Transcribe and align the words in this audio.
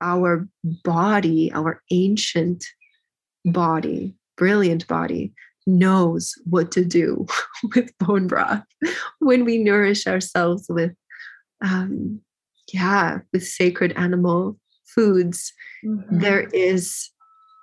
our 0.00 0.48
body, 0.64 1.52
our 1.52 1.82
ancient 1.90 2.64
body, 3.44 4.14
brilliant 4.36 4.86
body, 4.86 5.32
knows 5.66 6.34
what 6.44 6.70
to 6.72 6.84
do 6.84 7.26
with 7.74 7.96
bone 7.98 8.26
broth 8.26 8.62
when 9.18 9.44
we 9.44 9.58
nourish 9.58 10.06
ourselves 10.06 10.66
with, 10.68 10.92
um, 11.62 12.20
yeah, 12.72 13.18
with 13.32 13.46
sacred 13.46 13.92
animal 13.96 14.58
foods. 14.84 15.52
Mm-hmm. 15.84 16.18
There 16.20 16.48
is 16.52 17.10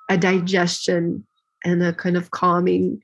a 0.10 0.18
digestion 0.18 1.26
and 1.64 1.82
a 1.82 1.94
kind 1.94 2.18
of 2.18 2.32
calming 2.32 3.02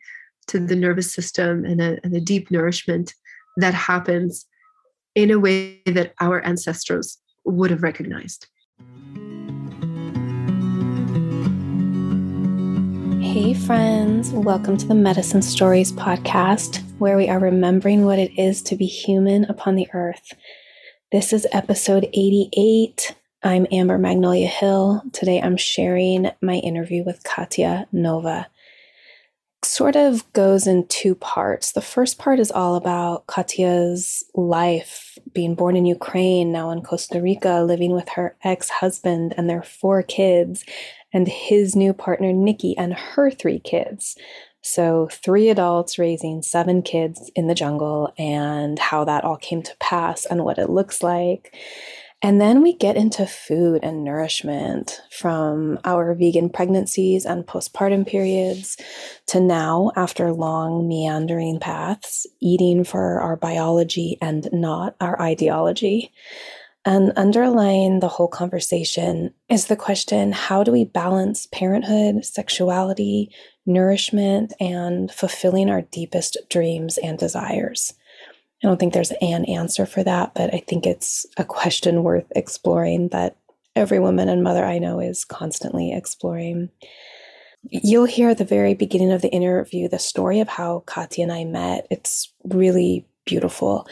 to 0.48 0.60
the 0.60 0.76
nervous 0.76 1.12
system 1.12 1.64
and 1.64 1.82
a, 1.82 1.98
and 2.04 2.14
a 2.16 2.20
deep 2.20 2.52
nourishment 2.52 3.14
that 3.58 3.74
happens 3.74 4.46
in 5.16 5.32
a 5.32 5.40
way 5.40 5.82
that 5.86 6.14
our 6.20 6.42
ancestors 6.42 7.18
would 7.46 7.72
have 7.72 7.84
recognized. 7.84 8.48
Hey, 13.30 13.54
friends, 13.54 14.32
welcome 14.32 14.76
to 14.76 14.88
the 14.88 14.96
Medicine 14.96 15.44
Stories 15.44 15.92
podcast, 15.92 16.82
where 16.98 17.16
we 17.16 17.30
are 17.30 17.38
remembering 17.38 18.04
what 18.04 18.18
it 18.18 18.32
is 18.40 18.64
to 18.64 18.76
be 18.76 18.88
human 18.88 19.44
upon 19.44 19.76
the 19.76 19.88
earth. 19.94 20.34
This 21.12 21.32
is 21.32 21.46
episode 21.52 22.10
88. 22.12 23.16
I'm 23.44 23.68
Amber 23.72 24.00
Magnolia 24.00 24.48
Hill. 24.48 25.04
Today 25.14 25.40
I'm 25.40 25.58
sharing 25.58 26.32
my 26.42 26.56
interview 26.56 27.04
with 27.04 27.24
Katya 27.24 27.88
Nova 27.92 28.48
sort 29.64 29.96
of 29.96 30.32
goes 30.34 30.68
in 30.68 30.88
two 30.88 31.16
parts. 31.16 31.72
The 31.72 31.82
first 31.82 32.18
part 32.18 32.40
is 32.40 32.52
all 32.52 32.76
about 32.76 33.28
Katya's 33.28 34.24
life, 34.34 35.18
being 35.34 35.56
born 35.56 35.76
in 35.76 35.86
Ukraine, 35.86 36.52
now 36.52 36.72
in 36.72 36.82
Costa 36.82 37.22
Rica, 37.22 37.62
living 37.62 37.92
with 37.92 38.10
her 38.10 38.36
ex 38.44 38.70
husband 38.70 39.34
and 39.38 39.50
their 39.50 39.64
four 39.64 40.02
kids, 40.02 40.64
and 41.14 41.28
his 41.28 41.76
new 41.76 41.94
partner, 41.94 42.32
Nikki, 42.34 42.78
and 42.78 42.94
her 42.94 43.32
three 43.32 43.60
kids. 43.60 44.16
So, 44.62 45.08
three 45.12 45.50
adults 45.50 45.98
raising 45.98 46.42
seven 46.42 46.82
kids 46.82 47.32
in 47.36 47.48
the 47.48 47.56
jungle, 47.56 48.14
and 48.18 48.78
how 48.78 49.06
that 49.06 49.24
all 49.24 49.38
came 49.38 49.64
to 49.64 49.78
pass 49.80 50.26
and 50.26 50.44
what 50.44 50.58
it 50.58 50.70
looks 50.70 51.02
like. 51.02 51.56
And 52.22 52.42
then 52.42 52.62
we 52.62 52.74
get 52.74 52.98
into 52.98 53.26
food 53.26 53.80
and 53.82 54.04
nourishment 54.04 55.02
from 55.10 55.80
our 55.86 56.14
vegan 56.14 56.50
pregnancies 56.50 57.26
and 57.26 57.48
postpartum 57.48 58.06
periods 58.06 58.76
to 59.28 59.40
now, 59.40 59.94
after 59.96 60.34
long 60.34 60.90
meandering 60.90 61.62
paths, 61.62 62.28
eating 62.42 62.84
for 62.84 63.22
our 63.22 63.38
biology 63.38 64.18
and 64.22 64.50
not 64.52 64.98
our 65.00 65.22
ideology. 65.22 66.12
And 66.86 67.12
underlying 67.18 68.00
the 68.00 68.08
whole 68.08 68.28
conversation 68.28 69.34
is 69.50 69.66
the 69.66 69.76
question 69.76 70.32
how 70.32 70.64
do 70.64 70.72
we 70.72 70.86
balance 70.86 71.48
parenthood, 71.48 72.26
sexuality, 72.26 73.32
nourishment, 73.66 74.54
and 74.60 75.12
fulfilling 75.12 75.70
our 75.70 75.82
deepest 75.82 76.38
dreams 76.50 76.98
and 76.98 77.18
desires? 77.18 77.94
I 78.64 78.68
don't 78.68 78.80
think 78.80 78.94
there's 78.94 79.12
an 79.22 79.46
answer 79.46 79.86
for 79.86 80.04
that, 80.04 80.34
but 80.34 80.54
I 80.54 80.64
think 80.68 80.86
it's 80.86 81.26
a 81.38 81.46
question 81.46 82.04
worth 82.04 82.26
exploring 82.36 83.10
that 83.10 83.38
every 83.76 84.00
woman 84.00 84.28
and 84.28 84.44
mother 84.44 84.66
I 84.66 84.80
know 84.80 85.00
is 85.00 85.24
constantly 85.24 85.94
exploring. 85.94 86.70
You'll 87.64 88.06
hear 88.06 88.30
at 88.30 88.38
the 88.38 88.46
very 88.46 88.74
beginning 88.74 89.12
of 89.12 89.22
the 89.22 89.32
interview 89.32 89.88
the 89.88 90.00
story 90.00 90.40
of 90.40 90.50
how 90.50 90.84
Katya 90.86 91.24
and 91.24 91.32
I 91.32 91.44
met. 91.46 91.88
It's 91.90 92.34
really 92.44 93.06
beautiful. 93.26 93.88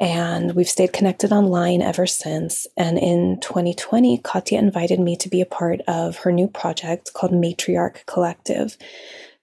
And 0.00 0.54
we've 0.54 0.68
stayed 0.68 0.94
connected 0.94 1.30
online 1.30 1.82
ever 1.82 2.06
since. 2.06 2.66
And 2.76 2.98
in 2.98 3.38
2020, 3.40 4.18
Katya 4.18 4.58
invited 4.58 4.98
me 4.98 5.14
to 5.16 5.28
be 5.28 5.42
a 5.42 5.46
part 5.46 5.82
of 5.86 6.16
her 6.18 6.32
new 6.32 6.48
project 6.48 7.12
called 7.12 7.32
Matriarch 7.32 8.06
Collective, 8.06 8.78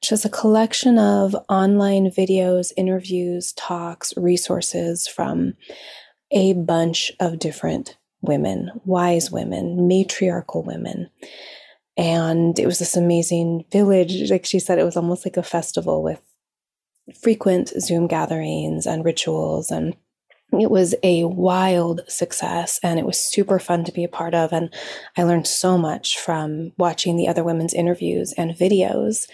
which 0.02 0.12
is 0.12 0.26
a 0.26 0.30
collection 0.30 0.98
of 0.98 1.36
online 1.48 2.10
videos, 2.10 2.72
interviews, 2.76 3.54
talks, 3.54 4.16
resources 4.18 5.08
from 5.08 5.54
a 6.32 6.54
bunch 6.54 7.12
of 7.20 7.38
different 7.38 7.96
women, 8.22 8.72
wise 8.84 9.30
women, 9.30 9.88
matriarchal 9.88 10.64
women. 10.64 11.10
And 11.98 12.58
it 12.58 12.66
was 12.66 12.80
this 12.80 12.98
amazing 12.98 13.66
village. 13.72 14.30
Like 14.32 14.46
she 14.46 14.60
said, 14.60 14.80
it 14.80 14.84
was 14.84 14.98
almost 14.98 15.24
like 15.24 15.38
a 15.38 15.44
festival 15.44 16.02
with 16.02 16.22
frequent 17.22 17.70
Zoom 17.80 18.08
gatherings 18.08 18.88
and 18.88 19.06
rituals. 19.06 19.72
And 19.72 19.96
it 20.54 20.72
was 20.72 20.96
a 21.04 21.26
wild 21.26 22.02
success 22.08 22.80
and 22.82 23.00
it 23.00 23.06
was 23.06 23.20
super 23.20 23.60
fun 23.60 23.84
to 23.84 23.92
be 23.92 24.04
a 24.04 24.10
part 24.10 24.34
of. 24.34 24.54
And 24.54 24.74
I 25.18 25.24
learned 25.24 25.48
so 25.48 25.78
much 25.78 26.18
from 26.18 26.72
watching 26.78 27.16
the 27.16 27.28
other 27.28 27.44
women's 27.44 27.74
interviews 27.74 28.34
and 28.38 28.52
videos 28.52 29.28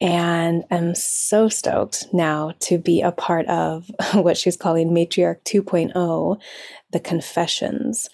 and 0.00 0.64
I'm 0.70 0.94
so 0.94 1.48
stoked 1.48 2.06
now 2.12 2.52
to 2.60 2.78
be 2.78 3.02
a 3.02 3.10
part 3.10 3.46
of 3.46 3.90
what 4.14 4.36
she's 4.36 4.56
calling 4.56 4.90
Matriarch 4.90 5.42
2.0, 5.42 6.40
the 6.92 7.00
Confessions. 7.00 8.08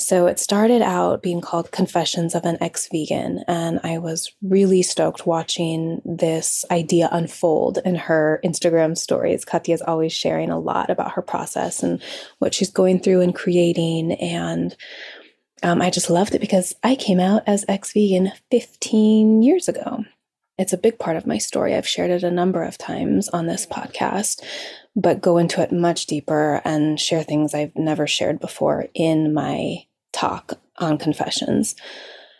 So 0.00 0.28
it 0.28 0.40
started 0.40 0.80
out 0.80 1.22
being 1.22 1.42
called 1.42 1.72
Confessions 1.72 2.34
of 2.34 2.46
an 2.46 2.56
Ex 2.62 2.88
Vegan, 2.90 3.44
and 3.46 3.80
I 3.84 3.98
was 3.98 4.32
really 4.40 4.80
stoked 4.80 5.26
watching 5.26 6.00
this 6.06 6.64
idea 6.70 7.10
unfold 7.12 7.78
in 7.84 7.96
her 7.96 8.40
Instagram 8.42 8.96
stories. 8.96 9.44
Katya 9.44 9.74
is 9.74 9.82
always 9.82 10.14
sharing 10.14 10.48
a 10.48 10.58
lot 10.58 10.88
about 10.88 11.12
her 11.12 11.22
process 11.22 11.82
and 11.82 12.02
what 12.38 12.54
she's 12.54 12.70
going 12.70 13.00
through 13.00 13.20
and 13.20 13.34
creating. 13.34 14.12
And 14.12 14.74
um, 15.62 15.82
I 15.82 15.90
just 15.90 16.08
loved 16.08 16.34
it 16.34 16.40
because 16.40 16.74
I 16.82 16.96
came 16.96 17.20
out 17.20 17.42
as 17.46 17.66
ex 17.68 17.92
vegan 17.92 18.32
15 18.50 19.42
years 19.42 19.68
ago. 19.68 20.06
It's 20.56 20.72
a 20.72 20.78
big 20.78 20.98
part 20.98 21.18
of 21.18 21.26
my 21.26 21.36
story. 21.36 21.74
I've 21.74 21.86
shared 21.86 22.10
it 22.10 22.22
a 22.22 22.30
number 22.30 22.62
of 22.62 22.78
times 22.78 23.28
on 23.28 23.46
this 23.46 23.66
podcast, 23.66 24.42
but 24.96 25.20
go 25.20 25.36
into 25.36 25.60
it 25.60 25.72
much 25.72 26.06
deeper 26.06 26.62
and 26.64 26.98
share 26.98 27.22
things 27.22 27.52
I've 27.52 27.76
never 27.76 28.06
shared 28.06 28.40
before 28.40 28.86
in 28.94 29.34
my 29.34 29.84
talk 30.12 30.54
on 30.78 30.98
confessions. 30.98 31.74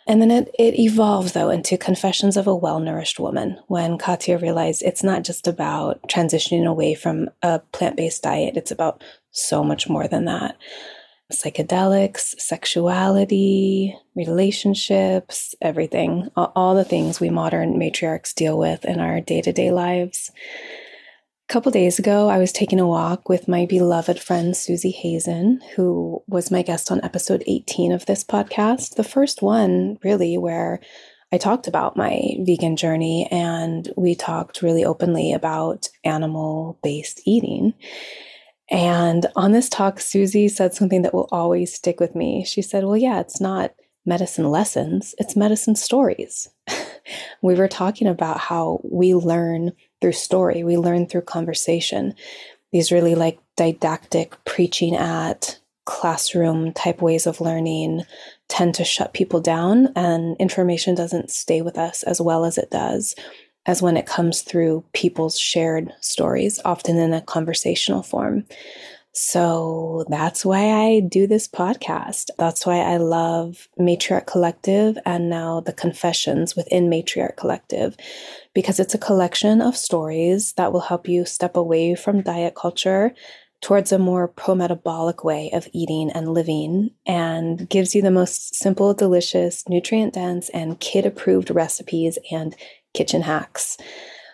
And 0.07 0.21
then 0.21 0.31
it, 0.31 0.49
it 0.57 0.79
evolves, 0.79 1.33
though, 1.33 1.49
into 1.49 1.77
Confessions 1.77 2.35
of 2.35 2.47
a 2.47 2.55
Well 2.55 2.79
Nourished 2.79 3.19
Woman 3.19 3.59
when 3.67 3.97
Katya 3.97 4.39
realized 4.39 4.81
it's 4.81 5.03
not 5.03 5.23
just 5.23 5.47
about 5.47 6.01
transitioning 6.03 6.65
away 6.65 6.95
from 6.95 7.29
a 7.43 7.59
plant 7.71 7.97
based 7.97 8.23
diet, 8.23 8.57
it's 8.57 8.71
about 8.71 9.03
so 9.31 9.63
much 9.63 9.87
more 9.87 10.07
than 10.07 10.25
that 10.25 10.57
psychedelics, 11.31 12.39
sexuality, 12.39 13.95
relationships, 14.15 15.55
everything, 15.61 16.29
all, 16.35 16.51
all, 16.55 16.75
the 16.75 16.83
things 16.83 17.19
we 17.19 17.29
modern 17.29 17.79
matriarchs 17.79 18.35
deal 18.35 18.57
with 18.57 18.85
in 18.85 18.99
our 18.99 19.21
day 19.21 19.41
to 19.41 19.53
day 19.53 19.71
lives. 19.71 20.31
A 21.51 21.53
couple 21.53 21.73
days 21.73 21.99
ago, 21.99 22.29
I 22.29 22.37
was 22.37 22.53
taking 22.53 22.79
a 22.79 22.87
walk 22.87 23.27
with 23.27 23.49
my 23.49 23.65
beloved 23.65 24.17
friend 24.17 24.55
Susie 24.55 24.89
Hazen, 24.89 25.59
who 25.75 26.23
was 26.25 26.49
my 26.49 26.61
guest 26.61 26.89
on 26.89 27.03
episode 27.03 27.43
18 27.45 27.91
of 27.91 28.05
this 28.05 28.23
podcast, 28.23 28.95
the 28.95 29.03
first 29.03 29.41
one, 29.41 29.97
really, 30.01 30.37
where 30.37 30.79
I 31.29 31.37
talked 31.37 31.67
about 31.67 31.97
my 31.97 32.37
vegan 32.39 32.77
journey 32.77 33.27
and 33.29 33.91
we 33.97 34.15
talked 34.15 34.61
really 34.61 34.85
openly 34.85 35.33
about 35.33 35.89
animal 36.05 36.79
based 36.83 37.19
eating. 37.25 37.73
And 38.69 39.25
on 39.35 39.51
this 39.51 39.67
talk, 39.67 39.99
Susie 39.99 40.47
said 40.47 40.73
something 40.73 41.01
that 41.01 41.13
will 41.13 41.27
always 41.33 41.73
stick 41.73 41.99
with 41.99 42.15
me. 42.15 42.45
She 42.45 42.61
said, 42.61 42.85
Well, 42.85 42.95
yeah, 42.95 43.19
it's 43.19 43.41
not 43.41 43.73
medicine 44.05 44.49
lessons, 44.49 45.15
it's 45.17 45.35
medicine 45.35 45.75
stories. 45.75 46.47
we 47.41 47.55
were 47.55 47.67
talking 47.67 48.07
about 48.07 48.39
how 48.39 48.79
we 48.85 49.13
learn 49.13 49.73
through 50.01 50.13
story, 50.13 50.63
we 50.63 50.77
learn 50.77 51.05
through 51.05 51.21
conversation. 51.21 52.15
These 52.71 52.91
really 52.91 53.15
like 53.15 53.39
didactic, 53.55 54.35
preaching 54.45 54.95
at 54.95 55.59
classroom 55.85 56.73
type 56.73 57.01
ways 57.01 57.27
of 57.27 57.41
learning 57.41 58.03
tend 58.47 58.75
to 58.75 58.83
shut 58.83 59.13
people 59.13 59.39
down, 59.39 59.91
and 59.95 60.35
information 60.37 60.95
doesn't 60.95 61.31
stay 61.31 61.61
with 61.61 61.77
us 61.77 62.03
as 62.03 62.19
well 62.21 62.45
as 62.45 62.57
it 62.57 62.71
does 62.71 63.15
as 63.65 63.81
when 63.81 63.95
it 63.95 64.07
comes 64.07 64.41
through 64.41 64.83
people's 64.93 65.37
shared 65.37 65.93
stories, 66.01 66.59
often 66.65 66.97
in 66.97 67.13
a 67.13 67.21
conversational 67.21 68.01
form. 68.01 68.43
So 69.13 70.05
that's 70.07 70.45
why 70.45 70.71
I 70.71 71.01
do 71.01 71.27
this 71.27 71.47
podcast. 71.47 72.29
That's 72.37 72.65
why 72.65 72.77
I 72.77 72.97
love 72.97 73.67
Matriarch 73.77 74.25
Collective 74.25 74.97
and 75.05 75.29
now 75.29 75.59
the 75.59 75.73
Confessions 75.73 76.55
within 76.55 76.89
Matriarch 76.89 77.35
Collective, 77.35 77.97
because 78.53 78.79
it's 78.79 78.93
a 78.93 78.99
collection 78.99 79.61
of 79.61 79.75
stories 79.75 80.53
that 80.53 80.71
will 80.71 80.79
help 80.79 81.09
you 81.09 81.25
step 81.25 81.57
away 81.57 81.93
from 81.95 82.21
diet 82.21 82.55
culture 82.55 83.13
towards 83.61 83.91
a 83.91 83.99
more 83.99 84.27
pro 84.27 84.55
metabolic 84.55 85.23
way 85.23 85.51
of 85.51 85.67
eating 85.71 86.09
and 86.11 86.33
living 86.33 86.89
and 87.05 87.69
gives 87.69 87.93
you 87.93 88.01
the 88.01 88.11
most 88.11 88.55
simple, 88.55 88.93
delicious, 88.93 89.67
nutrient 89.69 90.13
dense, 90.13 90.49
and 90.49 90.79
kid 90.79 91.05
approved 91.05 91.51
recipes 91.51 92.17
and 92.31 92.55
kitchen 92.93 93.21
hacks. 93.21 93.77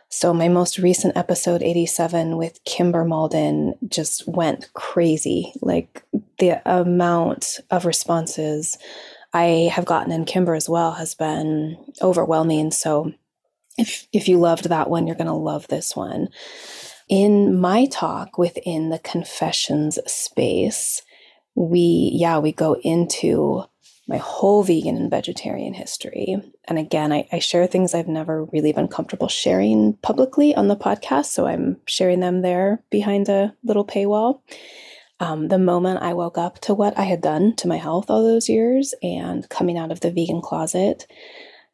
So, 0.09 0.33
my 0.33 0.47
most 0.47 0.77
recent 0.77 1.17
episode, 1.17 1.61
87, 1.61 2.37
with 2.37 2.63
Kimber 2.63 3.03
Malden, 3.03 3.75
just 3.87 4.27
went 4.27 4.71
crazy. 4.73 5.53
Like 5.61 6.03
the 6.39 6.61
amount 6.65 7.59
of 7.69 7.85
responses 7.85 8.77
I 9.33 9.69
have 9.73 9.85
gotten 9.85 10.11
in 10.11 10.25
Kimber 10.25 10.55
as 10.55 10.69
well 10.69 10.93
has 10.93 11.13
been 11.13 11.77
overwhelming. 12.01 12.71
So 12.71 13.13
if 13.77 14.07
if 14.13 14.27
you 14.27 14.39
loved 14.39 14.69
that 14.69 14.89
one, 14.89 15.07
you're 15.07 15.15
going 15.15 15.27
to 15.27 15.33
love 15.33 15.67
this 15.67 15.95
one. 15.95 16.29
In 17.09 17.59
my 17.59 17.85
talk 17.85 18.37
within 18.37 18.89
the 18.89 18.99
confessions 18.99 19.99
space, 20.07 21.01
we 21.55 22.11
yeah, 22.13 22.39
we 22.39 22.51
go 22.51 22.75
into 22.83 23.63
my 24.07 24.17
whole 24.17 24.63
vegan 24.63 24.95
and 24.95 25.11
vegetarian 25.11 25.73
history. 25.73 26.37
And 26.65 26.79
again, 26.79 27.11
I, 27.11 27.27
I, 27.31 27.39
share 27.39 27.67
things 27.67 27.93
I've 27.93 28.07
never 28.07 28.45
really 28.45 28.71
been 28.71 28.87
comfortable 28.87 29.27
sharing 29.27 29.97
publicly 30.01 30.55
on 30.55 30.69
the 30.69 30.77
podcast. 30.77 31.25
So 31.25 31.45
I'm 31.45 31.77
sharing 31.85 32.21
them 32.21 32.41
there 32.41 32.83
behind 32.89 33.27
a 33.27 33.53
little 33.63 33.85
paywall. 33.85 34.41
Um, 35.19 35.49
the 35.49 35.57
moment 35.57 36.03
I 36.03 36.13
woke 36.13 36.37
up 36.37 36.59
to 36.61 36.73
what 36.73 36.97
I 36.97 37.03
had 37.03 37.21
done 37.21 37.55
to 37.57 37.67
my 37.67 37.77
health 37.77 38.09
all 38.09 38.23
those 38.23 38.47
years 38.47 38.93
and 39.01 39.47
coming 39.49 39.77
out 39.77 39.91
of 39.91 39.99
the 39.99 40.11
vegan 40.11 40.41
closet, 40.41 41.05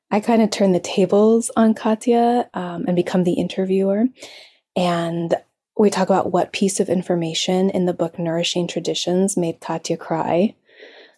I 0.09 0.19
kind 0.19 0.41
of 0.41 0.49
turned 0.49 0.73
the 0.73 0.79
tables 0.79 1.51
on 1.55 1.73
Katya 1.73 2.49
um, 2.53 2.85
and 2.87 2.95
become 2.95 3.25
the 3.25 3.33
interviewer. 3.33 4.05
And 4.75 5.35
we 5.77 5.89
talk 5.89 6.09
about 6.09 6.31
what 6.31 6.53
piece 6.53 6.79
of 6.79 6.89
information 6.89 7.69
in 7.69 7.85
the 7.85 7.93
book 7.93 8.17
Nourishing 8.17 8.67
Traditions 8.67 9.35
made 9.35 9.59
Katya 9.59 9.97
cry 9.97 10.55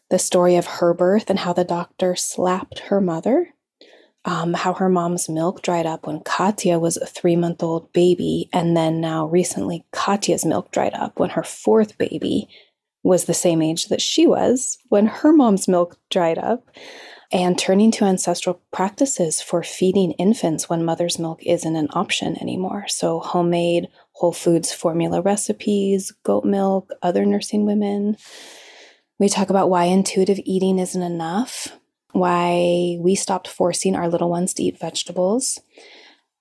the 0.09 0.19
story 0.19 0.55
of 0.55 0.65
her 0.65 0.93
birth 0.93 1.29
and 1.29 1.39
how 1.39 1.53
the 1.53 1.63
doctor 1.63 2.15
slapped 2.15 2.79
her 2.79 3.01
mother, 3.01 3.53
um, 4.23 4.53
how 4.53 4.73
her 4.73 4.89
mom's 4.89 5.29
milk 5.29 5.61
dried 5.61 5.85
up 5.85 6.07
when 6.07 6.21
Katya 6.21 6.79
was 6.79 6.97
a 6.97 7.05
three 7.05 7.35
month 7.35 7.63
old 7.63 7.91
baby, 7.93 8.49
and 8.53 8.75
then 8.75 9.01
now 9.01 9.27
recently 9.27 9.85
Katya's 9.91 10.45
milk 10.45 10.71
dried 10.71 10.93
up 10.93 11.19
when 11.19 11.31
her 11.31 11.43
fourth 11.43 11.97
baby 11.97 12.47
was 13.03 13.25
the 13.25 13.33
same 13.33 13.61
age 13.61 13.87
that 13.87 14.01
she 14.01 14.25
was 14.25 14.79
when 14.89 15.05
her 15.05 15.31
mom's 15.31 15.67
milk 15.67 15.97
dried 16.09 16.37
up. 16.37 16.69
And 17.31 17.57
turning 17.57 17.91
to 17.93 18.05
ancestral 18.05 18.61
practices 18.71 19.41
for 19.41 19.63
feeding 19.63 20.11
infants 20.13 20.69
when 20.69 20.85
mother's 20.85 21.17
milk 21.17 21.43
isn't 21.43 21.75
an 21.75 21.87
option 21.91 22.37
anymore. 22.39 22.85
So, 22.87 23.19
homemade 23.19 23.87
whole 24.13 24.31
foods 24.31 24.71
formula 24.71 25.21
recipes, 25.21 26.11
goat 26.23 26.45
milk, 26.45 26.91
other 27.01 27.25
nursing 27.25 27.65
women, 27.65 28.15
we 29.19 29.29
talk 29.29 29.49
about 29.49 29.69
why 29.69 29.85
intuitive 29.85 30.39
eating 30.43 30.79
isn't 30.79 31.01
enough, 31.01 31.77
why 32.11 32.97
we 32.99 33.15
stopped 33.15 33.47
forcing 33.47 33.95
our 33.95 34.09
little 34.09 34.29
ones 34.29 34.53
to 34.53 34.63
eat 34.63 34.79
vegetables. 34.79 35.59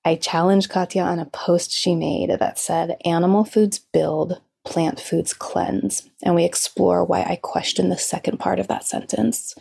I 0.05 0.17
challenged 0.17 0.71
Katya 0.71 1.03
on 1.03 1.19
a 1.19 1.27
post 1.27 1.73
she 1.73 1.95
made 1.95 2.31
that 2.31 2.59
said, 2.59 2.97
Animal 3.05 3.45
foods 3.45 3.79
build, 3.79 4.41
plant 4.65 5.01
foods 5.01 5.33
cleanse. 5.33 6.09
And 6.23 6.35
we 6.35 6.45
explore 6.45 7.05
why 7.05 7.23
I 7.23 7.37
question 7.37 7.89
the 7.89 7.99
second 7.99 8.39
part 8.39 8.59
of 8.59 8.69
that 8.69 8.85
sentence. 8.85 9.55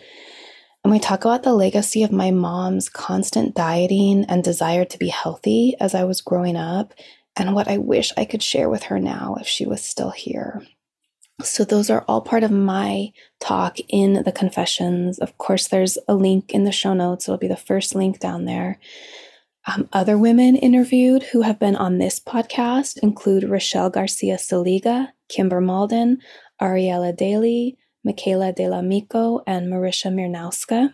And 0.83 0.91
we 0.91 0.99
talk 0.99 1.23
about 1.23 1.43
the 1.43 1.53
legacy 1.53 2.03
of 2.03 2.11
my 2.11 2.31
mom's 2.31 2.89
constant 2.89 3.55
dieting 3.55 4.25
and 4.27 4.43
desire 4.43 4.83
to 4.85 4.97
be 4.97 5.07
healthy 5.07 5.75
as 5.79 5.95
I 5.95 6.03
was 6.03 6.19
growing 6.19 6.57
up, 6.57 6.93
and 7.37 7.55
what 7.55 7.69
I 7.69 7.77
wish 7.77 8.11
I 8.17 8.25
could 8.25 8.43
share 8.43 8.69
with 8.69 8.83
her 8.83 8.99
now 8.99 9.37
if 9.39 9.47
she 9.47 9.65
was 9.65 9.81
still 9.81 10.11
here. 10.11 10.61
So, 11.41 11.63
those 11.65 11.89
are 11.89 12.05
all 12.07 12.21
part 12.21 12.43
of 12.43 12.51
my 12.51 13.11
talk 13.39 13.77
in 13.89 14.21
the 14.23 14.31
confessions. 14.31 15.17
Of 15.19 15.37
course, 15.37 15.67
there's 15.67 15.97
a 16.07 16.13
link 16.13 16.51
in 16.51 16.63
the 16.63 16.71
show 16.71 16.93
notes, 16.93 17.27
it'll 17.27 17.37
be 17.37 17.47
the 17.47 17.55
first 17.55 17.95
link 17.95 18.19
down 18.19 18.45
there. 18.45 18.79
Um, 19.65 19.87
other 19.93 20.17
women 20.17 20.55
interviewed 20.57 21.23
who 21.23 21.41
have 21.41 21.57
been 21.57 21.75
on 21.75 21.97
this 21.97 22.19
podcast 22.19 22.97
include 23.01 23.49
Rochelle 23.49 23.89
Garcia 23.89 24.35
Saliga, 24.35 25.09
Kimber 25.29 25.61
Malden, 25.61 26.19
Ariella 26.61 27.15
Daly, 27.15 27.77
Michaela 28.03 28.51
De 28.51 28.67
La 28.67 28.81
Mico, 28.81 29.41
and 29.47 29.67
Marisha 29.67 30.11
Mirnowska 30.11 30.93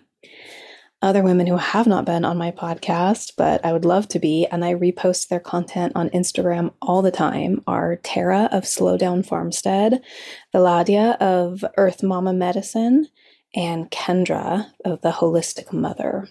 other 1.01 1.23
women 1.23 1.47
who 1.47 1.55
have 1.55 1.87
not 1.87 2.05
been 2.05 2.25
on 2.25 2.37
my 2.37 2.51
podcast, 2.51 3.33
but 3.37 3.63
I 3.65 3.71
would 3.71 3.85
love 3.85 4.07
to 4.09 4.19
be, 4.19 4.45
and 4.51 4.65
I 4.65 4.73
repost 4.73 5.27
their 5.27 5.39
content 5.39 5.93
on 5.95 6.09
Instagram 6.09 6.73
all 6.81 7.01
the 7.01 7.11
time, 7.11 7.63
are 7.67 7.95
Tara 7.97 8.49
of 8.51 8.67
Slow 8.67 8.97
Down 8.97 9.23
Farmstead, 9.23 10.01
Eladia 10.53 11.15
of 11.21 11.63
Earth 11.77 12.03
Mama 12.03 12.33
Medicine, 12.33 13.07
and 13.55 13.89
Kendra 13.91 14.71
of 14.83 15.01
The 15.01 15.11
Holistic 15.11 15.71
Mother. 15.71 16.27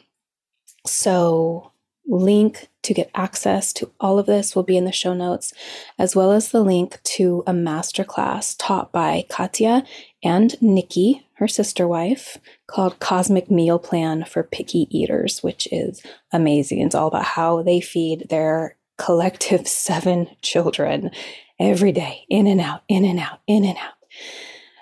So, 0.86 1.72
link 2.06 2.68
to 2.82 2.94
get 2.94 3.10
access 3.14 3.72
to 3.74 3.90
all 4.00 4.18
of 4.18 4.26
this 4.26 4.54
will 4.54 4.62
be 4.62 4.76
in 4.76 4.84
the 4.84 4.92
show 4.92 5.14
notes, 5.14 5.52
as 5.98 6.14
well 6.14 6.32
as 6.32 6.50
the 6.50 6.62
link 6.62 7.00
to 7.02 7.42
a 7.46 7.52
masterclass 7.52 8.54
taught 8.58 8.92
by 8.92 9.26
Katya 9.28 9.84
and 10.22 10.60
Nikki, 10.62 11.26
her 11.34 11.48
sister 11.48 11.86
wife, 11.86 12.38
called 12.66 12.98
Cosmic 12.98 13.50
Meal 13.50 13.78
Plan 13.78 14.24
for 14.24 14.42
Picky 14.42 14.86
Eaters, 14.90 15.42
which 15.42 15.68
is 15.70 16.02
amazing. 16.32 16.80
It's 16.80 16.94
all 16.94 17.08
about 17.08 17.24
how 17.24 17.62
they 17.62 17.80
feed 17.80 18.26
their 18.28 18.76
collective 18.96 19.66
seven 19.68 20.28
children 20.42 21.10
every 21.58 21.92
day, 21.92 22.24
in 22.28 22.46
and 22.46 22.60
out, 22.60 22.82
in 22.88 23.04
and 23.04 23.18
out, 23.18 23.40
in 23.46 23.64
and 23.64 23.76
out. 23.78 23.94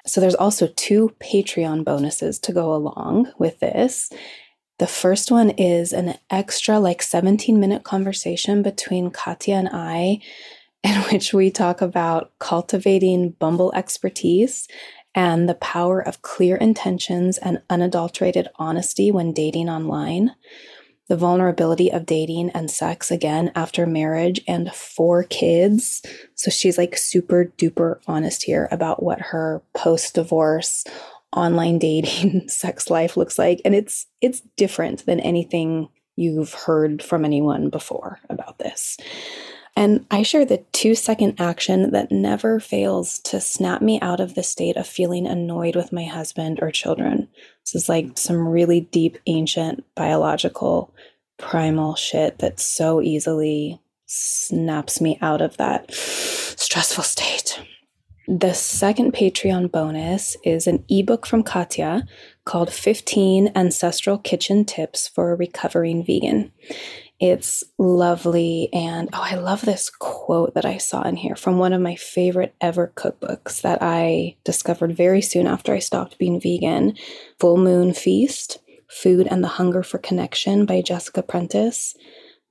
So 0.06 0.20
there's 0.20 0.34
also 0.34 0.68
two 0.68 1.14
Patreon 1.20 1.84
bonuses 1.84 2.38
to 2.40 2.52
go 2.52 2.74
along 2.74 3.32
with 3.38 3.58
this. 3.58 4.10
The 4.78 4.86
first 4.86 5.30
one 5.30 5.50
is 5.50 5.92
an 5.92 6.18
extra, 6.30 6.78
like 6.78 7.02
17 7.02 7.58
minute 7.58 7.82
conversation 7.82 8.62
between 8.62 9.10
Katya 9.10 9.54
and 9.54 9.68
I, 9.72 10.20
in 10.84 10.96
which 11.10 11.32
we 11.32 11.50
talk 11.50 11.80
about 11.80 12.32
cultivating 12.38 13.30
Bumble 13.30 13.72
expertise 13.74 14.68
and 15.14 15.48
the 15.48 15.54
power 15.54 16.00
of 16.00 16.22
clear 16.22 16.56
intentions 16.56 17.38
and 17.38 17.62
unadulterated 17.70 18.48
honesty 18.56 19.10
when 19.10 19.32
dating 19.32 19.70
online, 19.70 20.32
the 21.08 21.16
vulnerability 21.16 21.90
of 21.90 22.04
dating 22.04 22.50
and 22.50 22.70
sex 22.70 23.10
again 23.10 23.50
after 23.54 23.86
marriage 23.86 24.40
and 24.46 24.72
four 24.74 25.24
kids. 25.24 26.02
So 26.34 26.50
she's 26.50 26.76
like 26.76 26.98
super 26.98 27.52
duper 27.56 27.98
honest 28.06 28.42
here 28.42 28.68
about 28.70 29.02
what 29.02 29.20
her 29.20 29.62
post 29.74 30.14
divorce 30.14 30.84
online 31.36 31.78
dating 31.78 32.48
sex 32.48 32.90
life 32.90 33.16
looks 33.16 33.38
like 33.38 33.60
and 33.64 33.74
it's 33.74 34.06
it's 34.20 34.40
different 34.56 35.04
than 35.06 35.20
anything 35.20 35.88
you've 36.16 36.54
heard 36.54 37.02
from 37.02 37.24
anyone 37.24 37.68
before 37.68 38.18
about 38.28 38.58
this. 38.58 38.96
And 39.78 40.06
I 40.10 40.22
share 40.22 40.46
the 40.46 40.64
two 40.72 40.94
second 40.94 41.38
action 41.38 41.90
that 41.90 42.10
never 42.10 42.58
fails 42.58 43.18
to 43.20 43.42
snap 43.42 43.82
me 43.82 44.00
out 44.00 44.20
of 44.20 44.34
the 44.34 44.42
state 44.42 44.78
of 44.78 44.86
feeling 44.86 45.26
annoyed 45.26 45.76
with 45.76 45.92
my 45.92 46.04
husband 46.04 46.60
or 46.62 46.70
children. 46.70 47.28
This 47.62 47.82
is 47.82 47.88
like 47.88 48.16
some 48.16 48.48
really 48.48 48.80
deep, 48.80 49.18
ancient, 49.26 49.84
biological, 49.94 50.94
primal 51.36 51.94
shit 51.94 52.38
that 52.38 52.58
so 52.58 53.02
easily 53.02 53.78
snaps 54.06 55.02
me 55.02 55.18
out 55.20 55.42
of 55.42 55.58
that 55.58 55.92
stressful 55.92 57.04
state. 57.04 57.60
The 58.28 58.54
second 58.54 59.12
Patreon 59.12 59.70
bonus 59.70 60.36
is 60.42 60.66
an 60.66 60.84
ebook 60.88 61.26
from 61.26 61.44
Katya 61.44 62.04
called 62.44 62.72
15 62.72 63.52
Ancestral 63.54 64.18
Kitchen 64.18 64.64
Tips 64.64 65.06
for 65.06 65.30
a 65.30 65.36
Recovering 65.36 66.04
Vegan. 66.04 66.50
It's 67.20 67.62
lovely. 67.78 68.68
And 68.72 69.10
oh, 69.12 69.20
I 69.22 69.36
love 69.36 69.60
this 69.60 69.90
quote 69.90 70.54
that 70.54 70.64
I 70.64 70.78
saw 70.78 71.02
in 71.02 71.14
here 71.14 71.36
from 71.36 71.58
one 71.58 71.72
of 71.72 71.80
my 71.80 71.94
favorite 71.94 72.56
ever 72.60 72.92
cookbooks 72.96 73.62
that 73.62 73.78
I 73.80 74.34
discovered 74.42 74.96
very 74.96 75.22
soon 75.22 75.46
after 75.46 75.72
I 75.72 75.78
stopped 75.78 76.18
being 76.18 76.40
vegan 76.40 76.94
Full 77.38 77.58
Moon 77.58 77.94
Feast 77.94 78.58
Food 78.88 79.28
and 79.30 79.44
the 79.44 79.48
Hunger 79.48 79.84
for 79.84 79.98
Connection 79.98 80.66
by 80.66 80.82
Jessica 80.82 81.22
Prentice. 81.22 81.94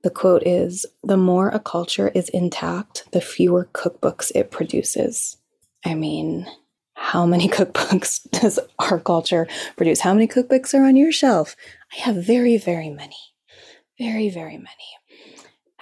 The 0.02 0.10
quote 0.10 0.46
is 0.46 0.86
The 1.04 1.18
more 1.18 1.50
a 1.50 1.60
culture 1.60 2.08
is 2.08 2.30
intact, 2.30 3.04
the 3.12 3.20
fewer 3.20 3.68
cookbooks 3.74 4.32
it 4.34 4.50
produces. 4.50 5.36
I 5.86 5.94
mean, 5.94 6.46
how 6.94 7.24
many 7.24 7.48
cookbooks 7.56 8.30
does 8.30 8.58
our 8.78 9.00
culture 9.00 9.46
produce? 9.76 10.00
How 10.00 10.12
many 10.12 10.28
cookbooks 10.28 10.74
are 10.74 10.84
on 10.84 10.96
your 10.96 11.12
shelf? 11.12 11.56
I 11.92 12.00
have 12.00 12.16
very, 12.16 12.58
very 12.58 12.90
many 12.90 13.16
very, 13.98 14.28
very 14.28 14.56
many. 14.56 14.68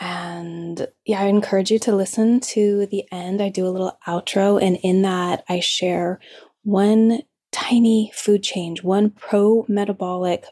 And 0.00 0.88
yeah, 1.04 1.20
I 1.20 1.26
encourage 1.26 1.70
you 1.70 1.78
to 1.80 1.94
listen 1.94 2.40
to 2.40 2.86
the 2.86 3.04
end. 3.12 3.40
I 3.40 3.48
do 3.48 3.66
a 3.66 3.70
little 3.70 3.98
outro, 4.06 4.60
and 4.60 4.76
in 4.82 5.02
that, 5.02 5.44
I 5.48 5.60
share 5.60 6.20
one 6.62 7.22
tiny 7.52 8.10
food 8.14 8.42
change, 8.42 8.82
one 8.82 9.10
pro 9.10 9.64
metabolic 9.68 10.46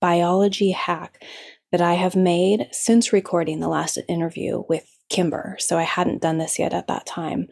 biology 0.00 0.70
hack 0.70 1.24
that 1.72 1.80
I 1.80 1.94
have 1.94 2.14
made 2.14 2.68
since 2.70 3.12
recording 3.12 3.58
the 3.58 3.68
last 3.68 3.98
interview 4.08 4.62
with 4.68 4.86
Kimber. 5.10 5.56
So 5.58 5.76
I 5.76 5.82
hadn't 5.82 6.22
done 6.22 6.38
this 6.38 6.58
yet 6.58 6.72
at 6.72 6.86
that 6.86 7.06
time, 7.06 7.48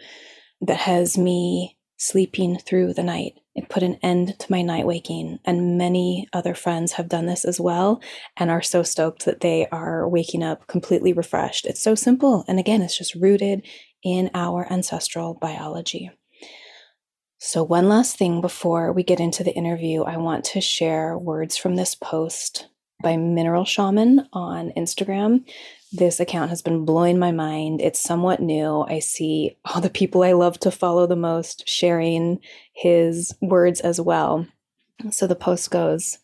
that 0.66 0.78
has 0.78 1.16
me 1.18 1.76
sleeping 1.96 2.58
through 2.58 2.94
the 2.94 3.02
night. 3.02 3.34
It 3.54 3.68
put 3.68 3.82
an 3.82 3.98
end 4.02 4.38
to 4.40 4.50
my 4.50 4.62
night 4.62 4.86
waking, 4.86 5.38
and 5.44 5.78
many 5.78 6.28
other 6.32 6.54
friends 6.54 6.92
have 6.92 7.08
done 7.08 7.26
this 7.26 7.44
as 7.44 7.60
well 7.60 8.02
and 8.36 8.50
are 8.50 8.62
so 8.62 8.82
stoked 8.82 9.24
that 9.26 9.40
they 9.40 9.66
are 9.68 10.08
waking 10.08 10.42
up 10.42 10.66
completely 10.66 11.12
refreshed. 11.12 11.64
It's 11.66 11.80
so 11.80 11.94
simple. 11.94 12.44
And 12.48 12.58
again, 12.58 12.82
it's 12.82 12.98
just 12.98 13.14
rooted 13.14 13.66
in 14.02 14.30
our 14.34 14.70
ancestral 14.70 15.34
biology. 15.34 16.10
So, 17.38 17.62
one 17.62 17.88
last 17.88 18.16
thing 18.16 18.40
before 18.40 18.92
we 18.92 19.02
get 19.02 19.20
into 19.20 19.44
the 19.44 19.54
interview, 19.54 20.02
I 20.02 20.16
want 20.16 20.44
to 20.46 20.60
share 20.60 21.16
words 21.16 21.56
from 21.56 21.76
this 21.76 21.94
post 21.94 22.68
by 23.02 23.16
Mineral 23.16 23.64
Shaman 23.64 24.28
on 24.32 24.72
Instagram. 24.76 25.44
This 25.96 26.18
account 26.18 26.50
has 26.50 26.60
been 26.60 26.84
blowing 26.84 27.20
my 27.20 27.30
mind. 27.30 27.80
It's 27.80 28.02
somewhat 28.02 28.40
new. 28.40 28.84
I 28.88 28.98
see 28.98 29.56
all 29.64 29.80
the 29.80 29.88
people 29.88 30.24
I 30.24 30.32
love 30.32 30.58
to 30.60 30.72
follow 30.72 31.06
the 31.06 31.14
most 31.14 31.68
sharing 31.68 32.40
his 32.72 33.32
words 33.40 33.80
as 33.80 34.00
well. 34.00 34.44
So 35.10 35.28
the 35.28 35.36
post 35.36 35.70
goes 35.70 36.18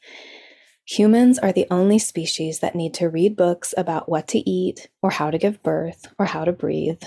Humans 0.87 1.39
are 1.39 1.53
the 1.53 1.69
only 1.71 2.01
species 2.01 2.59
that 2.59 2.75
need 2.75 2.95
to 2.95 3.09
read 3.09 3.37
books 3.37 3.73
about 3.77 4.09
what 4.09 4.27
to 4.29 4.39
eat, 4.39 4.89
or 5.03 5.11
how 5.11 5.31
to 5.31 5.39
give 5.39 5.63
birth, 5.63 6.09
or 6.19 6.27
how 6.27 6.45
to 6.45 6.53
breathe. 6.53 7.03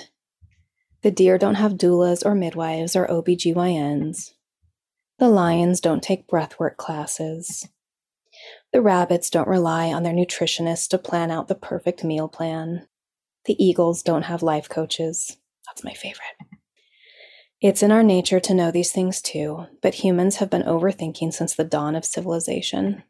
The 1.02 1.12
deer 1.12 1.38
don't 1.38 1.56
have 1.56 1.74
doulas 1.74 2.26
or 2.26 2.34
midwives 2.34 2.96
or 2.96 3.08
OBGYNs. 3.08 4.32
The 5.20 5.28
lions 5.28 5.82
don't 5.82 6.02
take 6.02 6.30
breathwork 6.30 6.78
classes. 6.78 7.68
The 8.74 8.82
rabbits 8.82 9.30
don't 9.30 9.48
rely 9.48 9.94
on 9.94 10.02
their 10.02 10.14
nutritionists 10.14 10.88
to 10.90 10.98
plan 10.98 11.30
out 11.30 11.48
the 11.48 11.56
perfect 11.56 12.04
meal 12.04 12.28
plan. 12.28 12.88
The 13.46 13.56
eagles 13.64 14.02
don't 14.02 14.24
have 14.24 14.42
life 14.42 14.68
coaches. 14.68 15.38
That's 15.68 15.84
my 15.84 15.94
favorite. 15.94 16.60
It's 17.62 17.84
in 17.84 17.92
our 17.92 18.04
nature 18.04 18.40
to 18.40 18.54
know 18.54 18.72
these 18.72 18.92
things 18.92 19.22
too, 19.22 19.68
but 19.82 19.94
humans 19.94 20.38
have 20.38 20.50
been 20.50 20.64
overthinking 20.64 21.34
since 21.34 21.54
the 21.54 21.64
dawn 21.64 21.96
of 21.96 22.04
civilization. 22.04 23.04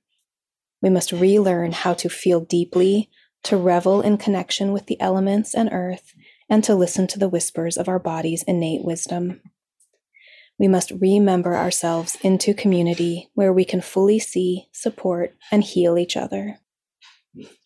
We 0.81 0.89
must 0.89 1.13
relearn 1.13 1.71
how 1.71 1.93
to 1.93 2.09
feel 2.09 2.41
deeply, 2.41 3.09
to 3.43 3.55
revel 3.55 4.01
in 4.01 4.17
connection 4.17 4.73
with 4.73 4.87
the 4.87 4.99
elements 4.99 5.55
and 5.55 5.69
earth, 5.71 6.13
and 6.49 6.61
to 6.65 6.75
listen 6.75 7.07
to 7.07 7.19
the 7.19 7.29
whispers 7.29 7.77
of 7.77 7.87
our 7.87 7.99
body's 7.99 8.43
innate 8.43 8.83
wisdom. 8.83 9.41
We 10.63 10.69
must 10.69 10.91
remember 10.91 11.57
ourselves 11.57 12.17
into 12.21 12.53
community 12.53 13.29
where 13.33 13.51
we 13.51 13.65
can 13.65 13.81
fully 13.81 14.17
see, 14.17 14.69
support, 14.71 15.35
and 15.51 15.61
heal 15.61 15.97
each 15.97 16.15
other. 16.15 16.57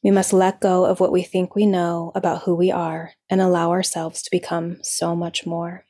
We 0.04 0.10
must 0.10 0.34
let 0.34 0.62
go 0.62 0.84
of 0.84 1.00
what 1.00 1.12
we 1.12 1.22
think 1.22 1.56
we 1.56 1.68
know 1.68 2.12
about 2.16 2.42
who 2.42 2.56
we 2.56 2.72
are 2.72 3.12
and 3.30 3.40
allow 3.40 3.70
ourselves 3.70 4.24
to 4.24 4.32
become 4.32 4.80
so 4.82 5.16
much 5.16 5.46
more. 5.46 5.86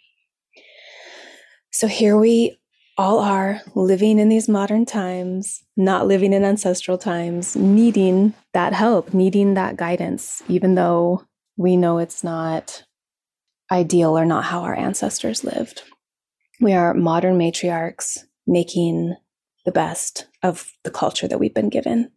So 1.72 1.88
here 1.88 2.18
we 2.18 2.58
all 2.98 3.20
are 3.20 3.62
living 3.74 4.20
in 4.20 4.28
these 4.28 4.50
modern 4.50 4.86
times, 4.86 5.64
not 5.78 6.08
living 6.08 6.34
in 6.34 6.44
ancestral 6.44 6.98
times, 6.98 7.56
needing 7.56 8.34
that 8.52 8.74
help, 8.74 9.14
needing 9.14 9.54
that 9.54 9.78
guidance, 9.78 10.44
even 10.50 10.76
though 10.76 11.24
we 11.56 11.78
know 11.78 12.00
it's 12.00 12.22
not 12.22 12.84
ideal 13.72 14.20
or 14.20 14.26
not 14.26 14.44
how 14.44 14.64
our 14.64 14.76
ancestors 14.76 15.46
lived. 15.46 15.84
We 16.60 16.74
are 16.74 16.94
modern 16.94 17.38
matriarchs 17.38 18.24
making 18.46 19.16
the 19.66 19.72
best 19.72 20.28
of 20.44 20.72
the 20.84 20.92
culture 20.92 21.28
that 21.28 21.40
we've 21.40 21.54
been 21.54 21.70
given. 21.70 22.12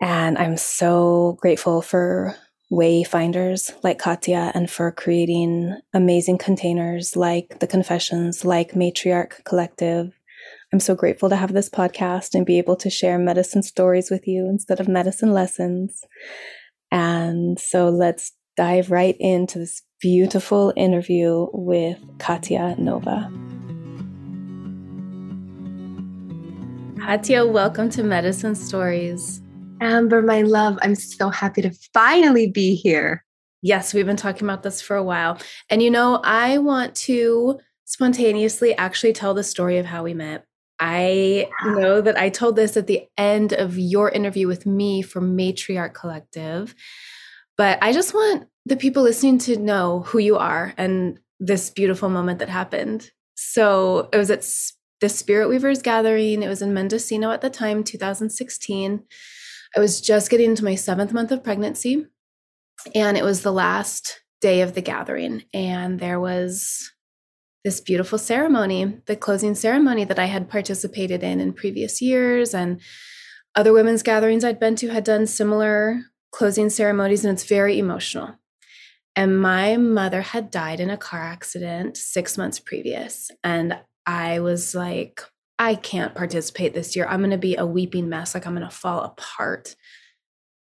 And 0.00 0.36
I'm 0.36 0.56
so 0.56 1.38
grateful 1.40 1.80
for 1.80 2.36
wayfinders 2.70 3.72
like 3.82 3.98
Katya 3.98 4.50
and 4.54 4.68
for 4.68 4.90
creating 4.90 5.78
amazing 5.94 6.38
containers 6.38 7.16
like 7.16 7.60
the 7.60 7.66
Confessions, 7.66 8.44
like 8.44 8.72
Matriarch 8.72 9.44
Collective. 9.44 10.12
I'm 10.72 10.80
so 10.80 10.94
grateful 10.94 11.28
to 11.28 11.36
have 11.36 11.52
this 11.52 11.70
podcast 11.70 12.34
and 12.34 12.44
be 12.44 12.58
able 12.58 12.76
to 12.76 12.90
share 12.90 13.18
medicine 13.18 13.62
stories 13.62 14.10
with 14.10 14.26
you 14.26 14.48
instead 14.48 14.80
of 14.80 14.88
medicine 14.88 15.32
lessons. 15.32 16.04
And 16.90 17.58
so 17.58 17.88
let's 17.88 18.32
dive 18.56 18.90
right 18.90 19.16
into 19.20 19.60
this 19.60 19.82
beautiful 20.00 20.74
interview 20.76 21.46
with 21.52 21.98
Katya 22.18 22.74
Nova. 22.78 23.30
Katya, 27.00 27.46
welcome 27.46 27.88
to 27.90 28.02
Medicine 28.02 28.54
Stories. 28.54 29.40
Amber, 29.80 30.20
my 30.20 30.42
love, 30.42 30.78
I'm 30.82 30.94
so 30.94 31.30
happy 31.30 31.62
to 31.62 31.70
finally 31.94 32.50
be 32.50 32.74
here. 32.74 33.24
Yes, 33.62 33.94
we've 33.94 34.06
been 34.06 34.16
talking 34.16 34.46
about 34.46 34.62
this 34.62 34.82
for 34.82 34.96
a 34.96 35.02
while. 35.02 35.38
And 35.70 35.82
you 35.82 35.90
know, 35.90 36.20
I 36.24 36.58
want 36.58 36.94
to 36.96 37.58
spontaneously 37.84 38.76
actually 38.76 39.14
tell 39.14 39.32
the 39.32 39.44
story 39.44 39.78
of 39.78 39.86
how 39.86 40.02
we 40.02 40.12
met. 40.12 40.44
I 40.78 41.48
know 41.64 42.02
that 42.02 42.18
I 42.18 42.28
told 42.28 42.56
this 42.56 42.76
at 42.76 42.86
the 42.86 43.06
end 43.16 43.54
of 43.54 43.78
your 43.78 44.10
interview 44.10 44.46
with 44.46 44.66
me 44.66 45.00
for 45.00 45.22
Matriarch 45.22 45.94
Collective. 45.94 46.74
But 47.56 47.78
I 47.80 47.92
just 47.92 48.12
want 48.12 48.48
the 48.66 48.76
people 48.76 49.02
listening 49.02 49.38
to 49.38 49.56
know 49.56 50.00
who 50.00 50.18
you 50.18 50.36
are 50.36 50.74
and 50.76 51.18
this 51.38 51.70
beautiful 51.70 52.08
moment 52.08 52.40
that 52.40 52.48
happened. 52.48 53.10
So 53.36 54.08
it 54.12 54.18
was 54.18 54.30
at 54.30 54.44
the 55.00 55.08
Spirit 55.08 55.48
Weavers 55.48 55.82
gathering. 55.82 56.42
It 56.42 56.48
was 56.48 56.62
in 56.62 56.74
Mendocino 56.74 57.30
at 57.30 57.42
the 57.42 57.50
time, 57.50 57.84
2016. 57.84 59.04
I 59.76 59.80
was 59.80 60.00
just 60.00 60.30
getting 60.30 60.50
into 60.50 60.64
my 60.64 60.74
seventh 60.74 61.12
month 61.12 61.30
of 61.30 61.44
pregnancy, 61.44 62.06
and 62.94 63.16
it 63.16 63.24
was 63.24 63.42
the 63.42 63.52
last 63.52 64.20
day 64.40 64.62
of 64.62 64.74
the 64.74 64.80
gathering. 64.80 65.44
And 65.54 66.00
there 66.00 66.18
was 66.18 66.90
this 67.64 67.80
beautiful 67.80 68.18
ceremony, 68.18 69.00
the 69.06 69.16
closing 69.16 69.54
ceremony 69.54 70.04
that 70.04 70.18
I 70.18 70.26
had 70.26 70.48
participated 70.48 71.22
in 71.22 71.40
in 71.40 71.52
previous 71.52 72.00
years. 72.00 72.54
And 72.54 72.80
other 73.54 73.72
women's 73.72 74.02
gatherings 74.02 74.44
I'd 74.44 74.60
been 74.60 74.76
to 74.76 74.88
had 74.88 75.04
done 75.04 75.26
similar 75.26 76.00
closing 76.32 76.70
ceremonies, 76.70 77.24
and 77.24 77.32
it's 77.32 77.44
very 77.44 77.78
emotional. 77.78 78.36
And 79.16 79.40
my 79.40 79.78
mother 79.78 80.20
had 80.20 80.50
died 80.50 80.78
in 80.78 80.90
a 80.90 80.98
car 80.98 81.22
accident 81.22 81.96
six 81.96 82.36
months 82.36 82.60
previous. 82.60 83.30
And 83.42 83.78
I 84.04 84.40
was 84.40 84.74
like, 84.74 85.22
I 85.58 85.74
can't 85.74 86.14
participate 86.14 86.74
this 86.74 86.94
year. 86.94 87.06
I'm 87.06 87.20
going 87.20 87.30
to 87.30 87.38
be 87.38 87.56
a 87.56 87.64
weeping 87.64 88.10
mess. 88.10 88.34
Like, 88.34 88.46
I'm 88.46 88.54
going 88.54 88.68
to 88.68 88.74
fall 88.74 89.00
apart 89.00 89.74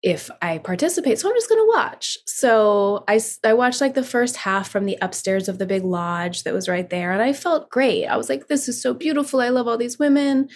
if 0.04 0.30
I 0.42 0.58
participate. 0.58 1.18
So 1.18 1.28
I'm 1.28 1.34
just 1.34 1.49
going 1.49 1.62
to 1.62 1.73
watch. 1.75 2.18
So 2.26 3.04
I, 3.08 3.20
I 3.42 3.54
watched 3.54 3.80
like 3.80 3.94
the 3.94 4.04
first 4.04 4.37
half 4.37 4.68
from 4.68 4.84
the 4.84 4.99
upstairs 5.00 5.49
of 5.49 5.58
the 5.58 5.66
big 5.66 5.82
lodge 5.82 6.44
that 6.44 6.52
was 6.52 6.68
right 6.68 6.88
there. 6.88 7.11
And 7.11 7.23
I 7.23 7.32
felt 7.32 7.70
great. 7.70 8.06
I 8.06 8.18
was 8.18 8.28
like, 8.28 8.46
this 8.46 8.68
is 8.68 8.80
so 8.80 8.92
beautiful. 8.92 9.40
I 9.40 9.49
love 9.49 9.66
all 9.66 9.78
these 9.78 9.99
women. 9.99 10.50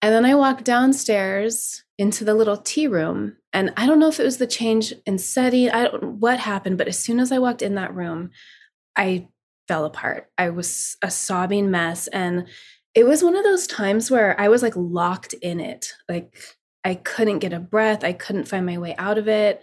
And 0.00 0.14
then 0.14 0.24
I 0.24 0.36
walked 0.36 0.64
downstairs 0.64 1.82
into 1.98 2.24
the 2.24 2.34
little 2.34 2.56
tea 2.56 2.86
room. 2.86 3.37
And 3.52 3.72
I 3.76 3.86
don't 3.86 3.98
know 3.98 4.08
if 4.08 4.20
it 4.20 4.24
was 4.24 4.38
the 4.38 4.46
change 4.46 4.92
in 5.06 5.18
setting, 5.18 5.70
I 5.70 5.84
don't 5.84 6.18
what 6.18 6.38
happened, 6.38 6.78
but 6.78 6.88
as 6.88 6.98
soon 6.98 7.18
as 7.18 7.32
I 7.32 7.38
walked 7.38 7.62
in 7.62 7.74
that 7.76 7.94
room, 7.94 8.30
I 8.96 9.28
fell 9.68 9.84
apart. 9.84 10.30
I 10.36 10.50
was 10.50 10.96
a 11.02 11.10
sobbing 11.10 11.70
mess. 11.70 12.08
And 12.08 12.46
it 12.94 13.04
was 13.04 13.22
one 13.22 13.36
of 13.36 13.44
those 13.44 13.66
times 13.66 14.10
where 14.10 14.38
I 14.40 14.48
was 14.48 14.62
like 14.62 14.74
locked 14.76 15.34
in 15.34 15.60
it. 15.60 15.92
Like 16.08 16.36
I 16.84 16.94
couldn't 16.94 17.38
get 17.38 17.52
a 17.52 17.60
breath, 17.60 18.02
I 18.02 18.12
couldn't 18.12 18.48
find 18.48 18.66
my 18.66 18.78
way 18.78 18.94
out 18.96 19.18
of 19.18 19.28
it. 19.28 19.62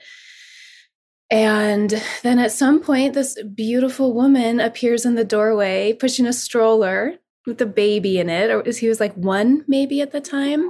And 1.31 2.01
then 2.21 2.37
at 2.37 2.51
some 2.51 2.81
point, 2.81 3.15
this 3.15 3.41
beautiful 3.43 4.13
woman 4.13 4.59
appears 4.59 5.05
in 5.05 5.15
the 5.15 5.25
doorway 5.25 5.93
pushing 5.93 6.27
a 6.27 6.33
stroller 6.33 7.15
with 7.47 7.59
a 7.61 7.65
baby 7.65 8.19
in 8.19 8.29
it. 8.29 8.51
Or 8.51 8.63
he 8.71 8.87
was 8.87 8.99
like 8.99 9.15
one 9.15 9.65
maybe 9.67 10.01
at 10.01 10.11
the 10.11 10.21
time. 10.21 10.69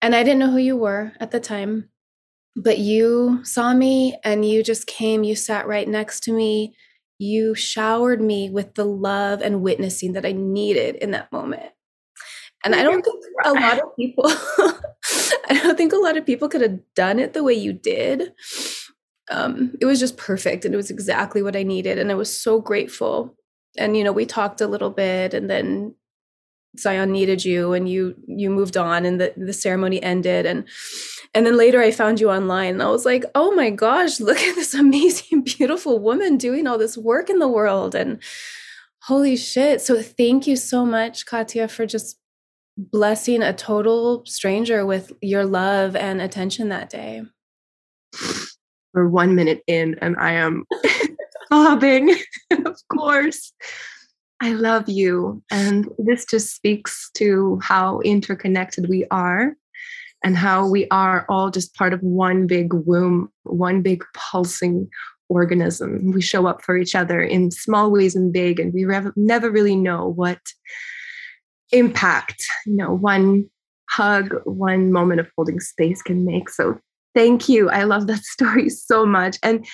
And 0.00 0.14
I 0.14 0.22
didn't 0.22 0.38
know 0.38 0.52
who 0.52 0.58
you 0.58 0.76
were 0.76 1.12
at 1.20 1.32
the 1.32 1.40
time, 1.40 1.90
but 2.56 2.78
you 2.78 3.40
saw 3.44 3.72
me 3.74 4.18
and 4.24 4.44
you 4.44 4.62
just 4.62 4.86
came, 4.86 5.24
you 5.24 5.36
sat 5.36 5.66
right 5.66 5.88
next 5.88 6.20
to 6.24 6.32
me. 6.32 6.74
You 7.18 7.54
showered 7.54 8.20
me 8.20 8.50
with 8.50 8.74
the 8.74 8.84
love 8.84 9.40
and 9.42 9.62
witnessing 9.62 10.14
that 10.14 10.26
I 10.26 10.32
needed 10.32 10.96
in 10.96 11.10
that 11.12 11.30
moment. 11.30 11.72
And 12.64 12.74
I 12.74 12.82
don't 12.82 13.02
think 13.02 13.22
a 13.44 13.52
lot 13.52 13.80
of 13.80 13.96
people, 13.96 14.24
I 14.28 15.60
don't 15.62 15.76
think 15.76 15.92
a 15.92 15.98
lot 15.98 16.16
of 16.16 16.26
people 16.26 16.48
could 16.48 16.60
have 16.60 16.78
done 16.94 17.18
it 17.18 17.32
the 17.32 17.44
way 17.44 17.54
you 17.54 17.72
did. 17.72 18.32
Um, 19.30 19.74
it 19.80 19.86
was 19.86 20.00
just 20.00 20.16
perfect 20.16 20.64
and 20.64 20.74
it 20.74 20.76
was 20.76 20.90
exactly 20.90 21.42
what 21.42 21.56
I 21.56 21.62
needed. 21.62 21.98
And 21.98 22.10
I 22.10 22.14
was 22.14 22.36
so 22.36 22.60
grateful. 22.60 23.36
And, 23.78 23.96
you 23.96 24.02
know, 24.02 24.12
we 24.12 24.26
talked 24.26 24.60
a 24.60 24.66
little 24.66 24.90
bit 24.90 25.34
and 25.34 25.48
then 25.48 25.94
Zion 26.78 27.12
needed 27.12 27.44
you 27.44 27.72
and 27.72 27.88
you 27.88 28.14
you 28.26 28.48
moved 28.48 28.76
on 28.76 29.04
and 29.04 29.20
the, 29.20 29.32
the 29.36 29.52
ceremony 29.52 30.02
ended 30.02 30.46
and 30.46 30.68
and 31.32 31.46
then 31.46 31.56
later 31.56 31.80
I 31.80 31.90
found 31.90 32.20
you 32.20 32.30
online 32.30 32.74
and 32.74 32.82
I 32.82 32.90
was 32.90 33.04
like, 33.04 33.24
oh 33.34 33.52
my 33.52 33.70
gosh, 33.70 34.18
look 34.20 34.38
at 34.38 34.54
this 34.56 34.74
amazing, 34.74 35.42
beautiful 35.42 35.98
woman 35.98 36.36
doing 36.36 36.66
all 36.66 36.78
this 36.78 36.98
work 36.98 37.30
in 37.30 37.38
the 37.38 37.48
world. 37.48 37.94
And 37.94 38.20
holy 39.02 39.36
shit. 39.36 39.80
So 39.80 40.02
thank 40.02 40.46
you 40.46 40.56
so 40.56 40.84
much, 40.84 41.26
Katya, 41.26 41.68
for 41.68 41.86
just 41.86 42.18
blessing 42.76 43.42
a 43.42 43.52
total 43.52 44.24
stranger 44.26 44.84
with 44.84 45.12
your 45.20 45.44
love 45.44 45.94
and 45.94 46.20
attention 46.20 46.70
that 46.70 46.90
day. 46.90 47.22
We're 48.92 49.08
one 49.08 49.36
minute 49.36 49.62
in 49.68 49.96
and 50.00 50.16
I 50.16 50.32
am 50.32 50.64
sobbing, 51.52 52.14
of 52.50 52.76
course. 52.92 53.52
I 54.42 54.54
love 54.54 54.88
you. 54.88 55.42
And 55.50 55.88
this 55.98 56.24
just 56.24 56.54
speaks 56.56 57.10
to 57.14 57.60
how 57.62 58.00
interconnected 58.00 58.88
we 58.88 59.04
are 59.10 59.54
and 60.22 60.36
how 60.36 60.68
we 60.68 60.86
are 60.90 61.24
all 61.28 61.50
just 61.50 61.74
part 61.74 61.92
of 61.92 62.00
one 62.00 62.46
big 62.46 62.72
womb, 62.72 63.30
one 63.44 63.82
big 63.82 64.04
pulsing 64.14 64.88
organism. 65.28 66.12
We 66.12 66.20
show 66.20 66.46
up 66.46 66.62
for 66.62 66.76
each 66.76 66.94
other 66.94 67.22
in 67.22 67.50
small 67.50 67.90
ways 67.90 68.14
and 68.14 68.32
big, 68.32 68.60
and 68.60 68.72
we 68.72 68.84
rev- 68.84 69.12
never 69.16 69.50
really 69.50 69.76
know 69.76 70.08
what 70.08 70.38
impact 71.72 72.44
you 72.66 72.74
know 72.74 72.92
one 72.92 73.48
hug 73.88 74.34
one 74.44 74.92
moment 74.92 75.20
of 75.20 75.28
holding 75.36 75.60
space 75.60 76.02
can 76.02 76.24
make. 76.24 76.48
So 76.48 76.78
thank 77.14 77.48
you. 77.48 77.70
I 77.70 77.84
love 77.84 78.06
that 78.06 78.24
story 78.24 78.68
so 78.68 79.04
much. 79.04 79.38
And 79.42 79.66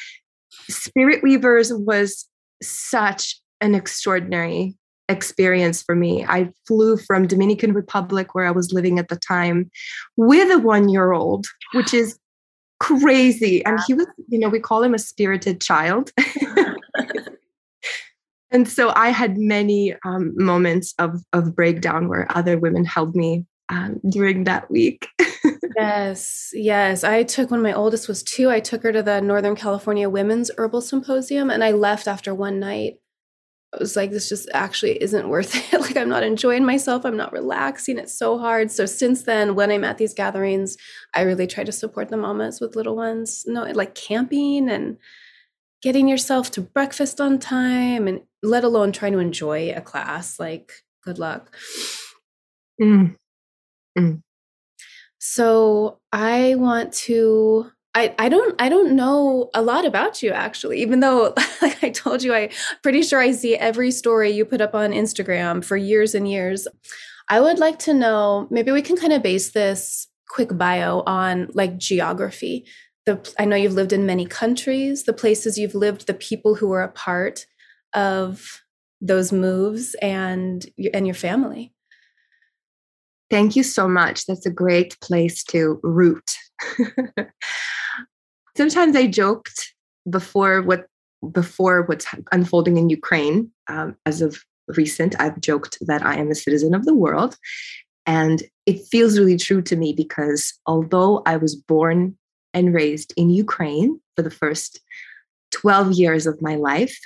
spirit 0.69 1.23
weavers 1.23 1.73
was 1.73 2.27
such 2.63 3.41
an 3.61 3.75
extraordinary 3.75 4.75
experience 5.09 5.83
for 5.83 5.95
me. 5.95 6.25
I 6.25 6.51
flew 6.67 6.97
from 6.97 7.27
Dominican 7.27 7.73
Republic 7.73 8.35
where 8.35 8.47
I 8.47 8.51
was 8.51 8.73
living 8.73 8.99
at 8.99 9.09
the 9.09 9.17
time 9.17 9.71
with 10.17 10.51
a 10.51 10.61
1-year-old, 10.61 11.47
which 11.75 11.95
is 11.95 12.19
crazy. 12.81 13.65
And 13.65 13.79
he 13.87 13.95
was 13.95 14.07
you 14.29 14.39
know 14.39 14.49
we 14.49 14.61
call 14.61 14.83
him 14.83 14.95
a 14.95 14.99
spirited 14.99 15.61
child. 15.61 16.11
And 18.51 18.69
so 18.69 18.93
i 18.95 19.11
had 19.11 19.37
many 19.37 19.95
um, 20.05 20.33
moments 20.37 20.95
of 20.99 21.23
of 21.33 21.55
breakdown 21.55 22.09
where 22.09 22.27
other 22.31 22.59
women 22.59 22.85
held 22.85 23.15
me 23.17 23.45
um, 23.69 24.01
during 24.09 24.45
that 24.45 24.71
week. 24.71 25.09
Yes 25.77 26.53
yes. 26.55 27.05
I 27.05 27.23
took 27.23 27.51
when 27.51 27.61
my 27.61 27.73
oldest 27.73 28.09
was 28.09 28.23
two 28.23 28.49
i 28.51 28.61
took 28.61 28.83
her 28.83 28.93
to 28.93 29.03
the 29.03 29.21
northern 29.21 29.55
california 29.55 30.09
women's 30.09 30.51
herbal 30.57 30.81
symposium 30.81 31.51
and 31.51 31.63
i 31.63 31.71
left 31.71 32.09
after 32.09 32.35
one 32.35 32.59
night 32.59 32.95
I 33.75 33.79
was 33.79 33.97
like, 33.97 34.11
this 34.11 34.29
just 34.29 34.49
actually 34.55 35.03
isn't 35.03 35.29
worth 35.29 35.55
it. 35.73 35.81
like, 35.81 35.97
I'm 35.97 36.09
not 36.09 36.23
enjoying 36.23 36.65
myself. 36.65 37.05
I'm 37.05 37.17
not 37.17 37.33
relaxing. 37.33 37.99
It's 37.99 38.17
so 38.17 38.39
hard. 38.39 38.71
So, 38.71 38.87
since 38.87 39.23
then, 39.25 39.55
when 39.55 39.71
I'm 39.71 39.85
at 39.85 39.99
these 39.99 40.15
gatherings, 40.15 40.77
I 41.15 41.23
really 41.23 41.47
try 41.47 41.65
to 41.65 41.73
support 41.73 42.09
the 42.09 42.17
mamas 42.17 42.61
with 42.61 42.77
little 42.77 42.97
ones. 42.97 43.45
No, 43.47 43.65
like 43.65 43.95
camping 43.95 44.69
and 44.71 44.99
getting 45.83 46.09
yourself 46.09 46.51
to 46.53 46.61
breakfast 46.61 47.21
on 47.21 47.39
time, 47.39 48.09
and 48.09 48.23
let 48.43 48.65
alone 48.65 48.93
trying 48.93 49.13
to 49.13 49.19
enjoy 49.19 49.73
a 49.73 49.81
class. 49.81 50.39
Like, 50.39 50.73
good 51.05 51.19
luck. 51.19 51.55
Mm. 52.81 53.17
Mm. 53.99 54.23
So, 55.19 55.99
I 56.13 56.55
want 56.55 56.93
to 56.93 57.71
I, 57.97 58.15
I 58.19 58.29
don't 58.29 58.55
I 58.61 58.69
don't 58.69 58.95
know 58.95 59.49
a 59.55 59.63
lot 59.63 59.87
about 59.87 60.23
you 60.23 60.31
actually, 60.31 60.83
even 60.83 61.01
though 61.01 61.33
like 61.63 61.83
I 61.83 61.89
told 61.89 62.23
you, 62.23 62.35
I 62.35 62.51
pretty 62.83 63.01
sure 63.01 63.21
I 63.21 63.33
see 63.33 63.57
every 63.57 63.91
story 63.91 64.31
you 64.31 64.45
put 64.45 64.61
up 64.61 64.75
on 64.75 64.91
Instagram 64.91 65.65
for 65.65 65.79
years 65.79 66.15
and 66.15 66.31
years. 66.31 66.69
I 67.31 67.41
would 67.41 67.59
like 67.59 67.79
to 67.81 67.95
know, 67.95 68.49
maybe 68.51 68.71
we 68.71 68.83
can 68.83 68.99
kind 68.99 69.15
of 69.15 69.23
base 69.23 69.53
this 69.53 70.09
quick 70.29 70.59
bio 70.59 71.05
on 71.07 71.49
like 71.55 71.79
geography. 71.79 72.67
The 73.07 73.35
I 73.39 73.47
know 73.47 73.57
you've 73.57 73.73
lived 73.73 73.95
in 73.95 74.05
many 74.05 74.27
countries, 74.27 75.05
the 75.05 75.15
places 75.15 75.57
you've 75.57 75.75
lived, 75.75 76.07
the 76.07 76.13
people 76.13 76.55
who 76.55 76.69
were 76.69 76.83
a 76.83 76.93
part 76.93 77.47
of 77.95 78.61
those 79.01 79.33
moves 79.33 79.97
and 80.03 80.67
and 80.93 81.07
your 81.07 81.15
family. 81.15 81.73
Thank 83.31 83.57
you 83.57 83.63
so 83.63 83.89
much. 83.89 84.27
That's 84.27 84.45
a 84.45 84.51
great 84.51 85.01
place 85.01 85.43
to 85.45 85.81
root. 85.83 86.37
sometimes 88.57 88.97
I 88.97 89.07
joked 89.07 89.75
before 90.09 90.63
what 90.63 90.87
before 91.33 91.83
what's 91.83 92.07
unfolding 92.33 92.77
in 92.77 92.91
Ukraine. 92.91 93.51
Um, 93.69 93.97
as 94.07 94.23
of 94.23 94.39
recent, 94.69 95.15
I've 95.21 95.41
joked 95.41 95.79
that 95.81 96.05
I 96.05 96.17
am 96.17 96.31
a 96.31 96.35
citizen 96.35 96.75
of 96.75 96.85
the 96.85 96.95
world, 96.95 97.37
and 98.07 98.43
it 98.67 98.87
feels 98.87 99.19
really 99.19 99.37
true 99.37 99.63
to 99.63 99.77
me 99.77 99.93
because 99.93 100.55
although 100.67 101.23
I 101.27 101.37
was 101.37 101.55
born 101.55 102.17
and 102.55 102.75
raised 102.75 103.13
in 103.17 103.31
Ukraine 103.31 104.01
for 104.15 104.23
the 104.23 104.31
first 104.31 104.81
12 105.53 105.93
years 105.93 106.27
of 106.27 106.41
my 106.43 106.55
life, 106.57 106.99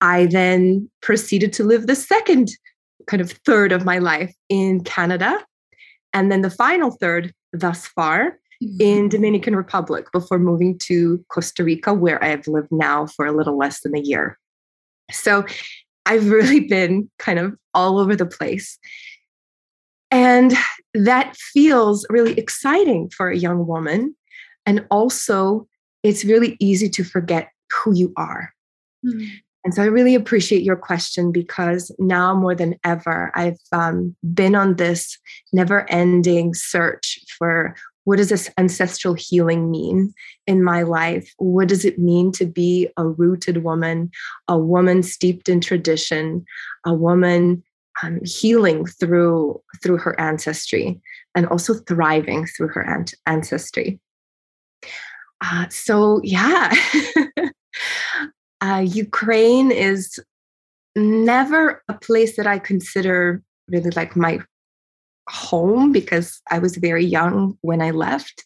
I 0.00 0.26
then 0.26 0.90
proceeded 1.02 1.52
to 1.54 1.64
live 1.64 1.86
the 1.86 1.94
second 1.94 2.50
kind 3.06 3.20
of 3.20 3.32
third 3.44 3.72
of 3.72 3.84
my 3.84 3.98
life 3.98 4.34
in 4.48 4.84
Canada. 4.84 5.44
And 6.12 6.30
then 6.30 6.42
the 6.42 6.50
final 6.50 6.90
third 6.90 7.32
thus 7.52 7.86
far 7.86 8.38
in 8.60 8.68
mm-hmm. 8.78 9.08
Dominican 9.08 9.54
Republic 9.54 10.06
before 10.12 10.38
moving 10.38 10.78
to 10.80 11.24
Costa 11.28 11.64
Rica, 11.64 11.94
where 11.94 12.22
I 12.22 12.28
have 12.28 12.46
lived 12.48 12.72
now 12.72 13.06
for 13.06 13.26
a 13.26 13.32
little 13.32 13.56
less 13.56 13.80
than 13.80 13.96
a 13.96 14.00
year. 14.00 14.38
So 15.10 15.44
I've 16.06 16.30
really 16.30 16.60
been 16.60 17.10
kind 17.18 17.38
of 17.38 17.56
all 17.74 17.98
over 17.98 18.16
the 18.16 18.26
place. 18.26 18.78
And 20.10 20.54
that 20.94 21.36
feels 21.36 22.06
really 22.08 22.32
exciting 22.38 23.10
for 23.10 23.30
a 23.30 23.36
young 23.36 23.66
woman. 23.66 24.16
And 24.64 24.86
also, 24.90 25.68
it's 26.02 26.24
really 26.24 26.56
easy 26.60 26.88
to 26.90 27.04
forget 27.04 27.50
who 27.72 27.94
you 27.94 28.12
are. 28.16 28.52
Mm. 29.04 29.28
And 29.64 29.74
so 29.74 29.82
I 29.82 29.86
really 29.86 30.14
appreciate 30.14 30.62
your 30.62 30.76
question 30.76 31.30
because 31.30 31.94
now 31.98 32.34
more 32.34 32.54
than 32.54 32.76
ever, 32.84 33.30
I've 33.34 33.58
um, 33.72 34.16
been 34.32 34.54
on 34.54 34.76
this 34.76 35.18
never 35.52 35.90
ending 35.90 36.54
search 36.54 37.18
for 37.36 37.74
what 38.08 38.16
does 38.16 38.30
this 38.30 38.48
ancestral 38.56 39.12
healing 39.12 39.70
mean 39.70 40.14
in 40.46 40.64
my 40.64 40.82
life? 40.82 41.30
What 41.36 41.68
does 41.68 41.84
it 41.84 41.98
mean 41.98 42.32
to 42.32 42.46
be 42.46 42.88
a 42.96 43.06
rooted 43.06 43.62
woman, 43.62 44.10
a 44.48 44.58
woman 44.58 45.02
steeped 45.02 45.46
in 45.46 45.60
tradition, 45.60 46.46
a 46.86 46.94
woman 46.94 47.62
um, 48.02 48.20
healing 48.24 48.86
through 48.86 49.60
through 49.82 49.98
her 49.98 50.18
ancestry 50.18 50.98
and 51.34 51.46
also 51.48 51.74
thriving 51.74 52.46
through 52.46 52.68
her 52.68 52.80
an- 52.80 53.04
ancestry? 53.26 54.00
Uh, 55.44 55.68
so 55.68 56.22
yeah, 56.24 56.72
uh, 58.62 58.86
Ukraine 58.86 59.70
is 59.70 60.18
never 60.96 61.82
a 61.90 61.94
place 61.94 62.36
that 62.38 62.46
I 62.46 62.58
consider 62.58 63.42
really 63.68 63.90
like 63.90 64.16
my 64.16 64.38
home 65.28 65.92
because 65.92 66.40
I 66.50 66.58
was 66.58 66.76
very 66.76 67.04
young 67.04 67.56
when 67.60 67.80
I 67.80 67.90
left, 67.90 68.44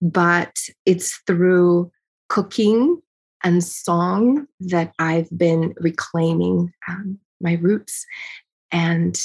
but 0.00 0.56
it's 0.86 1.20
through 1.26 1.90
cooking 2.28 3.00
and 3.42 3.62
song 3.62 4.46
that 4.60 4.92
I've 4.98 5.28
been 5.36 5.74
reclaiming 5.78 6.72
um, 6.88 7.18
my 7.40 7.54
roots 7.60 8.06
and 8.72 9.18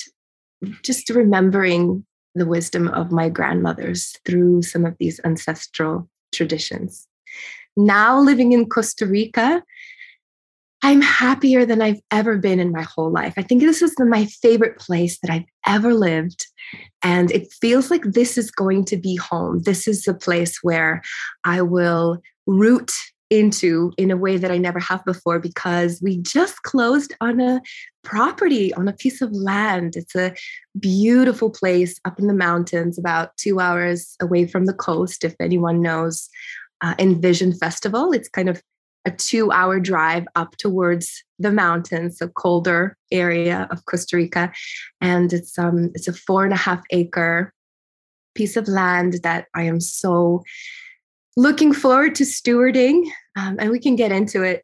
just 0.83 1.09
remembering 1.09 2.05
the 2.35 2.45
wisdom 2.45 2.89
of 2.89 3.12
my 3.12 3.29
grandmothers 3.29 4.15
through 4.25 4.62
some 4.62 4.85
of 4.85 4.95
these 4.99 5.19
ancestral 5.23 6.09
traditions. 6.33 7.07
Now 7.75 8.19
living 8.19 8.51
in 8.51 8.67
Costa 8.67 9.05
Rica, 9.05 9.63
I'm 10.81 11.01
happier 11.01 11.65
than 11.65 11.81
I've 11.81 11.99
ever 12.09 12.37
been 12.37 12.59
in 12.59 12.71
my 12.71 12.83
whole 12.83 13.11
life. 13.11 13.33
I 13.37 13.41
think 13.41 13.61
this 13.61 13.81
is 13.81 13.93
my 13.99 14.25
favorite 14.25 14.79
place 14.79 15.19
that 15.19 15.31
I've 15.31 15.45
ever 15.67 15.93
lived. 15.93 16.45
And 17.03 17.31
it 17.31 17.51
feels 17.61 17.91
like 17.91 18.03
this 18.03 18.37
is 18.37 18.49
going 18.49 18.85
to 18.85 18.97
be 18.97 19.15
home. 19.15 19.63
This 19.63 19.87
is 19.87 20.03
the 20.03 20.13
place 20.13 20.59
where 20.61 21.01
I 21.43 21.61
will 21.61 22.21
root 22.47 22.91
into 23.29 23.91
in 23.97 24.09
a 24.09 24.17
way 24.17 24.37
that 24.37 24.51
I 24.51 24.57
never 24.57 24.79
have 24.79 25.05
before 25.05 25.39
because 25.39 26.01
we 26.01 26.17
just 26.17 26.63
closed 26.63 27.13
on 27.21 27.39
a 27.39 27.61
property 28.03 28.73
on 28.73 28.87
a 28.87 28.93
piece 28.93 29.21
of 29.21 29.31
land. 29.31 29.95
It's 29.95 30.15
a 30.15 30.33
beautiful 30.79 31.49
place 31.49 31.99
up 32.05 32.19
in 32.19 32.27
the 32.27 32.33
mountains, 32.33 32.97
about 32.97 33.35
two 33.37 33.59
hours 33.59 34.15
away 34.21 34.47
from 34.47 34.65
the 34.65 34.73
coast. 34.73 35.23
If 35.23 35.35
anyone 35.39 35.81
knows 35.81 36.29
uh, 36.81 36.95
Envision 36.97 37.53
Festival, 37.53 38.11
it's 38.11 38.29
kind 38.29 38.49
of 38.49 38.63
a 39.05 39.12
two 39.12 39.51
hour 39.51 39.79
drive 39.79 40.25
up 40.35 40.57
towards 40.57 41.23
the 41.39 41.51
mountains, 41.51 42.21
a 42.21 42.27
colder 42.27 42.97
area 43.12 43.67
of 43.71 43.85
Costa 43.85 44.17
Rica. 44.17 44.51
And 45.01 45.31
it's 45.33 45.57
um 45.57 45.91
it's 45.95 46.07
a 46.07 46.13
four 46.13 46.43
and 46.43 46.53
a 46.53 46.57
half 46.57 46.81
acre 46.91 47.53
piece 48.35 48.55
of 48.57 48.67
land 48.67 49.19
that 49.23 49.47
I 49.55 49.63
am 49.63 49.79
so 49.79 50.43
looking 51.35 51.73
forward 51.73 52.15
to 52.15 52.23
stewarding. 52.23 53.05
Um, 53.35 53.57
and 53.59 53.71
we 53.71 53.79
can 53.79 53.95
get 53.95 54.12
into 54.12 54.43
it, 54.43 54.63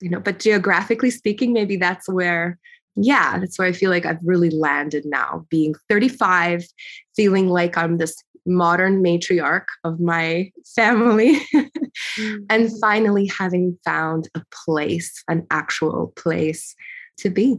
you 0.00 0.08
know, 0.08 0.20
but 0.20 0.38
geographically 0.38 1.10
speaking, 1.10 1.52
maybe 1.52 1.76
that's 1.76 2.08
where 2.08 2.58
yeah, 3.00 3.38
that's 3.38 3.58
where 3.58 3.68
I 3.68 3.72
feel 3.72 3.90
like 3.90 4.04
I've 4.04 4.22
really 4.24 4.50
landed 4.50 5.04
now, 5.06 5.46
being 5.50 5.74
35, 5.88 6.66
feeling 7.14 7.48
like 7.48 7.78
I'm 7.78 7.98
this 7.98 8.16
modern 8.48 9.02
matriarch 9.02 9.66
of 9.84 10.00
my 10.00 10.50
family. 10.74 11.40
mm-hmm. 11.54 12.36
And 12.50 12.70
finally, 12.80 13.26
having 13.26 13.78
found 13.84 14.28
a 14.34 14.42
place, 14.64 15.22
an 15.28 15.46
actual 15.50 16.12
place 16.16 16.74
to 17.18 17.30
be. 17.30 17.58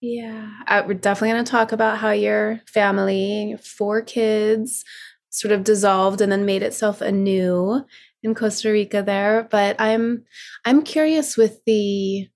Yeah, 0.00 0.50
uh, 0.66 0.82
we're 0.86 0.94
definitely 0.94 1.30
going 1.32 1.44
to 1.44 1.50
talk 1.50 1.72
about 1.72 1.98
how 1.98 2.10
your 2.10 2.60
family, 2.66 3.56
four 3.62 4.02
kids, 4.02 4.84
sort 5.30 5.52
of 5.52 5.64
dissolved 5.64 6.20
and 6.20 6.30
then 6.30 6.44
made 6.44 6.62
itself 6.62 7.00
anew 7.00 7.84
in 8.22 8.34
Costa 8.34 8.70
Rica 8.70 9.02
there. 9.02 9.48
But 9.50 9.80
I'm 9.80 10.24
I'm 10.64 10.82
curious 10.82 11.36
with 11.36 11.64
the 11.64 12.28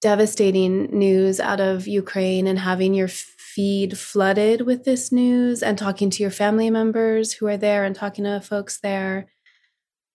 devastating 0.00 0.86
news 0.98 1.40
out 1.40 1.60
of 1.60 1.86
Ukraine 1.86 2.46
and 2.46 2.58
having 2.58 2.92
your 2.92 3.08
feed 3.54 3.98
flooded 3.98 4.62
with 4.62 4.84
this 4.84 5.12
news 5.12 5.62
and 5.62 5.76
talking 5.76 6.10
to 6.10 6.22
your 6.22 6.30
family 6.30 6.70
members 6.70 7.32
who 7.32 7.46
are 7.46 7.56
there 7.56 7.84
and 7.84 7.94
talking 7.94 8.24
to 8.24 8.40
folks 8.40 8.80
there. 8.80 9.26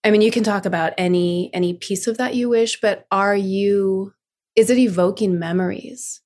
I 0.04 0.12
mean, 0.12 0.21
you 0.21 0.32
can 0.32 0.43
talk 0.43 0.65
about 0.65 0.93
any 0.97 1.54
any 1.54 1.73
piece 1.73 2.08
of 2.08 2.17
that 2.17 2.36
you 2.36 2.50
wish, 2.50 2.80
but 2.82 3.06
are 3.12 3.36
you 3.36 4.13
is 4.56 4.69
it 4.69 4.78
evoking 4.78 5.38
memories 5.38 6.21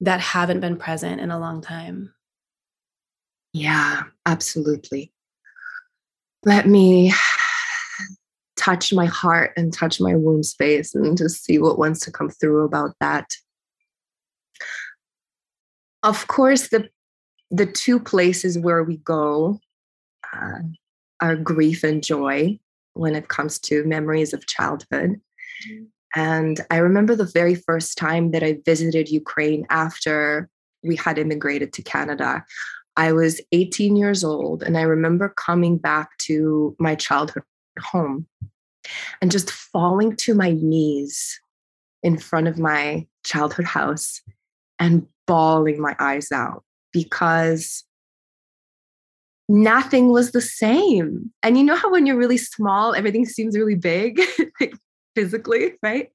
that 0.00 0.20
haven't 0.20 0.60
been 0.60 0.76
present 0.76 1.20
in 1.20 1.30
a 1.30 1.38
long 1.38 1.62
time? 1.62 2.12
Yeah, 3.52 4.02
absolutely. 4.26 5.12
Let 6.44 6.66
me 6.66 7.12
touch 8.56 8.92
my 8.92 9.06
heart 9.06 9.52
and 9.56 9.72
touch 9.72 10.00
my 10.00 10.16
womb 10.16 10.42
space 10.42 10.94
and 10.94 11.16
just 11.16 11.44
see 11.44 11.58
what 11.58 11.78
wants 11.78 12.00
to 12.00 12.12
come 12.12 12.30
through 12.30 12.64
about 12.64 12.94
that. 13.00 13.36
Of 16.02 16.26
course, 16.28 16.68
the 16.68 16.88
the 17.50 17.66
two 17.66 18.00
places 18.00 18.58
where 18.58 18.82
we 18.82 18.96
go 18.98 19.60
uh, 20.32 20.60
are 21.20 21.36
grief 21.36 21.84
and 21.84 22.02
joy 22.02 22.58
when 22.94 23.14
it 23.14 23.28
comes 23.28 23.58
to 23.58 23.84
memories 23.84 24.32
of 24.32 24.46
childhood. 24.46 25.20
Mm-hmm. 25.68 25.84
And 26.14 26.60
I 26.70 26.78
remember 26.78 27.14
the 27.14 27.30
very 27.32 27.54
first 27.54 27.96
time 27.96 28.32
that 28.32 28.42
I 28.42 28.58
visited 28.64 29.10
Ukraine 29.10 29.66
after 29.70 30.48
we 30.82 30.96
had 30.96 31.18
immigrated 31.18 31.72
to 31.74 31.82
Canada. 31.82 32.44
I 32.96 33.12
was 33.12 33.40
18 33.52 33.96
years 33.96 34.22
old, 34.22 34.62
and 34.62 34.76
I 34.76 34.82
remember 34.82 35.30
coming 35.30 35.78
back 35.78 36.16
to 36.22 36.76
my 36.78 36.94
childhood 36.94 37.44
home 37.80 38.26
and 39.22 39.30
just 39.30 39.50
falling 39.50 40.16
to 40.16 40.34
my 40.34 40.50
knees 40.50 41.40
in 42.02 42.18
front 42.18 42.48
of 42.48 42.58
my 42.58 43.06
childhood 43.24 43.64
house 43.64 44.20
and 44.82 45.06
bawling 45.28 45.80
my 45.80 45.94
eyes 46.00 46.32
out 46.32 46.64
because 46.92 47.84
nothing 49.48 50.08
was 50.08 50.32
the 50.32 50.40
same. 50.40 51.30
And 51.42 51.56
you 51.56 51.62
know 51.62 51.76
how 51.76 51.90
when 51.90 52.04
you're 52.04 52.18
really 52.18 52.36
small, 52.36 52.92
everything 52.92 53.24
seems 53.24 53.56
really 53.56 53.76
big, 53.76 54.20
like 54.60 54.74
physically, 55.14 55.74
right? 55.82 56.10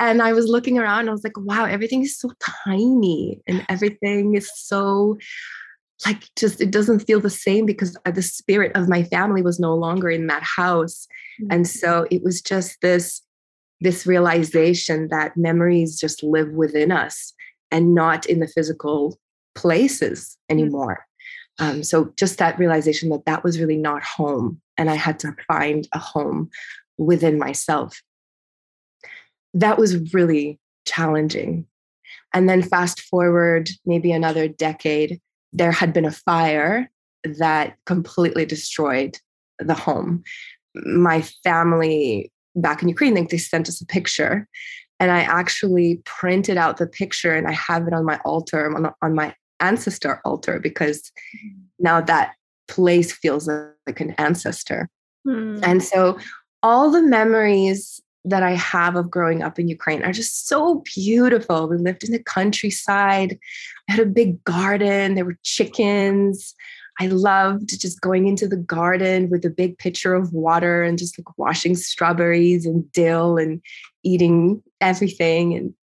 And 0.00 0.22
I 0.22 0.32
was 0.32 0.46
looking 0.46 0.78
around, 0.78 1.08
I 1.08 1.12
was 1.12 1.24
like, 1.24 1.38
wow, 1.38 1.66
everything 1.66 2.02
is 2.02 2.18
so 2.18 2.30
tiny 2.64 3.40
and 3.46 3.64
everything 3.68 4.34
is 4.34 4.50
so 4.54 5.18
like 6.04 6.24
just 6.36 6.60
it 6.60 6.70
doesn't 6.70 7.00
feel 7.00 7.20
the 7.20 7.30
same 7.30 7.64
because 7.64 7.96
the 8.04 8.22
spirit 8.22 8.72
of 8.74 8.88
my 8.88 9.02
family 9.02 9.40
was 9.40 9.58
no 9.58 9.74
longer 9.74 10.10
in 10.10 10.26
that 10.26 10.42
house 10.42 11.08
mm-hmm. 11.40 11.50
and 11.50 11.66
so 11.66 12.06
it 12.10 12.22
was 12.22 12.42
just 12.42 12.76
this 12.82 13.22
this 13.80 14.06
realization 14.06 15.08
that 15.08 15.38
memories 15.38 15.98
just 15.98 16.22
live 16.22 16.50
within 16.50 16.92
us 16.92 17.32
and 17.70 17.94
not 17.94 18.26
in 18.26 18.40
the 18.40 18.48
physical 18.48 19.18
places 19.54 20.36
mm-hmm. 20.50 20.58
anymore. 20.58 21.06
Um, 21.58 21.82
so 21.82 22.12
just 22.16 22.38
that 22.38 22.58
realization 22.58 23.08
that 23.10 23.24
that 23.24 23.42
was 23.42 23.58
really 23.58 23.78
not 23.78 24.02
home 24.02 24.60
and 24.76 24.90
i 24.90 24.94
had 24.94 25.18
to 25.20 25.34
find 25.48 25.88
a 25.92 25.98
home 25.98 26.50
within 26.98 27.38
myself. 27.38 28.02
That 29.54 29.78
was 29.78 30.12
really 30.12 30.58
challenging. 30.86 31.66
And 32.34 32.48
then 32.48 32.62
fast 32.62 33.00
forward 33.00 33.70
maybe 33.86 34.12
another 34.12 34.48
decade 34.48 35.20
there 35.52 35.72
had 35.72 35.94
been 35.94 36.04
a 36.04 36.10
fire 36.10 36.90
that 37.24 37.76
completely 37.86 38.44
destroyed 38.44 39.18
the 39.58 39.74
home. 39.74 40.22
My 40.74 41.22
family 41.42 42.30
back 42.54 42.82
in 42.82 42.88
ukraine 42.88 43.14
they, 43.14 43.22
they 43.22 43.38
sent 43.38 43.68
us 43.68 43.80
a 43.80 43.86
picture 43.86 44.48
and 45.00 45.10
i 45.10 45.20
actually 45.20 46.00
printed 46.04 46.56
out 46.56 46.76
the 46.76 46.86
picture 46.86 47.34
and 47.34 47.46
i 47.46 47.52
have 47.52 47.86
it 47.86 47.92
on 47.92 48.04
my 48.04 48.18
altar 48.24 48.74
on, 48.74 48.92
on 49.02 49.14
my 49.14 49.34
ancestor 49.60 50.20
altar 50.24 50.58
because 50.58 51.10
now 51.78 52.00
that 52.00 52.34
place 52.68 53.12
feels 53.12 53.48
like 53.48 54.00
an 54.00 54.12
ancestor. 54.18 54.88
Mm. 55.26 55.60
And 55.62 55.82
so 55.82 56.18
all 56.62 56.90
the 56.90 57.02
memories 57.02 58.00
that 58.24 58.42
I 58.42 58.52
have 58.52 58.96
of 58.96 59.10
growing 59.10 59.42
up 59.42 59.58
in 59.58 59.68
Ukraine 59.68 60.02
are 60.02 60.12
just 60.12 60.48
so 60.48 60.82
beautiful. 60.94 61.68
We 61.68 61.76
lived 61.76 62.02
in 62.02 62.10
the 62.10 62.22
countryside. 62.22 63.38
I 63.88 63.92
had 63.92 64.00
a 64.00 64.10
big 64.10 64.42
garden. 64.42 65.14
There 65.14 65.24
were 65.24 65.38
chickens. 65.44 66.54
I 66.98 67.08
loved 67.08 67.80
just 67.80 68.00
going 68.00 68.26
into 68.26 68.48
the 68.48 68.56
garden 68.56 69.28
with 69.28 69.44
a 69.44 69.50
big 69.50 69.78
pitcher 69.78 70.14
of 70.14 70.32
water 70.32 70.82
and 70.82 70.98
just 70.98 71.18
like 71.18 71.38
washing 71.38 71.74
strawberries 71.74 72.64
and 72.64 72.90
dill 72.92 73.36
and 73.36 73.60
eating 74.02 74.62
everything 74.80 75.54
and 75.54 75.74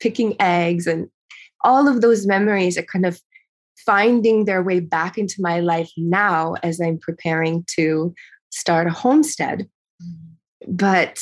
picking 0.00 0.36
eggs 0.40 0.86
and 0.86 1.08
all 1.64 1.88
of 1.88 2.00
those 2.00 2.26
memories 2.26 2.78
are 2.78 2.82
kind 2.82 3.06
of 3.06 3.20
finding 3.84 4.44
their 4.44 4.62
way 4.62 4.80
back 4.80 5.18
into 5.18 5.36
my 5.40 5.60
life 5.60 5.90
now 5.96 6.54
as 6.62 6.80
I'm 6.80 6.98
preparing 6.98 7.64
to 7.76 8.14
start 8.50 8.86
a 8.86 8.90
homestead. 8.90 9.68
Mm-hmm. 10.02 10.76
But 10.76 11.20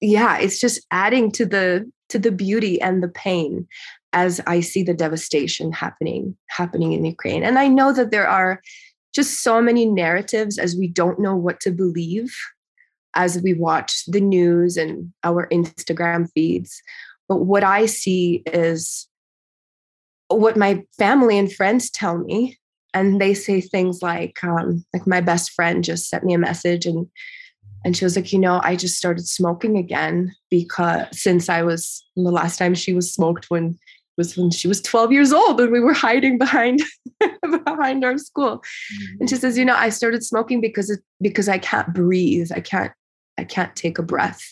yeah, 0.00 0.38
it's 0.38 0.60
just 0.60 0.86
adding 0.90 1.30
to 1.32 1.46
the 1.46 1.90
to 2.10 2.18
the 2.18 2.30
beauty 2.30 2.80
and 2.80 3.02
the 3.02 3.08
pain 3.08 3.66
as 4.14 4.40
I 4.46 4.60
see 4.60 4.82
the 4.82 4.94
devastation 4.94 5.72
happening 5.72 6.36
happening 6.48 6.92
in 6.92 7.04
Ukraine. 7.04 7.42
And 7.42 7.58
I 7.58 7.68
know 7.68 7.92
that 7.92 8.10
there 8.10 8.28
are 8.28 8.62
just 9.14 9.42
so 9.42 9.60
many 9.60 9.84
narratives 9.84 10.56
as 10.58 10.76
we 10.76 10.88
don't 10.88 11.18
know 11.18 11.36
what 11.36 11.60
to 11.60 11.70
believe 11.70 12.34
as 13.14 13.40
we 13.42 13.54
watch 13.54 14.04
the 14.06 14.20
news 14.20 14.76
and 14.76 15.12
our 15.22 15.48
Instagram 15.48 16.28
feeds. 16.32 16.80
But 17.28 17.44
what 17.44 17.64
I 17.64 17.86
see 17.86 18.42
is 18.46 19.08
what 20.28 20.56
my 20.56 20.82
family 20.98 21.38
and 21.38 21.52
friends 21.52 21.90
tell 21.90 22.18
me 22.18 22.58
and 22.92 23.20
they 23.20 23.34
say 23.34 23.60
things 23.60 24.00
like 24.00 24.42
um, 24.44 24.84
like 24.94 25.06
my 25.06 25.20
best 25.20 25.52
friend 25.52 25.84
just 25.84 26.08
sent 26.08 26.24
me 26.24 26.34
a 26.34 26.38
message 26.38 26.86
and 26.86 27.06
and 27.84 27.96
she 27.96 28.04
was 28.04 28.16
like 28.16 28.32
you 28.32 28.38
know 28.38 28.60
i 28.64 28.74
just 28.74 28.96
started 28.96 29.28
smoking 29.28 29.76
again 29.76 30.34
because 30.50 31.06
since 31.12 31.48
i 31.50 31.62
was 31.62 32.04
the 32.16 32.22
last 32.22 32.56
time 32.56 32.74
she 32.74 32.94
was 32.94 33.12
smoked 33.12 33.50
when 33.50 33.78
was 34.16 34.36
when 34.36 34.50
she 34.50 34.68
was 34.68 34.80
12 34.82 35.12
years 35.12 35.32
old 35.32 35.60
and 35.60 35.72
we 35.72 35.80
were 35.80 35.92
hiding 35.92 36.38
behind 36.38 36.80
behind 37.66 38.04
our 38.04 38.18
school 38.18 38.58
mm-hmm. 38.58 39.16
and 39.20 39.30
she 39.30 39.36
says 39.36 39.58
you 39.58 39.64
know 39.64 39.76
i 39.76 39.88
started 39.88 40.22
smoking 40.22 40.60
because 40.60 40.90
it 40.90 41.00
because 41.20 41.48
i 41.48 41.58
can't 41.58 41.92
breathe 41.92 42.50
i 42.54 42.60
can't 42.60 42.92
i 43.38 43.44
can't 43.44 43.74
take 43.76 43.98
a 43.98 44.02
breath 44.02 44.42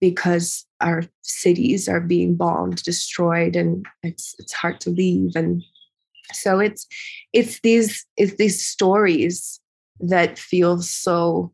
because 0.00 0.66
our 0.80 1.02
cities 1.22 1.88
are 1.88 2.00
being 2.00 2.36
bombed, 2.36 2.82
destroyed, 2.82 3.56
and 3.56 3.86
it's 4.02 4.34
it's 4.38 4.52
hard 4.52 4.80
to 4.80 4.90
leave. 4.90 5.32
And 5.34 5.62
so 6.32 6.58
it's 6.58 6.86
it's 7.32 7.60
these 7.60 8.06
it's 8.16 8.36
these 8.36 8.64
stories 8.64 9.60
that 10.00 10.38
feel 10.38 10.80
so 10.80 11.52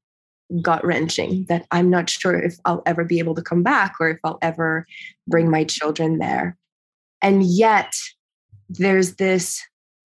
gut 0.60 0.84
wrenching 0.84 1.46
that 1.48 1.66
I'm 1.70 1.88
not 1.88 2.10
sure 2.10 2.38
if 2.38 2.56
I'll 2.64 2.82
ever 2.84 3.04
be 3.04 3.18
able 3.18 3.34
to 3.34 3.42
come 3.42 3.62
back 3.62 3.94
or 3.98 4.10
if 4.10 4.18
I'll 4.24 4.38
ever 4.42 4.86
bring 5.26 5.50
my 5.50 5.64
children 5.64 6.18
there. 6.18 6.58
And 7.24 7.42
yet 7.42 7.94
there's 8.68 9.16
this 9.16 9.60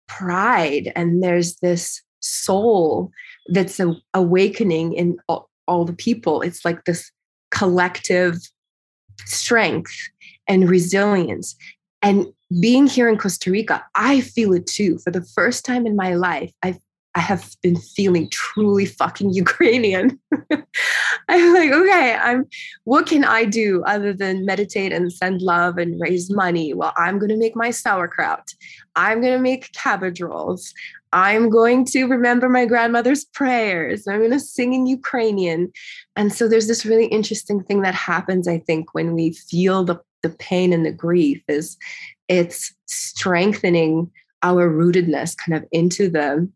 pride 0.08 0.94
and 0.96 1.22
there's 1.24 1.56
this 1.58 2.02
soul 2.20 3.12
that's 3.48 3.80
a, 3.80 3.96
awakening 4.14 4.94
in 4.94 5.18
all, 5.28 5.50
all 5.68 5.84
the 5.84 5.94
people. 5.94 6.42
It's 6.42 6.64
like 6.64 6.86
this 6.86 7.12
collective 7.50 8.38
strength 9.26 9.92
and 10.48 10.70
resilience. 10.70 11.56
And 12.04 12.28
being 12.62 12.86
here 12.86 13.10
in 13.10 13.18
Costa 13.18 13.50
Rica, 13.50 13.84
I 13.96 14.22
feel 14.22 14.54
it 14.54 14.68
too. 14.68 15.00
For 15.00 15.10
the 15.10 15.26
first 15.36 15.66
time 15.66 15.88
in 15.88 15.96
my 15.96 16.14
life, 16.14 16.52
I've 16.62 16.80
I 17.18 17.22
have 17.22 17.56
been 17.64 17.78
feeling 17.78 18.30
truly 18.30 18.86
fucking 18.86 19.34
Ukrainian. 19.34 20.20
I'm 21.30 21.54
like, 21.56 21.72
okay, 21.72 22.14
I'm 22.14 22.46
what 22.84 23.08
can 23.08 23.24
I 23.26 23.44
do 23.44 23.84
other 23.88 24.14
than 24.14 24.46
meditate 24.46 24.94
and 24.94 25.12
send 25.12 25.42
love 25.42 25.80
and 25.80 26.00
raise 26.00 26.30
money? 26.30 26.76
Well, 26.76 26.94
I'm 26.96 27.18
gonna 27.18 27.36
make 27.36 27.56
my 27.56 27.72
sauerkraut. 27.72 28.48
I'm 28.96 29.20
gonna 29.20 29.40
make 29.40 29.72
cabbage 29.72 30.22
rolls. 30.22 30.72
I'm 31.12 31.50
going 31.50 31.86
to 31.86 32.06
remember 32.06 32.50
my 32.50 32.68
grandmother's 32.68 33.26
prayers. 33.26 34.08
I'm 34.08 34.20
going 34.20 34.32
to 34.32 34.42
sing 34.42 34.74
in 34.74 34.86
Ukrainian. 34.86 35.72
And 36.18 36.34
so 36.34 36.50
there's 36.50 36.68
this 36.68 36.86
really 36.86 37.06
interesting 37.06 37.64
thing 37.64 37.82
that 37.84 37.96
happens, 37.96 38.46
I 38.46 38.60
think, 38.60 38.94
when 38.94 39.14
we 39.14 39.32
feel 39.32 39.86
the, 39.86 39.98
the 40.22 40.32
pain 40.32 40.74
and 40.74 40.86
the 40.86 40.92
grief 40.92 41.42
is 41.48 41.78
it's 42.28 42.76
strengthening 42.88 44.12
our 44.44 44.70
rootedness 44.70 45.38
kind 45.38 45.56
of 45.56 45.66
into 45.72 46.10
the 46.10 46.50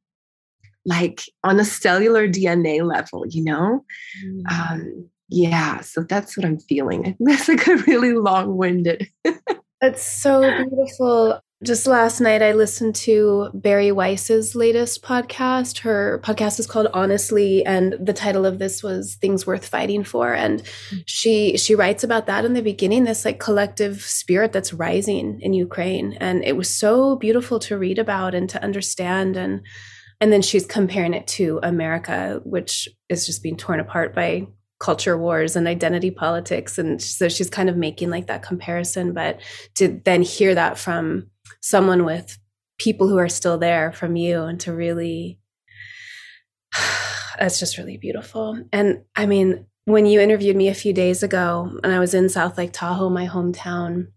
like 0.86 1.22
on 1.44 1.60
a 1.60 1.65
cellular 1.65 2.28
DNA 2.28 2.82
level, 2.88 3.26
you 3.28 3.44
know? 3.44 3.84
Mm. 4.26 4.52
Um, 4.52 5.10
yeah, 5.30 5.80
so 5.82 6.04
that's 6.04 6.36
what 6.36 6.46
I'm 6.46 6.60
feeling. 6.60 7.15
That's 7.22 7.48
like 7.48 7.65
a 7.67 7.78
really 7.88 8.13
long 8.13 8.58
winded. 8.58 9.08
That's 9.82 10.04
so 10.04 10.41
beautiful 10.41 11.41
just 11.63 11.86
last 11.86 12.20
night 12.20 12.41
I 12.41 12.54
listened 12.54 12.96
to 12.96 13.50
Bari 13.54 13.91
Weiss's 13.91 14.56
latest 14.56 15.04
podcast. 15.04 15.80
Her 15.80 16.20
podcast 16.24 16.60
is 16.60 16.65
called 16.65 16.88
Honestly 16.91 17.63
and 17.63 17.96
the 18.00 18.13
title 18.13 18.48
of 18.48 18.58
this 18.58 18.82
was 18.82 19.15
Things 19.15 19.46
Worth 19.46 19.67
Fighting 19.67 20.04
For 20.04 20.34
and 20.34 20.63
she 21.06 21.58
she 21.58 21.76
writes 21.76 22.04
about 22.04 22.26
that 22.26 22.46
in 22.46 22.54
the 22.54 22.63
beginning 22.63 23.04
this 23.04 23.26
like 23.26 23.39
collective 23.39 24.02
spirit 24.02 24.54
that's 24.54 24.74
rising 24.74 25.39
in 25.41 25.54
Ukraine 25.54 26.13
and 26.13 26.44
it 26.44 26.58
was 26.58 26.76
so 26.76 27.15
beautiful 27.17 27.60
to 27.60 27.78
read 27.78 28.00
about 28.00 28.34
and 28.34 28.50
to 28.50 28.63
understand 28.63 29.38
and 29.38 29.62
and 30.22 30.32
then 30.32 30.42
she's 30.42 30.66
comparing 30.66 31.14
it 31.14 31.28
to 31.28 31.60
America 31.64 32.40
which 32.44 32.88
is 33.10 33.26
just 33.26 33.44
being 33.44 33.58
torn 33.58 33.80
apart 33.80 34.16
by 34.16 34.48
culture 34.80 35.18
wars 35.18 35.56
and 35.56 35.68
identity 35.68 36.10
politics 36.10 36.78
and 36.78 37.02
so 37.02 37.28
she's 37.28 37.50
kind 37.50 37.70
of 37.70 37.76
making 37.76 38.10
like 38.10 38.28
that 38.28 38.42
comparison 38.42 39.14
but 39.14 39.40
to 39.76 40.02
then 40.06 40.22
hear 40.22 40.56
that 40.56 40.78
from 40.78 41.28
someone 41.62 42.06
with 42.06 42.40
people 42.80 43.08
who 43.08 43.18
are 43.18 43.30
still 43.30 43.58
there 43.58 43.92
from 43.92 44.16
you 44.16 44.44
and 44.44 44.60
to 44.60 44.74
really 44.74 45.38
that's 47.40 47.60
just 47.60 47.78
really 47.78 47.98
beautiful. 47.98 48.58
And 48.72 49.04
I 49.16 49.26
mean, 49.26 49.66
when 49.86 50.06
you 50.06 50.20
interviewed 50.20 50.56
me 50.56 50.68
a 50.68 50.76
few 50.76 50.94
days 50.94 51.24
ago 51.24 51.80
and 51.84 51.94
I 51.94 52.00
was 52.00 52.14
in 52.14 52.30
South 52.30 52.58
Lake 52.58 52.72
Tahoe, 52.72 53.10
my 53.10 53.28
hometown, 53.28 54.08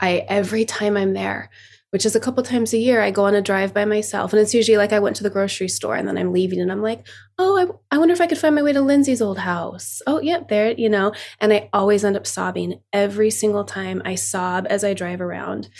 I 0.00 0.24
every 0.28 0.64
time 0.64 0.96
I'm 0.96 1.14
there, 1.14 1.50
which 1.96 2.04
is 2.04 2.14
a 2.14 2.20
couple 2.20 2.42
times 2.42 2.74
a 2.74 2.76
year, 2.76 3.00
I 3.00 3.10
go 3.10 3.24
on 3.24 3.34
a 3.34 3.40
drive 3.40 3.72
by 3.72 3.86
myself. 3.86 4.30
And 4.30 4.42
it's 4.42 4.52
usually 4.52 4.76
like 4.76 4.92
I 4.92 4.98
went 4.98 5.16
to 5.16 5.22
the 5.22 5.30
grocery 5.30 5.68
store 5.68 5.96
and 5.96 6.06
then 6.06 6.18
I'm 6.18 6.30
leaving 6.30 6.60
and 6.60 6.70
I'm 6.70 6.82
like, 6.82 7.08
oh, 7.38 7.56
I, 7.56 7.94
I 7.94 7.96
wonder 7.96 8.12
if 8.12 8.20
I 8.20 8.26
could 8.26 8.36
find 8.36 8.54
my 8.54 8.60
way 8.60 8.74
to 8.74 8.82
Lindsay's 8.82 9.22
old 9.22 9.38
house. 9.38 10.02
Oh, 10.06 10.20
yep, 10.20 10.42
yeah, 10.42 10.46
there, 10.50 10.72
you 10.72 10.90
know. 10.90 11.14
And 11.40 11.54
I 11.54 11.70
always 11.72 12.04
end 12.04 12.14
up 12.14 12.26
sobbing 12.26 12.82
every 12.92 13.30
single 13.30 13.64
time 13.64 14.02
I 14.04 14.14
sob 14.14 14.66
as 14.68 14.84
I 14.84 14.92
drive 14.92 15.22
around. 15.22 15.70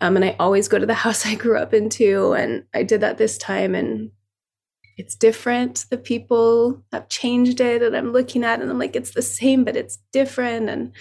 Um, 0.00 0.16
and 0.16 0.24
I 0.24 0.34
always 0.40 0.66
go 0.66 0.80
to 0.80 0.86
the 0.86 0.94
house 1.04 1.24
I 1.24 1.36
grew 1.36 1.56
up 1.56 1.72
into. 1.72 2.32
And 2.32 2.64
I 2.74 2.82
did 2.82 3.00
that 3.02 3.18
this 3.18 3.38
time. 3.38 3.76
And 3.76 4.10
it's 4.96 5.14
different. 5.14 5.86
The 5.90 5.96
people 5.96 6.82
have 6.90 7.08
changed 7.08 7.60
it. 7.60 7.84
And 7.84 7.96
I'm 7.96 8.10
looking 8.10 8.42
at 8.42 8.58
it 8.58 8.62
and 8.62 8.72
I'm 8.72 8.80
like, 8.80 8.96
it's 8.96 9.12
the 9.12 9.22
same, 9.22 9.62
but 9.62 9.76
it's 9.76 10.00
different. 10.12 10.68
And 10.68 10.92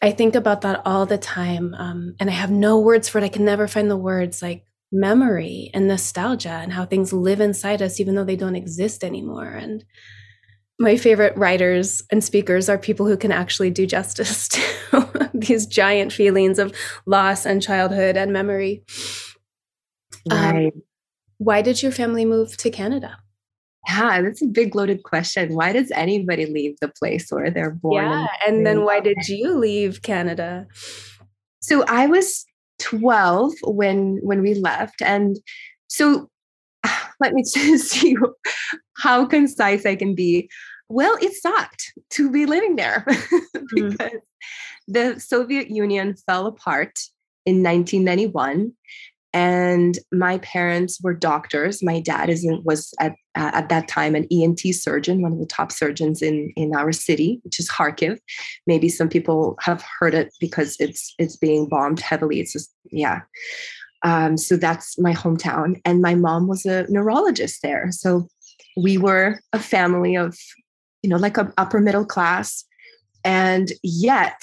I 0.00 0.12
think 0.12 0.34
about 0.34 0.60
that 0.62 0.82
all 0.84 1.06
the 1.06 1.18
time. 1.18 1.74
Um, 1.74 2.14
and 2.20 2.30
I 2.30 2.32
have 2.32 2.50
no 2.50 2.78
words 2.78 3.08
for 3.08 3.18
it. 3.18 3.24
I 3.24 3.28
can 3.28 3.44
never 3.44 3.66
find 3.66 3.90
the 3.90 3.96
words 3.96 4.42
like 4.42 4.64
memory 4.92 5.70
and 5.74 5.88
nostalgia 5.88 6.50
and 6.50 6.72
how 6.72 6.86
things 6.86 7.12
live 7.12 7.40
inside 7.40 7.82
us, 7.82 8.00
even 8.00 8.14
though 8.14 8.24
they 8.24 8.36
don't 8.36 8.56
exist 8.56 9.04
anymore. 9.04 9.48
And 9.48 9.84
my 10.78 10.96
favorite 10.96 11.36
writers 11.36 12.02
and 12.10 12.22
speakers 12.22 12.68
are 12.68 12.78
people 12.78 13.06
who 13.06 13.16
can 13.16 13.32
actually 13.32 13.70
do 13.70 13.86
justice 13.86 14.48
to 14.92 15.30
these 15.34 15.66
giant 15.66 16.12
feelings 16.12 16.58
of 16.58 16.74
loss 17.06 17.44
and 17.44 17.62
childhood 17.62 18.16
and 18.16 18.32
memory. 18.32 18.84
Um, 20.30 20.38
right. 20.38 20.72
Um, 20.74 20.82
why 21.38 21.62
did 21.62 21.82
your 21.82 21.92
family 21.92 22.24
move 22.24 22.56
to 22.58 22.70
Canada? 22.70 23.18
Yeah, 23.86 24.22
that's 24.22 24.42
a 24.42 24.46
big 24.46 24.74
loaded 24.74 25.02
question. 25.02 25.54
Why 25.54 25.72
does 25.72 25.90
anybody 25.92 26.46
leave 26.46 26.76
the 26.80 26.88
place 26.88 27.30
where 27.30 27.50
they're 27.50 27.70
born? 27.70 28.04
Yeah, 28.04 28.26
and, 28.46 28.56
and 28.56 28.66
then 28.66 28.84
why 28.84 29.00
did 29.00 29.28
you 29.28 29.56
leave 29.56 30.02
Canada? 30.02 30.66
So 31.60 31.84
I 31.86 32.06
was 32.06 32.44
12 32.80 33.52
when 33.64 34.18
when 34.22 34.40
we 34.40 34.54
left 34.54 35.02
and 35.02 35.36
so 35.88 36.28
let 37.20 37.32
me 37.32 37.44
see 37.44 38.16
how 38.98 39.26
concise 39.26 39.86
I 39.86 39.96
can 39.96 40.14
be. 40.14 40.50
Well, 40.88 41.16
it 41.20 41.34
sucked 41.34 41.92
to 42.10 42.30
be 42.30 42.46
living 42.46 42.76
there 42.76 43.04
mm-hmm. 43.06 43.58
because 43.74 44.12
mm. 44.12 44.20
the 44.86 45.20
Soviet 45.20 45.70
Union 45.70 46.14
fell 46.26 46.46
apart 46.46 46.98
in 47.44 47.62
1991 47.62 48.72
and 49.32 49.98
my 50.10 50.38
parents 50.38 51.00
were 51.02 51.14
doctors. 51.14 51.82
My 51.82 52.00
dad 52.00 52.30
is 52.30 52.44
in, 52.44 52.62
was 52.64 52.94
at 52.98 53.12
uh, 53.36 53.50
at 53.52 53.68
that 53.68 53.86
time 53.86 54.14
an 54.14 54.26
ENT 54.32 54.60
surgeon, 54.72 55.22
one 55.22 55.32
of 55.32 55.38
the 55.38 55.46
top 55.46 55.70
surgeons 55.70 56.22
in 56.22 56.52
in 56.56 56.74
our 56.74 56.92
city, 56.92 57.40
which 57.44 57.60
is 57.60 57.68
Kharkiv. 57.68 58.18
Maybe 58.66 58.88
some 58.88 59.08
people 59.08 59.56
have 59.60 59.84
heard 60.00 60.14
it 60.14 60.32
because 60.40 60.76
it's 60.80 61.14
it's 61.18 61.36
being 61.36 61.68
bombed 61.68 62.00
heavily. 62.00 62.40
It's 62.40 62.52
just 62.52 62.72
yeah. 62.90 63.22
Um, 64.02 64.36
so 64.36 64.56
that's 64.56 64.98
my 64.98 65.12
hometown, 65.12 65.80
and 65.84 66.00
my 66.00 66.14
mom 66.14 66.46
was 66.46 66.64
a 66.64 66.86
neurologist 66.88 67.62
there. 67.62 67.88
So 67.90 68.28
we 68.76 68.96
were 68.96 69.40
a 69.52 69.58
family 69.58 70.16
of, 70.16 70.36
you 71.02 71.10
know, 71.10 71.16
like 71.16 71.36
a 71.36 71.52
upper 71.58 71.80
middle 71.80 72.06
class, 72.06 72.64
and 73.24 73.72
yet 73.82 74.40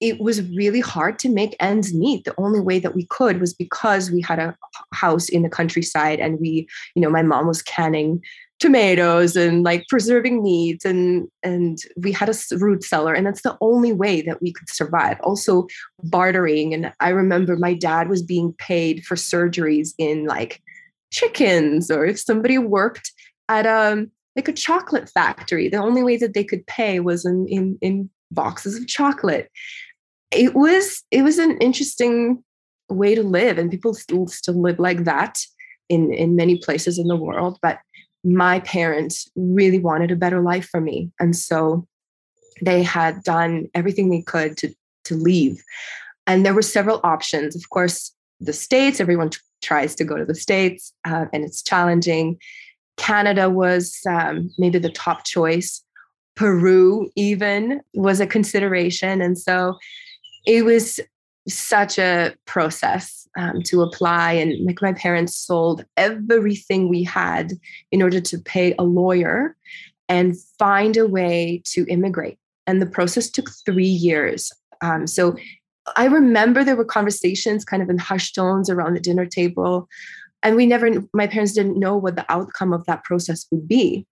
it 0.00 0.20
was 0.20 0.42
really 0.50 0.80
hard 0.80 1.18
to 1.20 1.28
make 1.28 1.56
ends 1.60 1.94
meet. 1.94 2.24
The 2.24 2.34
only 2.38 2.60
way 2.60 2.78
that 2.78 2.94
we 2.94 3.06
could 3.06 3.40
was 3.40 3.54
because 3.54 4.10
we 4.10 4.20
had 4.20 4.38
a 4.38 4.56
house 4.92 5.28
in 5.28 5.42
the 5.42 5.48
countryside 5.48 6.20
and 6.20 6.38
we, 6.40 6.68
you 6.94 7.02
know, 7.02 7.10
my 7.10 7.22
mom 7.22 7.46
was 7.46 7.62
canning 7.62 8.22
tomatoes 8.58 9.36
and 9.36 9.64
like 9.64 9.84
preserving 9.88 10.42
meats 10.42 10.86
and 10.86 11.28
and 11.42 11.78
we 11.98 12.10
had 12.10 12.30
a 12.30 12.34
root 12.56 12.82
cellar 12.82 13.12
and 13.12 13.26
that's 13.26 13.42
the 13.42 13.56
only 13.60 13.92
way 13.92 14.22
that 14.22 14.40
we 14.40 14.52
could 14.52 14.68
survive. 14.70 15.18
Also 15.20 15.66
bartering 16.04 16.72
and 16.72 16.90
i 17.00 17.10
remember 17.10 17.56
my 17.56 17.74
dad 17.74 18.08
was 18.08 18.22
being 18.22 18.54
paid 18.54 19.04
for 19.04 19.14
surgeries 19.14 19.90
in 19.98 20.24
like 20.24 20.62
chickens 21.10 21.90
or 21.90 22.06
if 22.06 22.18
somebody 22.18 22.56
worked 22.56 23.12
at 23.48 23.66
um, 23.66 24.10
like 24.34 24.48
a 24.48 24.52
chocolate 24.52 25.08
factory. 25.08 25.68
The 25.68 25.78
only 25.78 26.02
way 26.02 26.16
that 26.18 26.34
they 26.34 26.44
could 26.44 26.66
pay 26.66 27.00
was 27.00 27.24
in 27.24 27.46
in 27.48 27.78
in 27.80 28.10
boxes 28.30 28.76
of 28.76 28.86
chocolate 28.86 29.50
it 30.30 30.54
was 30.54 31.02
it 31.10 31.22
was 31.22 31.38
an 31.38 31.56
interesting 31.58 32.42
way 32.88 33.14
to 33.14 33.22
live 33.22 33.58
and 33.58 33.70
people 33.70 33.94
still 33.94 34.26
still 34.26 34.60
live 34.60 34.78
like 34.78 35.04
that 35.04 35.40
in 35.88 36.12
in 36.12 36.36
many 36.36 36.58
places 36.58 36.98
in 36.98 37.08
the 37.08 37.16
world 37.16 37.58
but 37.62 37.78
my 38.24 38.60
parents 38.60 39.30
really 39.36 39.78
wanted 39.78 40.10
a 40.10 40.16
better 40.16 40.40
life 40.40 40.68
for 40.68 40.80
me 40.80 41.10
and 41.20 41.36
so 41.36 41.86
they 42.62 42.82
had 42.82 43.22
done 43.22 43.68
everything 43.74 44.08
they 44.08 44.22
could 44.22 44.56
to 44.56 44.74
to 45.04 45.14
leave. 45.14 45.62
And 46.26 46.44
there 46.44 46.54
were 46.54 46.62
several 46.62 47.00
options. 47.04 47.56
Of 47.56 47.70
course 47.70 48.12
the 48.40 48.52
states 48.52 49.00
everyone 49.00 49.30
t- 49.30 49.38
tries 49.62 49.94
to 49.94 50.04
go 50.04 50.16
to 50.16 50.24
the 50.24 50.34
states 50.34 50.92
uh, 51.06 51.26
and 51.32 51.44
it's 51.44 51.62
challenging. 51.62 52.38
Canada 52.98 53.48
was 53.48 53.98
um, 54.08 54.50
maybe 54.58 54.78
the 54.78 54.90
top 54.90 55.24
choice. 55.24 55.82
Peru 56.34 57.10
even 57.16 57.80
was 57.94 58.20
a 58.20 58.26
consideration 58.26 59.22
and 59.22 59.38
so 59.38 59.78
it 60.46 60.64
was 60.64 61.00
such 61.48 61.98
a 61.98 62.34
process 62.46 63.28
um, 63.38 63.62
to 63.62 63.82
apply 63.82 64.32
and 64.32 64.64
like 64.64 64.82
my 64.82 64.92
parents 64.92 65.36
sold 65.36 65.84
everything 65.96 66.88
we 66.88 67.04
had 67.04 67.52
in 67.92 68.02
order 68.02 68.20
to 68.20 68.38
pay 68.38 68.74
a 68.78 68.82
lawyer 68.82 69.56
and 70.08 70.36
find 70.58 70.96
a 70.96 71.06
way 71.06 71.62
to 71.64 71.86
immigrate. 71.88 72.38
And 72.66 72.80
the 72.80 72.86
process 72.86 73.28
took 73.30 73.50
three 73.64 73.84
years. 73.84 74.52
Um, 74.82 75.06
so 75.06 75.36
i 75.94 76.06
remember 76.06 76.64
there 76.64 76.74
were 76.74 76.84
conversations 76.84 77.64
kind 77.64 77.80
of 77.80 77.88
in 77.88 77.96
hushed 77.96 78.34
tones 78.34 78.68
around 78.68 78.94
the 78.94 79.00
dinner 79.00 79.24
table 79.24 79.88
and 80.42 80.56
we 80.56 80.66
never 80.66 80.90
my 81.14 81.28
parents 81.28 81.52
didn't 81.52 81.78
know 81.78 81.96
what 81.96 82.16
the 82.16 82.26
outcome 82.28 82.72
of 82.72 82.84
that 82.86 83.04
process 83.04 83.46
would 83.52 83.68
be 83.68 84.04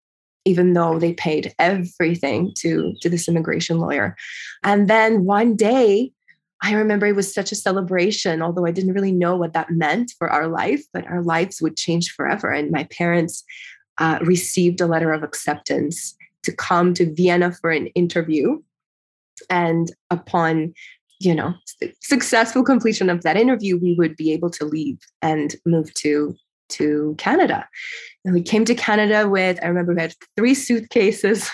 even 0.45 0.75
though 0.75 0.99
they 0.99 1.13
paid 1.13 1.55
everything 1.59 2.53
to 2.59 2.95
to 3.01 3.09
this 3.09 3.29
immigration 3.29 3.79
lawyer. 3.79 4.17
And 4.63 4.89
then 4.89 5.25
one 5.25 5.57
day 5.57 6.13
I 6.63 6.75
remember 6.75 7.07
it 7.07 7.17
was 7.17 7.33
such 7.33 7.53
a 7.53 7.57
celebration, 7.57 8.41
although 8.41 8.67
I 8.67 8.71
didn't 8.71 8.95
really 8.95 9.13
know 9.13 9.37
what 9.37 9.53
that 9.53 9.71
meant 9.71 10.13
for 10.19 10.31
our 10.31 10.49
life, 10.49 10.83
but 10.93 11.07
our 11.07 11.23
lives 11.23 11.61
would 11.61 11.77
change 11.77 12.13
forever. 12.13 12.51
And 12.51 12.71
my 12.71 12.85
parents 12.85 13.45
uh, 13.99 14.19
received 14.23 14.81
a 14.81 14.87
letter 14.87 15.13
of 15.13 15.23
acceptance 15.23 16.17
to 16.43 16.53
come 16.53 16.95
to 16.95 17.13
Vienna 17.13 17.53
for 17.53 17.71
an 17.71 17.89
interview. 17.89 18.61
And 19.51 19.91
upon 20.11 20.75
you 21.21 21.35
know 21.35 21.55
successful 22.01 22.63
completion 22.63 23.09
of 23.09 23.23
that 23.23 23.37
interview 23.37 23.79
we 23.79 23.95
would 23.95 24.17
be 24.17 24.33
able 24.33 24.51
to 24.51 24.65
leave 24.65 24.99
and 25.23 25.57
move 25.65 25.93
to 25.95 26.35
to 26.69 27.15
canada 27.19 27.67
and 28.25 28.35
we 28.35 28.43
came 28.43 28.65
to 28.65 28.75
canada 28.75 29.29
with 29.29 29.59
i 29.63 29.67
remember 29.67 29.95
we 29.95 30.01
had 30.01 30.15
three 30.37 30.55
suitcases 30.55 31.51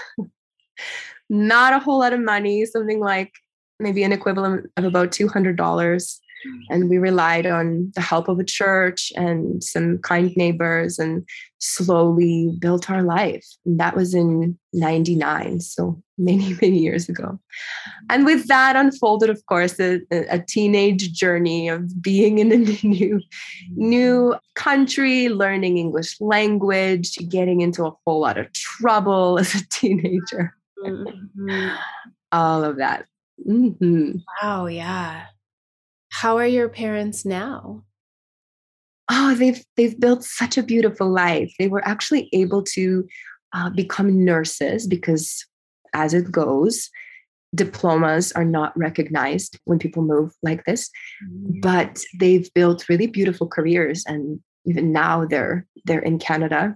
not 1.31 1.73
a 1.73 1.79
whole 1.79 1.99
lot 1.99 2.13
of 2.13 2.21
money 2.21 2.65
something 2.65 3.01
like 3.01 3.33
maybe 3.81 4.03
an 4.03 4.13
equivalent 4.13 4.71
of 4.77 4.85
about 4.85 5.11
$200 5.11 6.21
and 6.69 6.89
we 6.89 6.99
relied 6.99 7.47
on 7.47 7.93
the 7.95 8.01
help 8.01 8.29
of 8.29 8.39
a 8.39 8.45
church 8.45 9.13
and 9.17 9.63
some 9.63 9.99
kind 9.99 10.33
neighbors 10.37 10.99
and 10.99 11.27
slowly 11.59 12.55
built 12.59 12.91
our 12.91 13.03
life. 13.03 13.47
And 13.67 13.79
that 13.79 13.95
was 13.95 14.15
in 14.15 14.59
99 14.73 15.61
so 15.61 16.03
many 16.17 16.55
many 16.63 16.79
years 16.79 17.09
ago. 17.09 17.39
And 18.09 18.25
with 18.25 18.47
that 18.49 18.77
unfolded 18.77 19.31
of 19.31 19.45
course 19.47 19.79
a, 19.81 20.01
a 20.11 20.39
teenage 20.39 21.13
journey 21.13 21.69
of 21.69 22.03
being 22.03 22.39
in 22.39 22.53
a 22.53 22.57
new 22.87 23.21
new 23.75 24.35
country 24.55 25.29
learning 25.29 25.79
english 25.79 26.21
language 26.21 27.17
getting 27.29 27.61
into 27.63 27.87
a 27.87 27.93
whole 28.05 28.21
lot 28.21 28.39
of 28.39 28.53
trouble 28.53 29.39
as 29.41 29.55
a 29.55 29.67
teenager. 29.69 30.55
Mm-hmm. 30.83 31.77
all 32.33 32.65
of 32.65 32.79
that 32.79 33.05
Mm-hmm. 33.49 34.19
Wow, 34.43 34.67
yeah. 34.67 35.27
How 36.11 36.39
are 36.39 36.47
your 36.47 36.69
parents 36.69 37.25
now? 37.25 37.85
Oh, 39.11 39.35
they've 39.35 39.63
they've 39.77 39.99
built 39.99 40.25
such 40.25 40.57
a 40.57 40.63
beautiful 40.63 41.11
life. 41.11 41.53
They 41.59 41.69
were 41.69 41.87
actually 41.87 42.29
able 42.33 42.63
to 42.75 43.07
uh, 43.53 43.71
become 43.71 44.25
nurses 44.25 44.87
because, 44.87 45.45
as 45.95 46.15
it 46.15 46.31
goes, 46.31 46.89
diplomas 47.55 48.31
are 48.33 48.45
not 48.45 48.77
recognized 48.77 49.59
when 49.65 49.79
people 49.79 50.03
move 50.03 50.33
like 50.43 50.65
this. 50.65 50.91
Mm-hmm. 51.25 51.61
But 51.61 52.01
they've 52.19 52.49
built 52.55 52.89
really 52.89 53.07
beautiful 53.07 53.49
careers, 53.49 54.05
and 54.07 54.41
even 54.65 54.93
now 54.93 55.25
they're 55.25 55.67
they're 55.87 56.03
in 56.03 56.19
Canada 56.19 56.75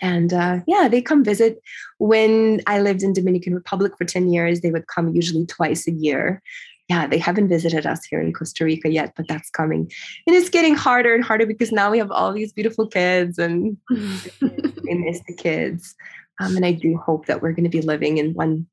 and 0.00 0.32
uh, 0.32 0.60
yeah 0.66 0.88
they 0.88 1.02
come 1.02 1.22
visit 1.24 1.60
when 1.98 2.60
i 2.66 2.80
lived 2.80 3.02
in 3.02 3.12
dominican 3.12 3.54
republic 3.54 3.92
for 3.96 4.04
10 4.04 4.30
years 4.30 4.60
they 4.60 4.70
would 4.70 4.86
come 4.86 5.14
usually 5.14 5.46
twice 5.46 5.86
a 5.86 5.92
year 5.92 6.42
yeah, 6.90 7.06
they 7.06 7.18
haven't 7.18 7.48
visited 7.48 7.86
us 7.86 8.04
here 8.04 8.20
in 8.20 8.32
Costa 8.32 8.64
Rica 8.64 8.90
yet, 8.90 9.12
but 9.16 9.28
that's 9.28 9.48
coming. 9.48 9.88
And 10.26 10.34
it's 10.34 10.48
getting 10.48 10.74
harder 10.74 11.14
and 11.14 11.22
harder 11.22 11.46
because 11.46 11.70
now 11.70 11.88
we 11.88 11.98
have 11.98 12.10
all 12.10 12.32
these 12.32 12.52
beautiful 12.52 12.88
kids 12.88 13.38
and 13.38 13.76
we 13.90 14.94
miss 14.94 15.20
the 15.28 15.36
kids. 15.38 15.94
Um, 16.40 16.56
and 16.56 16.66
I 16.66 16.72
do 16.72 16.96
hope 16.96 17.26
that 17.26 17.42
we're 17.42 17.52
going 17.52 17.70
to 17.70 17.70
be 17.70 17.80
living 17.80 18.18
in 18.18 18.34
one 18.34 18.66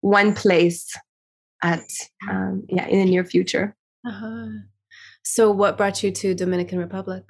one 0.00 0.34
place 0.34 0.90
at 1.62 1.82
um, 2.30 2.64
yeah 2.70 2.86
in 2.86 2.98
the 3.00 3.04
near 3.04 3.24
future. 3.24 3.76
Uh-huh. 4.08 4.46
So, 5.22 5.50
what 5.50 5.76
brought 5.76 6.02
you 6.02 6.10
to 6.10 6.34
Dominican 6.34 6.78
Republic? 6.78 7.24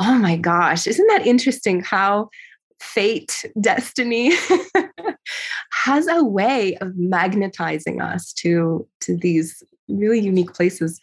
Oh 0.00 0.14
my 0.14 0.36
gosh, 0.36 0.86
isn't 0.86 1.06
that 1.08 1.26
interesting 1.26 1.80
how 1.82 2.30
fate, 2.80 3.44
destiny 3.60 4.32
has 5.72 6.06
a 6.06 6.24
way 6.24 6.76
of 6.76 6.96
magnetizing 6.96 8.00
us 8.00 8.32
to, 8.34 8.86
to 9.00 9.16
these 9.16 9.62
really 9.88 10.20
unique 10.20 10.52
places. 10.54 11.00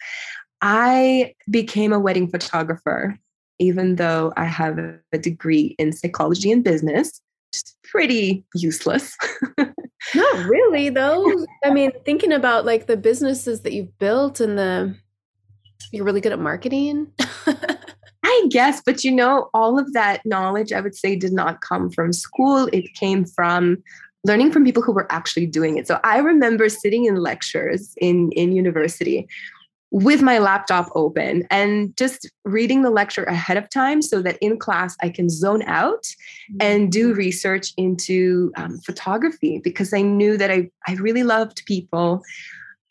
I 0.62 1.34
became 1.50 1.92
a 1.92 2.00
wedding 2.00 2.28
photographer, 2.28 3.18
even 3.58 3.96
though 3.96 4.32
I 4.36 4.44
have 4.44 4.78
a 4.78 5.18
degree 5.18 5.74
in 5.78 5.92
psychology 5.92 6.50
and 6.50 6.64
business. 6.64 7.20
Just 7.52 7.76
pretty 7.84 8.44
useless. 8.54 9.16
Not 10.14 10.46
really, 10.46 10.88
though. 10.88 11.24
I 11.64 11.70
mean, 11.70 11.92
thinking 12.04 12.32
about 12.32 12.64
like 12.64 12.86
the 12.86 12.96
businesses 12.96 13.62
that 13.62 13.72
you've 13.72 13.96
built 13.98 14.40
and 14.40 14.58
the 14.58 14.96
you're 15.92 16.04
really 16.04 16.20
good 16.20 16.32
at 16.32 16.38
marketing. 16.38 17.12
I 18.36 18.48
guess, 18.50 18.82
but 18.84 19.04
you 19.04 19.12
know, 19.12 19.50
all 19.54 19.78
of 19.78 19.92
that 19.92 20.24
knowledge, 20.24 20.72
I 20.72 20.80
would 20.80 20.94
say, 20.94 21.16
did 21.16 21.32
not 21.32 21.60
come 21.60 21.90
from 21.90 22.12
school. 22.12 22.68
It 22.72 22.94
came 22.94 23.24
from 23.24 23.78
learning 24.24 24.52
from 24.52 24.64
people 24.64 24.82
who 24.82 24.92
were 24.92 25.10
actually 25.10 25.46
doing 25.46 25.78
it. 25.78 25.86
So 25.86 26.00
I 26.04 26.18
remember 26.18 26.68
sitting 26.68 27.04
in 27.04 27.16
lectures 27.16 27.94
in, 27.98 28.32
in 28.32 28.52
university 28.52 29.28
with 29.92 30.20
my 30.20 30.38
laptop 30.38 30.90
open 30.94 31.46
and 31.48 31.96
just 31.96 32.28
reading 32.44 32.82
the 32.82 32.90
lecture 32.90 33.22
ahead 33.24 33.56
of 33.56 33.70
time 33.70 34.02
so 34.02 34.20
that 34.20 34.36
in 34.40 34.58
class 34.58 34.96
I 35.00 35.08
can 35.08 35.30
zone 35.30 35.62
out 35.62 36.04
and 36.60 36.90
do 36.90 37.14
research 37.14 37.72
into 37.76 38.52
um, 38.56 38.78
photography 38.78 39.60
because 39.62 39.94
I 39.94 40.02
knew 40.02 40.36
that 40.36 40.50
I, 40.50 40.70
I 40.88 40.94
really 40.94 41.22
loved 41.22 41.62
people. 41.66 42.20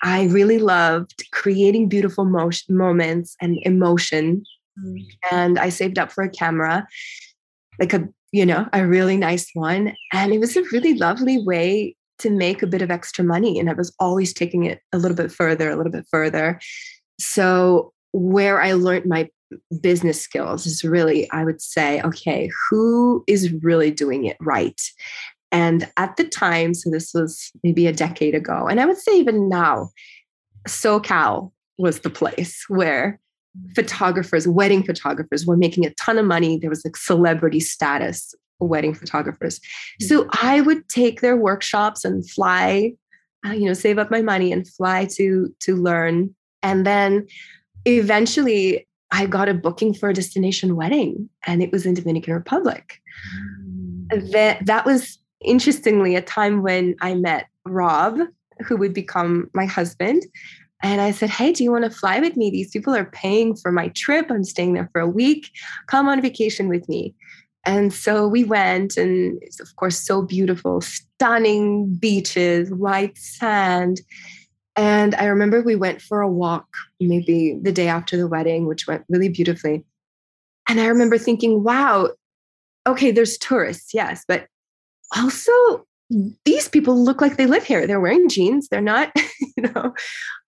I 0.04 0.26
really 0.28 0.58
loved 0.58 1.30
creating 1.32 1.90
beautiful 1.90 2.26
mo- 2.26 2.50
moments 2.70 3.36
and 3.42 3.60
emotion 3.64 4.46
And 5.32 5.58
I 5.60 5.70
saved 5.70 6.00
up 6.00 6.12
for 6.12 6.24
a 6.24 6.30
camera, 6.30 6.88
like 7.80 7.94
a, 7.94 8.08
you 8.32 8.46
know, 8.46 8.68
a 8.74 8.86
really 8.86 9.18
nice 9.18 9.50
one. 9.54 9.94
And 10.14 10.34
it 10.34 10.40
was 10.40 10.56
a 10.56 10.64
really 10.72 10.96
lovely 10.96 11.44
way 11.44 11.96
to 12.20 12.30
make 12.30 12.64
a 12.64 12.68
bit 12.68 12.82
of 12.82 12.92
extra 12.92 13.24
money. 13.24 13.60
And 13.60 13.70
I 13.70 13.74
was 13.74 13.94
always 14.00 14.34
taking 14.34 14.66
it 14.66 14.80
a 14.94 14.98
little 14.98 15.18
bit 15.18 15.32
further, 15.32 15.70
a 15.70 15.76
little 15.76 15.92
bit 15.92 16.06
further. 16.10 16.60
So, 17.20 17.92
where 18.12 18.62
I 18.62 18.74
learned 18.74 19.06
my 19.08 19.30
business 19.82 20.22
skills 20.22 20.66
is 20.66 20.84
really, 20.84 21.30
I 21.32 21.44
would 21.44 21.62
say, 21.62 22.02
okay, 22.02 22.50
who 22.70 23.24
is 23.28 23.52
really 23.62 23.92
doing 23.92 24.26
it 24.26 24.38
right? 24.40 24.80
And 25.52 25.90
at 25.98 26.18
the 26.18 26.26
time, 26.26 26.74
so 26.74 26.90
this 26.90 27.14
was 27.14 27.52
maybe 27.64 27.88
a 27.88 27.94
decade 27.94 28.36
ago, 28.36 28.68
and 28.68 28.80
I 28.80 28.86
would 28.86 28.98
say 28.98 29.18
even 29.18 29.48
now, 29.48 29.90
SoCal 30.68 31.52
was 31.78 32.00
the 32.00 32.10
place 32.10 32.66
where 32.68 33.20
photographers, 33.76 34.48
wedding 34.48 34.84
photographers 34.84 35.46
were 35.46 35.58
making 35.58 35.86
a 35.86 35.94
ton 35.96 36.18
of 36.18 36.26
money. 36.26 36.58
There 36.58 36.70
was 36.70 36.84
like 36.86 36.98
celebrity 36.98 37.60
status 37.60 38.34
wedding 38.60 38.94
photographers. 38.94 39.60
So 40.00 40.24
mm-hmm. 40.24 40.46
I 40.46 40.62
would 40.62 40.88
take 40.90 41.22
their 41.22 41.36
workshops 41.36 42.06
and 42.06 42.28
fly, 42.30 42.94
uh, 43.46 43.52
you 43.52 43.66
know, 43.66 43.74
save 43.74 43.98
up 43.98 44.12
my 44.12 44.22
money 44.22 44.52
and 44.52 44.68
fly 44.68 45.06
to 45.16 45.54
to 45.62 45.76
learn. 45.76 46.34
And 46.64 46.86
then 46.86 47.28
eventually 47.86 48.88
I 49.12 49.26
got 49.26 49.50
a 49.50 49.54
booking 49.54 49.94
for 49.94 50.10
a 50.10 50.14
destination 50.14 50.76
wedding 50.76 51.30
and 51.46 51.62
it 51.62 51.72
was 51.72 51.86
in 51.86 51.94
Dominican 51.94 52.34
Republic. 52.34 53.02
Mm. 53.64 54.32
That 54.32 54.66
that 54.66 54.86
was 54.86 55.20
interestingly 55.44 56.16
a 56.16 56.22
time 56.22 56.62
when 56.62 56.96
I 57.02 57.16
met 57.16 57.48
Rob, 57.66 58.20
who 58.66 58.78
would 58.78 58.94
become 58.94 59.50
my 59.54 59.66
husband. 59.66 60.24
And 60.84 61.02
I 61.02 61.12
said, 61.12 61.30
Hey, 61.30 61.52
do 61.52 61.64
you 61.64 61.72
want 61.72 61.86
to 61.86 61.90
fly 61.90 62.20
with 62.20 62.36
me? 62.36 62.50
These 62.50 62.72
people 62.72 62.96
are 62.96 63.06
paying 63.06 63.56
for 63.56 63.72
my 63.72 63.90
trip. 63.90 64.30
I'm 64.30 64.44
staying 64.44 64.74
there 64.74 64.90
for 64.92 65.02
a 65.02 65.08
week. 65.08 65.50
Come 65.88 66.08
on 66.08 66.22
vacation 66.22 66.68
with 66.68 66.88
me. 66.90 67.16
And 67.66 67.92
so 67.92 68.28
we 68.28 68.44
went, 68.44 68.96
and 68.96 69.40
it's, 69.42 69.60
of 69.60 69.76
course, 69.76 70.00
so 70.00 70.22
beautiful, 70.22 70.82
stunning 70.82 71.96
beaches, 71.96 72.70
white 72.70 73.18
sand. 73.18 74.02
And 74.76 75.16
I 75.16 75.26
remember 75.26 75.62
we 75.62 75.76
went 75.76 76.02
for 76.02 76.22
a 76.22 76.30
walk 76.30 76.68
maybe 77.00 77.58
the 77.60 77.72
day 77.72 77.88
after 77.88 78.18
the 78.18 78.28
wedding, 78.28 78.68
which 78.68 78.88
went 78.88 79.04
really 79.10 79.30
beautifully. 79.30 79.84
And 80.70 80.80
I 80.80 80.86
remember 80.86 81.18
thinking, 81.18 81.64
wow, 81.64 82.10
okay, 82.86 83.12
there's 83.12 83.38
tourists, 83.38 83.94
yes, 83.94 84.24
but 84.28 84.48
also 85.16 85.86
Mm. 86.14 86.36
these 86.46 86.70
people 86.70 86.96
look 87.04 87.22
like 87.22 87.38
they 87.38 87.48
live 87.48 87.64
here. 87.64 87.88
They're 87.88 88.00
wearing 88.00 88.30
jeans. 88.30 88.68
They're 88.68 88.82
not, 88.82 89.12
you 89.58 89.64
know, 89.64 89.94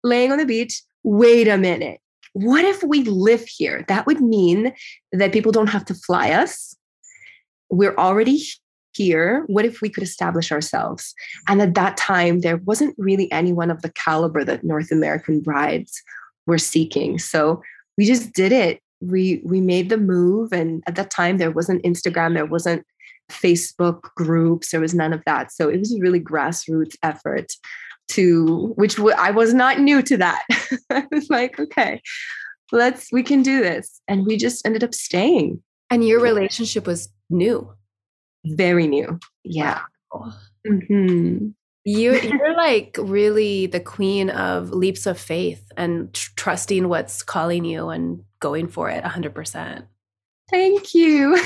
laying 0.03 0.31
on 0.31 0.37
the 0.37 0.45
beach. 0.45 0.81
Wait 1.03 1.47
a 1.47 1.57
minute. 1.57 1.99
What 2.33 2.65
if 2.65 2.83
we 2.83 3.03
live 3.03 3.45
here? 3.47 3.83
That 3.87 4.05
would 4.05 4.21
mean 4.21 4.73
that 5.11 5.33
people 5.33 5.51
don't 5.51 5.67
have 5.67 5.85
to 5.85 5.95
fly 5.95 6.31
us. 6.31 6.75
We're 7.69 7.95
already 7.95 8.43
here. 8.93 9.43
What 9.47 9.65
if 9.65 9.81
we 9.81 9.89
could 9.89 10.03
establish 10.03 10.51
ourselves? 10.51 11.13
And 11.47 11.61
at 11.61 11.73
that 11.75 11.97
time, 11.97 12.41
there 12.41 12.57
wasn't 12.57 12.95
really 12.97 13.31
anyone 13.31 13.71
of 13.71 13.81
the 13.81 13.91
caliber 13.91 14.43
that 14.43 14.63
North 14.63 14.91
American 14.91 15.39
brides 15.41 16.03
were 16.45 16.57
seeking. 16.57 17.19
So 17.19 17.61
we 17.97 18.05
just 18.05 18.33
did 18.33 18.51
it. 18.51 18.81
We 18.99 19.41
we 19.45 19.61
made 19.61 19.89
the 19.89 19.97
move, 19.97 20.51
and 20.51 20.83
at 20.87 20.95
that 20.95 21.11
time, 21.11 21.37
there 21.37 21.51
wasn't 21.51 21.83
Instagram. 21.83 22.33
There 22.33 22.47
wasn't 22.47 22.83
Facebook 23.31 24.13
groups. 24.15 24.71
There 24.71 24.79
was 24.81 24.93
none 24.93 25.13
of 25.13 25.23
that. 25.25 25.51
So 25.51 25.69
it 25.69 25.79
was 25.79 25.93
a 25.93 25.99
really 25.99 26.19
grassroots 26.19 26.95
effort 27.03 27.51
to 28.09 28.73
which 28.77 28.95
w- 28.95 29.15
I 29.17 29.31
was 29.31 29.53
not 29.53 29.79
new 29.79 30.01
to 30.01 30.17
that. 30.17 30.43
I 30.89 31.05
was 31.11 31.29
like, 31.29 31.59
okay, 31.59 32.01
let's 32.71 33.11
we 33.11 33.23
can 33.23 33.41
do 33.41 33.61
this, 33.61 34.01
and 34.07 34.25
we 34.25 34.37
just 34.37 34.65
ended 34.65 34.83
up 34.83 34.93
staying. 34.93 35.61
And 35.89 36.05
your 36.05 36.21
relationship 36.21 36.85
was 36.85 37.09
new, 37.29 37.73
very 38.45 38.87
new. 38.87 39.19
Yeah. 39.43 39.81
Wow. 40.13 40.33
Mm-hmm. 40.67 41.49
You, 41.85 42.19
you're 42.19 42.57
like 42.57 42.97
really 42.99 43.67
the 43.67 43.79
queen 43.79 44.29
of 44.29 44.71
leaps 44.71 45.05
of 45.05 45.17
faith 45.17 45.63
and 45.77 46.13
tr- 46.13 46.31
trusting 46.35 46.89
what's 46.89 47.23
calling 47.23 47.63
you 47.63 47.87
and 47.87 48.23
going 48.41 48.67
for 48.67 48.89
it 48.89 49.03
100%. 49.05 49.85
Thank 50.49 50.93
you. 50.93 51.37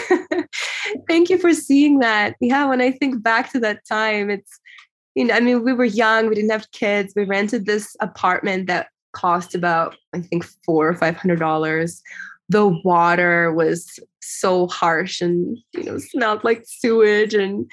Thank 1.08 1.30
you 1.30 1.38
for 1.38 1.54
seeing 1.54 2.00
that. 2.00 2.36
Yeah, 2.40 2.66
when 2.68 2.82
I 2.82 2.92
think 2.92 3.24
back 3.24 3.52
to 3.52 3.60
that 3.60 3.86
time, 3.88 4.30
it's, 4.30 4.60
you 5.16 5.26
know, 5.26 5.34
I 5.34 5.40
mean, 5.40 5.64
we 5.64 5.74
were 5.74 5.86
young, 5.86 6.28
we 6.28 6.36
didn't 6.36 6.52
have 6.52 6.72
kids. 6.72 7.14
We 7.16 7.24
rented 7.24 7.66
this 7.66 7.96
apartment 8.00 8.68
that 8.68 8.88
cost 9.14 9.56
about, 9.56 9.96
I 10.14 10.22
think, 10.22 10.46
four 10.66 10.88
or 10.88 10.94
five 10.94 11.18
hundred 11.18 11.40
dollars. 11.40 12.02
The 12.50 12.68
water 12.84 13.54
was 13.54 14.00
so 14.22 14.68
harsh 14.68 15.22
and 15.22 15.58
you 15.74 15.84
know 15.84 15.98
smelled 15.98 16.44
like 16.44 16.64
sewage, 16.66 17.34
and 17.34 17.70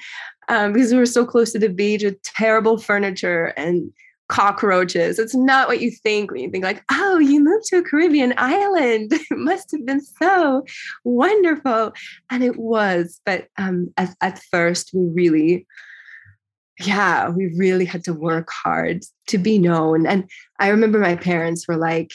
um, 0.47 0.73
because 0.73 0.91
we 0.91 0.99
were 0.99 1.05
so 1.05 1.25
close 1.25 1.51
to 1.53 1.59
the 1.59 1.69
beach, 1.69 2.03
with 2.03 2.21
terrible 2.23 2.77
furniture 2.77 3.53
and 3.57 3.91
cockroaches. 4.29 5.19
It's 5.19 5.35
not 5.35 5.67
what 5.67 5.81
you 5.81 5.91
think 5.91 6.31
when 6.31 6.41
you 6.41 6.49
think 6.49 6.63
like, 6.63 6.83
oh, 6.91 7.17
you 7.17 7.43
moved 7.43 7.65
to 7.65 7.77
a 7.77 7.83
Caribbean 7.83 8.33
island. 8.37 9.11
It 9.31 9.37
must 9.37 9.71
have 9.71 9.85
been 9.85 10.01
so 10.01 10.65
wonderful. 11.03 11.93
And 12.29 12.43
it 12.43 12.57
was. 12.57 13.19
But 13.25 13.47
um, 13.57 13.93
at, 13.97 14.15
at 14.21 14.41
first, 14.51 14.91
we 14.93 15.05
really, 15.07 15.67
yeah, 16.79 17.29
we 17.29 17.53
really 17.57 17.85
had 17.85 18.03
to 18.05 18.13
work 18.13 18.49
hard 18.51 19.03
to 19.27 19.37
be 19.37 19.57
known. 19.57 20.05
And 20.07 20.29
I 20.59 20.69
remember 20.69 20.99
my 20.99 21.15
parents 21.15 21.67
were 21.67 21.77
like, 21.77 22.11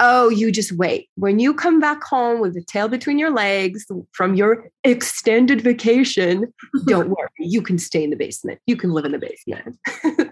Oh, 0.00 0.28
you 0.28 0.50
just 0.50 0.72
wait. 0.72 1.08
When 1.14 1.38
you 1.38 1.54
come 1.54 1.78
back 1.78 2.02
home 2.02 2.40
with 2.40 2.54
the 2.54 2.62
tail 2.62 2.88
between 2.88 3.18
your 3.18 3.30
legs 3.30 3.86
from 4.12 4.34
your 4.34 4.70
extended 4.82 5.60
vacation, 5.60 6.52
don't 6.86 7.10
worry. 7.10 7.28
You 7.38 7.62
can 7.62 7.78
stay 7.78 8.02
in 8.02 8.10
the 8.10 8.16
basement. 8.16 8.60
You 8.66 8.76
can 8.76 8.90
live 8.90 9.04
in 9.04 9.12
the 9.12 9.18
basement. 9.18 9.78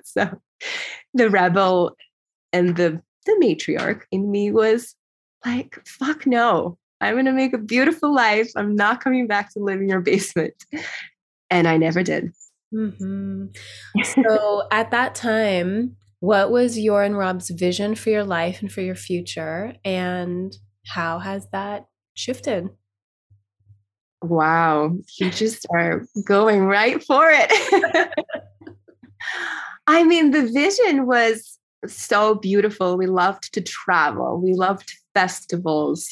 so 0.04 0.30
the 1.14 1.30
rebel 1.30 1.96
and 2.52 2.76
the 2.76 3.00
the 3.24 3.38
matriarch 3.40 4.02
in 4.10 4.30
me 4.30 4.50
was 4.50 4.96
like, 5.44 5.78
fuck 5.86 6.26
no. 6.26 6.76
I'm 7.00 7.16
gonna 7.16 7.32
make 7.32 7.52
a 7.52 7.58
beautiful 7.58 8.14
life. 8.14 8.50
I'm 8.56 8.74
not 8.74 9.02
coming 9.02 9.26
back 9.26 9.52
to 9.52 9.60
live 9.60 9.80
in 9.80 9.88
your 9.88 10.00
basement. 10.00 10.54
And 11.50 11.68
I 11.68 11.76
never 11.76 12.02
did. 12.02 12.32
Mm-hmm. 12.72 13.46
So 14.04 14.62
at 14.70 14.90
that 14.90 15.14
time, 15.14 15.96
what 16.22 16.52
was 16.52 16.78
your 16.78 17.02
and 17.02 17.18
Rob's 17.18 17.50
vision 17.50 17.96
for 17.96 18.10
your 18.10 18.22
life 18.22 18.62
and 18.62 18.70
for 18.70 18.80
your 18.80 18.94
future? 18.94 19.74
And 19.84 20.56
how 20.86 21.18
has 21.18 21.48
that 21.50 21.86
shifted? 22.14 22.68
Wow, 24.22 24.98
you 25.18 25.30
just 25.30 25.66
are 25.74 26.06
going 26.24 26.60
right 26.66 27.02
for 27.02 27.24
it. 27.28 28.14
I 29.88 30.04
mean, 30.04 30.30
the 30.30 30.46
vision 30.46 31.06
was 31.08 31.58
so 31.88 32.36
beautiful. 32.36 32.96
We 32.96 33.06
loved 33.06 33.52
to 33.54 33.60
travel. 33.60 34.40
We 34.40 34.54
loved 34.54 34.92
festivals. 35.14 36.08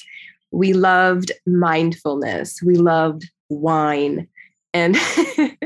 We 0.50 0.72
loved 0.72 1.30
mindfulness. 1.46 2.60
We 2.66 2.74
loved 2.74 3.30
wine. 3.48 4.26
And 4.72 4.96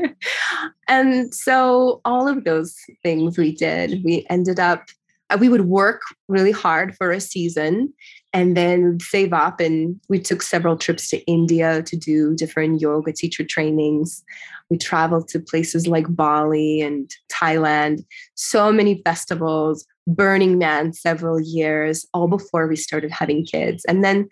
and 0.87 1.33
so 1.33 2.01
all 2.05 2.27
of 2.27 2.43
those 2.43 2.75
things 3.03 3.37
we 3.37 3.55
did. 3.55 4.03
We 4.03 4.25
ended 4.29 4.59
up 4.59 4.89
uh, 5.29 5.37
we 5.39 5.49
would 5.49 5.65
work 5.65 6.01
really 6.27 6.51
hard 6.51 6.95
for 6.95 7.11
a 7.11 7.19
season 7.19 7.91
and 8.31 8.55
then 8.55 8.99
save 8.99 9.33
up 9.33 9.59
and 9.59 9.99
we 10.07 10.19
took 10.19 10.41
several 10.41 10.77
trips 10.77 11.09
to 11.09 11.17
india 11.25 11.81
to 11.83 11.95
do 11.95 12.35
different 12.35 12.79
yoga 12.79 13.11
teacher 13.11 13.43
trainings 13.43 14.23
we 14.69 14.77
traveled 14.77 15.27
to 15.27 15.39
places 15.39 15.87
like 15.87 16.05
bali 16.09 16.81
and 16.81 17.09
thailand 17.31 18.05
so 18.35 18.71
many 18.71 19.01
festivals 19.03 19.85
burning 20.05 20.57
man 20.59 20.93
several 20.93 21.39
years 21.39 22.05
all 22.13 22.27
before 22.27 22.67
we 22.67 22.75
started 22.75 23.09
having 23.09 23.43
kids 23.43 23.83
and 23.85 24.03
then 24.03 24.27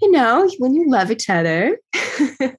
you 0.00 0.10
know 0.10 0.48
when 0.58 0.74
you 0.74 0.88
love 0.88 1.10
each 1.10 1.28
other 1.28 1.76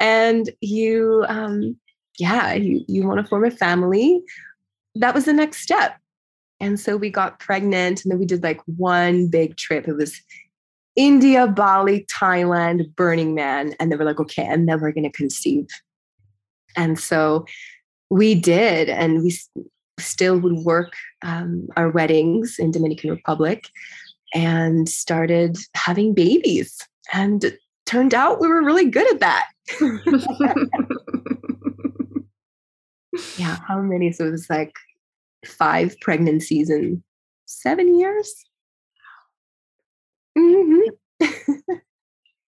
and 0.00 0.50
you 0.60 1.24
um 1.28 1.76
yeah 2.18 2.54
you, 2.54 2.84
you 2.88 3.06
want 3.06 3.20
to 3.20 3.26
form 3.26 3.44
a 3.44 3.50
family 3.50 4.22
that 4.94 5.14
was 5.14 5.24
the 5.24 5.32
next 5.32 5.60
step 5.60 5.98
and 6.60 6.80
so 6.80 6.96
we 6.96 7.10
got 7.10 7.38
pregnant 7.38 8.04
and 8.04 8.10
then 8.10 8.18
we 8.18 8.26
did 8.26 8.42
like 8.42 8.60
one 8.64 9.28
big 9.28 9.56
trip. 9.56 9.88
It 9.88 9.96
was 9.96 10.20
India, 10.96 11.46
Bali, 11.46 12.06
Thailand, 12.06 12.94
Burning 12.96 13.34
Man. 13.34 13.74
And 13.78 13.92
they 13.92 13.96
were 13.96 14.04
like, 14.04 14.20
okay, 14.20 14.46
and 14.46 14.68
then 14.68 14.80
we're 14.80 14.92
going 14.92 15.10
to 15.10 15.16
conceive. 15.16 15.66
And 16.76 16.98
so 16.98 17.44
we 18.10 18.34
did. 18.34 18.88
And 18.88 19.22
we 19.22 19.36
still 19.98 20.38
would 20.38 20.64
work 20.64 20.94
um, 21.22 21.68
our 21.76 21.90
weddings 21.90 22.58
in 22.58 22.70
Dominican 22.70 23.10
Republic 23.10 23.68
and 24.34 24.88
started 24.88 25.58
having 25.74 26.14
babies. 26.14 26.78
And 27.12 27.56
turned 27.84 28.14
out 28.14 28.40
we 28.40 28.48
were 28.48 28.64
really 28.64 28.90
good 28.90 29.10
at 29.12 29.20
that. 29.20 29.46
yeah, 33.38 33.58
how 33.66 33.80
many? 33.80 34.12
So 34.12 34.26
it 34.26 34.30
was 34.30 34.48
like 34.50 34.72
five 35.44 35.98
pregnancies 36.00 36.70
in 36.70 37.02
seven 37.46 37.98
years. 37.98 38.44
Mm-hmm. 40.36 41.24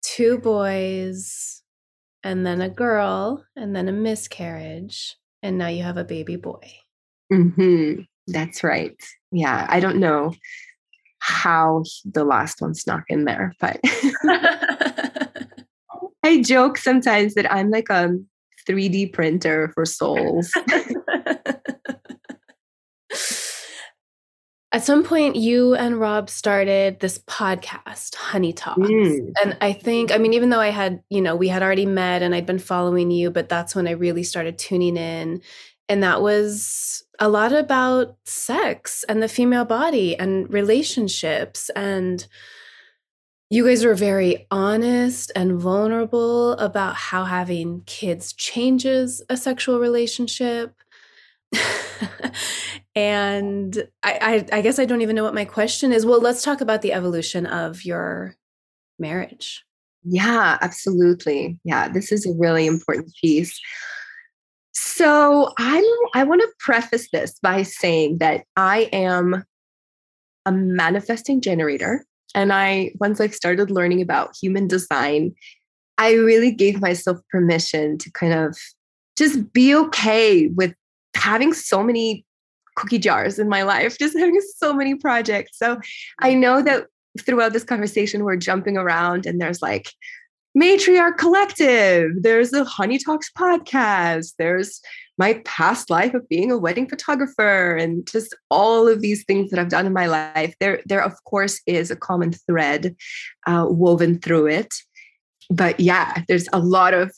Two 0.02 0.38
boys, 0.38 1.62
and 2.22 2.46
then 2.46 2.60
a 2.60 2.68
girl, 2.68 3.44
and 3.54 3.76
then 3.76 3.88
a 3.88 3.92
miscarriage, 3.92 5.16
and 5.42 5.58
now 5.58 5.68
you 5.68 5.82
have 5.82 5.98
a 5.98 6.04
baby 6.04 6.36
boy. 6.36 6.72
Mm-hmm. 7.32 8.02
That's 8.28 8.64
right. 8.64 8.96
Yeah, 9.30 9.66
I 9.68 9.80
don't 9.80 9.98
know 9.98 10.32
how 11.18 11.82
the 12.04 12.24
last 12.24 12.60
one 12.60 12.74
snuck 12.74 13.04
in 13.08 13.24
there, 13.24 13.54
but 13.60 13.80
I 16.26 16.42
joke 16.42 16.76
sometimes 16.76 17.34
that 17.34 17.50
I'm 17.52 17.70
like 17.70 17.88
a 17.88 18.10
3D 18.68 19.12
printer 19.12 19.70
for 19.74 19.84
souls. 19.84 20.50
At 24.72 24.84
some 24.84 25.04
point, 25.04 25.36
you 25.36 25.76
and 25.76 26.00
Rob 26.00 26.28
started 26.28 26.98
this 26.98 27.18
podcast, 27.20 28.16
Honey 28.16 28.52
Talks. 28.52 28.80
Mm. 28.80 29.32
And 29.42 29.56
I 29.60 29.72
think, 29.72 30.10
I 30.10 30.18
mean, 30.18 30.34
even 30.34 30.50
though 30.50 30.60
I 30.60 30.70
had, 30.70 31.00
you 31.08 31.22
know, 31.22 31.36
we 31.36 31.46
had 31.46 31.62
already 31.62 31.86
met 31.86 32.22
and 32.22 32.34
I'd 32.34 32.44
been 32.44 32.58
following 32.58 33.12
you, 33.12 33.30
but 33.30 33.48
that's 33.48 33.76
when 33.76 33.86
I 33.86 33.92
really 33.92 34.24
started 34.24 34.58
tuning 34.58 34.96
in. 34.96 35.40
And 35.88 36.02
that 36.02 36.20
was 36.20 37.04
a 37.20 37.28
lot 37.28 37.52
about 37.52 38.16
sex 38.24 39.04
and 39.08 39.22
the 39.22 39.28
female 39.28 39.64
body 39.64 40.18
and 40.18 40.52
relationships. 40.52 41.70
And 41.76 42.26
you 43.48 43.64
guys 43.64 43.84
were 43.84 43.94
very 43.94 44.46
honest 44.50 45.30
and 45.36 45.60
vulnerable 45.60 46.52
about 46.52 46.96
how 46.96 47.24
having 47.24 47.82
kids 47.86 48.32
changes 48.32 49.22
a 49.28 49.36
sexual 49.36 49.78
relationship. 49.78 50.74
and 52.96 53.88
I, 54.02 54.46
I, 54.52 54.58
I 54.58 54.60
guess 54.62 54.80
I 54.80 54.84
don't 54.84 55.02
even 55.02 55.14
know 55.14 55.22
what 55.22 55.34
my 55.34 55.44
question 55.44 55.92
is. 55.92 56.04
Well, 56.04 56.20
let's 56.20 56.42
talk 56.42 56.60
about 56.60 56.82
the 56.82 56.92
evolution 56.92 57.46
of 57.46 57.84
your 57.84 58.34
marriage. 58.98 59.64
Yeah, 60.02 60.58
absolutely. 60.60 61.58
Yeah, 61.62 61.88
this 61.88 62.10
is 62.10 62.26
a 62.26 62.34
really 62.36 62.66
important 62.66 63.12
piece. 63.20 63.60
So 64.72 65.52
I'm 65.58 65.84
I 66.14 66.24
want 66.24 66.42
to 66.42 66.52
preface 66.58 67.08
this 67.10 67.38
by 67.40 67.62
saying 67.62 68.18
that 68.18 68.44
I 68.56 68.88
am 68.92 69.44
a 70.44 70.52
manifesting 70.52 71.40
generator. 71.40 72.04
And 72.36 72.52
I 72.52 72.92
once 73.00 73.20
I 73.20 73.28
started 73.28 73.70
learning 73.70 74.02
about 74.02 74.36
human 74.40 74.68
design, 74.68 75.34
I 75.98 76.12
really 76.12 76.52
gave 76.52 76.80
myself 76.80 77.18
permission 77.30 77.98
to 77.98 78.12
kind 78.12 78.34
of 78.34 78.56
just 79.16 79.52
be 79.52 79.74
okay 79.74 80.48
with 80.48 80.74
having 81.14 81.54
so 81.54 81.82
many 81.82 82.24
cookie 82.76 82.98
jars 82.98 83.38
in 83.38 83.48
my 83.48 83.62
life, 83.62 83.98
just 84.00 84.16
having 84.16 84.40
so 84.58 84.72
many 84.72 84.94
projects. 84.94 85.58
So 85.58 85.80
I 86.20 86.34
know 86.34 86.62
that 86.62 86.86
throughout 87.20 87.54
this 87.54 87.64
conversation, 87.64 88.22
we're 88.22 88.36
jumping 88.36 88.76
around 88.76 89.24
and 89.24 89.40
there's 89.40 89.62
like 89.62 89.90
Matriarch 90.56 91.16
Collective, 91.16 92.10
there's 92.20 92.50
the 92.50 92.64
Honey 92.64 92.98
Talks 92.98 93.30
podcast, 93.30 94.34
there's 94.38 94.82
my 95.18 95.40
past 95.44 95.90
life 95.90 96.14
of 96.14 96.28
being 96.28 96.50
a 96.50 96.58
wedding 96.58 96.88
photographer 96.88 97.74
and 97.74 98.06
just 98.06 98.34
all 98.50 98.86
of 98.86 99.00
these 99.00 99.24
things 99.24 99.50
that 99.50 99.58
I've 99.58 99.70
done 99.70 99.86
in 99.86 99.92
my 99.92 100.06
life. 100.06 100.54
There, 100.60 100.80
there 100.86 101.02
of 101.02 101.12
course 101.24 101.60
is 101.66 101.90
a 101.90 101.96
common 101.96 102.32
thread 102.32 102.94
uh, 103.46 103.66
woven 103.68 104.18
through 104.18 104.48
it. 104.48 104.74
But 105.48 105.80
yeah, 105.80 106.22
there's 106.28 106.48
a 106.52 106.58
lot 106.58 106.92
of 106.92 107.12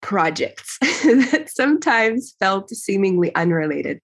projects 0.00 0.78
that 0.80 1.48
sometimes 1.48 2.34
felt 2.38 2.70
seemingly 2.70 3.34
unrelated. 3.34 4.00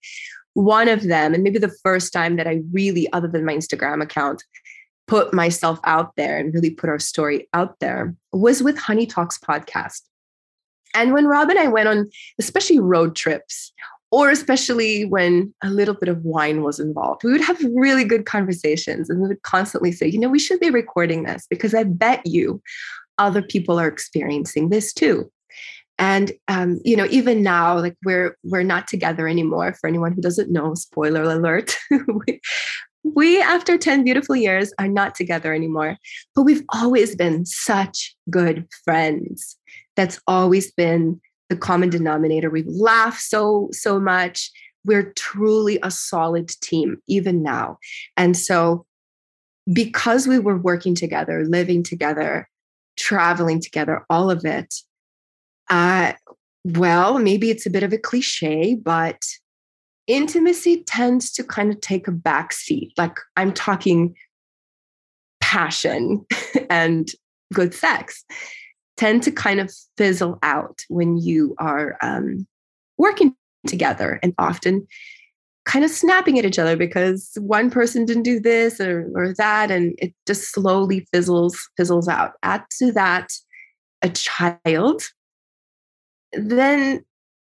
One 0.55 0.89
of 0.89 1.03
them, 1.03 1.35
and 1.35 1.43
maybe 1.43 1.59
the 1.59 1.75
first 1.83 2.13
time 2.13 2.37
that 2.37 2.47
I 2.47 2.63
really, 2.73 3.11
other 3.13 3.29
than 3.29 3.45
my 3.45 3.55
Instagram 3.55 4.03
account, 4.03 4.43
put 5.07 5.35
myself 5.35 5.81
out 5.85 6.15
there 6.17 6.39
and 6.39 6.55
really 6.55 6.71
put 6.71 6.89
our 6.89 6.99
story 6.99 7.49
out 7.53 7.79
there 7.81 8.15
was 8.33 8.63
with 8.63 8.79
Honey 8.79 9.07
Talks 9.07 9.39
podcast. 9.39 10.03
And 10.95 11.13
when 11.13 11.27
Rob 11.27 11.51
and 11.51 11.59
I 11.59 11.69
went 11.69 11.89
on, 11.89 12.11
especially 12.39 12.79
road 12.79 13.15
trips, 13.17 13.73
or 14.11 14.31
especially 14.31 15.05
when 15.05 15.55
a 15.63 15.71
little 15.71 15.95
bit 15.95 16.09
of 16.09 16.25
wine 16.25 16.63
was 16.63 16.81
involved, 16.81 17.23
we 17.23 17.33
would 17.33 17.41
have 17.41 17.63
really 17.75 18.05
good 18.05 18.27
conversations 18.27 19.09
and 19.09 19.21
we 19.21 19.29
would 19.29 19.43
constantly 19.43 19.93
say, 19.93 20.07
you 20.07 20.19
know, 20.19 20.29
we 20.29 20.39
should 20.39 20.59
be 20.59 20.71
recording 20.71 21.23
this 21.25 21.47
because 21.49 21.75
I 21.75 21.85
bet 21.85 22.27
you 22.27 22.61
other 23.19 23.43
people 23.43 23.79
are 23.79 23.87
experiencing 23.87 24.71
this 24.71 24.93
too. 24.93 25.31
And 25.99 26.33
um, 26.49 26.81
you 26.83 26.97
know 26.97 27.07
even 27.11 27.43
now 27.43 27.79
like 27.79 27.95
we're 28.05 28.35
we're 28.43 28.63
not 28.63 28.89
together 28.89 29.29
anymore. 29.29 29.75
For 29.75 29.87
anyone 29.87 30.13
who 30.13 30.23
doesn't 30.23 30.51
know 30.51 30.75
spoiler 30.75 31.23
alert 31.23 31.77
we, 31.91 32.41
we 33.05 33.41
after 33.43 33.77
10 33.77 34.05
beautiful 34.05 34.35
years 34.35 34.73
are 34.79 34.89
not 34.89 35.15
together 35.15 35.53
anymore. 35.53 35.99
But 36.35 36.43
we've 36.43 36.65
always 36.71 37.15
been 37.15 37.45
such 37.45 38.17
good 38.31 38.67
friends 38.83 39.59
that's 40.01 40.19
always 40.27 40.73
been 40.73 41.21
the 41.51 41.57
common 41.57 41.91
denominator. 41.91 42.49
We've 42.49 42.67
laughed 42.67 43.21
so 43.21 43.69
so 43.73 44.01
much. 44.01 44.51
We're 44.87 45.13
truly 45.13 45.79
a 45.83 45.91
solid 45.91 46.49
team 46.63 46.97
even 47.07 47.43
now. 47.43 47.77
And 48.17 48.35
so 48.35 48.87
because 49.71 50.27
we 50.27 50.39
were 50.39 50.57
working 50.57 50.95
together 50.95 51.45
living 51.45 51.83
together 51.83 52.49
traveling 52.97 53.61
together 53.61 54.05
all 54.09 54.31
of 54.31 54.45
it 54.45 54.75
uh, 55.69 56.15
well, 56.65 57.19
maybe 57.19 57.51
it's 57.51 57.65
a 57.65 57.71
bit 57.71 57.85
of 57.85 57.93
a 57.93 57.99
cliche, 57.99 58.75
but 58.75 59.23
intimacy 60.09 60.83
tends 60.83 61.31
to 61.33 61.45
kind 61.45 61.71
of 61.71 61.81
take 61.81 62.09
a 62.09 62.13
back 62.13 62.53
seat. 62.53 62.93
Like 62.99 63.17
I'm 63.37 63.53
talking 63.53 64.17
passion 65.41 66.27
and 66.71 67.09
good 67.53 67.73
sex 67.73 68.25
tend 69.01 69.23
to 69.23 69.33
kind 69.33 69.61
of 69.61 69.73
fizzle 69.97 70.39
out 70.43 70.81
when 70.89 71.17
you 71.17 71.55
are 71.59 71.97
um, 72.03 72.47
working 72.99 73.35
together 73.67 74.21
and 74.23 74.35
often 74.39 74.87
kind 75.67 75.85
of 75.85 75.91
snapping 75.91 76.39
at 76.39 76.45
each 76.45 76.59
other 76.59 76.77
because 76.77 77.33
one 77.41 77.71
person 77.71 78.05
didn't 78.05 78.23
do 78.23 78.41
this 78.41 78.81
or, 78.81 79.11
or 79.15 79.35
that 79.35 79.71
and 79.71 79.95
it 79.99 80.15
just 80.27 80.53
slowly 80.53 81.07
fizzles 81.13 81.69
fizzles 81.77 82.09
out 82.09 82.33
add 82.43 82.65
to 82.71 82.93
that 82.93 83.31
a 84.03 84.09
child 84.09 85.03
then 86.33 87.05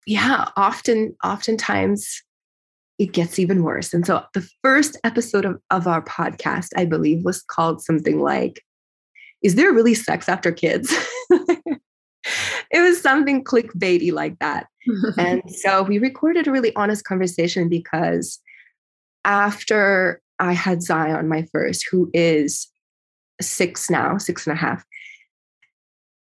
yeah, 0.07 0.49
often, 0.57 1.16
oftentimes 1.24 2.22
it 2.99 3.12
gets 3.12 3.38
even 3.38 3.62
worse. 3.62 3.95
And 3.95 4.07
so 4.07 4.24
the 4.34 4.47
first 4.62 4.99
episode 5.05 5.45
of, 5.45 5.61
of 5.70 5.86
our 5.86 6.03
podcast, 6.03 6.68
I 6.76 6.84
believe, 6.84 7.24
was 7.24 7.43
called 7.43 7.82
something 7.82 8.20
like, 8.20 8.62
Is 9.43 9.55
there 9.55 9.72
really 9.72 9.95
sex 9.95 10.28
after 10.28 10.53
kids? 10.53 10.95
it 12.70 12.80
was 12.80 13.01
something 13.01 13.45
clickbaity 13.45 14.12
like 14.12 14.38
that. 14.38 14.66
and 15.16 15.43
so 15.49 15.82
we 15.82 15.99
recorded 15.99 16.47
a 16.47 16.53
really 16.53 16.74
honest 16.76 17.05
conversation 17.05 17.68
because 17.68 18.40
after 19.24 20.20
I 20.38 20.53
had 20.53 20.82
Zion, 20.82 21.28
my 21.28 21.47
first, 21.53 21.86
who 21.90 22.11
is 22.12 22.68
six 23.40 23.90
now, 23.90 24.18
six 24.18 24.47
and 24.47 24.57
a 24.57 24.61
half, 24.61 24.84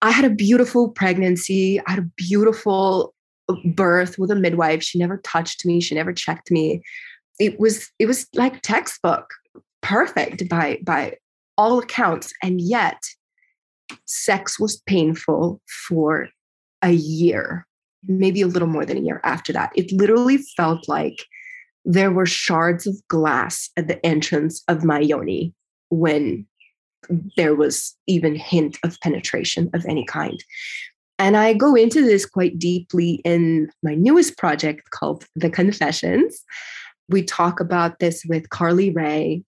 I 0.01 0.11
had 0.11 0.25
a 0.25 0.29
beautiful 0.29 0.89
pregnancy. 0.89 1.79
I 1.85 1.91
had 1.91 1.99
a 1.99 2.09
beautiful 2.15 3.13
uh, 3.49 3.55
birth 3.65 4.19
with 4.19 4.31
a 4.31 4.35
midwife. 4.35 4.83
She 4.83 4.99
never 4.99 5.17
touched 5.17 5.65
me. 5.65 5.81
She 5.81 5.95
never 5.95 6.13
checked 6.13 6.51
me. 6.51 6.81
It 7.39 7.59
was 7.59 7.89
it 7.99 8.05
was 8.05 8.27
like 8.33 8.61
textbook, 8.61 9.29
perfect 9.81 10.47
by 10.49 10.79
by 10.83 11.17
all 11.57 11.79
accounts. 11.79 12.33
And 12.41 12.61
yet, 12.61 13.01
sex 14.05 14.59
was 14.59 14.81
painful 14.85 15.61
for 15.87 16.29
a 16.81 16.91
year, 16.91 17.65
maybe 18.07 18.41
a 18.41 18.47
little 18.47 18.67
more 18.67 18.85
than 18.85 18.97
a 18.97 19.01
year 19.01 19.21
after 19.23 19.53
that. 19.53 19.71
It 19.75 19.91
literally 19.91 20.37
felt 20.37 20.87
like 20.87 21.25
there 21.85 22.11
were 22.11 22.25
shards 22.25 22.85
of 22.85 22.95
glass 23.07 23.69
at 23.77 23.87
the 23.87 24.05
entrance 24.05 24.63
of 24.67 24.83
my 24.83 24.99
yoni 24.99 25.53
when 25.89 26.45
there 27.37 27.55
was 27.55 27.95
even 28.07 28.35
hint 28.35 28.77
of 28.83 28.99
penetration 29.01 29.69
of 29.73 29.85
any 29.85 30.05
kind. 30.05 30.43
And 31.19 31.37
I 31.37 31.53
go 31.53 31.75
into 31.75 32.01
this 32.01 32.25
quite 32.25 32.59
deeply 32.59 33.21
in 33.23 33.71
my 33.81 33.95
newest 33.95 34.37
project 34.37 34.89
called 34.91 35.25
The 35.35 35.49
Confessions. 35.49 36.43
We 37.09 37.23
talk 37.23 37.59
about 37.59 37.99
this 37.99 38.23
with 38.27 38.49
Carly 38.49 38.91
Ray 38.91 39.43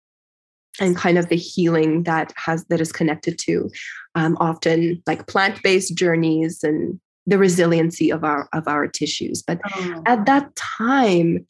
and 0.80 0.96
kind 0.96 1.18
of 1.18 1.30
the 1.30 1.36
healing 1.36 2.04
that 2.04 2.34
has 2.36 2.66
that 2.66 2.82
is 2.82 2.92
connected 2.92 3.38
to 3.40 3.70
um, 4.16 4.38
often 4.40 5.02
like 5.06 5.28
plant-based 5.28 5.96
journeys 5.96 6.64
and 6.64 7.00
the 7.26 7.38
resiliency 7.38 8.12
of 8.12 8.24
our 8.24 8.50
of 8.54 8.68
our 8.68 8.88
tissues. 8.88 9.44
But 9.44 9.60
oh. 9.76 10.04
at 10.06 10.26
that 10.26 10.56
time, 10.56 11.46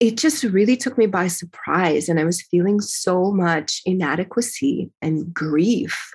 it 0.00 0.16
just 0.16 0.44
really 0.44 0.76
took 0.76 0.98
me 0.98 1.06
by 1.06 1.28
surprise. 1.28 2.08
And 2.08 2.18
I 2.18 2.24
was 2.24 2.42
feeling 2.42 2.80
so 2.80 3.30
much 3.30 3.82
inadequacy 3.84 4.90
and 5.00 5.32
grief. 5.32 6.12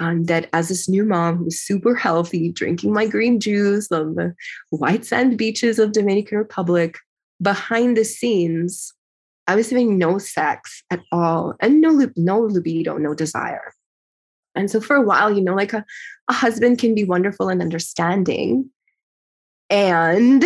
Um, 0.00 0.24
that 0.24 0.48
as 0.52 0.70
this 0.70 0.88
new 0.88 1.04
mom 1.04 1.36
who's 1.36 1.60
super 1.60 1.94
healthy, 1.94 2.50
drinking 2.50 2.92
my 2.92 3.06
green 3.06 3.38
juice 3.38 3.92
on 3.92 4.16
the 4.16 4.34
white 4.70 5.04
sand 5.04 5.38
beaches 5.38 5.78
of 5.78 5.92
Dominican 5.92 6.38
Republic, 6.38 6.98
behind 7.40 7.96
the 7.96 8.04
scenes, 8.04 8.92
I 9.46 9.56
was 9.56 9.70
having 9.70 9.98
no 9.98 10.18
sex 10.18 10.82
at 10.90 11.00
all 11.12 11.54
and 11.60 11.80
no, 11.80 12.08
no 12.16 12.40
libido, 12.40 12.96
no 12.96 13.14
desire. 13.14 13.72
And 14.54 14.70
so 14.70 14.80
for 14.80 14.96
a 14.96 15.02
while, 15.02 15.34
you 15.34 15.42
know, 15.42 15.54
like 15.54 15.72
a, 15.72 15.84
a 16.28 16.32
husband 16.32 16.78
can 16.78 16.94
be 16.94 17.04
wonderful 17.04 17.48
and 17.48 17.60
understanding. 17.60 18.70
And 19.70 20.44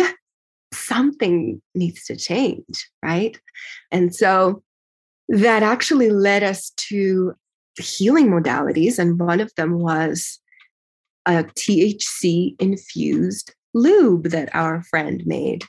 something 0.73 1.61
needs 1.75 2.05
to 2.05 2.15
change, 2.15 2.89
right? 3.03 3.39
And 3.91 4.13
so 4.15 4.63
that 5.27 5.63
actually 5.63 6.09
led 6.09 6.43
us 6.43 6.71
to 6.71 7.33
healing 7.77 8.27
modalities. 8.27 8.97
And 8.97 9.19
one 9.19 9.39
of 9.39 9.53
them 9.55 9.79
was 9.79 10.39
a 11.25 11.43
THC 11.43 12.55
infused 12.59 13.53
lube 13.73 14.29
that 14.29 14.53
our 14.55 14.81
friend 14.83 15.21
made. 15.25 15.63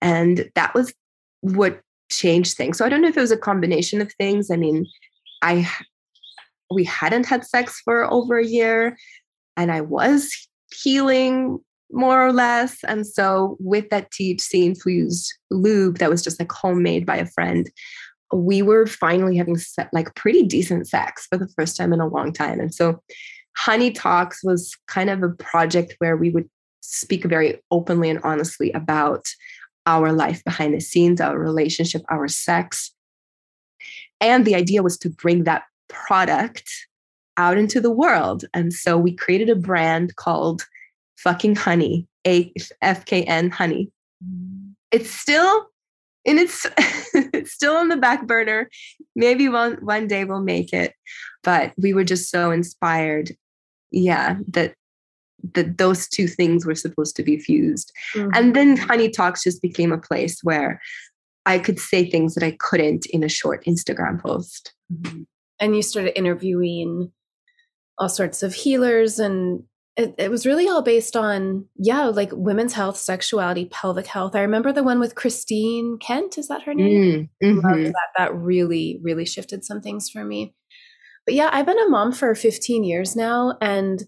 And 0.00 0.50
that 0.54 0.74
was 0.74 0.94
what 1.40 1.80
changed 2.10 2.56
things. 2.56 2.78
So 2.78 2.84
I 2.84 2.88
don't 2.88 3.00
know 3.00 3.08
if 3.08 3.16
it 3.16 3.20
was 3.20 3.30
a 3.30 3.36
combination 3.36 4.00
of 4.00 4.12
things. 4.14 4.50
I 4.50 4.56
mean, 4.56 4.86
I 5.42 5.68
we 6.70 6.84
hadn't 6.84 7.26
had 7.26 7.44
sex 7.44 7.80
for 7.84 8.10
over 8.12 8.38
a 8.38 8.46
year 8.46 8.96
and 9.56 9.72
I 9.72 9.80
was 9.80 10.30
healing 10.72 11.58
more 11.92 12.24
or 12.24 12.32
less. 12.32 12.78
And 12.84 13.06
so, 13.06 13.56
with 13.60 13.88
that 13.90 14.10
THC 14.10 14.64
infused 14.64 15.32
lube 15.50 15.98
that 15.98 16.10
was 16.10 16.22
just 16.22 16.38
like 16.38 16.52
homemade 16.52 17.06
by 17.06 17.16
a 17.16 17.26
friend, 17.26 17.68
we 18.32 18.62
were 18.62 18.86
finally 18.86 19.36
having 19.36 19.56
like 19.92 20.14
pretty 20.14 20.42
decent 20.44 20.88
sex 20.88 21.26
for 21.26 21.36
the 21.36 21.48
first 21.56 21.76
time 21.76 21.92
in 21.92 22.00
a 22.00 22.06
long 22.06 22.32
time. 22.32 22.60
And 22.60 22.72
so, 22.72 23.02
Honey 23.56 23.90
Talks 23.90 24.44
was 24.44 24.74
kind 24.86 25.10
of 25.10 25.22
a 25.22 25.30
project 25.30 25.96
where 25.98 26.16
we 26.16 26.30
would 26.30 26.48
speak 26.80 27.24
very 27.24 27.60
openly 27.70 28.08
and 28.08 28.20
honestly 28.24 28.72
about 28.72 29.26
our 29.90 30.12
life 30.12 30.42
behind 30.44 30.74
the 30.74 30.80
scenes, 30.80 31.20
our 31.20 31.38
relationship, 31.38 32.02
our 32.08 32.28
sex. 32.28 32.92
And 34.20 34.44
the 34.44 34.54
idea 34.54 34.82
was 34.82 34.96
to 34.98 35.10
bring 35.10 35.44
that 35.44 35.64
product 35.88 36.70
out 37.36 37.58
into 37.58 37.80
the 37.80 37.90
world. 37.90 38.44
And 38.54 38.72
so 38.72 38.96
we 38.96 39.14
created 39.14 39.50
a 39.50 39.56
brand 39.56 40.16
called 40.16 40.62
fucking 41.18 41.56
honey, 41.56 42.06
A 42.26 42.52
F 42.82 43.04
K 43.04 43.24
N 43.24 43.50
honey. 43.50 43.90
Mm-hmm. 44.24 44.72
It's 44.92 45.10
still 45.10 45.66
and 46.26 46.38
it's 46.38 46.66
it's 47.14 47.52
still 47.52 47.76
on 47.76 47.88
the 47.88 47.96
back 47.96 48.26
burner. 48.26 48.68
Maybe 49.16 49.48
one 49.48 49.74
one 49.80 50.06
day 50.06 50.24
we'll 50.24 50.42
make 50.42 50.72
it. 50.72 50.94
But 51.42 51.72
we 51.76 51.94
were 51.94 52.04
just 52.04 52.30
so 52.30 52.50
inspired. 52.50 53.32
Yeah, 53.90 54.36
that 54.48 54.74
that 55.54 55.78
those 55.78 56.08
two 56.08 56.26
things 56.26 56.66
were 56.66 56.74
supposed 56.74 57.16
to 57.16 57.22
be 57.22 57.38
fused. 57.38 57.92
Mm-hmm. 58.14 58.30
And 58.34 58.56
then 58.56 58.76
Honey 58.76 59.10
Talks 59.10 59.42
just 59.42 59.62
became 59.62 59.92
a 59.92 59.98
place 59.98 60.40
where 60.42 60.80
I 61.46 61.58
could 61.58 61.78
say 61.78 62.08
things 62.08 62.34
that 62.34 62.44
I 62.44 62.56
couldn't 62.58 63.06
in 63.06 63.24
a 63.24 63.28
short 63.28 63.64
Instagram 63.64 64.20
post. 64.20 64.74
Mm-hmm. 64.92 65.22
And 65.58 65.76
you 65.76 65.82
started 65.82 66.16
interviewing 66.16 67.12
all 67.98 68.08
sorts 68.08 68.42
of 68.42 68.54
healers 68.54 69.18
and 69.18 69.64
it, 69.96 70.14
it, 70.16 70.30
was 70.30 70.46
really 70.46 70.68
all 70.68 70.82
based 70.82 71.16
on 71.16 71.66
yeah 71.76 72.04
like 72.04 72.30
women's 72.32 72.72
health 72.72 72.96
sexuality 72.96 73.66
pelvic 73.66 74.06
health 74.06 74.34
i 74.34 74.40
remember 74.40 74.72
the 74.72 74.82
one 74.82 74.98
with 74.98 75.14
christine 75.14 75.98
kent 75.98 76.38
is 76.38 76.48
that 76.48 76.62
her 76.62 76.72
name 76.72 77.28
mm, 77.42 77.46
mm-hmm. 77.46 77.84
that. 77.84 78.08
that 78.16 78.34
really 78.34 78.98
really 79.02 79.26
shifted 79.26 79.64
some 79.64 79.82
things 79.82 80.08
for 80.08 80.24
me 80.24 80.54
but 81.26 81.34
yeah 81.34 81.50
i've 81.52 81.66
been 81.66 81.78
a 81.78 81.88
mom 81.88 82.12
for 82.12 82.34
15 82.34 82.84
years 82.84 83.14
now 83.14 83.58
and 83.60 84.04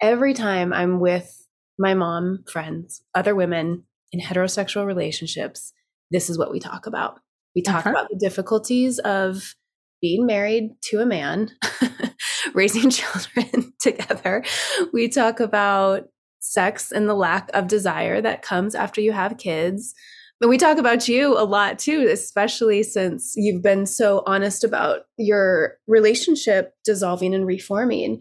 every 0.00 0.34
time 0.34 0.72
i'm 0.72 1.00
with 1.00 1.46
my 1.78 1.94
mom 1.94 2.44
friends 2.50 3.02
other 3.14 3.34
women 3.34 3.84
in 4.12 4.20
heterosexual 4.20 4.86
relationships 4.86 5.72
this 6.10 6.30
is 6.30 6.38
what 6.38 6.50
we 6.50 6.60
talk 6.60 6.86
about 6.86 7.20
we 7.54 7.62
talk 7.62 7.86
uh-huh. 7.86 7.90
about 7.90 8.08
the 8.10 8.18
difficulties 8.18 8.98
of 9.00 9.54
being 10.00 10.26
married 10.26 10.70
to 10.82 11.00
a 11.00 11.06
man 11.06 11.50
raising 12.54 12.90
children 12.90 13.72
together. 13.80 14.44
We 14.92 15.08
talk 15.08 15.40
about 15.40 16.08
sex 16.40 16.92
and 16.92 17.08
the 17.08 17.14
lack 17.14 17.50
of 17.54 17.66
desire 17.66 18.20
that 18.20 18.42
comes 18.42 18.74
after 18.74 19.00
you 19.00 19.12
have 19.12 19.38
kids. 19.38 19.94
But 20.38 20.48
we 20.48 20.58
talk 20.58 20.76
about 20.76 21.08
you 21.08 21.36
a 21.38 21.44
lot 21.44 21.78
too, 21.78 22.06
especially 22.10 22.82
since 22.82 23.34
you've 23.36 23.62
been 23.62 23.86
so 23.86 24.22
honest 24.26 24.64
about 24.64 25.02
your 25.16 25.78
relationship 25.86 26.74
dissolving 26.84 27.34
and 27.34 27.46
reforming. 27.46 28.20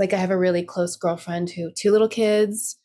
Like 0.00 0.12
I 0.12 0.16
have 0.16 0.30
a 0.30 0.38
really 0.38 0.64
close 0.64 0.96
girlfriend 0.96 1.50
who 1.50 1.70
two 1.76 1.92
little 1.92 2.08
kids 2.08 2.78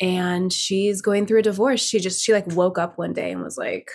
and 0.00 0.52
she's 0.52 1.00
going 1.00 1.26
through 1.26 1.38
a 1.38 1.42
divorce. 1.42 1.80
She 1.80 2.00
just 2.00 2.22
she 2.22 2.32
like 2.32 2.46
woke 2.48 2.78
up 2.78 2.98
one 2.98 3.12
day 3.12 3.30
and 3.30 3.42
was 3.42 3.56
like, 3.56 3.90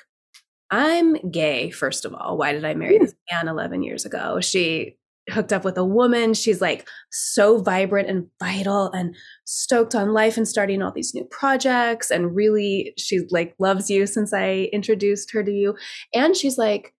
I'm 0.72 1.14
gay, 1.30 1.70
first 1.70 2.05
of 2.05 2.14
all. 2.14 2.38
Why 2.38 2.53
did 2.53 2.66
I 2.66 2.74
marry 2.74 2.97
hmm. 2.97 3.03
this 3.03 3.16
man 3.32 3.47
11 3.47 3.84
years 3.84 4.05
ago? 4.05 4.39
She 4.39 4.97
hooked 5.30 5.53
up 5.53 5.64
with 5.64 5.78
a 5.78 5.86
woman. 5.86 6.34
She's 6.34 6.61
like 6.61 6.88
so 7.11 7.59
vibrant 7.61 8.09
and 8.09 8.28
vital 8.39 8.91
and 8.91 9.16
stoked 9.45 9.95
on 9.95 10.14
life 10.14 10.36
and 10.36 10.47
starting 10.47 10.82
all 10.82 10.91
these 10.91 11.14
new 11.14 11.26
projects. 11.26 12.11
And 12.11 12.36
really, 12.36 12.93
she 12.97 13.22
like 13.30 13.55
loves 13.59 13.89
you 13.89 14.07
since 14.07 14.34
I 14.34 14.70
introduced 14.74 15.32
her 15.34 15.43
to 15.43 15.51
you. 15.51 15.76
And 16.14 16.36
she's 16.36 16.57
like, 16.57 16.93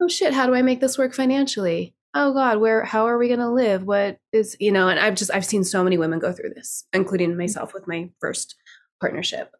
oh 0.00 0.08
shit, 0.08 0.32
how 0.32 0.46
do 0.46 0.54
I 0.54 0.62
make 0.62 0.80
this 0.80 0.98
work 0.98 1.14
financially? 1.14 1.94
Oh 2.14 2.34
God, 2.34 2.58
where, 2.58 2.84
how 2.84 3.06
are 3.06 3.16
we 3.16 3.28
going 3.28 3.40
to 3.40 3.48
live? 3.48 3.84
What 3.84 4.18
is, 4.32 4.56
you 4.60 4.70
know, 4.70 4.88
and 4.88 5.00
I've 5.00 5.14
just, 5.14 5.30
I've 5.32 5.46
seen 5.46 5.64
so 5.64 5.82
many 5.82 5.96
women 5.96 6.18
go 6.18 6.32
through 6.32 6.50
this, 6.54 6.84
including 6.92 7.30
mm-hmm. 7.30 7.38
myself 7.38 7.72
with 7.72 7.88
my 7.88 8.10
first 8.20 8.54
partnership. 9.00 9.50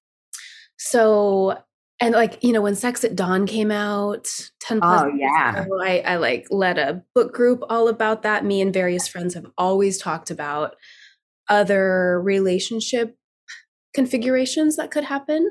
So 0.76 1.56
and 2.02 2.14
like 2.14 2.42
you 2.42 2.52
know 2.52 2.60
when 2.60 2.74
sex 2.74 3.04
at 3.04 3.16
dawn 3.16 3.46
came 3.46 3.70
out 3.70 4.28
10 4.60 4.80
plus 4.80 5.02
oh 5.04 5.12
yeah 5.16 5.62
ago, 5.62 5.80
I, 5.82 6.00
I 6.00 6.16
like 6.16 6.46
led 6.50 6.76
a 6.76 7.02
book 7.14 7.32
group 7.32 7.62
all 7.70 7.88
about 7.88 8.22
that 8.22 8.44
me 8.44 8.60
and 8.60 8.74
various 8.74 9.06
friends 9.08 9.34
have 9.34 9.46
always 9.56 9.98
talked 9.98 10.30
about 10.30 10.74
other 11.48 12.20
relationship 12.20 13.16
configurations 13.94 14.76
that 14.76 14.90
could 14.90 15.04
happen 15.04 15.48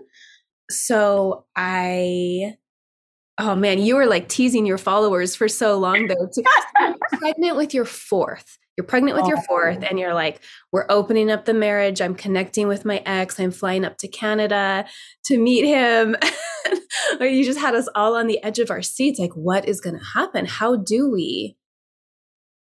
so 0.70 1.46
i 1.56 2.56
oh 3.38 3.56
man 3.56 3.80
you 3.80 3.96
were 3.96 4.08
like 4.08 4.28
teasing 4.28 4.66
your 4.66 4.78
followers 4.78 5.36
for 5.36 5.48
so 5.48 5.78
long 5.78 6.08
though 6.08 6.28
to 6.34 6.44
pregnant 7.22 7.56
with 7.58 7.74
your 7.74 7.86
fourth. 7.86 8.58
You're 8.78 8.88
pregnant 8.88 9.16
with 9.16 9.26
oh. 9.26 9.30
your 9.30 9.42
fourth 9.44 9.84
and 9.84 10.00
you're 10.00 10.14
like 10.14 10.42
we're 10.72 10.88
opening 10.90 11.30
up 11.30 11.46
the 11.46 11.54
marriage. 11.54 12.02
I'm 12.02 12.16
connecting 12.16 12.68
with 12.68 12.84
my 12.84 13.04
ex. 13.06 13.40
I'm 13.40 13.52
flying 13.52 13.86
up 13.86 13.98
to 14.00 14.08
canada 14.08 14.86
to 15.26 15.38
meet 15.38 15.66
him. 15.66 16.16
Or 17.20 17.26
you 17.26 17.44
just 17.44 17.60
had 17.60 17.74
us 17.76 17.88
all 17.96 18.16
on 18.16 18.28
the 18.28 18.42
edge 18.44 18.60
of 18.60 18.70
our 18.70 18.82
seats 18.82 19.20
like 19.20 19.34
what 19.34 19.68
is 19.68 19.82
going 19.82 19.98
to 19.98 20.06
happen? 20.14 20.46
How 20.46 20.76
do 20.76 21.10
we 21.10 21.58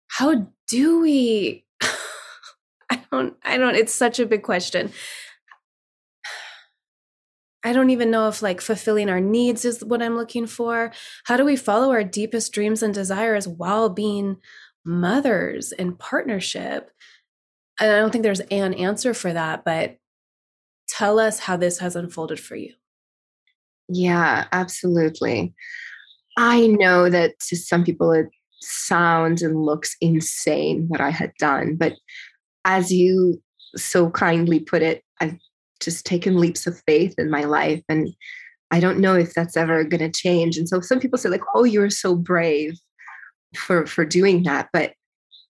how 0.08 0.48
do 0.68 1.00
we? 1.00 1.64
I 2.90 3.02
don't 3.10 3.34
i 3.42 3.56
don't 3.56 3.74
it's 3.74 3.94
such 3.94 4.20
a 4.20 4.26
big 4.26 4.42
question 4.42 4.92
I 7.64 7.72
don't 7.72 7.90
even 7.90 8.10
know 8.10 8.28
if 8.28 8.42
like 8.42 8.60
fulfilling 8.60 9.08
our 9.08 9.20
needs 9.20 9.64
is 9.64 9.82
what 9.82 10.02
I'm 10.02 10.16
looking 10.16 10.46
for. 10.46 10.92
How 11.24 11.38
do 11.38 11.44
we 11.44 11.56
follow 11.56 11.90
our 11.90 12.04
deepest 12.04 12.52
dreams 12.52 12.82
and 12.82 12.92
desires 12.92 13.48
while 13.48 13.88
being 13.88 14.36
mothers 14.84 15.72
in 15.72 15.96
partnership? 15.96 16.90
And 17.80 17.90
I 17.90 17.96
don't 17.96 18.10
think 18.10 18.22
there's 18.22 18.40
an 18.40 18.74
answer 18.74 19.14
for 19.14 19.32
that, 19.32 19.64
but 19.64 19.96
tell 20.88 21.18
us 21.18 21.40
how 21.40 21.56
this 21.56 21.78
has 21.78 21.96
unfolded 21.96 22.38
for 22.38 22.54
you. 22.54 22.74
Yeah, 23.88 24.46
absolutely. 24.52 25.54
I 26.36 26.66
know 26.66 27.08
that 27.08 27.38
to 27.48 27.56
some 27.56 27.84
people 27.84 28.12
it 28.12 28.26
sounds 28.60 29.42
and 29.42 29.62
looks 29.62 29.96
insane 30.00 30.86
what 30.88 31.00
I 31.00 31.10
had 31.10 31.32
done, 31.38 31.76
but 31.76 31.94
as 32.64 32.92
you 32.92 33.42
so 33.76 34.10
kindly 34.10 34.60
put 34.60 34.82
it, 34.82 35.03
just 35.84 36.06
taken 36.06 36.38
leaps 36.38 36.66
of 36.66 36.82
faith 36.86 37.14
in 37.18 37.30
my 37.30 37.44
life 37.44 37.82
and 37.88 38.08
I 38.70 38.80
don't 38.80 38.98
know 38.98 39.14
if 39.14 39.34
that's 39.34 39.56
ever 39.56 39.84
going 39.84 40.00
to 40.00 40.10
change. 40.10 40.56
And 40.56 40.68
so 40.68 40.80
some 40.80 40.98
people 40.98 41.16
say 41.16 41.28
like, 41.28 41.44
"Oh, 41.54 41.62
you're 41.62 41.90
so 41.90 42.16
brave 42.16 42.72
for 43.56 43.86
for 43.86 44.04
doing 44.04 44.42
that." 44.44 44.68
But 44.72 44.94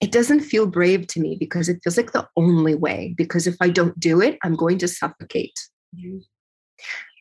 it 0.01 0.13
doesn't 0.13 0.41
feel 0.41 0.67
brave 0.67 1.07
to 1.07 1.21
me 1.21 1.37
because 1.39 1.71
it 1.71 1.81
feels 1.83 1.97
like 1.97 2.13
the 2.13 2.29
only 2.37 2.75
way 2.75 3.15
because 3.17 3.47
if 3.47 3.57
I 3.61 3.71
don't 3.71 3.99
do 3.99 4.21
it, 4.21 4.39
I'm 4.43 4.55
going 4.55 4.77
to 4.79 4.89
suffocate. 4.89 5.59
Mm-hmm. 5.97 6.19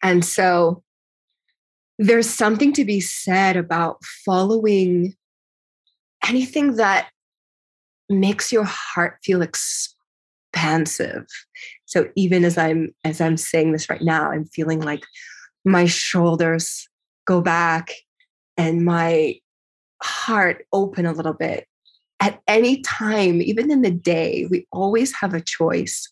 And 0.01 0.25
so 0.25 0.83
there's 1.99 2.29
something 2.29 2.73
to 2.73 2.83
be 2.83 2.99
said 2.99 3.55
about 3.55 4.03
following 4.25 5.15
anything 6.27 6.75
that 6.75 7.09
makes 8.09 8.51
your 8.51 8.65
heart 8.65 9.19
feel 9.23 9.41
expansive. 10.53 11.25
So 11.85 12.09
even 12.15 12.43
as 12.45 12.57
i'm 12.57 12.93
as 13.03 13.21
i'm 13.21 13.37
saying 13.37 13.71
this 13.71 13.89
right 13.89 14.01
now 14.01 14.31
i'm 14.31 14.45
feeling 14.45 14.81
like 14.81 15.03
my 15.65 15.85
shoulders 15.85 16.87
go 17.25 17.41
back 17.41 17.91
and 18.57 18.85
my 18.85 19.35
heart 20.01 20.65
open 20.73 21.05
a 21.05 21.13
little 21.13 21.33
bit. 21.33 21.67
At 22.19 22.41
any 22.47 22.81
time 22.81 23.41
even 23.41 23.71
in 23.71 23.81
the 23.81 23.91
day 23.91 24.47
we 24.49 24.67
always 24.71 25.13
have 25.13 25.33
a 25.33 25.41
choice. 25.41 26.09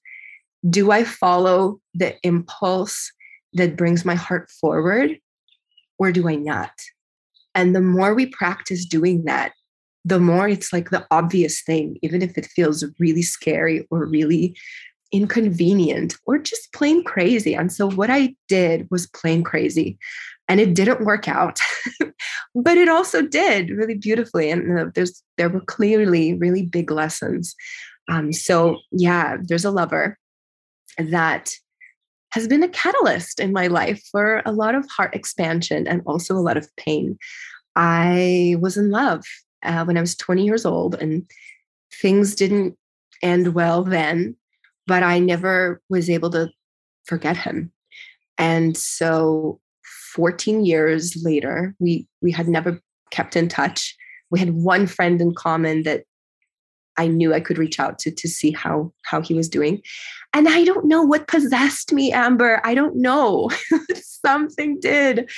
Do 0.67 0.91
i 0.91 1.03
follow 1.03 1.79
the 1.93 2.15
impulse 2.23 3.11
that 3.53 3.75
brings 3.75 4.05
my 4.05 4.15
heart 4.15 4.49
forward 4.49 5.17
or 5.99 6.11
do 6.11 6.27
I 6.27 6.35
not? 6.35 6.71
And 7.53 7.75
the 7.75 7.81
more 7.81 8.13
we 8.13 8.27
practice 8.27 8.85
doing 8.85 9.25
that, 9.25 9.51
the 10.03 10.19
more 10.19 10.47
it's 10.47 10.73
like 10.73 10.89
the 10.89 11.05
obvious 11.11 11.61
thing, 11.61 11.97
even 12.01 12.21
if 12.21 12.37
it 12.37 12.45
feels 12.45 12.83
really 12.99 13.21
scary 13.21 13.87
or 13.91 14.05
really 14.05 14.55
inconvenient 15.11 16.15
or 16.25 16.37
just 16.37 16.71
plain 16.73 17.03
crazy. 17.03 17.53
And 17.53 17.71
so 17.71 17.89
what 17.91 18.09
I 18.09 18.35
did 18.47 18.87
was 18.89 19.07
plain 19.07 19.43
crazy 19.43 19.97
and 20.47 20.59
it 20.59 20.73
didn't 20.73 21.05
work 21.05 21.27
out, 21.27 21.59
but 22.55 22.77
it 22.77 22.89
also 22.89 23.21
did 23.21 23.69
really 23.69 23.95
beautifully. 23.95 24.49
And 24.49 24.93
there's, 24.93 25.21
there 25.37 25.49
were 25.49 25.61
clearly 25.61 26.33
really 26.35 26.63
big 26.63 26.91
lessons. 26.91 27.55
Um, 28.09 28.33
so 28.33 28.77
yeah, 28.91 29.37
there's 29.41 29.65
a 29.65 29.71
lover 29.71 30.17
that 30.97 31.51
has 32.31 32.47
been 32.47 32.63
a 32.63 32.69
catalyst 32.69 33.39
in 33.39 33.51
my 33.51 33.67
life 33.67 34.01
for 34.11 34.41
a 34.45 34.51
lot 34.51 34.73
of 34.73 34.89
heart 34.89 35.13
expansion 35.13 35.87
and 35.87 36.01
also 36.05 36.35
a 36.35 36.39
lot 36.39 36.57
of 36.57 36.73
pain. 36.77 37.17
I 37.75 38.55
was 38.59 38.77
in 38.77 38.89
love 38.89 39.23
uh, 39.64 39.84
when 39.86 39.97
I 39.97 40.01
was 40.01 40.16
20 40.16 40.43
years 40.43 40.66
old, 40.66 40.95
and 40.95 41.30
things 42.01 42.36
didn't 42.36 42.78
end 43.22 43.53
well 43.53 43.84
then, 43.84 44.36
but 44.88 45.03
I 45.03 45.20
never 45.20 45.82
was 45.89 46.09
able 46.09 46.30
to 46.32 46.49
forget 47.05 47.38
him. 47.38 47.72
And 48.38 48.76
so 48.76 49.59
14 50.14 50.66
years 50.66 51.22
later, 51.24 51.76
we 51.80 52.07
we 52.22 52.32
had 52.32 52.47
never 52.47 52.82
kept 53.12 53.36
in 53.36 53.47
touch. 53.47 53.95
We 54.30 54.39
had 54.39 54.51
one 54.51 54.88
friend 54.88 55.22
in 55.22 55.34
common 55.36 55.84
that 55.84 56.03
I 56.97 57.07
knew 57.07 57.34
I 57.34 57.39
could 57.39 57.57
reach 57.57 57.80
out 57.80 57.99
to 57.99 58.12
to 58.12 58.28
see 58.28 58.51
how 58.51 58.91
how 59.03 59.22
he 59.22 59.34
was 59.34 59.49
doing. 59.49 59.82
And 60.34 60.47
I 60.47 60.64
don't 60.64 60.88
know 60.88 61.03
what 61.03 61.28
possessed 61.28 61.93
me, 61.93 62.12
Amber. 62.12 62.62
I 62.64 62.74
don't 62.74 62.95
know. 62.95 63.49
Something 63.95 64.80
did. 64.80 65.30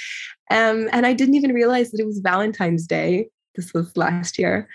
Um, 0.52 0.90
and 0.92 1.06
I 1.06 1.14
didn't 1.14 1.36
even 1.36 1.54
realize 1.54 1.92
that 1.92 2.02
it 2.02 2.06
was 2.06 2.20
Valentine's 2.20 2.86
Day. 2.86 3.28
This 3.56 3.74
was 3.74 3.96
last 3.96 4.38
year. 4.38 4.68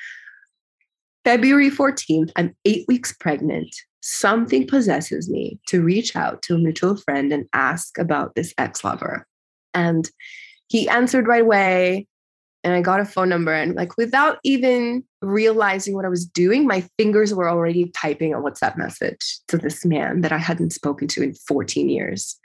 February 1.25 1.71
14th, 1.71 2.31
I'm 2.37 2.55
eight 2.65 2.85
weeks 2.89 3.13
pregnant. 3.13 3.75
Something 4.01 4.67
possesses 4.67 5.29
me 5.29 5.59
to 5.69 5.83
reach 5.83 6.17
out 6.17 6.43
to 6.43 6.55
a 6.55 6.59
mutual 6.59 6.97
friend 6.97 7.33
and 7.33 7.47
ask 7.53 7.99
about 7.99 8.35
this 8.35 8.55
ex 8.57 8.85
lover. 8.85 9.27
And 9.75 10.09
he 10.69 10.89
answered 10.89 11.27
right 11.27 11.43
away 11.43 12.07
and 12.65 12.75
I 12.75 12.81
got 12.81 13.01
a 13.01 13.05
phone 13.05 13.29
number 13.29 13.53
and 13.53 13.75
like 13.75 13.97
without 13.97 14.39
even 14.43 15.05
realizing 15.23 15.95
what 15.95 16.05
I 16.05 16.09
was 16.09 16.27
doing, 16.27 16.67
my 16.67 16.85
fingers 16.99 17.33
were 17.33 17.49
already 17.49 17.91
typing 17.91 18.35
a 18.35 18.39
WhatsApp 18.39 18.77
message 18.77 19.39
to 19.49 19.59
this 19.59 19.85
man 19.85 20.23
that 20.23 20.33
I 20.33 20.39
hadn't 20.39 20.73
spoken 20.73 21.09
to 21.09 21.23
in 21.23 21.35
14 21.35 21.89
years. 21.89 22.39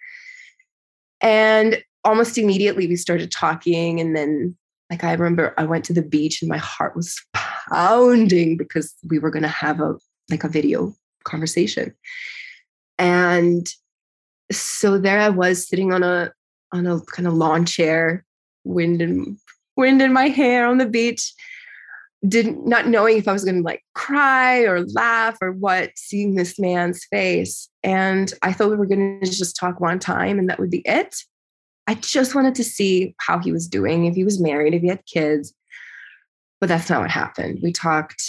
And 1.22 1.84
almost 2.04 2.38
immediately 2.38 2.88
we 2.88 2.96
started 2.96 3.32
talking 3.32 4.00
and 4.00 4.16
then 4.16 4.56
like 4.94 5.04
I 5.04 5.14
remember 5.14 5.56
I 5.58 5.64
went 5.64 5.86
to 5.86 5.94
the 5.94 6.04
beach 6.04 6.44
and 6.44 6.50
my 6.50 6.60
heart 6.60 6.96
was 6.96 7.20
pounding 7.34 8.58
because 8.58 8.94
we 9.10 9.18
were 9.18 9.32
going 9.32 9.42
to 9.42 9.50
have 9.50 9.80
a 9.80 9.96
like 10.30 10.44
a 10.44 10.48
video 10.48 10.94
conversation. 11.24 11.96
And 13.00 13.68
so 14.52 15.00
there 15.00 15.20
I 15.20 15.30
was 15.30 15.68
sitting 15.68 15.92
on 15.92 16.04
a 16.04 16.32
on 16.72 16.86
a 16.86 17.02
kind 17.02 17.28
of 17.28 17.34
lawn 17.34 17.66
chair, 17.66 18.24
wind 18.66 19.02
and 19.02 19.36
wind 19.76 20.00
in 20.00 20.14
my 20.14 20.28
hair 20.28 20.68
on 20.68 20.78
the 20.78 20.86
beach 20.86 21.34
didn't 22.28 22.66
not 22.68 22.88
knowing 22.88 23.18
if 23.18 23.28
I 23.28 23.34
was 23.34 23.44
going 23.44 23.58
to 23.58 23.64
like 23.64 23.84
cry 23.96 24.60
or 24.60 24.86
laugh 24.86 25.38
or 25.42 25.54
what, 25.54 25.90
seeing 25.96 26.36
this 26.36 26.60
man's 26.60 27.04
face. 27.06 27.68
And 27.82 28.32
I 28.44 28.54
thought 28.54 28.70
we 28.70 28.78
were 28.78 28.86
going 28.86 29.20
to 29.22 29.30
just 29.30 29.56
talk 29.56 29.80
one 29.80 29.98
time 29.98 30.38
and 30.38 30.50
that 30.50 30.60
would 30.60 30.70
be 30.70 30.84
it. 30.86 31.16
I 31.88 31.96
just 31.96 32.34
wanted 32.36 32.56
to 32.56 32.64
see 32.64 33.16
how 33.20 33.40
he 33.40 33.52
was 33.52 33.68
doing, 33.68 34.06
if 34.06 34.16
he 34.16 34.24
was 34.24 34.42
married, 34.42 34.74
if 34.74 34.82
he 34.82 34.88
had 34.88 35.06
kids. 35.06 35.54
But 36.62 36.70
that's 36.70 36.90
not 36.90 37.02
what 37.02 37.12
happened. 37.12 37.60
We 37.62 37.74
talked 37.74 38.24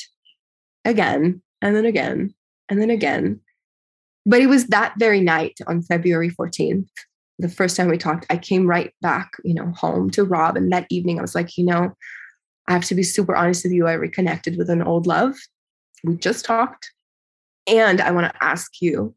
again 0.84 1.40
and 1.62 1.76
then 1.76 1.86
again 1.86 2.34
and 2.68 2.80
then 2.80 2.90
again. 2.90 3.40
But 4.26 4.40
it 4.40 4.46
was 4.46 4.66
that 4.68 4.94
very 4.98 5.20
night 5.20 5.58
on 5.66 5.82
February 5.82 6.30
14th 6.30 6.88
the 7.38 7.48
first 7.48 7.76
time 7.76 7.88
we 7.88 7.98
talked, 7.98 8.26
I 8.30 8.36
came 8.36 8.66
right 8.66 8.92
back, 9.00 9.32
you 9.44 9.54
know, 9.54 9.72
home 9.72 10.10
to 10.10 10.24
Rob. 10.24 10.56
And 10.56 10.72
that 10.72 10.86
evening 10.90 11.18
I 11.18 11.22
was 11.22 11.34
like, 11.34 11.56
you 11.56 11.64
know, 11.64 11.94
I 12.68 12.72
have 12.72 12.84
to 12.84 12.94
be 12.94 13.02
super 13.02 13.34
honest 13.34 13.64
with 13.64 13.72
you. 13.72 13.86
I 13.86 13.94
reconnected 13.94 14.56
with 14.56 14.70
an 14.70 14.82
old 14.82 15.06
love. 15.06 15.34
We 16.04 16.16
just 16.16 16.44
talked. 16.44 16.92
And 17.66 18.00
I 18.00 18.10
want 18.10 18.32
to 18.32 18.44
ask 18.44 18.80
you, 18.80 19.14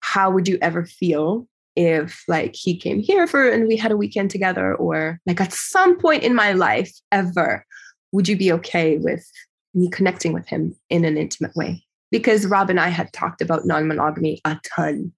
how 0.00 0.30
would 0.30 0.46
you 0.46 0.58
ever 0.60 0.84
feel 0.84 1.48
if 1.76 2.24
like 2.26 2.54
he 2.56 2.76
came 2.76 3.00
here 3.00 3.26
for 3.26 3.48
and 3.48 3.68
we 3.68 3.76
had 3.76 3.92
a 3.92 3.96
weekend 3.96 4.30
together 4.30 4.74
or 4.74 5.20
like 5.26 5.40
at 5.40 5.52
some 5.52 5.98
point 5.98 6.22
in 6.22 6.34
my 6.34 6.52
life 6.52 6.90
ever 7.12 7.64
would 8.12 8.28
you 8.28 8.36
be 8.36 8.50
okay 8.50 8.96
with 8.98 9.30
me 9.74 9.90
connecting 9.90 10.32
with 10.32 10.48
him 10.48 10.74
in 10.88 11.04
an 11.04 11.16
intimate 11.16 11.54
way? 11.54 11.84
Because 12.10 12.46
Rob 12.46 12.70
and 12.70 12.80
I 12.80 12.88
had 12.88 13.12
talked 13.12 13.42
about 13.42 13.66
non-monogamy 13.66 14.40
a 14.44 14.58
ton 14.64 15.12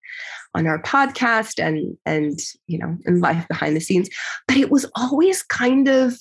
on 0.54 0.66
our 0.66 0.82
podcast 0.82 1.62
and 1.62 1.96
and 2.04 2.38
you 2.66 2.78
know 2.78 2.96
in 3.06 3.20
life 3.20 3.46
behind 3.46 3.76
the 3.76 3.80
scenes 3.80 4.09
but 4.48 4.56
it 4.56 4.70
was 4.70 4.86
always 4.96 5.42
kind 5.42 5.86
of 5.86 6.16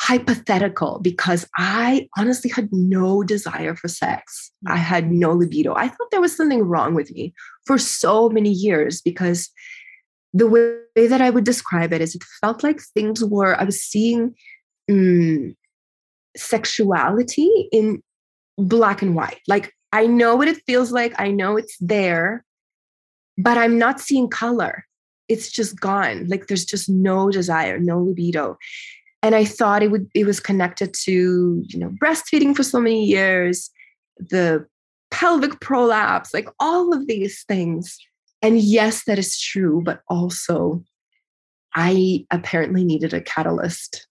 hypothetical 0.00 1.00
because 1.02 1.46
I 1.56 2.08
honestly 2.16 2.50
had 2.50 2.68
no 2.72 3.22
desire 3.22 3.74
for 3.74 3.88
sex. 3.88 4.52
I 4.66 4.76
had 4.76 5.10
no 5.10 5.32
libido. 5.32 5.74
I 5.74 5.88
thought 5.88 6.10
there 6.10 6.20
was 6.20 6.36
something 6.36 6.62
wrong 6.62 6.94
with 6.94 7.10
me 7.12 7.34
for 7.66 7.78
so 7.78 8.28
many 8.28 8.50
years 8.50 9.00
because 9.00 9.50
the 10.32 10.46
way 10.46 11.06
that 11.06 11.20
I 11.20 11.30
would 11.30 11.44
describe 11.44 11.92
it 11.92 12.00
is 12.00 12.14
it 12.14 12.22
felt 12.40 12.62
like 12.62 12.80
things 12.80 13.24
were, 13.24 13.60
I 13.60 13.64
was 13.64 13.82
seeing 13.82 14.34
mm, 14.88 15.54
sexuality 16.36 17.68
in 17.72 18.02
black 18.56 19.02
and 19.02 19.16
white. 19.16 19.40
Like 19.48 19.72
I 19.92 20.06
know 20.06 20.36
what 20.36 20.48
it 20.48 20.62
feels 20.64 20.92
like, 20.92 21.14
I 21.18 21.30
know 21.30 21.56
it's 21.56 21.76
there, 21.80 22.44
but 23.36 23.58
I'm 23.58 23.78
not 23.78 24.00
seeing 24.00 24.28
color. 24.28 24.84
It's 25.28 25.50
just 25.50 25.78
gone. 25.78 26.26
Like 26.28 26.46
there's 26.46 26.64
just 26.64 26.88
no 26.88 27.30
desire, 27.30 27.78
no 27.78 28.00
libido. 28.00 28.58
And 29.22 29.34
I 29.34 29.44
thought 29.44 29.82
it 29.82 29.90
would 29.90 30.08
it 30.14 30.24
was 30.26 30.40
connected 30.40 30.94
to, 31.04 31.62
you 31.66 31.78
know, 31.78 31.92
breastfeeding 32.02 32.54
for 32.54 32.62
so 32.62 32.80
many 32.80 33.04
years, 33.04 33.70
the 34.18 34.66
pelvic 35.10 35.60
prolapse, 35.60 36.32
like 36.32 36.48
all 36.60 36.92
of 36.94 37.06
these 37.06 37.44
things. 37.44 37.98
And 38.42 38.60
yes, 38.60 39.04
that 39.04 39.18
is 39.18 39.40
true, 39.40 39.82
but 39.84 40.02
also 40.08 40.84
I 41.74 42.26
apparently 42.30 42.84
needed 42.84 43.12
a 43.12 43.20
catalyst 43.20 44.06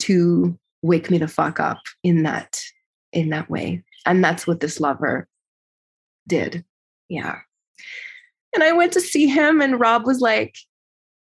to 0.00 0.58
wake 0.82 1.10
me 1.10 1.18
the 1.18 1.28
fuck 1.28 1.60
up 1.60 1.80
in 2.02 2.22
that 2.24 2.60
in 3.12 3.30
that 3.30 3.48
way. 3.48 3.82
And 4.06 4.22
that's 4.22 4.46
what 4.46 4.60
this 4.60 4.80
lover 4.80 5.28
did. 6.26 6.64
Yeah. 7.08 7.38
And 8.54 8.62
I 8.62 8.72
went 8.72 8.92
to 8.92 9.00
see 9.00 9.26
him, 9.26 9.60
and 9.60 9.80
Rob 9.80 10.06
was 10.06 10.20
like, 10.20 10.56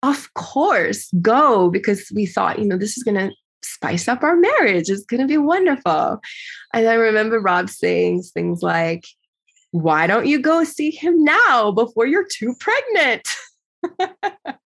of 0.03 0.33
course, 0.33 1.09
go 1.21 1.69
because 1.69 2.11
we 2.13 2.25
thought, 2.25 2.59
you 2.59 2.65
know, 2.65 2.77
this 2.77 2.97
is 2.97 3.03
going 3.03 3.17
to 3.17 3.31
spice 3.63 4.07
up 4.07 4.23
our 4.23 4.35
marriage. 4.35 4.89
It's 4.89 5.05
going 5.05 5.21
to 5.21 5.27
be 5.27 5.37
wonderful. 5.37 6.19
And 6.73 6.87
I 6.87 6.93
remember 6.93 7.39
Rob 7.39 7.69
saying 7.69 8.23
things 8.23 8.61
like, 8.63 9.05
why 9.71 10.07
don't 10.07 10.25
you 10.25 10.39
go 10.39 10.63
see 10.63 10.91
him 10.91 11.23
now 11.23 11.71
before 11.71 12.05
you're 12.05 12.27
too 12.27 12.55
pregnant? 12.59 13.27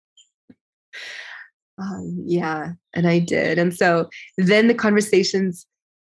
um, 1.78 2.24
yeah, 2.26 2.72
and 2.94 3.08
I 3.08 3.20
did. 3.20 3.60
And 3.60 3.76
so 3.76 4.10
then 4.38 4.68
the 4.68 4.74
conversations 4.74 5.66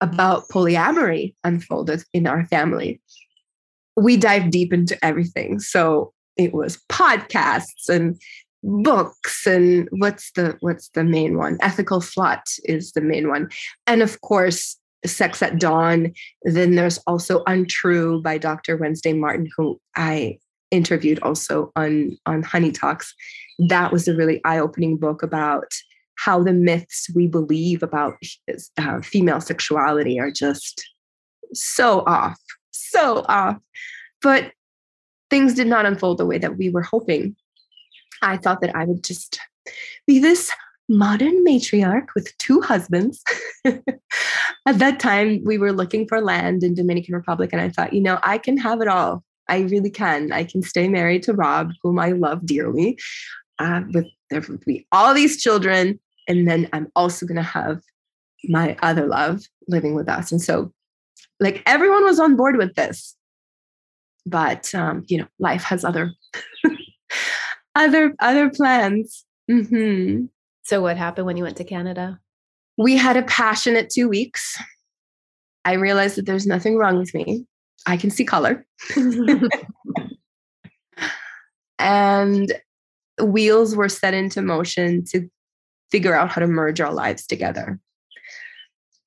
about 0.02 0.50
polyamory 0.50 1.36
unfolded 1.44 2.04
in 2.14 2.28
our 2.28 2.46
family. 2.48 3.00
We 3.96 4.18
dived 4.18 4.52
deep 4.52 4.74
into 4.74 4.98
everything. 5.06 5.60
So 5.60 6.12
it 6.38 6.54
was 6.54 6.82
podcasts 6.90 7.88
and 7.88 8.20
books 8.64 9.46
and 9.48 9.88
what's 9.92 10.32
the 10.34 10.58
what's 10.60 10.90
the 10.90 11.04
main 11.04 11.38
one? 11.38 11.58
Ethical 11.62 12.00
slut 12.00 12.44
is 12.64 12.92
the 12.92 13.02
main 13.02 13.28
one. 13.28 13.50
And 13.88 14.02
of 14.02 14.22
course 14.22 14.78
sex 15.06 15.42
at 15.42 15.60
dawn. 15.60 16.14
Then 16.44 16.76
there's 16.76 17.00
also 17.08 17.44
untrue 17.48 18.22
by 18.22 18.38
dr 18.38 18.78
wednesday 18.78 19.14
martin 19.14 19.50
who 19.58 19.80
i 19.96 20.38
interviewed 20.70 21.20
also 21.22 21.72
on 21.76 22.18
on 22.26 22.44
honey 22.44 22.72
talks. 22.72 23.14
That 23.58 23.92
was 23.92 24.08
a 24.08 24.16
really 24.16 24.42
eye-opening 24.46 24.98
book 24.98 25.24
about 25.24 25.68
how 26.16 26.44
the 26.44 26.54
myths 26.54 27.10
we 27.16 27.28
believe 27.28 27.82
about 27.82 28.16
uh, 28.78 29.02
female 29.02 29.42
sexuality 29.42 30.20
are 30.20 30.32
just 30.32 30.88
so 31.54 32.04
off 32.06 32.40
so 32.92 33.24
off. 33.28 33.58
But 34.22 34.52
things 35.30 35.54
did 35.54 35.68
not 35.68 35.86
unfold 35.86 36.18
the 36.18 36.26
way 36.26 36.38
that 36.38 36.58
we 36.58 36.70
were 36.70 36.82
hoping 36.82 37.36
I 38.22 38.38
thought 38.38 38.62
that 38.62 38.76
I 38.76 38.86
would 38.86 39.04
just 39.04 39.40
be 40.08 40.20
this 40.20 40.52
modern 40.90 41.44
matriarch 41.46 42.08
with 42.16 42.38
two 42.38 42.62
husbands. 42.62 43.24
At 43.66 44.80
that 44.80 45.00
time, 45.00 45.42
we 45.44 45.58
were 45.58 45.72
looking 45.72 46.08
for 46.08 46.22
land 46.22 46.64
in 46.64 46.76
Dominican 46.76 47.16
Republic, 47.16 47.52
and 47.54 47.62
I 47.62 47.70
thought, 47.70 47.94
you 47.94 48.02
know, 48.02 48.20
I 48.24 48.38
can 48.38 48.58
have 48.58 48.82
it 48.82 48.88
all. 48.88 49.24
I 49.48 49.60
really 49.62 49.90
can. 49.90 50.32
I 50.32 50.44
can 50.44 50.62
stay 50.62 50.88
married 50.88 51.24
to 51.24 51.34
Rob, 51.34 51.72
whom 51.82 52.00
I 52.00 52.12
love 52.12 52.46
dearly. 52.46 52.98
Uh, 53.60 53.82
with 53.94 54.08
there 54.30 54.42
would 54.48 54.64
be 54.66 54.88
all 54.92 55.14
these 55.14 55.42
children, 55.42 56.00
and 56.28 56.48
then 56.48 56.70
I'm 56.74 56.92
also 56.96 57.26
going 57.26 57.38
to 57.38 57.42
have 57.42 57.82
my 58.46 58.78
other 58.82 59.08
love 59.08 59.42
living 59.68 59.94
with 59.94 60.10
us. 60.10 60.32
And 60.32 60.42
so, 60.42 60.72
like 61.40 61.62
everyone 61.66 62.04
was 62.04 62.20
on 62.20 62.36
board 62.36 62.58
with 62.58 62.76
this, 62.76 63.16
but 64.26 64.74
um, 64.76 65.04
you 65.08 65.18
know, 65.18 65.28
life 65.40 65.64
has 65.64 65.84
other 65.84 66.12
other 67.76 68.14
other 68.20 68.50
plans. 68.50 69.26
Mm-hmm. 69.50 70.26
So 70.64 70.82
what 70.82 70.98
happened 70.98 71.26
when 71.26 71.38
you 71.38 71.44
went 71.44 71.58
to 71.58 71.64
Canada? 71.64 72.20
We 72.78 72.96
had 72.98 73.18
a 73.18 73.24
passionate 73.24 73.90
two 73.90 74.08
weeks. 74.08 74.58
I 75.66 75.74
realized 75.74 76.16
that 76.18 76.26
there's 76.26 76.48
nothing 76.48 76.78
wrong 76.78 76.98
with 76.98 77.14
me. 77.14 77.46
I 77.86 77.98
can 77.98 78.10
see 78.10 78.26
color. 78.26 78.66
and 81.80 82.54
wheels 83.22 83.76
were 83.76 83.90
set 83.90 84.14
into 84.14 84.42
motion 84.42 85.04
to 85.06 85.30
figure 85.92 86.16
out 86.16 86.30
how 86.30 86.40
to 86.40 86.48
merge 86.48 86.80
our 86.80 86.94
lives 86.94 87.28
together. 87.28 87.80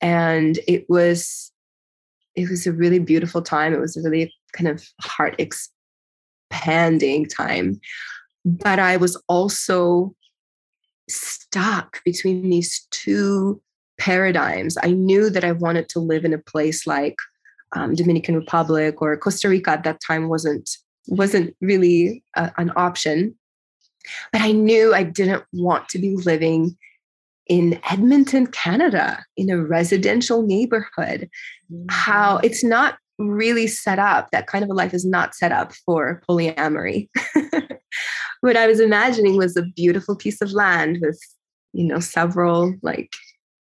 And 0.00 0.58
it 0.68 0.84
was 0.88 1.50
it 2.34 2.50
was 2.50 2.66
a 2.66 2.72
really 2.72 2.98
beautiful 2.98 3.42
time. 3.42 3.72
It 3.72 3.80
was 3.80 3.96
a 3.96 4.02
really 4.02 4.32
kind 4.52 4.68
of 4.68 4.84
heart 5.00 5.40
expanding 6.50 7.26
time 7.26 7.80
but 8.44 8.78
I 8.78 8.96
was 8.96 9.20
also 9.28 10.14
stuck 11.08 12.02
between 12.04 12.48
these 12.48 12.86
two 12.90 13.60
paradigms. 13.98 14.76
I 14.82 14.90
knew 14.90 15.30
that 15.30 15.44
I 15.44 15.52
wanted 15.52 15.88
to 15.90 16.00
live 16.00 16.24
in 16.24 16.32
a 16.32 16.38
place 16.38 16.86
like 16.86 17.16
um, 17.72 17.94
Dominican 17.94 18.36
Republic 18.36 19.00
or 19.00 19.16
Costa 19.16 19.48
Rica 19.48 19.70
at 19.70 19.84
that 19.84 20.00
time 20.06 20.28
wasn't 20.28 20.70
wasn't 21.08 21.54
really 21.60 22.24
a, 22.36 22.50
an 22.56 22.72
option. 22.76 23.34
But 24.32 24.42
I 24.42 24.52
knew 24.52 24.94
I 24.94 25.02
didn't 25.02 25.44
want 25.52 25.88
to 25.90 25.98
be 25.98 26.16
living 26.16 26.76
in 27.46 27.78
Edmonton, 27.90 28.46
Canada, 28.46 29.24
in 29.36 29.50
a 29.50 29.62
residential 29.62 30.42
neighborhood. 30.42 31.28
Mm-hmm. 31.70 31.86
How 31.90 32.38
it's 32.38 32.64
not 32.64 32.96
really 33.18 33.66
set 33.66 33.98
up, 33.98 34.30
that 34.30 34.46
kind 34.46 34.64
of 34.64 34.70
a 34.70 34.74
life 34.74 34.94
is 34.94 35.04
not 35.04 35.34
set 35.34 35.52
up 35.52 35.72
for 35.72 36.22
polyamory. 36.28 37.08
what 38.44 38.58
I 38.58 38.66
was 38.66 38.78
imagining 38.78 39.38
was 39.38 39.56
a 39.56 39.62
beautiful 39.62 40.14
piece 40.14 40.42
of 40.42 40.52
land 40.52 40.98
with, 41.00 41.18
you 41.72 41.82
know, 41.82 41.98
several 41.98 42.74
like 42.82 43.10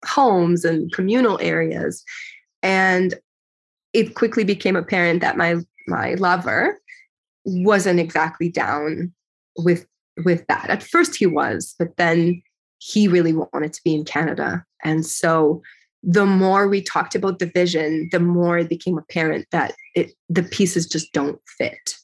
homes 0.04 0.64
and 0.64 0.92
communal 0.92 1.40
areas. 1.40 2.04
And 2.62 3.14
it 3.92 4.14
quickly 4.14 4.44
became 4.44 4.76
apparent 4.76 5.22
that 5.22 5.36
my 5.36 5.56
my 5.88 6.14
lover 6.14 6.78
wasn't 7.44 7.98
exactly 7.98 8.48
down 8.48 9.12
with 9.58 9.88
with 10.24 10.46
that. 10.46 10.70
At 10.70 10.84
first 10.84 11.16
he 11.16 11.26
was, 11.26 11.74
but 11.76 11.96
then 11.96 12.40
he 12.78 13.08
really 13.08 13.32
wanted 13.32 13.72
to 13.72 13.80
be 13.82 13.92
in 13.92 14.04
Canada. 14.04 14.64
And 14.84 15.04
so 15.04 15.62
the 16.04 16.26
more 16.26 16.68
we 16.68 16.80
talked 16.80 17.16
about 17.16 17.40
the 17.40 17.50
vision, 17.52 18.08
the 18.12 18.20
more 18.20 18.58
it 18.58 18.68
became 18.68 18.98
apparent 18.98 19.48
that 19.50 19.74
it 19.96 20.12
the 20.28 20.44
pieces 20.44 20.86
just 20.86 21.12
don't 21.12 21.40
fit. 21.58 21.96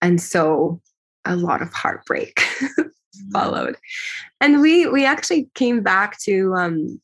And 0.00 0.22
so 0.22 0.80
a 1.24 1.36
lot 1.36 1.62
of 1.62 1.72
heartbreak 1.72 2.40
followed. 3.32 3.76
And 4.40 4.60
we 4.60 4.86
we 4.86 5.04
actually 5.04 5.48
came 5.54 5.82
back 5.82 6.18
to 6.20 6.54
um 6.54 7.00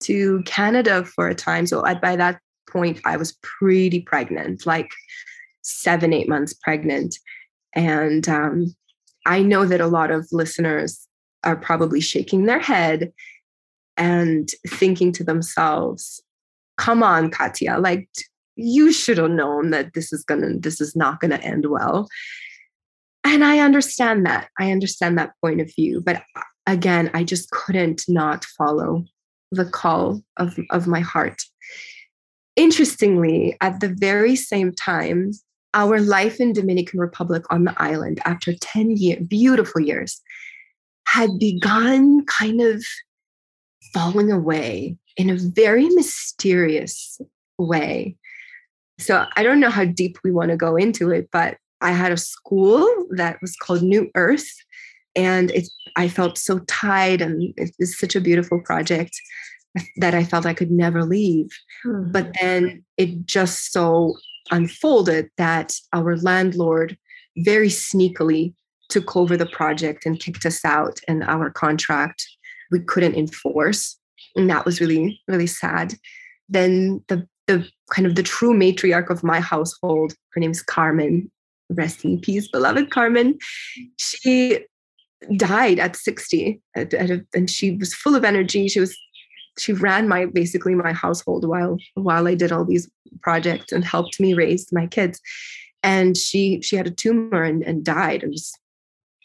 to 0.00 0.42
Canada 0.46 1.04
for 1.04 1.28
a 1.28 1.34
time. 1.34 1.66
So 1.66 1.84
I, 1.84 1.94
by 1.94 2.16
that 2.16 2.40
point, 2.70 3.00
I 3.04 3.16
was 3.16 3.36
pretty 3.42 4.00
pregnant, 4.00 4.66
like 4.66 4.90
seven, 5.62 6.12
eight 6.12 6.28
months 6.28 6.54
pregnant. 6.54 7.16
And 7.74 8.28
um, 8.28 8.74
I 9.26 9.42
know 9.42 9.66
that 9.66 9.80
a 9.80 9.86
lot 9.86 10.10
of 10.10 10.26
listeners 10.32 11.06
are 11.44 11.56
probably 11.56 12.00
shaking 12.00 12.46
their 12.46 12.58
head 12.58 13.12
and 13.96 14.48
thinking 14.66 15.12
to 15.12 15.24
themselves, 15.24 16.22
come 16.78 17.02
on, 17.02 17.30
Katya, 17.30 17.78
like 17.78 18.08
you 18.56 18.92
should 18.92 19.18
have 19.18 19.30
known 19.30 19.70
that 19.70 19.92
this 19.94 20.12
is 20.12 20.24
gonna, 20.24 20.58
this 20.58 20.80
is 20.80 20.96
not 20.96 21.20
gonna 21.20 21.36
end 21.36 21.66
well 21.68 22.08
and 23.24 23.44
I 23.44 23.58
understand 23.60 24.26
that. 24.26 24.48
I 24.58 24.70
understand 24.70 25.18
that 25.18 25.32
point 25.42 25.60
of 25.60 25.72
view. 25.74 26.00
But 26.04 26.22
uh, 26.36 26.42
again, 26.66 27.10
I 27.14 27.24
just 27.24 27.50
couldn't 27.50 28.02
not 28.08 28.44
follow 28.56 29.04
the 29.52 29.64
call 29.64 30.22
of, 30.36 30.58
of 30.70 30.86
my 30.86 31.00
heart. 31.00 31.42
Interestingly, 32.56 33.56
at 33.60 33.80
the 33.80 33.94
very 33.98 34.36
same 34.36 34.72
time, 34.72 35.32
our 35.74 36.00
life 36.00 36.40
in 36.40 36.52
Dominican 36.52 36.98
Republic 36.98 37.44
on 37.50 37.64
the 37.64 37.74
island 37.80 38.20
after 38.24 38.52
10 38.54 38.96
years, 38.96 39.24
beautiful 39.26 39.80
years, 39.80 40.20
had 41.06 41.38
begun 41.38 42.24
kind 42.26 42.60
of 42.60 42.84
falling 43.92 44.30
away 44.30 44.96
in 45.16 45.30
a 45.30 45.36
very 45.36 45.88
mysterious 45.90 47.20
way. 47.58 48.16
So 48.98 49.26
I 49.36 49.42
don't 49.42 49.60
know 49.60 49.70
how 49.70 49.84
deep 49.84 50.18
we 50.24 50.30
want 50.30 50.50
to 50.50 50.56
go 50.56 50.76
into 50.76 51.10
it, 51.10 51.28
but 51.32 51.56
I 51.80 51.92
had 51.92 52.12
a 52.12 52.16
school 52.16 52.86
that 53.10 53.40
was 53.40 53.56
called 53.56 53.82
New 53.82 54.10
Earth, 54.14 54.50
and 55.16 55.50
it, 55.50 55.68
I 55.96 56.08
felt 56.08 56.38
so 56.38 56.60
tied, 56.60 57.20
and 57.20 57.54
it 57.56 57.74
was 57.78 57.98
such 57.98 58.14
a 58.14 58.20
beautiful 58.20 58.60
project 58.60 59.12
that 59.96 60.14
I 60.14 60.24
felt 60.24 60.46
I 60.46 60.54
could 60.54 60.70
never 60.70 61.04
leave. 61.04 61.48
Mm-hmm. 61.86 62.12
But 62.12 62.32
then 62.40 62.84
it 62.96 63.26
just 63.26 63.72
so 63.72 64.16
unfolded 64.50 65.30
that 65.36 65.74
our 65.92 66.16
landlord 66.16 66.96
very 67.38 67.68
sneakily 67.68 68.54
took 68.88 69.16
over 69.16 69.36
the 69.36 69.46
project 69.46 70.04
and 70.04 70.20
kicked 70.20 70.44
us 70.44 70.64
out, 70.64 71.00
and 71.08 71.22
our 71.24 71.50
contract 71.50 72.26
we 72.70 72.80
couldn't 72.80 73.16
enforce, 73.16 73.98
and 74.36 74.48
that 74.50 74.64
was 74.64 74.80
really 74.80 75.20
really 75.28 75.46
sad. 75.46 75.94
Then 76.48 77.02
the 77.08 77.26
the 77.46 77.66
kind 77.92 78.06
of 78.06 78.14
the 78.14 78.22
true 78.22 78.54
matriarch 78.54 79.10
of 79.10 79.24
my 79.24 79.40
household, 79.40 80.14
her 80.32 80.40
name's 80.40 80.62
Carmen, 80.62 81.30
rest 81.70 82.04
in 82.04 82.20
peace, 82.20 82.48
beloved 82.48 82.90
Carmen. 82.90 83.38
She 83.96 84.64
died 85.36 85.78
at 85.78 85.96
60 85.96 86.60
at, 86.76 86.94
at 86.94 87.10
a, 87.10 87.26
and 87.34 87.50
she 87.50 87.72
was 87.72 87.94
full 87.94 88.16
of 88.16 88.24
energy. 88.24 88.68
She 88.68 88.80
was 88.80 88.96
she 89.58 89.72
ran 89.72 90.08
my 90.08 90.26
basically 90.26 90.74
my 90.74 90.92
household 90.92 91.46
while 91.46 91.76
while 91.94 92.26
I 92.26 92.34
did 92.34 92.52
all 92.52 92.64
these 92.64 92.88
projects 93.20 93.72
and 93.72 93.84
helped 93.84 94.18
me 94.20 94.34
raise 94.34 94.72
my 94.72 94.86
kids. 94.86 95.20
And 95.82 96.16
she 96.16 96.60
she 96.62 96.76
had 96.76 96.86
a 96.86 96.90
tumor 96.90 97.42
and, 97.42 97.62
and 97.62 97.84
died. 97.84 98.22
It 98.22 98.30
was 98.30 98.52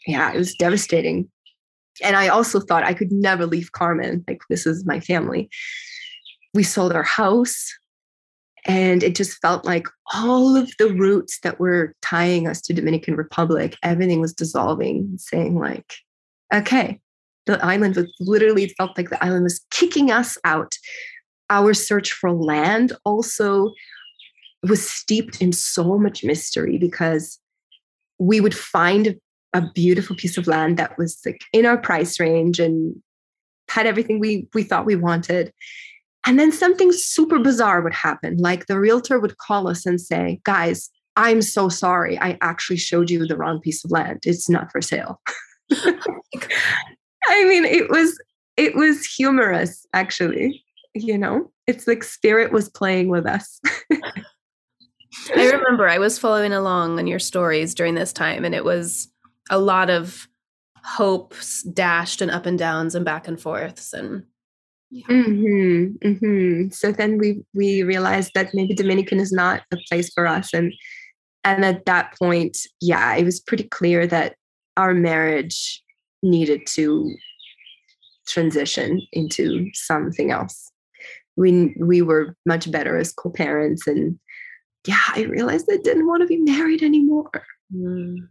yeah, 0.06 0.32
it 0.32 0.36
was 0.36 0.54
devastating. 0.54 1.30
And 2.02 2.16
I 2.16 2.28
also 2.28 2.60
thought 2.60 2.84
I 2.84 2.94
could 2.94 3.10
never 3.10 3.46
leave 3.46 3.72
Carmen. 3.72 4.24
Like 4.28 4.42
this 4.50 4.66
is 4.66 4.84
my 4.84 5.00
family. 5.00 5.48
We 6.52 6.62
sold 6.62 6.92
our 6.92 7.02
house 7.02 7.72
and 8.66 9.02
it 9.02 9.14
just 9.14 9.40
felt 9.40 9.64
like 9.64 9.86
all 10.14 10.56
of 10.56 10.70
the 10.78 10.92
roots 10.94 11.40
that 11.40 11.58
were 11.58 11.94
tying 12.02 12.46
us 12.46 12.60
to 12.60 12.74
dominican 12.74 13.16
republic 13.16 13.76
everything 13.82 14.20
was 14.20 14.32
dissolving 14.32 15.14
saying 15.18 15.58
like 15.58 15.94
okay, 16.52 17.00
the 17.46 17.64
island 17.64 17.96
was 17.96 18.12
literally 18.20 18.68
felt 18.76 18.96
like 18.96 19.10
the 19.10 19.22
island 19.24 19.44
was 19.44 19.64
kicking 19.70 20.10
us 20.10 20.36
out. 20.44 20.74
Our 21.50 21.74
search 21.74 22.12
for 22.12 22.32
land 22.32 22.92
also 23.04 23.72
was 24.62 24.88
steeped 24.88 25.40
in 25.40 25.52
so 25.52 25.98
much 25.98 26.24
mystery 26.24 26.76
because 26.78 27.38
we 28.18 28.40
would 28.40 28.54
find 28.54 29.16
a 29.52 29.70
beautiful 29.74 30.16
piece 30.16 30.36
of 30.36 30.46
land 30.46 30.76
that 30.76 30.98
was 30.98 31.20
like 31.24 31.40
in 31.52 31.66
our 31.66 31.78
price 31.78 32.18
range 32.18 32.58
and 32.58 32.96
had 33.68 33.86
everything 33.86 34.18
we 34.18 34.48
we 34.54 34.62
thought 34.62 34.86
we 34.86 34.96
wanted 34.96 35.52
and 36.26 36.38
then 36.38 36.52
something 36.52 36.92
super 36.92 37.38
bizarre 37.38 37.80
would 37.80 37.94
happen. 37.94 38.36
Like 38.38 38.66
the 38.66 38.78
realtor 38.78 39.18
would 39.18 39.38
call 39.38 39.68
us 39.68 39.86
and 39.86 40.00
say 40.00 40.40
guys 40.44 40.90
i'm 41.16 41.40
so 41.40 41.68
sorry. 41.68 42.18
I 42.18 42.38
actually 42.42 42.76
showed 42.76 43.10
you 43.10 43.26
the 43.26 43.36
wrong 43.36 43.60
piece 43.60 43.84
of 43.84 43.90
land. 43.90 44.20
It's 44.24 44.48
not 44.48 44.70
for 44.70 44.82
sale. 44.82 45.20
I 45.72 47.44
mean 47.44 47.64
it 47.64 47.90
was 47.90 48.18
it 48.56 48.74
was 48.74 49.04
humorous 49.04 49.86
actually. 49.92 50.62
You 50.94 51.18
know? 51.18 51.50
It's 51.66 51.86
like 51.86 52.04
spirit 52.04 52.52
was 52.52 52.68
playing 52.68 53.08
with 53.08 53.26
us. 53.26 53.60
I 55.34 55.50
remember 55.50 55.88
I 55.88 55.98
was 55.98 56.18
following 56.18 56.52
along 56.52 56.98
on 56.98 57.06
your 57.06 57.18
stories 57.18 57.74
during 57.74 57.94
this 57.94 58.12
time, 58.12 58.44
and 58.44 58.54
it 58.54 58.64
was 58.64 59.08
a 59.50 59.58
lot 59.58 59.90
of 59.90 60.28
hopes 60.84 61.62
dashed 61.62 62.20
and 62.20 62.30
up 62.30 62.46
and 62.46 62.58
downs 62.58 62.94
and 62.94 63.04
back 63.04 63.26
and 63.26 63.40
forths 63.40 63.92
and 63.92 64.24
yeah. 64.96 65.06
mm-hmm, 65.06 66.08
mm-hmm. 66.08 66.68
so 66.70 66.92
then 66.92 67.18
we 67.18 67.42
we 67.54 67.82
realized 67.82 68.32
that 68.34 68.54
maybe 68.54 68.74
dominican 68.74 69.18
is 69.18 69.32
not 69.32 69.62
a 69.72 69.76
place 69.88 70.12
for 70.12 70.26
us 70.26 70.52
and 70.52 70.72
and 71.44 71.64
at 71.64 71.84
that 71.86 72.14
point 72.18 72.56
yeah 72.80 73.14
it 73.14 73.24
was 73.24 73.40
pretty 73.40 73.64
clear 73.64 74.06
that 74.06 74.36
our 74.76 74.94
marriage 74.94 75.82
needed 76.22 76.60
to 76.66 77.14
transition 78.26 79.00
into 79.12 79.68
something 79.74 80.30
else 80.30 80.70
we 81.36 81.74
we 81.78 82.02
were 82.02 82.34
much 82.46 82.70
better 82.70 82.96
as 82.96 83.12
co-parents 83.12 83.86
and 83.86 84.18
yeah, 84.86 85.00
I 85.14 85.22
realized 85.22 85.68
I 85.70 85.78
didn't 85.78 86.06
want 86.06 86.22
to 86.22 86.26
be 86.26 86.36
married 86.36 86.82
anymore. 86.82 87.30
Mm. 87.74 88.16
And 88.18 88.28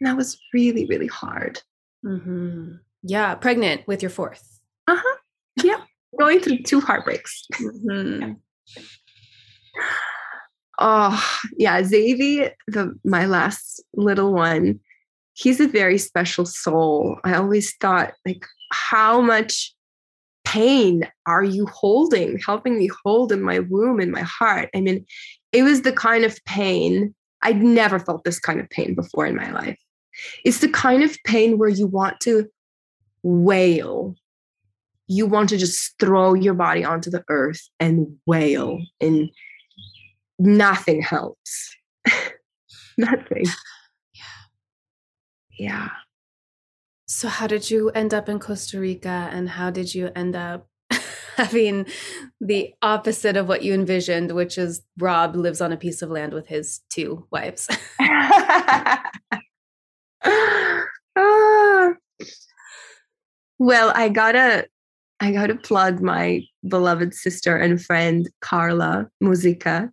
that 0.00 0.16
was 0.16 0.38
really, 0.52 0.86
really 0.86 1.06
hard. 1.06 1.62
Mm-hmm. 2.04 2.74
Yeah, 3.04 3.34
pregnant 3.36 3.86
with 3.86 4.02
your 4.02 4.10
fourth. 4.10 4.51
Yeah, 6.22 6.26
going 6.26 6.40
through 6.40 6.62
two 6.62 6.80
heartbreaks. 6.80 7.46
Mm-hmm. 7.54 8.32
oh, 10.78 11.38
yeah, 11.56 11.82
Xavier, 11.82 12.54
the 12.68 12.98
my 13.04 13.26
last 13.26 13.82
little 13.94 14.32
one, 14.32 14.80
he's 15.34 15.60
a 15.60 15.68
very 15.68 15.98
special 15.98 16.46
soul. 16.46 17.18
I 17.24 17.34
always 17.34 17.74
thought, 17.76 18.14
like, 18.26 18.46
how 18.70 19.20
much 19.20 19.74
pain 20.44 21.08
are 21.26 21.44
you 21.44 21.66
holding, 21.66 22.38
helping 22.38 22.78
me 22.78 22.90
hold 23.04 23.32
in 23.32 23.42
my 23.42 23.60
womb, 23.60 24.00
in 24.00 24.10
my 24.10 24.22
heart? 24.22 24.70
I 24.74 24.80
mean, 24.80 25.06
it 25.52 25.62
was 25.62 25.82
the 25.82 25.92
kind 25.92 26.24
of 26.24 26.42
pain 26.44 27.14
I'd 27.42 27.62
never 27.62 27.98
felt 27.98 28.24
this 28.24 28.38
kind 28.38 28.60
of 28.60 28.70
pain 28.70 28.94
before 28.94 29.26
in 29.26 29.36
my 29.36 29.50
life. 29.50 29.78
It's 30.44 30.60
the 30.60 30.68
kind 30.68 31.02
of 31.02 31.16
pain 31.24 31.58
where 31.58 31.68
you 31.68 31.86
want 31.86 32.20
to 32.20 32.48
wail. 33.22 34.14
You 35.12 35.26
want 35.26 35.50
to 35.50 35.58
just 35.58 35.94
throw 36.00 36.32
your 36.32 36.54
body 36.54 36.84
onto 36.84 37.10
the 37.10 37.22
earth 37.28 37.60
and 37.78 38.16
wail, 38.26 38.78
mm. 38.78 38.86
and 39.00 39.30
nothing 40.38 41.02
helps. 41.02 41.76
nothing. 42.98 43.44
Yeah. 44.14 44.22
Yeah. 45.58 45.88
So, 47.06 47.28
how 47.28 47.46
did 47.46 47.70
you 47.70 47.90
end 47.90 48.14
up 48.14 48.28
in 48.28 48.38
Costa 48.38 48.80
Rica 48.80 49.28
and 49.32 49.50
how 49.50 49.70
did 49.70 49.94
you 49.94 50.10
end 50.16 50.34
up 50.34 50.68
having 51.36 51.86
the 52.40 52.72
opposite 52.80 53.36
of 53.36 53.48
what 53.48 53.62
you 53.62 53.74
envisioned, 53.74 54.32
which 54.32 54.56
is 54.56 54.82
Rob 54.98 55.36
lives 55.36 55.60
on 55.60 55.72
a 55.72 55.76
piece 55.76 56.00
of 56.00 56.08
land 56.08 56.32
with 56.32 56.46
his 56.46 56.80
two 56.90 57.26
wives. 57.30 57.68
Ah. 61.14 61.92
well, 63.58 63.92
I 63.94 64.08
gotta 64.08 64.66
I 65.22 65.30
gotta 65.30 65.54
plug 65.54 66.00
my 66.00 66.42
beloved 66.66 67.14
sister 67.14 67.56
and 67.56 67.80
friend 67.80 68.28
Carla 68.40 69.08
Musica. 69.20 69.88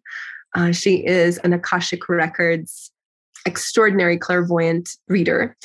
Uh, 0.56 0.72
she 0.72 1.06
is 1.06 1.38
an 1.40 1.54
Akashic 1.54 2.10
Records 2.10 2.92
extraordinary 3.46 4.18
clairvoyant 4.18 4.90
reader. 5.08 5.56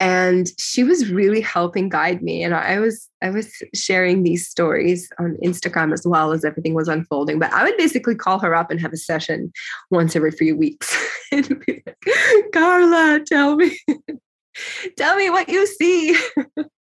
And 0.00 0.48
she 0.58 0.82
was 0.82 1.08
really 1.08 1.40
helping 1.40 1.88
guide 1.88 2.20
me. 2.20 2.42
And 2.42 2.52
i 2.52 2.80
was 2.80 3.08
i 3.22 3.30
was 3.30 3.50
sharing 3.74 4.24
these 4.24 4.48
stories 4.48 5.08
on 5.20 5.38
instagram 5.42 5.92
as 5.92 6.04
well 6.04 6.32
as 6.32 6.44
everything 6.44 6.74
was 6.74 6.88
unfolding. 6.88 7.38
But 7.38 7.52
i 7.52 7.62
would 7.62 7.76
basically 7.76 8.16
call 8.16 8.40
her 8.40 8.56
up 8.56 8.72
and 8.72 8.80
have 8.80 8.92
a 8.92 8.96
session 8.96 9.52
once 9.88 10.16
every 10.16 10.32
few 10.32 10.56
weeks. 10.56 10.94
And 11.32 11.64
be 11.66 11.82
like 11.84 12.52
carla 12.52 13.20
tell 13.26 13.56
me 13.56 13.76
tell 14.96 15.16
me 15.16 15.28
what 15.28 15.48
you 15.48 15.66
see 15.66 16.16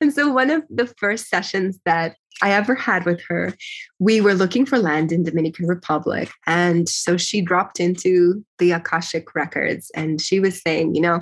and 0.00 0.12
so 0.12 0.32
one 0.32 0.50
of 0.50 0.62
the 0.70 0.86
first 0.98 1.28
sessions 1.28 1.78
that 1.84 2.16
I 2.42 2.52
ever 2.52 2.74
had 2.74 3.04
with 3.04 3.20
her, 3.28 3.54
we 3.98 4.20
were 4.20 4.34
looking 4.34 4.66
for 4.66 4.78
land 4.78 5.12
in 5.12 5.22
Dominican 5.22 5.66
Republic. 5.66 6.30
And 6.46 6.88
so 6.88 7.16
she 7.16 7.40
dropped 7.40 7.78
into 7.78 8.44
the 8.58 8.72
Akashic 8.72 9.34
records 9.34 9.90
and 9.94 10.20
she 10.20 10.40
was 10.40 10.60
saying, 10.60 10.94
you 10.94 11.02
know, 11.02 11.20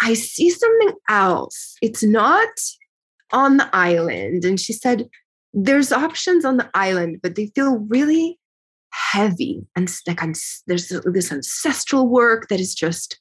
I 0.00 0.14
see 0.14 0.50
something 0.50 0.94
else. 1.08 1.76
It's 1.80 2.02
not 2.02 2.48
on 3.32 3.58
the 3.58 3.68
island. 3.72 4.44
And 4.44 4.58
she 4.58 4.72
said, 4.72 5.08
there's 5.52 5.92
options 5.92 6.44
on 6.44 6.56
the 6.56 6.70
island, 6.74 7.20
but 7.22 7.36
they 7.36 7.46
feel 7.54 7.76
really 7.88 8.38
heavy. 8.90 9.64
And 9.76 9.94
like 10.06 10.22
I'm, 10.22 10.34
there's 10.66 10.88
this 10.88 11.30
ancestral 11.30 12.08
work 12.08 12.48
that 12.48 12.60
is 12.60 12.74
just, 12.74 13.18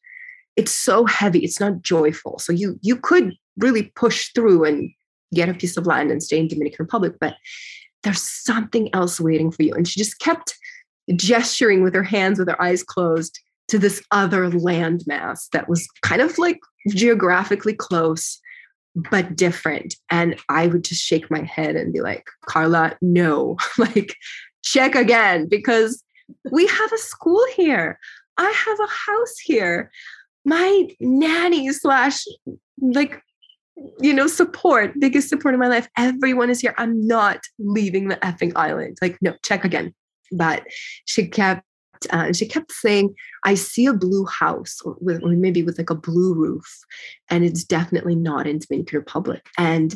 it's 0.55 0.71
so 0.71 1.05
heavy. 1.05 1.39
It's 1.39 1.59
not 1.59 1.81
joyful. 1.81 2.39
So 2.39 2.51
you 2.53 2.77
you 2.81 2.95
could 2.95 3.33
really 3.57 3.91
push 3.95 4.29
through 4.33 4.65
and 4.65 4.89
get 5.33 5.49
a 5.49 5.53
piece 5.53 5.77
of 5.77 5.87
land 5.87 6.11
and 6.11 6.21
stay 6.21 6.39
in 6.39 6.47
Dominican 6.47 6.83
Republic, 6.83 7.13
but 7.19 7.35
there's 8.03 8.21
something 8.21 8.93
else 8.93 9.19
waiting 9.19 9.51
for 9.51 9.63
you. 9.63 9.73
And 9.73 9.87
she 9.87 9.99
just 9.99 10.19
kept 10.19 10.57
gesturing 11.15 11.83
with 11.83 11.93
her 11.93 12.03
hands 12.03 12.39
with 12.39 12.47
her 12.47 12.61
eyes 12.61 12.83
closed 12.83 13.39
to 13.67 13.79
this 13.79 14.03
other 14.11 14.49
landmass 14.49 15.49
that 15.51 15.69
was 15.69 15.87
kind 16.01 16.21
of 16.21 16.37
like 16.37 16.59
geographically 16.89 17.73
close 17.73 18.39
but 18.95 19.35
different 19.35 19.95
and 20.09 20.37
i 20.49 20.67
would 20.67 20.83
just 20.83 21.01
shake 21.01 21.31
my 21.31 21.41
head 21.43 21.75
and 21.77 21.93
be 21.93 22.01
like 22.01 22.25
carla 22.45 22.93
no 23.01 23.55
like 23.77 24.15
check 24.63 24.95
again 24.95 25.47
because 25.47 26.03
we 26.51 26.67
have 26.67 26.91
a 26.91 26.97
school 26.97 27.43
here 27.55 27.97
i 28.37 28.49
have 28.49 28.79
a 28.79 29.11
house 29.11 29.37
here 29.39 29.89
my 30.45 30.87
nanny 30.99 31.71
slash 31.71 32.23
like 32.79 33.21
you 33.99 34.13
know 34.13 34.27
support 34.27 34.93
biggest 34.99 35.29
support 35.29 35.53
in 35.53 35.59
my 35.59 35.67
life 35.67 35.87
everyone 35.97 36.49
is 36.49 36.59
here 36.59 36.73
i'm 36.77 37.07
not 37.07 37.39
leaving 37.57 38.07
the 38.07 38.15
effing 38.17 38.51
island 38.55 38.97
like 39.01 39.17
no 39.21 39.33
check 39.43 39.63
again 39.63 39.93
but 40.31 40.63
she 41.05 41.27
kept 41.27 41.63
uh, 42.09 42.33
she 42.33 42.47
kept 42.47 42.71
saying, 42.71 43.13
I 43.43 43.53
see 43.53 43.85
a 43.85 43.93
blue 43.93 44.25
house, 44.25 44.79
with, 44.99 45.21
or 45.23 45.29
maybe 45.29 45.63
with 45.63 45.77
like 45.77 45.89
a 45.89 45.95
blue 45.95 46.33
roof, 46.33 46.65
and 47.29 47.43
it's 47.43 47.63
definitely 47.63 48.15
not 48.15 48.47
in 48.47 48.59
Dominican 48.59 48.99
Republic. 48.99 49.45
And 49.57 49.95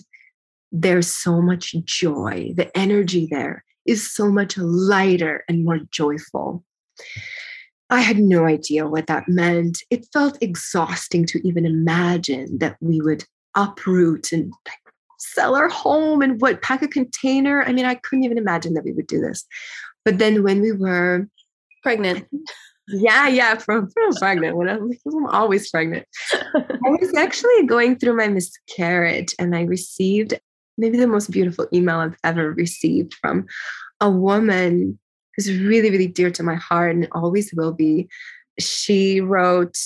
there's 0.72 1.12
so 1.12 1.41
much 1.41 1.76
joy. 1.86 2.54
The 2.56 2.76
energy 2.78 3.28
there 3.30 3.64
is 3.86 4.12
so 4.12 4.30
much 4.30 4.58
lighter 4.58 5.43
and 5.48 5.64
more 5.64 5.80
joyful. 5.91 6.64
I 7.90 8.02
had 8.02 8.18
no 8.18 8.46
idea 8.46 8.88
what 8.88 9.08
that 9.08 9.28
meant. 9.28 9.84
It 9.90 10.08
felt 10.12 10.38
exhausting 10.42 11.26
to 11.28 11.48
even 11.48 11.66
imagine 11.66 12.58
that 12.58 12.78
we 12.82 13.00
would 13.02 13.24
uproot 13.56 14.32
and 14.32 14.52
sell 15.20 15.56
our 15.56 15.70
home 15.70 16.22
and 16.22 16.42
what 16.42 16.62
pack 16.62 16.82
a 16.82 16.88
container. 16.88 17.64
I 17.64 17.72
mean, 17.72 17.86
I 17.86 17.96
couldn't 17.96 18.24
even 18.24 18.38
imagine 18.38 18.74
that 18.74 18.84
we 18.84 18.92
would 18.92 19.08
do 19.08 19.22
this. 19.22 19.46
But 20.04 20.18
then 20.18 20.44
when 20.44 20.62
we 20.62 20.72
were 20.72 21.28
pregnant. 21.84 22.28
Yeah, 22.88 23.28
yeah, 23.28 23.56
from, 23.56 23.90
from 23.90 24.14
pregnant. 24.14 24.58
When 24.58 24.70
I'm, 24.70 24.92
I'm 25.08 25.26
always 25.26 25.72
pregnant. 25.72 26.06
I 26.44 26.90
was 27.02 27.16
actually 27.16 27.66
going 27.66 27.98
through 27.98 28.16
my 28.16 28.28
miscarriage 28.28 29.34
and 29.40 29.56
I 29.56 29.64
received 29.64 30.36
maybe 30.78 31.00
the 31.00 31.08
most 31.08 31.32
beautiful 31.32 31.68
email 31.74 31.96
I've 31.96 32.16
ever 32.24 32.52
received 32.52 33.16
from 33.16 33.48
a 34.00 34.12
woman 34.12 35.00
who's 35.36 35.52
really, 35.52 35.92
really 35.92 36.08
dear 36.08 36.32
to 36.32 36.44
my 36.44 36.56
heart 36.56 36.96
and 36.96 37.08
always 37.12 37.54
will 37.54 37.74
be. 37.74 38.08
She 38.60 39.22
wrote, 39.22 39.78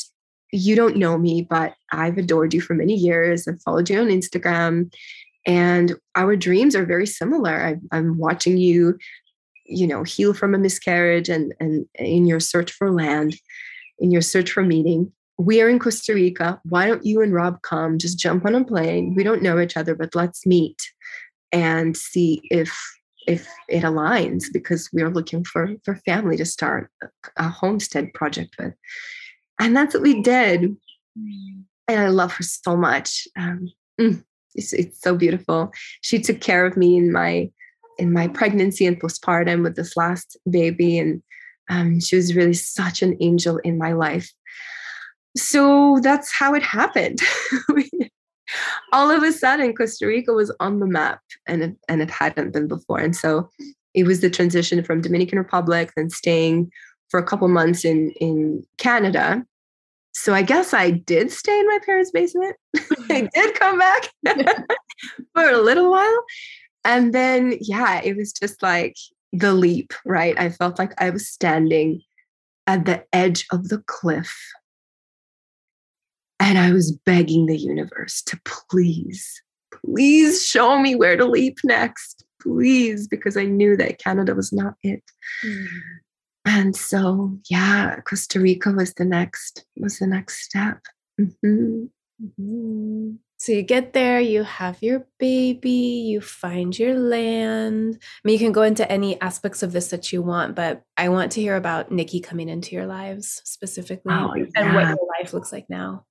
You 0.51 0.75
don't 0.75 0.97
know 0.97 1.17
me, 1.17 1.45
but 1.49 1.73
I've 1.91 2.17
adored 2.17 2.53
you 2.53 2.61
for 2.61 2.73
many 2.73 2.95
years. 2.95 3.47
I've 3.47 3.61
followed 3.61 3.89
you 3.89 3.99
on 3.99 4.07
Instagram 4.07 4.91
and 5.45 5.95
our 6.15 6.35
dreams 6.35 6.75
are 6.75 6.85
very 6.85 7.07
similar. 7.07 7.77
I, 7.91 7.97
am 7.97 8.17
watching 8.17 8.57
you 8.57 8.97
you 9.71 9.85
know 9.85 10.01
heal 10.03 10.33
from 10.33 10.55
a 10.55 10.57
miscarriage 10.57 11.29
and 11.29 11.53
and 11.59 11.85
in 11.93 12.25
your 12.25 12.39
search 12.39 12.71
for 12.71 12.91
land 12.91 13.35
in 13.99 14.09
your 14.09 14.21
search 14.21 14.49
for 14.49 14.63
meaning 14.63 15.11
we 15.39 15.61
are 15.61 15.69
in 15.69 15.79
Costa 15.79 16.13
Rica. 16.13 16.59
Why 16.65 16.85
don't 16.85 17.05
you 17.05 17.21
and 17.21 17.33
Rob 17.33 17.61
come? 17.61 17.97
Just 17.97 18.19
jump 18.19 18.45
on 18.45 18.55
a 18.55 18.65
plane. 18.65 19.15
We 19.15 19.23
don't 19.23 19.41
know 19.41 19.57
each 19.59 19.77
other, 19.77 19.95
but 19.95 20.13
let's 20.13 20.45
meet 20.45 20.81
and 21.53 21.95
see 21.95 22.41
if 22.51 22.77
if 23.29 23.47
it 23.67 23.83
aligns 23.83 24.45
because 24.51 24.89
we 24.91 25.03
are 25.03 25.11
looking 25.11 25.43
for 25.43 25.75
for 25.85 25.95
family 25.97 26.35
to 26.35 26.45
start 26.45 26.89
a 27.37 27.47
homestead 27.47 28.11
project 28.13 28.55
with. 28.57 28.73
And 29.59 29.77
that's 29.77 29.93
what 29.93 30.01
we 30.01 30.21
did. 30.21 30.75
And 31.15 31.99
I 31.99 32.07
love 32.07 32.33
her 32.33 32.43
so 32.43 32.75
much. 32.75 33.27
Um, 33.37 33.71
mm, 34.01 34.23
it's, 34.55 34.73
it's 34.73 34.99
so 34.99 35.15
beautiful. 35.15 35.71
She 36.01 36.19
took 36.19 36.41
care 36.41 36.65
of 36.65 36.75
me 36.75 36.97
in 36.97 37.11
my 37.11 37.51
in 37.99 38.11
my 38.13 38.27
pregnancy 38.29 38.87
and 38.87 38.99
postpartum 38.99 39.61
with 39.61 39.75
this 39.75 39.95
last 39.95 40.35
baby, 40.49 40.97
and 40.97 41.21
um, 41.69 41.99
she 41.99 42.15
was 42.15 42.35
really 42.35 42.53
such 42.53 43.03
an 43.03 43.15
angel 43.19 43.57
in 43.57 43.77
my 43.77 43.93
life. 43.93 44.33
So 45.37 45.99
that's 46.01 46.33
how 46.33 46.55
it 46.55 46.63
happened. 46.63 47.19
All 48.91 49.11
of 49.11 49.23
a 49.23 49.31
sudden, 49.31 49.75
Costa 49.75 50.07
Rica 50.07 50.33
was 50.33 50.51
on 50.59 50.79
the 50.79 50.87
map, 50.87 51.21
and 51.47 51.63
it, 51.63 51.75
and 51.87 52.01
it 52.01 52.09
hadn't 52.09 52.51
been 52.51 52.67
before. 52.67 52.99
And 52.99 53.15
so 53.15 53.49
it 53.93 54.05
was 54.05 54.21
the 54.21 54.29
transition 54.29 54.83
from 54.83 55.01
Dominican 55.01 55.37
Republic, 55.37 55.91
then 55.95 56.09
staying 56.09 56.71
for 57.09 57.19
a 57.19 57.25
couple 57.25 57.47
months 57.47 57.85
in 57.85 58.11
in 58.19 58.65
Canada, 58.77 59.43
so 60.13 60.33
I 60.33 60.41
guess 60.41 60.73
I 60.73 60.91
did 60.91 61.31
stay 61.31 61.57
in 61.57 61.67
my 61.67 61.79
parents' 61.85 62.11
basement. 62.11 62.55
I 63.09 63.29
did 63.33 63.55
come 63.55 63.79
back 63.79 64.09
for 65.33 65.49
a 65.49 65.61
little 65.61 65.89
while. 65.89 66.23
And 66.83 67.13
then, 67.13 67.57
yeah, 67.61 68.01
it 68.03 68.17
was 68.17 68.33
just 68.33 68.61
like 68.61 68.95
the 69.31 69.53
leap, 69.53 69.93
right? 70.05 70.37
I 70.39 70.49
felt 70.49 70.79
like 70.79 70.99
I 71.01 71.09
was 71.09 71.27
standing 71.27 72.01
at 72.67 72.85
the 72.85 73.05
edge 73.13 73.45
of 73.51 73.69
the 73.69 73.81
cliff. 73.87 74.35
And 76.39 76.57
I 76.57 76.71
was 76.71 76.91
begging 76.91 77.45
the 77.45 77.57
universe 77.57 78.21
to 78.23 78.39
please, 78.45 79.41
please 79.73 80.45
show 80.45 80.79
me 80.79 80.95
where 80.95 81.17
to 81.17 81.25
leap 81.25 81.57
next. 81.63 82.23
Please, 82.41 83.07
because 83.07 83.35
I 83.35 83.43
knew 83.43 83.75
that 83.75 83.99
Canada 83.99 84.33
was 84.33 84.53
not 84.53 84.75
it. 84.81 85.03
Mm. 85.45 85.67
And 86.45 86.75
so, 86.75 87.37
yeah, 87.49 87.99
Costa 88.07 88.39
Rica 88.39 88.71
was 88.71 88.93
the 88.93 89.05
next 89.05 89.65
was 89.75 89.99
the 89.99 90.07
next 90.07 90.43
step. 90.43 90.79
Mm-hmm. 91.19 91.85
Mm-hmm. 92.23 93.11
So 93.37 93.53
you 93.53 93.61
get 93.61 93.93
there, 93.93 94.19
you 94.19 94.43
have 94.43 94.83
your 94.83 95.07
baby, 95.17 95.69
you 95.69 96.19
find 96.19 96.77
your 96.77 96.93
land. 96.93 97.97
I 98.01 98.27
mean, 98.27 98.33
you 98.33 98.39
can 98.39 98.51
go 98.51 98.63
into 98.63 98.89
any 98.91 99.19
aspects 99.21 99.63
of 99.63 99.71
this 99.71 99.89
that 99.89 100.11
you 100.11 100.21
want, 100.21 100.55
but 100.55 100.83
I 100.97 101.07
want 101.07 101.31
to 101.33 101.41
hear 101.41 101.55
about 101.55 101.89
Nikki 101.89 102.19
coming 102.19 102.49
into 102.49 102.75
your 102.75 102.85
lives 102.85 103.41
specifically 103.45 104.13
oh, 104.13 104.33
yeah. 104.35 104.45
and 104.55 104.75
what 104.75 104.87
your 104.87 105.07
life 105.19 105.33
looks 105.33 105.53
like 105.53 105.69
now. 105.69 106.05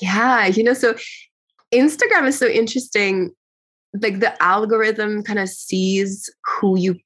Yeah, 0.00 0.46
you 0.46 0.62
know, 0.62 0.74
so 0.74 0.94
Instagram 1.72 2.26
is 2.26 2.38
so 2.38 2.46
interesting. 2.46 3.32
Like 4.00 4.20
the 4.20 4.40
algorithm 4.42 5.22
kind 5.22 5.38
of 5.38 5.48
sees 5.48 6.30
who 6.44 6.78
you 6.78 6.96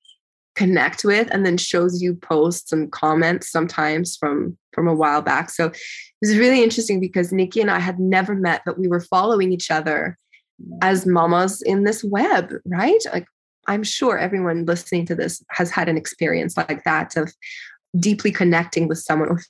connect 0.54 1.04
with 1.04 1.28
and 1.32 1.44
then 1.44 1.56
shows 1.56 2.00
you 2.00 2.14
posts 2.14 2.72
and 2.72 2.92
comments 2.92 3.50
sometimes 3.50 4.16
from 4.16 4.56
from 4.72 4.86
a 4.86 4.94
while 4.94 5.20
back 5.20 5.50
so 5.50 5.66
it 5.66 5.76
was 6.22 6.36
really 6.36 6.62
interesting 6.62 7.00
because 7.00 7.32
nikki 7.32 7.60
and 7.60 7.70
i 7.70 7.78
had 7.78 7.98
never 7.98 8.34
met 8.34 8.62
but 8.64 8.78
we 8.78 8.86
were 8.86 9.00
following 9.00 9.52
each 9.52 9.70
other 9.70 10.16
as 10.80 11.06
mamas 11.06 11.60
in 11.62 11.84
this 11.84 12.04
web 12.04 12.52
right 12.66 13.02
like 13.12 13.26
i'm 13.66 13.82
sure 13.82 14.16
everyone 14.16 14.64
listening 14.64 15.04
to 15.04 15.14
this 15.14 15.42
has 15.50 15.70
had 15.70 15.88
an 15.88 15.96
experience 15.96 16.56
like 16.56 16.84
that 16.84 17.16
of 17.16 17.32
deeply 17.98 18.30
connecting 18.30 18.86
with 18.86 18.98
someone 18.98 19.28
or 19.28 19.40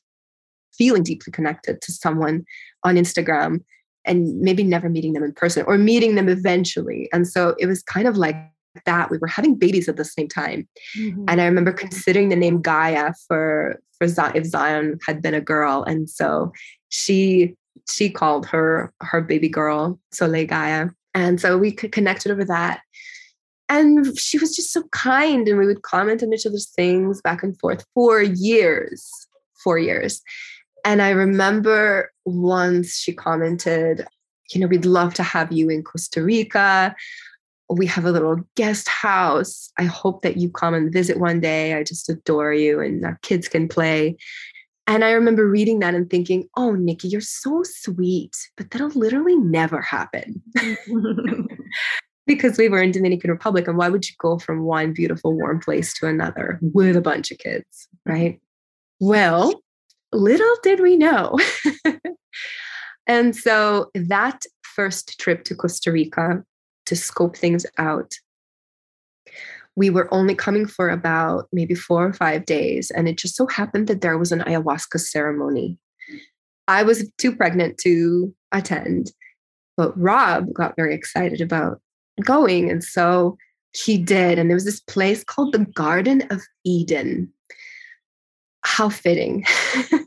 feeling 0.77 1.03
deeply 1.03 1.33
connected 1.33 1.81
to 1.81 1.93
someone 1.93 2.45
on 2.85 2.97
instagram 2.97 3.61
and 4.07 4.39
maybe 4.41 4.63
never 4.63 4.89
meeting 4.89 5.15
them 5.15 5.25
in 5.25 5.33
person 5.33 5.65
or 5.67 5.79
meeting 5.79 6.15
them 6.15 6.29
eventually 6.29 7.09
and 7.13 7.27
so 7.27 7.55
it 7.59 7.67
was 7.67 7.83
kind 7.83 8.07
of 8.07 8.17
like 8.17 8.37
that. 8.85 9.11
We 9.11 9.19
were 9.19 9.27
having 9.27 9.55
babies 9.55 9.89
at 9.89 9.97
the 9.97 10.05
same 10.05 10.29
time. 10.29 10.69
Mm-hmm. 10.99 11.25
And 11.29 11.41
I 11.41 11.45
remember 11.45 11.73
considering 11.73 12.29
the 12.29 12.37
name 12.37 12.61
Gaia 12.61 13.13
for 13.29 13.81
for 13.99 14.07
if 14.35 14.45
Zion 14.45 14.99
had 15.07 15.23
been 15.23 15.35
a 15.35 15.41
girl. 15.41 15.85
And 15.85 16.11
so 16.11 16.53
she 16.89 17.55
she 17.89 18.11
called 18.11 18.47
her 18.47 18.93
her 19.01 19.21
baby 19.21 19.49
girl 19.49 19.99
Soleil 20.13 20.47
Gaia. 20.47 20.89
And 21.15 21.41
so 21.41 21.57
we 21.57 21.71
connected 21.73 22.33
over 22.33 22.45
that. 22.45 22.81
And 23.69 24.19
she 24.19 24.39
was 24.39 24.55
just 24.55 24.73
so 24.73 24.83
kind. 24.93 25.49
And 25.49 25.59
we 25.59 25.67
would 25.67 25.83
comment 25.83 26.23
on 26.23 26.33
each 26.33 26.47
other's 26.47 26.69
things 26.71 27.23
back 27.23 27.43
and 27.43 27.59
forth 27.59 27.85
for 27.95 28.21
years, 28.21 29.09
four 29.63 29.79
years. 29.79 30.21
And 30.85 31.01
I 31.01 31.11
remember 31.11 32.13
once 32.25 32.99
she 32.99 33.13
commented, 33.13 34.07
you 34.51 34.61
know, 34.61 34.67
we'd 34.67 34.85
love 34.85 35.15
to 35.15 35.23
have 35.23 35.51
you 35.51 35.71
in 35.71 35.83
Costa 35.83 36.23
Rica 36.23 36.95
we 37.71 37.87
have 37.87 38.05
a 38.05 38.13
little 38.13 38.37
guest 38.57 38.89
house. 38.89 39.71
I 39.79 39.85
hope 39.85 40.23
that 40.23 40.37
you 40.37 40.51
come 40.51 40.75
and 40.75 40.93
visit 40.93 41.19
one 41.19 41.41
day. 41.41 41.75
I 41.75 41.83
just 41.83 42.09
adore 42.09 42.53
you, 42.53 42.81
and 42.81 43.05
our 43.05 43.19
kids 43.23 43.49
can 43.49 43.69
play. 43.69 44.17
And 44.87 45.03
I 45.05 45.13
remember 45.13 45.49
reading 45.49 45.79
that 45.79 45.95
and 45.95 46.11
thinking, 46.11 46.49
oh, 46.57 46.73
Nikki, 46.73 47.09
you're 47.09 47.23
so 47.23 47.63
sweet, 47.65 48.37
but 48.57 48.71
that'll 48.71 48.91
literally 48.91 49.37
never 49.37 49.81
happen. 49.81 50.43
because 52.27 52.59
we 52.59 52.69
were 52.69 52.83
in 52.83 52.91
Dominican 52.91 53.31
Republic, 53.31 53.67
and 53.67 53.79
why 53.79 53.89
would 53.89 54.07
you 54.07 54.15
go 54.19 54.39
from 54.39 54.65
one 54.65 54.93
beautiful, 54.93 55.33
warm 55.33 55.61
place 55.61 55.95
to 55.95 56.07
another 56.07 56.59
with 56.61 56.97
a 56.97 57.01
bunch 57.01 57.31
of 57.31 57.39
kids, 57.39 57.89
right? 58.05 58.41
Well, 59.01 59.63
little 60.17 60.57
did 60.63 60.81
we 60.81 60.97
know. 60.97 61.39
and 63.07 63.35
so 63.35 63.91
that 63.95 64.45
first 64.63 65.19
trip 65.19 65.45
to 65.45 65.55
Costa 65.55 65.93
Rica 65.93 66.45
to 66.87 66.97
scope 66.97 67.37
things 67.37 67.65
out. 67.79 68.13
We 69.77 69.91
were 69.91 70.13
only 70.13 70.35
coming 70.35 70.67
for 70.67 70.89
about 70.89 71.49
maybe 71.53 71.75
four 71.75 72.07
or 72.07 72.13
five 72.13 72.47
days, 72.47 72.91
and 72.91 73.09
it 73.09 73.19
just 73.19 73.35
so 73.35 73.47
happened 73.47 73.89
that 73.89 74.03
there 74.03 74.19
was 74.19 74.31
an 74.31 74.41
ayahuasca 74.41 75.01
ceremony. 75.01 75.79
I 76.69 76.83
was 76.83 77.11
too 77.19 77.35
pregnant 77.35 77.79
to 77.79 78.35
attend, 78.53 79.13
but 79.77 79.99
Rob 80.01 80.53
got 80.53 80.77
very 80.77 80.95
excited 80.95 81.41
about 81.41 81.81
going. 82.25 82.71
And 82.71 82.83
so 82.83 83.37
he 83.75 83.99
did. 83.99 84.39
And 84.39 84.49
there 84.49 84.57
was 84.57 84.65
this 84.65 84.81
place 84.81 85.25
called 85.25 85.53
the 85.53 85.67
Garden 85.75 86.23
of 86.31 86.43
Eden. 86.65 87.33
How 88.65 88.89
fitting. 88.89 89.45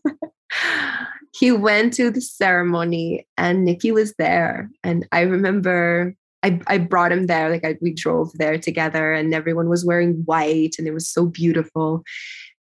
he 1.37 1.51
went 1.51 1.93
to 1.93 2.09
the 2.09 2.21
ceremony 2.21 3.27
and 3.37 3.63
Nikki 3.63 3.91
was 3.91 4.13
there. 4.17 4.71
And 4.83 5.07
I 5.11 5.21
remember 5.21 6.15
I, 6.43 6.59
I 6.67 6.77
brought 6.77 7.11
him 7.11 7.27
there. 7.27 7.49
Like 7.49 7.65
I, 7.65 7.77
we 7.81 7.93
drove 7.93 8.31
there 8.33 8.57
together, 8.57 9.11
and 9.11 9.33
everyone 9.33 9.69
was 9.69 9.83
wearing 9.83 10.21
white, 10.25 10.75
and 10.77 10.87
it 10.87 10.93
was 10.93 11.09
so 11.09 11.25
beautiful. 11.25 12.03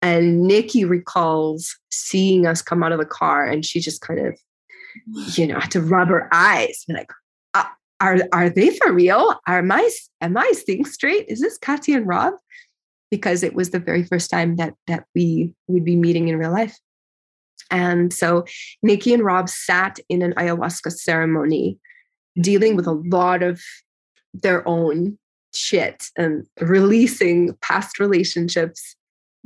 And 0.02 0.44
Nikki 0.44 0.84
recalls 0.84 1.78
seeing 1.90 2.46
us 2.46 2.62
come 2.62 2.84
out 2.84 2.92
of 2.92 3.00
the 3.00 3.06
car, 3.06 3.46
and 3.46 3.66
she 3.66 3.80
just 3.80 4.02
kind 4.02 4.20
of, 4.20 4.38
you 5.38 5.48
know, 5.48 5.60
had 5.60 5.72
to 5.72 5.82
rub 5.82 6.10
her 6.10 6.28
eyes, 6.34 6.84
like, 6.90 7.12
uh, 7.54 7.64
"Are 8.02 8.18
are 8.34 8.50
they 8.50 8.76
for 8.78 8.92
real? 8.92 9.40
Are 9.48 9.64
my 9.64 9.90
am 10.20 10.38
I 10.38 10.52
seeing 10.54 10.86
straight? 10.86 11.26
Is 11.30 11.40
this 11.40 11.58
Katya 11.58 11.98
and 11.98 12.08
Rob?" 12.08 12.34
Because 13.10 13.42
it 13.42 13.54
was 13.54 13.70
the 13.70 13.80
very 13.80 14.04
first 14.04 14.30
time 14.30 14.58
that 14.58 14.74
that 14.88 15.06
we 15.16 15.54
would 15.68 15.86
be 15.86 15.96
meeting 15.96 16.28
in 16.28 16.38
real 16.38 16.52
life. 16.52 16.78
And 17.70 18.14
so 18.14 18.46
Nikki 18.82 19.14
and 19.14 19.24
Rob 19.24 19.50
sat 19.50 20.00
in 20.10 20.22
an 20.22 20.34
ayahuasca 20.34 20.92
ceremony 20.92 21.78
dealing 22.40 22.76
with 22.76 22.88
a 22.88 23.02
lot 23.06 23.44
of 23.44 23.62
their 24.34 24.68
own 24.68 25.18
shit 25.54 26.06
and 26.18 26.48
releasing 26.62 27.54
past 27.62 28.00
relationships 28.00 28.96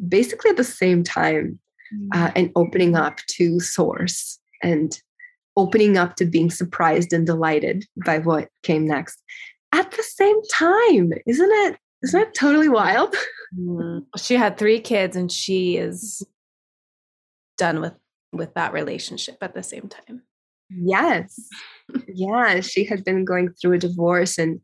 basically 0.08 0.52
at 0.52 0.58
the 0.58 0.64
same 0.64 1.04
time 1.04 1.60
uh, 2.14 2.28
mm. 2.28 2.32
and 2.36 2.52
opening 2.56 2.96
up 2.96 3.18
to 3.28 3.60
source 3.60 4.40
and 4.62 5.02
opening 5.58 5.98
up 5.98 6.16
to 6.16 6.26
being 6.26 6.52
surprised 6.52 7.14
and 7.14 7.26
delighted 7.26 7.86
by 8.06 8.20
what 8.20 8.50
came 8.62 8.86
next 8.86 9.24
at 9.72 9.90
the 9.92 10.04
same 10.04 10.40
time 10.52 11.12
isn't 11.26 11.52
it 11.52 11.78
isn't 12.04 12.22
it 12.22 12.34
totally 12.34 12.70
wild 12.70 13.16
mm. 13.60 14.04
she 14.18 14.36
had 14.36 14.58
three 14.58 14.80
kids 14.80 15.16
and 15.16 15.32
she 15.32 15.78
is 15.78 16.22
done 17.58 17.80
with 17.82 17.94
with 18.38 18.54
that 18.54 18.74
relationship 18.74 19.38
at 19.42 19.54
the 19.54 19.64
same 19.64 19.90
time. 19.90 20.24
Yes. 20.70 21.40
Yeah, 22.08 22.62
she 22.62 22.86
had 22.86 23.04
been 23.04 23.26
going 23.26 23.54
through 23.54 23.74
a 23.74 23.78
divorce 23.78 24.38
and 24.38 24.60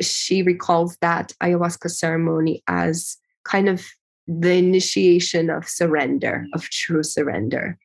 she 0.00 0.42
recalls 0.42 0.96
that 1.00 1.32
ayahuasca 1.42 1.90
ceremony 1.90 2.62
as 2.68 3.16
kind 3.44 3.68
of 3.68 3.86
the 4.26 4.52
initiation 4.52 5.48
of 5.48 5.68
surrender, 5.68 6.44
mm-hmm. 6.44 6.54
of 6.54 6.68
true 6.70 7.02
surrender 7.02 7.78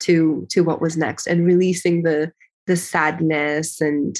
to 0.00 0.46
to 0.50 0.62
what 0.62 0.80
was 0.80 0.96
next 0.96 1.26
and 1.26 1.46
releasing 1.46 2.02
the 2.02 2.32
the 2.66 2.76
sadness 2.76 3.80
and 3.80 4.16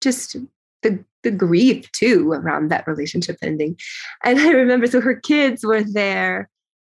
just 0.00 0.36
the 0.82 1.04
the 1.24 1.30
grief 1.32 1.90
too 1.92 2.30
around 2.32 2.70
that 2.70 2.86
relationship 2.86 3.36
ending. 3.42 3.76
And 4.22 4.38
I 4.38 4.50
remember 4.50 4.86
so 4.86 5.00
her 5.00 5.16
kids 5.16 5.64
were 5.64 5.82
there 5.82 6.48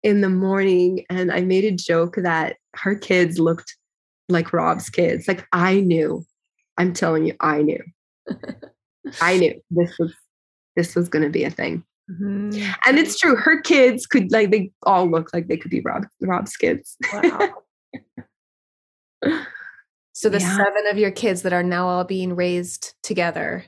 in 0.04 0.22
the 0.22 0.30
morning 0.30 1.06
and 1.10 1.32
I 1.32 1.42
made 1.42 1.64
a 1.64 1.72
joke 1.72 2.16
that 2.18 2.58
her 2.78 2.96
kids 2.96 3.40
looked 3.40 3.76
like 4.30 4.54
Rob's 4.54 4.90
kids. 4.90 5.28
Like 5.28 5.46
I 5.52 5.82
knew. 5.82 6.26
I'm 6.78 6.94
telling 6.94 7.26
you, 7.26 7.36
I 7.40 7.62
knew. 7.62 7.84
I 9.22 9.38
knew 9.38 9.60
this 9.72 9.98
was 9.98 10.14
this 10.76 10.96
was 10.96 11.10
going 11.10 11.24
to 11.24 11.30
be 11.30 11.44
a 11.44 11.50
thing. 11.50 11.84
Mm-hmm. 12.10 12.72
And 12.86 13.00
it's 13.00 13.18
true. 13.18 13.36
Her 13.36 13.62
kids 13.62 14.06
could 14.06 14.32
like 14.32 14.52
they 14.52 14.72
all 14.84 15.10
look 15.10 15.34
like 15.34 15.48
they 15.48 15.58
could 15.58 15.72
be 15.72 15.82
Rob 15.82 16.06
Rob's 16.22 16.56
kids. 16.56 16.96
Wow. 17.12 17.50
so 20.14 20.30
the 20.30 20.40
yeah. 20.40 20.58
seven 20.58 20.88
of 20.90 20.98
your 20.98 21.12
kids 21.12 21.42
that 21.42 21.54
are 21.54 21.64
now 21.64 21.88
all 21.88 22.04
being 22.04 22.36
raised 22.36 22.94
together 23.04 23.66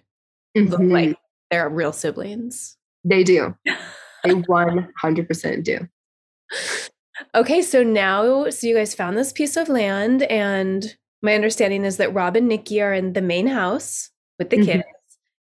mm-hmm. 0.55 0.71
look 0.71 0.81
like 0.81 1.17
they're 1.51 1.69
real 1.69 1.93
siblings. 1.93 2.77
They 3.03 3.23
do. 3.23 3.55
they 4.23 4.29
100% 4.33 5.63
do. 5.63 5.87
Okay, 7.35 7.61
so 7.61 7.83
now 7.83 8.49
so 8.49 8.67
you 8.67 8.75
guys 8.75 8.95
found 8.95 9.17
this 9.17 9.31
piece 9.31 9.57
of 9.57 9.69
land 9.69 10.23
and 10.23 10.95
my 11.21 11.35
understanding 11.35 11.83
is 11.83 11.97
that 11.97 12.13
Rob 12.13 12.35
and 12.35 12.47
Nikki 12.47 12.81
are 12.81 12.93
in 12.93 13.13
the 13.13 13.21
main 13.21 13.47
house 13.47 14.09
with 14.37 14.49
the 14.49 14.57
mm-hmm. 14.57 14.65
kids 14.65 14.83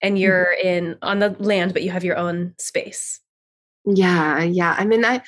and 0.01 0.15
mm-hmm. 0.15 0.21
you're 0.21 0.53
in 0.63 0.97
on 1.01 1.19
the 1.19 1.35
land 1.39 1.73
but 1.73 1.83
you 1.83 1.91
have 1.91 2.03
your 2.03 2.17
own 2.17 2.53
space 2.59 3.19
yeah 3.85 4.41
yeah 4.43 4.75
i 4.77 4.85
mean 4.85 5.05
i 5.05 5.21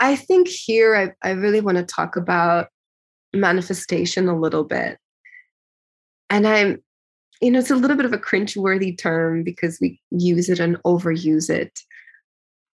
i 0.00 0.16
think 0.16 0.48
here 0.48 0.96
i, 0.96 1.28
I 1.28 1.32
really 1.32 1.60
want 1.60 1.78
to 1.78 1.84
talk 1.84 2.16
about 2.16 2.68
manifestation 3.32 4.28
a 4.28 4.38
little 4.38 4.64
bit 4.64 4.98
and 6.30 6.46
i'm 6.46 6.82
you 7.40 7.50
know 7.50 7.58
it's 7.58 7.70
a 7.70 7.76
little 7.76 7.96
bit 7.96 8.06
of 8.06 8.12
a 8.12 8.18
cringe-worthy 8.18 8.94
term 8.94 9.42
because 9.42 9.78
we 9.80 10.00
use 10.10 10.48
it 10.48 10.58
and 10.58 10.82
overuse 10.84 11.50
it 11.50 11.78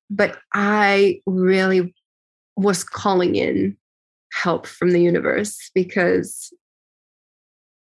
but 0.08 0.38
i 0.54 1.20
really 1.26 1.94
was 2.56 2.84
calling 2.84 3.36
in 3.36 3.76
help 4.32 4.66
from 4.66 4.90
the 4.90 5.02
universe 5.02 5.70
because 5.74 6.52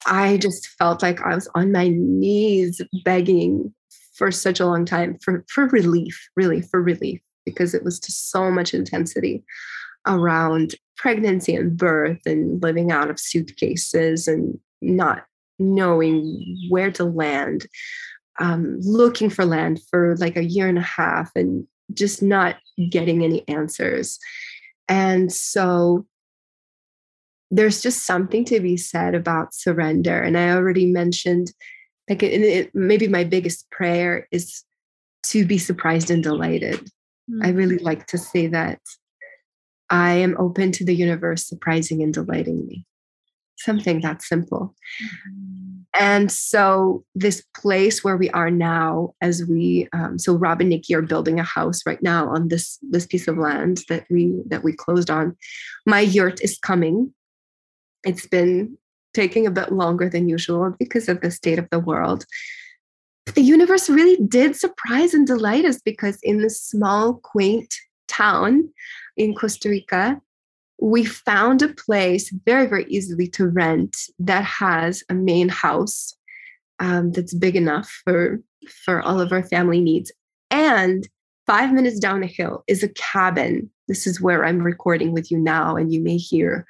I 0.06 0.38
just 0.38 0.68
felt 0.68 1.02
like 1.02 1.22
I 1.22 1.36
was 1.36 1.50
on 1.56 1.72
my 1.72 1.90
knees 1.90 2.82
begging 3.04 3.74
for 4.16 4.32
such 4.32 4.60
a 4.60 4.66
long 4.66 4.86
time 4.86 5.18
for, 5.24 5.46
for 5.50 5.68
relief, 5.68 6.30
really, 6.36 6.62
for 6.62 6.82
relief, 6.82 7.22
because 7.46 7.74
it 7.74 7.84
was 7.84 8.00
just 8.00 8.32
so 8.32 8.52
much 8.52 8.74
intensity 8.74 9.44
around 10.08 10.76
pregnancy 10.98 11.56
and 11.56 11.78
birth 11.78 12.20
and 12.26 12.62
living 12.62 12.92
out 12.92 13.10
of 13.10 13.20
suitcases 13.20 14.28
and 14.28 14.60
not 14.82 15.26
knowing 15.60 16.68
where 16.70 16.92
to 16.92 17.04
land, 17.04 17.66
um, 18.40 18.80
looking 18.82 19.30
for 19.30 19.46
land 19.46 19.80
for 19.90 20.16
like 20.18 20.38
a 20.38 20.46
year 20.46 20.68
and 20.68 20.78
a 20.78 20.82
half 20.82 21.32
and 21.36 21.66
just 21.94 22.22
not 22.22 22.56
getting 22.90 23.24
any 23.24 23.48
answers. 23.48 24.20
And 24.90 25.32
so 25.32 26.06
there's 27.52 27.82
just 27.82 28.06
something 28.06 28.44
to 28.46 28.60
be 28.60 28.76
said 28.76 29.16
about 29.16 29.54
surrender. 29.54 30.22
And 30.22 30.38
I 30.38 30.52
already 30.52 30.86
mentioned, 30.88 31.54
like, 32.10 32.22
it, 32.24 32.42
it, 32.42 32.76
maybe 32.76 33.08
my 33.08 33.24
biggest 33.24 33.70
prayer 33.72 34.28
is 34.32 34.64
to 35.28 35.46
be 35.46 35.58
surprised 35.58 36.12
and 36.12 36.24
delighted. 36.24 36.80
Mm-hmm. 37.30 37.44
I 37.44 37.50
really 37.50 37.78
like 37.78 38.08
to 38.08 38.18
say 38.18 38.48
that 38.48 38.80
I 39.90 40.14
am 40.14 40.36
open 40.38 40.72
to 40.74 40.86
the 40.86 40.96
universe 40.96 41.48
surprising 41.48 42.04
and 42.04 42.14
delighting 42.14 42.66
me. 42.68 42.86
Something 43.60 44.02
that 44.02 44.22
simple. 44.22 44.76
Mm-hmm. 45.04 45.66
And 46.00 46.32
so, 46.32 47.04
this 47.16 47.44
place 47.58 48.04
where 48.04 48.16
we 48.16 48.30
are 48.30 48.52
now, 48.52 49.16
as 49.22 49.44
we, 49.44 49.88
um, 49.92 50.20
so 50.20 50.36
Rob 50.36 50.62
and 50.62 50.70
Nikki 50.70 50.94
are 50.94 51.02
building 51.02 51.40
a 51.40 51.44
house 51.44 51.82
right 51.86 52.02
now 52.02 52.30
on 52.30 52.48
this 52.48 52.78
this 52.90 53.06
piece 53.06 53.28
of 53.28 53.38
land 53.38 53.82
that 53.90 54.06
we 54.10 54.42
that 54.48 54.64
we 54.64 54.72
closed 54.74 55.10
on. 55.10 55.36
My 55.86 56.02
yurt 56.02 56.42
is 56.42 56.60
coming 56.60 57.14
it's 58.04 58.26
been 58.28 58.78
taking 59.14 59.48
a 59.48 59.52
bit 59.52 59.72
longer 59.72 60.10
than 60.10 60.30
usual 60.30 60.76
because 60.78 61.10
of 61.10 61.22
the 61.22 61.32
state 61.32 61.60
of 61.60 61.68
the 61.72 61.80
world. 61.80 62.26
But 63.26 63.36
the 63.36 63.42
universe 63.42 63.90
really 63.90 64.18
did 64.26 64.56
surprise 64.56 65.14
and 65.14 65.28
delight 65.28 65.66
us 65.66 65.80
because 65.82 66.20
in 66.24 66.40
this 66.40 66.62
small, 66.62 67.16
quaint 67.16 67.74
town 68.08 68.70
in 69.18 69.36
Costa 69.36 69.70
Rica, 69.70 70.22
we 70.82 71.04
found 71.04 71.62
a 71.62 71.70
place 71.70 72.32
very, 72.46 72.66
very 72.66 72.86
easily 72.86 73.28
to 73.28 73.48
rent 73.48 73.98
that 74.20 74.44
has 74.44 75.04
a 75.10 75.14
main 75.14 75.50
house 75.50 76.16
um, 76.80 77.12
that's 77.12 77.34
big 77.34 77.56
enough 77.56 77.90
for 78.04 78.40
for 78.86 79.02
all 79.02 79.20
of 79.20 79.32
our 79.32 79.44
family 79.44 79.82
needs. 79.82 80.12
And 80.52 81.08
five 81.48 81.74
minutes 81.74 82.00
down 82.00 82.22
the 82.22 82.28
hill 82.28 82.64
is 82.68 82.84
a 82.84 82.90
cabin. 82.90 83.70
This 83.88 84.06
is 84.06 84.22
where 84.22 84.46
I'm 84.46 84.60
recording 84.60 85.12
with 85.12 85.32
you 85.32 85.38
now, 85.38 85.76
and 85.76 85.94
you 85.94 86.02
may 86.02 86.18
hear 86.18 86.66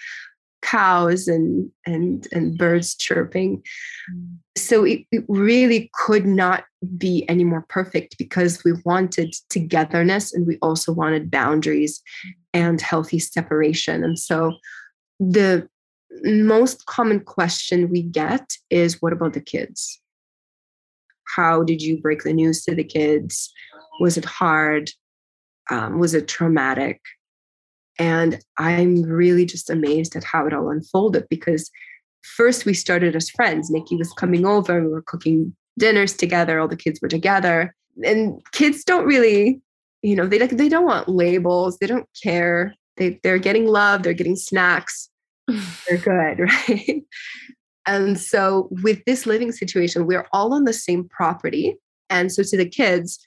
cows 0.62 1.28
and 1.28 1.72
and 1.86 2.28
and 2.32 2.58
birds 2.58 2.96
chirping. 2.96 3.64
Mm. 4.12 4.38
so 4.58 4.84
it, 4.84 5.06
it, 5.12 5.24
really 5.28 5.90
could 5.94 6.26
not 6.26 6.66
be 6.98 7.26
any 7.30 7.44
more 7.44 7.66
perfect 7.70 8.18
because 8.18 8.64
we 8.64 8.74
wanted 8.86 9.34
togetherness 9.50 10.34
and 10.34 10.46
we 10.48 10.58
also 10.62 10.92
wanted 10.92 11.32
boundaries 11.32 12.02
and 12.54 12.82
healthy 12.82 13.20
separation. 13.20 14.04
And 14.04 14.18
so 14.18 14.54
the 15.20 15.68
most 16.24 16.86
common 16.86 17.20
question 17.22 17.90
we 17.90 18.02
get 18.02 18.54
is 18.70 19.02
what 19.02 19.14
about 19.14 19.34
the 19.34 19.42
kids? 19.42 20.02
How 21.36 21.64
did 21.64 21.82
you 21.82 22.02
break 22.02 22.24
the 22.24 22.34
news 22.34 22.64
to 22.64 22.76
the 22.76 22.84
kids? 22.84 23.54
Was 24.00 24.18
it 24.18 24.26
hard? 24.26 24.90
Um, 25.70 26.00
was 26.00 26.16
it 26.16 26.28
traumatic 26.28 27.00
and 28.00 28.40
I'm 28.58 29.04
really 29.04 29.46
just 29.46 29.70
amazed 29.70 30.16
at 30.16 30.24
how 30.24 30.48
it 30.48 30.54
all 30.54 30.70
unfolded 30.70 31.28
because 31.30 31.70
first 32.24 32.66
we 32.66 32.74
started 32.74 33.16
as 33.16 33.30
friends. 33.30 33.70
Nikki 33.70 33.98
was 33.98 34.14
coming 34.14 34.46
over, 34.46 34.82
we 34.82 34.88
were 34.88 35.02
cooking 35.02 35.54
dinners 35.78 36.14
together, 36.14 36.60
all 36.60 36.68
the 36.70 36.78
kids 36.78 37.00
were 37.02 37.10
together. 37.10 37.76
And 38.04 38.42
kids 38.54 38.86
don't 38.86 39.06
really, 39.06 39.62
you 40.02 40.16
know, 40.16 40.26
they 40.26 40.40
like 40.40 40.52
they 40.52 40.70
don't 40.70 40.86
want 40.86 41.10
labels, 41.10 41.78
they 41.78 41.88
don't 41.88 42.08
care. 42.24 42.74
They 42.96 43.20
they're 43.22 43.38
getting 43.38 43.68
love, 43.68 44.04
they're 44.04 44.14
getting 44.14 44.38
snacks. 44.38 45.10
they're 45.48 45.98
good, 45.98 46.40
right? 46.70 47.04
And 47.86 48.20
so 48.20 48.70
with 48.84 49.04
this 49.06 49.26
living 49.26 49.52
situation, 49.52 50.06
we're 50.06 50.28
all 50.32 50.54
on 50.54 50.64
the 50.64 50.74
same 50.74 51.10
property. 51.10 51.76
And 52.10 52.32
so 52.32 52.44
to 52.44 52.56
the 52.56 52.70
kids, 52.70 53.20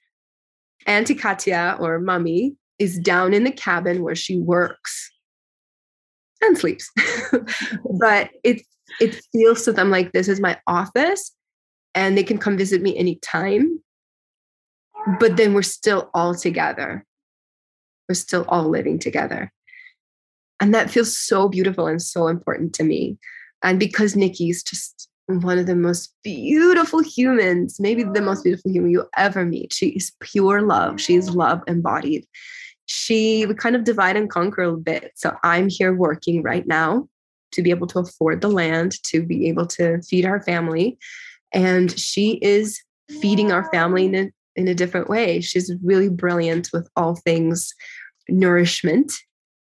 Auntie 0.86 1.14
Katya 1.14 1.76
or 1.78 1.98
Mummy 1.98 2.54
is 2.82 2.98
down 2.98 3.32
in 3.32 3.44
the 3.44 3.52
cabin 3.52 4.02
where 4.02 4.16
she 4.16 4.38
works 4.38 5.10
and 6.42 6.58
sleeps. 6.58 6.90
but 8.00 8.30
it 8.42 8.62
it 9.00 9.22
feels 9.32 9.64
to 9.64 9.72
them 9.72 9.90
like 9.90 10.12
this 10.12 10.28
is 10.28 10.40
my 10.40 10.58
office 10.66 11.32
and 11.94 12.18
they 12.18 12.24
can 12.24 12.38
come 12.38 12.58
visit 12.58 12.82
me 12.82 12.96
anytime. 12.98 13.80
But 15.20 15.36
then 15.36 15.54
we're 15.54 15.62
still 15.62 16.10
all 16.12 16.34
together. 16.34 17.06
We're 18.08 18.16
still 18.16 18.44
all 18.48 18.68
living 18.68 18.98
together. 18.98 19.52
And 20.60 20.74
that 20.74 20.90
feels 20.90 21.16
so 21.16 21.48
beautiful 21.48 21.86
and 21.86 22.02
so 22.02 22.26
important 22.26 22.74
to 22.74 22.84
me. 22.84 23.18
And 23.62 23.78
because 23.78 24.16
Nikki's 24.16 24.62
just 24.62 25.08
one 25.26 25.58
of 25.58 25.66
the 25.66 25.76
most 25.76 26.14
beautiful 26.22 27.00
humans, 27.00 27.78
maybe 27.80 28.02
the 28.02 28.20
most 28.20 28.42
beautiful 28.42 28.70
human 28.70 28.90
you'll 28.90 29.08
ever 29.16 29.44
meet. 29.44 29.72
She 29.72 29.88
is 29.90 30.12
pure 30.20 30.62
love. 30.62 31.00
She 31.00 31.14
is 31.14 31.30
love 31.30 31.62
embodied 31.66 32.26
she 32.86 33.46
would 33.46 33.58
kind 33.58 33.76
of 33.76 33.84
divide 33.84 34.16
and 34.16 34.30
conquer 34.30 34.62
a 34.62 34.66
little 34.66 34.80
bit. 34.80 35.12
So 35.14 35.36
I'm 35.42 35.68
here 35.68 35.94
working 35.94 36.42
right 36.42 36.66
now 36.66 37.08
to 37.52 37.62
be 37.62 37.70
able 37.70 37.86
to 37.88 38.00
afford 38.00 38.40
the 38.40 38.48
land, 38.48 39.02
to 39.04 39.24
be 39.24 39.48
able 39.48 39.66
to 39.66 40.00
feed 40.02 40.24
our 40.24 40.42
family. 40.42 40.98
And 41.52 41.96
she 41.98 42.38
is 42.42 42.80
feeding 43.20 43.52
our 43.52 43.70
family 43.70 44.06
in 44.06 44.14
a, 44.14 44.30
in 44.56 44.68
a 44.68 44.74
different 44.74 45.08
way. 45.08 45.40
She's 45.40 45.72
really 45.82 46.08
brilliant 46.08 46.70
with 46.72 46.88
all 46.96 47.14
things 47.16 47.74
nourishment, 48.28 49.12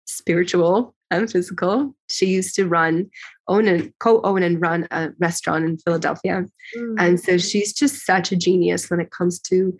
spiritual 0.05 0.93
and 1.11 1.31
physical. 1.31 1.95
She 2.09 2.27
used 2.27 2.55
to 2.55 2.67
run, 2.67 3.09
own 3.47 3.67
and 3.67 3.93
co-own 3.99 4.43
and 4.43 4.61
run 4.61 4.87
a 4.91 5.09
restaurant 5.19 5.65
in 5.65 5.77
Philadelphia. 5.77 6.45
Mm. 6.77 6.95
And 6.99 7.19
so 7.19 7.37
she's 7.37 7.73
just 7.73 8.05
such 8.05 8.31
a 8.31 8.35
genius 8.35 8.89
when 8.89 8.99
it 8.99 9.11
comes 9.11 9.39
to 9.41 9.75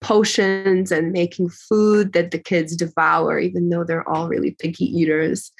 potions 0.00 0.92
and 0.92 1.12
making 1.12 1.48
food 1.48 2.12
that 2.12 2.30
the 2.30 2.38
kids 2.38 2.76
devour, 2.76 3.38
even 3.38 3.70
though 3.70 3.84
they're 3.84 4.08
all 4.08 4.28
really 4.28 4.52
picky 4.52 4.84
eaters. 4.84 5.50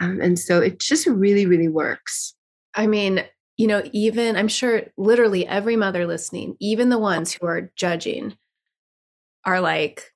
Um, 0.00 0.20
and 0.20 0.38
so 0.38 0.60
it 0.60 0.80
just 0.80 1.06
really, 1.06 1.46
really 1.46 1.68
works. 1.68 2.34
I 2.74 2.86
mean, 2.86 3.24
you 3.56 3.66
know, 3.66 3.82
even 3.92 4.36
I'm 4.36 4.48
sure 4.48 4.84
literally 4.96 5.46
every 5.46 5.76
mother 5.76 6.06
listening, 6.06 6.56
even 6.60 6.88
the 6.88 6.98
ones 6.98 7.32
who 7.32 7.46
are 7.46 7.70
judging, 7.76 8.36
are 9.44 9.60
like, 9.60 10.12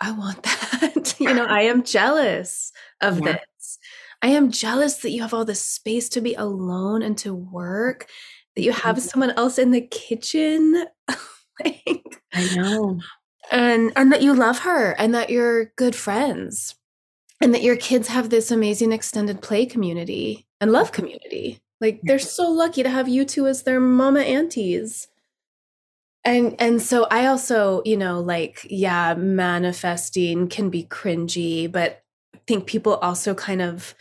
I 0.00 0.10
want 0.12 0.42
that. 0.42 1.14
you 1.20 1.32
know, 1.32 1.46
I 1.46 1.62
am 1.62 1.84
jealous 1.84 2.72
of 3.00 3.20
yeah. 3.20 3.32
this. 3.32 3.78
I 4.22 4.28
am 4.28 4.50
jealous 4.50 4.96
that 4.98 5.10
you 5.10 5.22
have 5.22 5.34
all 5.34 5.44
this 5.44 5.60
space 5.60 6.08
to 6.10 6.20
be 6.20 6.34
alone 6.34 7.02
and 7.02 7.16
to 7.18 7.34
work, 7.34 8.08
that 8.56 8.62
you 8.62 8.72
have 8.72 8.96
mm-hmm. 8.96 9.06
someone 9.06 9.30
else 9.32 9.58
in 9.58 9.70
the 9.70 9.82
kitchen. 9.82 10.86
like, 11.64 12.22
I 12.32 12.54
know. 12.54 13.00
And 13.50 13.92
and 13.96 14.12
that 14.12 14.22
you 14.22 14.34
love 14.34 14.60
her 14.60 14.92
and 14.92 15.14
that 15.14 15.30
you're 15.30 15.66
good 15.76 15.94
friends. 15.94 16.74
And 17.40 17.52
that 17.52 17.62
your 17.62 17.76
kids 17.76 18.08
have 18.08 18.30
this 18.30 18.50
amazing 18.50 18.92
extended 18.92 19.42
play 19.42 19.66
community 19.66 20.46
and 20.60 20.72
love 20.72 20.92
mm-hmm. 20.92 21.02
community. 21.02 21.60
Like 21.80 22.00
they're 22.02 22.18
so 22.18 22.50
lucky 22.50 22.82
to 22.82 22.88
have 22.88 23.08
you 23.08 23.24
two 23.24 23.46
as 23.46 23.64
their 23.64 23.80
mama 23.80 24.20
aunties. 24.20 25.08
And 26.24 26.56
and 26.58 26.80
so 26.80 27.06
I 27.10 27.26
also, 27.26 27.82
you 27.84 27.98
know, 27.98 28.20
like 28.20 28.66
yeah, 28.70 29.14
manifesting 29.14 30.48
can 30.48 30.70
be 30.70 30.84
cringy, 30.84 31.70
but 31.70 32.02
I 32.34 32.38
think 32.46 32.66
people 32.66 32.94
also 32.94 33.34
kind 33.34 33.60
of 33.60 33.94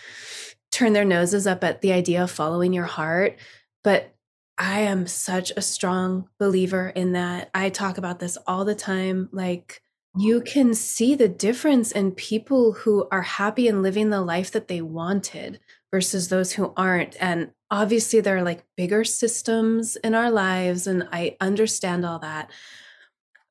turn 0.72 0.94
their 0.94 1.06
noses 1.06 1.46
up 1.46 1.64
at 1.64 1.82
the 1.82 1.92
idea 1.92 2.24
of 2.24 2.32
following 2.32 2.72
your 2.72 2.86
heart, 2.86 3.38
but 3.84 4.13
I 4.58 4.82
am 4.82 5.08
such 5.08 5.52
a 5.56 5.62
strong 5.62 6.30
believer 6.40 6.90
in 6.90 7.14
that. 7.14 7.50
I 7.54 7.70
talk 7.70 7.98
about 7.98 8.20
this 8.20 8.38
all 8.46 8.66
the 8.66 8.76
time 8.76 9.30
like 9.32 9.82
you 10.16 10.42
can 10.42 10.76
see 10.76 11.16
the 11.16 11.28
difference 11.28 11.92
in 11.92 12.12
people 12.12 12.74
who 12.74 13.08
are 13.12 13.24
happy 13.24 13.68
and 13.68 13.82
living 13.82 14.10
the 14.10 14.22
life 14.22 14.52
that 14.52 14.68
they 14.68 14.82
wanted 14.82 15.60
versus 15.92 16.30
those 16.30 16.52
who 16.52 16.72
aren't. 16.78 17.16
And 17.20 17.52
obviously, 17.72 18.20
there 18.20 18.38
are 18.38 18.44
like 18.44 18.64
bigger 18.78 19.04
systems 19.04 19.96
in 19.98 20.14
our 20.14 20.30
lives, 20.30 20.86
and 20.86 21.08
I 21.12 21.36
understand 21.42 22.06
all 22.06 22.20
that. 22.20 22.52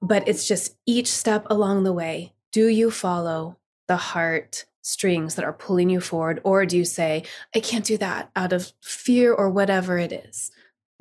But 0.00 0.28
it's 0.28 0.46
just 0.46 0.76
each 0.86 1.08
step 1.08 1.46
along 1.50 1.82
the 1.82 1.92
way. 1.92 2.32
Do 2.52 2.68
you 2.68 2.92
follow 2.92 3.58
the 3.88 3.96
heart 3.96 4.64
strings 4.82 5.34
that 5.34 5.44
are 5.44 5.52
pulling 5.52 5.90
you 5.90 6.00
forward? 6.00 6.40
Or 6.44 6.64
do 6.64 6.76
you 6.76 6.84
say, 6.84 7.24
I 7.54 7.60
can't 7.60 7.84
do 7.84 7.96
that 7.98 8.30
out 8.36 8.52
of 8.52 8.72
fear 8.80 9.32
or 9.32 9.50
whatever 9.50 9.98
it 9.98 10.12
is? 10.12 10.52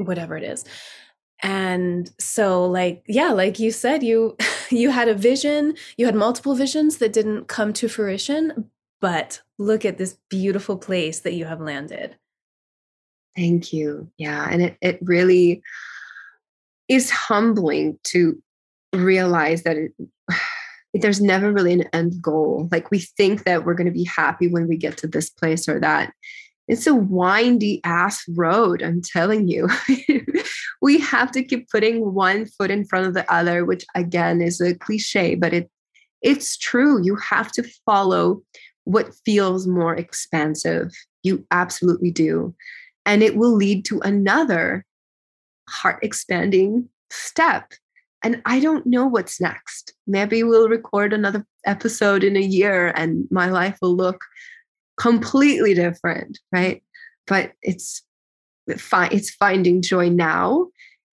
Whatever 0.06 0.38
it 0.38 0.44
is. 0.44 0.66
And 1.42 2.12
so 2.20 2.66
like 2.66 3.04
yeah 3.08 3.32
like 3.32 3.60
you 3.60 3.72
said 3.72 4.04
you 4.04 4.38
you 4.70 4.92
had 4.92 5.08
a 5.08 5.16
vision 5.16 5.76
you 5.98 6.06
had 6.06 6.16
multiple 6.16 6.56
visions 6.56 6.98
that 6.98 7.14
didn't 7.14 7.48
come 7.48 7.74
to 7.74 7.88
fruition 7.88 8.70
but 9.00 9.42
look 9.58 9.84
at 9.84 9.98
this 9.98 10.18
beautiful 10.30 10.78
place 10.78 11.22
that 11.22 11.34
you 11.34 11.46
have 11.46 11.60
landed. 11.60 12.16
Thank 13.36 13.74
you. 13.74 14.12
Yeah 14.18 14.48
and 14.52 14.62
it, 14.62 14.78
it 14.82 15.00
really 15.02 15.64
is 16.88 17.10
humbling 17.10 17.98
to 18.04 18.42
realize 18.94 19.64
that 19.64 19.78
it, 19.78 19.94
there's 20.94 21.22
never 21.22 21.52
really 21.52 21.74
an 21.74 21.90
end 21.94 22.22
goal. 22.22 22.68
Like 22.72 22.92
we 22.92 23.00
think 23.00 23.46
that 23.46 23.66
we're 23.66 23.76
going 23.76 23.88
to 23.88 23.94
be 23.94 24.04
happy 24.04 24.48
when 24.48 24.68
we 24.68 24.78
get 24.78 24.98
to 24.98 25.08
this 25.08 25.30
place 25.30 25.68
or 25.68 25.80
that 25.80 26.14
it's 26.68 26.88
a 26.88 26.96
windy 26.96 27.82
ass 27.84 28.24
road 28.30 28.82
i'm 28.82 29.02
telling 29.02 29.48
you. 29.48 29.68
We 30.84 31.00
have 31.02 31.32
to 31.34 31.44
keep 31.44 31.70
putting 31.70 32.16
one 32.16 32.48
foot 32.48 32.72
in 32.72 32.86
front 32.86 33.06
of 33.06 33.14
the 33.14 33.32
other 33.32 33.66
which 33.66 33.86
again 33.94 34.42
is 34.42 34.60
a 34.60 34.74
cliche 34.74 35.36
but 35.36 35.54
it 35.54 35.70
it's 36.22 36.58
true. 36.58 37.04
You 37.04 37.16
have 37.16 37.52
to 37.54 37.64
follow 37.86 38.42
what 38.84 39.14
feels 39.26 39.68
more 39.68 39.96
expansive. 39.96 40.92
You 41.24 41.46
absolutely 41.52 42.12
do. 42.12 42.56
And 43.06 43.24
it 43.24 43.36
will 43.36 43.54
lead 43.54 43.86
to 43.86 44.00
another 44.02 44.86
heart 45.70 46.00
expanding 46.04 46.90
step. 47.10 47.72
And 48.24 48.42
i 48.46 48.60
don't 48.60 48.86
know 48.86 49.08
what's 49.08 49.42
next. 49.42 49.94
Maybe 50.06 50.44
we'll 50.44 50.70
record 50.70 51.14
another 51.14 51.46
episode 51.66 52.24
in 52.24 52.36
a 52.36 52.42
year 52.42 52.94
and 52.96 53.28
my 53.32 53.48
life 53.48 53.78
will 53.82 53.96
look 53.96 54.22
completely 55.02 55.74
different 55.74 56.40
right? 56.52 56.84
But 57.28 57.54
it's 57.62 58.04
it's 58.68 59.32
finding 59.32 59.82
joy 59.82 60.10
now 60.10 60.68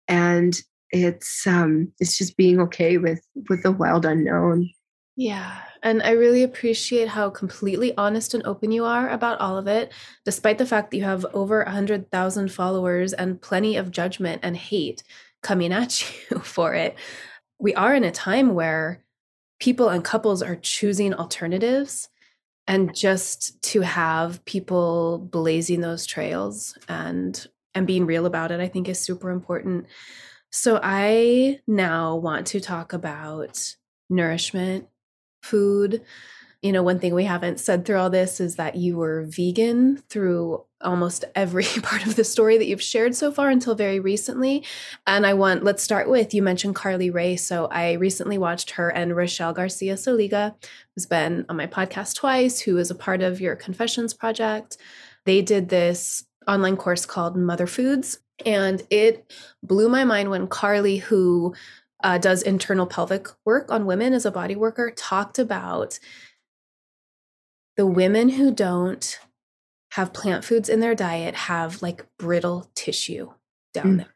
and 0.09 0.61
it's 0.91 1.47
um 1.47 1.93
it's 1.99 2.17
just 2.17 2.37
being 2.37 2.61
okay 2.61 2.99
with 2.99 3.21
with 3.49 3.63
the 3.63 3.73
wild 3.73 4.05
unknown. 4.07 4.71
Yeah 5.17 5.61
and 5.83 6.03
i 6.03 6.11
really 6.11 6.43
appreciate 6.43 7.09
how 7.09 7.29
completely 7.29 7.93
honest 7.97 8.35
and 8.35 8.47
open 8.47 8.71
you 8.71 8.85
are 8.85 9.11
about 9.11 9.41
all 9.41 9.59
of 9.59 9.67
it 9.67 9.93
despite 10.25 10.59
the 10.59 10.67
fact 10.67 10.91
that 10.91 10.97
you 10.97 11.03
have 11.03 11.27
over 11.35 11.63
a 11.63 11.67
100,000 11.67 12.53
followers 12.53 13.13
and 13.13 13.43
plenty 13.43 13.77
of 13.77 13.91
judgment 13.91 14.41
and 14.45 14.57
hate 14.57 15.03
coming 15.43 15.73
at 15.73 16.01
you 16.31 16.39
for 16.39 16.75
it. 16.75 16.97
We 17.59 17.75
are 17.75 17.95
in 17.95 18.05
a 18.05 18.11
time 18.11 18.55
where 18.55 19.05
people 19.61 19.89
and 19.89 20.03
couples 20.03 20.43
are 20.43 20.57
choosing 20.57 21.15
alternatives 21.15 22.09
and 22.67 22.95
just 22.95 23.61
to 23.63 23.81
have 23.81 24.45
people 24.45 25.19
blazing 25.19 25.81
those 25.81 26.07
trails 26.07 26.77
and 26.89 27.47
and 27.75 27.87
being 27.87 28.07
real 28.07 28.27
about 28.27 28.51
it 28.51 28.61
i 28.61 28.69
think 28.69 28.89
is 28.89 29.01
super 29.01 29.31
important. 29.31 29.87
So 30.51 30.79
i 30.83 31.61
now 31.67 32.17
want 32.17 32.47
to 32.49 32.61
talk 32.61 32.93
about 32.93 33.75
nourishment 34.11 34.87
food 35.43 36.03
you 36.63 36.71
know, 36.71 36.83
one 36.85 37.01
thing 37.01 37.13
we 37.13 37.25
haven't 37.25 37.59
said 37.59 37.85
through 37.85 37.99
all 37.99 38.09
this 38.09 38.41
is 38.41 38.55
that 38.55 38.77
you 38.77 38.97
were 38.97 39.25
vegan 39.25 39.97
through 40.09 40.65
almost 40.81 41.25
every 41.35 41.65
part 41.83 42.07
of 42.07 42.15
the 42.15 42.25
story 42.25 42.57
that 42.57 42.67
you've 42.67 42.83
shared 42.83 43.17
so 43.17 43.33
far 43.33 43.51
until 43.51 43.75
very 43.75 43.99
recently. 43.99 44.65
And 45.05 45.27
I 45.27 45.35
want, 45.35 45.65
let's 45.65 45.83
start 45.83 46.09
with 46.09 46.33
you 46.33 46.41
mentioned 46.41 46.77
Carly 46.77 47.11
Ray. 47.11 47.35
So 47.35 47.67
I 47.67 47.95
recently 47.95 48.39
watched 48.39 48.73
her 48.73 48.91
and 48.91 49.17
Rochelle 49.17 49.53
Garcia 49.53 49.95
Soliga, 49.95 50.55
who's 50.95 51.07
been 51.07 51.45
on 51.49 51.57
my 51.57 51.67
podcast 51.67 52.15
twice, 52.15 52.61
who 52.61 52.79
is 52.79 52.91
a 52.93 52.97
part 52.97 53.23
of 53.23 53.41
your 53.41 53.57
Confessions 53.57 54.15
Project. 54.15 54.77
They 55.25 55.43
did 55.43 55.69
this 55.69 56.25
online 56.47 56.77
course 56.77 57.07
called 57.07 57.37
Mother 57.37 57.67
Foods. 57.67 58.21
And 58.47 58.83
it 58.89 59.33
blew 59.65 59.89
my 59.89 60.05
mind 60.05 60.31
when 60.31 60.47
Carly, 60.47 60.99
who 60.99 61.55
uh, 62.05 62.19
does 62.19 62.43
internal 62.43 62.87
pelvic 62.87 63.29
work 63.45 63.71
on 63.71 63.87
women 63.87 64.13
as 64.13 64.27
a 64.27 64.31
body 64.31 64.57
worker, 64.57 64.93
talked 64.97 65.39
about 65.39 65.99
the 67.83 67.87
women 67.87 68.29
who 68.29 68.53
don't 68.53 69.19
have 69.95 70.13
plant 70.13 70.45
foods 70.45 70.69
in 70.69 70.79
their 70.79 70.95
diet 70.95 71.35
have 71.35 71.83
like 71.83 72.07
brittle 72.17 72.71
tissue 72.77 73.33
down 73.75 73.95
mm. 73.95 73.97
there. 73.97 74.15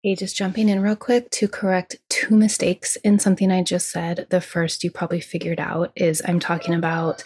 Hey, 0.00 0.14
just 0.14 0.36
jumping 0.36 0.68
in 0.68 0.80
real 0.80 0.94
quick 0.94 1.28
to 1.32 1.48
correct 1.48 1.96
two 2.08 2.36
mistakes 2.36 2.94
in 3.02 3.18
something 3.18 3.50
I 3.50 3.64
just 3.64 3.90
said. 3.90 4.28
The 4.30 4.40
first 4.40 4.84
you 4.84 4.92
probably 4.92 5.20
figured 5.20 5.58
out 5.58 5.90
is 5.96 6.22
I'm 6.24 6.38
talking 6.38 6.72
about 6.72 7.24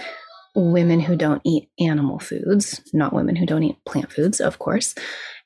women 0.54 1.00
who 1.00 1.16
don't 1.16 1.42
eat 1.44 1.68
animal 1.78 2.18
foods, 2.18 2.80
not 2.94 3.12
women 3.12 3.36
who 3.36 3.44
don't 3.44 3.64
eat 3.64 3.76
plant 3.84 4.10
foods, 4.10 4.40
of 4.40 4.58
course. 4.58 4.94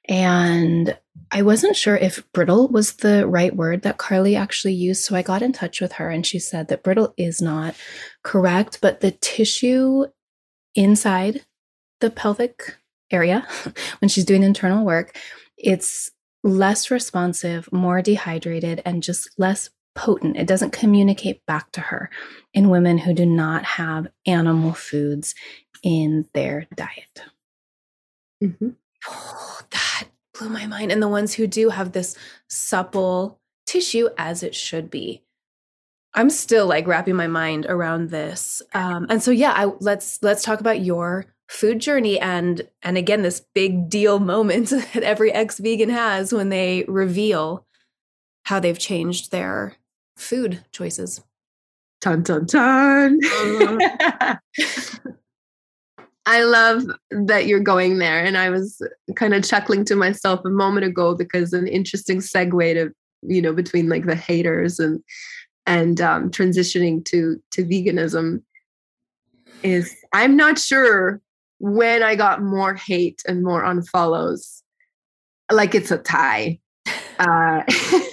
And 0.09 0.97
I 1.31 1.43
wasn't 1.43 1.77
sure 1.77 1.97
if 1.97 2.31
brittle 2.33 2.69
was 2.69 2.95
the 2.95 3.27
right 3.27 3.55
word 3.55 3.83
that 3.83 3.99
Carly 3.99 4.37
actually 4.37 4.75
used. 4.75 5.05
So 5.05 5.17
I 5.17 5.23
got 5.23 5.43
in 5.43 5.53
touch 5.53 5.81
with 5.81 5.93
her 5.93 6.11
and 6.11 6.27
she 6.27 6.39
said 6.39 6.69
that 6.69 6.83
brittle 6.83 7.15
is 7.17 7.41
not 7.41 7.75
correct, 8.23 8.79
but 8.83 9.01
the 9.01 9.13
tissue 9.13 10.07
inside 10.75 11.45
the 12.01 12.11
pelvic 12.11 12.77
area, 13.11 13.47
when 14.01 14.09
she's 14.09 14.25
doing 14.25 14.43
internal 14.43 14.85
work, 14.85 15.17
it's 15.57 16.11
less 16.43 16.91
responsive, 16.91 17.73
more 17.73 18.03
dehydrated, 18.03 18.83
and 18.85 19.03
just 19.03 19.31
less 19.39 19.71
potent. 19.95 20.37
It 20.37 20.47
doesn't 20.47 20.73
communicate 20.73 21.45
back 21.47 21.71
to 21.73 21.81
her 21.81 22.11
in 22.53 22.71
women 22.71 22.99
who 22.99 23.15
do 23.15 23.27
not 23.27 23.65
have 23.65 24.09
animal 24.27 24.73
foods 24.73 25.35
in 25.83 26.27
their 26.35 26.67
diet. 26.75 27.23
Mm-hmm. 28.43 28.71
Oh, 29.09 29.61
that 29.71 30.05
blew 30.39 30.49
my 30.49 30.67
mind. 30.67 30.93
And 30.93 31.03
the 31.03 31.09
ones 31.09 31.35
who 31.35 31.47
do 31.47 31.71
have 31.71 31.93
this 31.93 32.17
supple 32.49 33.41
tissue 33.67 34.09
as 34.19 34.43
it 34.43 34.55
should 34.55 34.91
be. 34.91 35.23
I'm 36.15 36.31
still 36.31 36.67
like 36.67 36.87
wrapping 36.87 37.17
my 37.17 37.27
mind 37.27 37.65
around 37.67 38.11
this. 38.11 38.61
Um, 38.75 39.07
and 39.09 39.23
so 39.23 39.31
yeah, 39.31 39.53
I, 39.53 39.73
let's 39.81 40.19
let's 40.23 40.43
talk 40.43 40.61
about 40.61 40.81
your 40.81 41.27
food 41.49 41.81
journey 41.81 42.19
and 42.19 42.67
and 42.83 42.97
again 42.97 43.21
this 43.23 43.43
big 43.55 43.89
deal 43.91 44.19
moment 44.19 44.69
that 44.71 45.03
every 45.03 45.33
ex-vegan 45.33 45.91
has 45.91 46.33
when 46.33 46.49
they 46.49 46.85
reveal 46.89 47.67
how 48.45 48.59
they've 48.61 48.79
changed 48.79 49.31
their 49.31 49.77
food 50.17 50.65
choices. 50.73 51.23
Ton 52.01 52.25
ton 52.25 52.47
ton. 52.47 53.21
I 56.27 56.45
love 56.45 56.85
that 57.11 57.47
you're 57.47 57.61
going 57.61 57.99
there. 57.99 58.25
And 58.25 58.39
I 58.39 58.51
was 58.51 58.81
kind 59.17 59.35
of 59.35 59.45
chuckling 59.45 59.85
to 59.87 59.97
myself 59.97 60.41
a 60.45 60.51
moment 60.51 60.87
ago 60.87 61.15
because 61.15 61.53
an 61.53 61.67
interesting 61.67 62.19
segue 62.19 62.75
to, 62.75 62.93
you 63.23 63.43
know, 63.43 63.53
between 63.53 63.89
like 63.89 64.07
the 64.07 64.15
haters 64.15 64.79
and 64.79 65.03
and 65.67 66.01
um, 66.01 66.31
transitioning 66.31 67.05
to 67.07 67.41
to 67.53 67.65
veganism 67.65 68.43
is 69.63 69.97
I'm 70.13 70.37
not 70.37 70.59
sure 70.59 71.21
when 71.59 72.03
I 72.03 72.17
got 72.17 72.43
more 72.43 72.75
hate 72.75 73.23
and 73.27 73.43
more 73.43 73.63
unfollows. 73.63 74.63
Like 75.51 75.75
it's 75.75 75.91
a 75.91 75.99
tie. 75.99 76.59
Uh, 77.19 77.63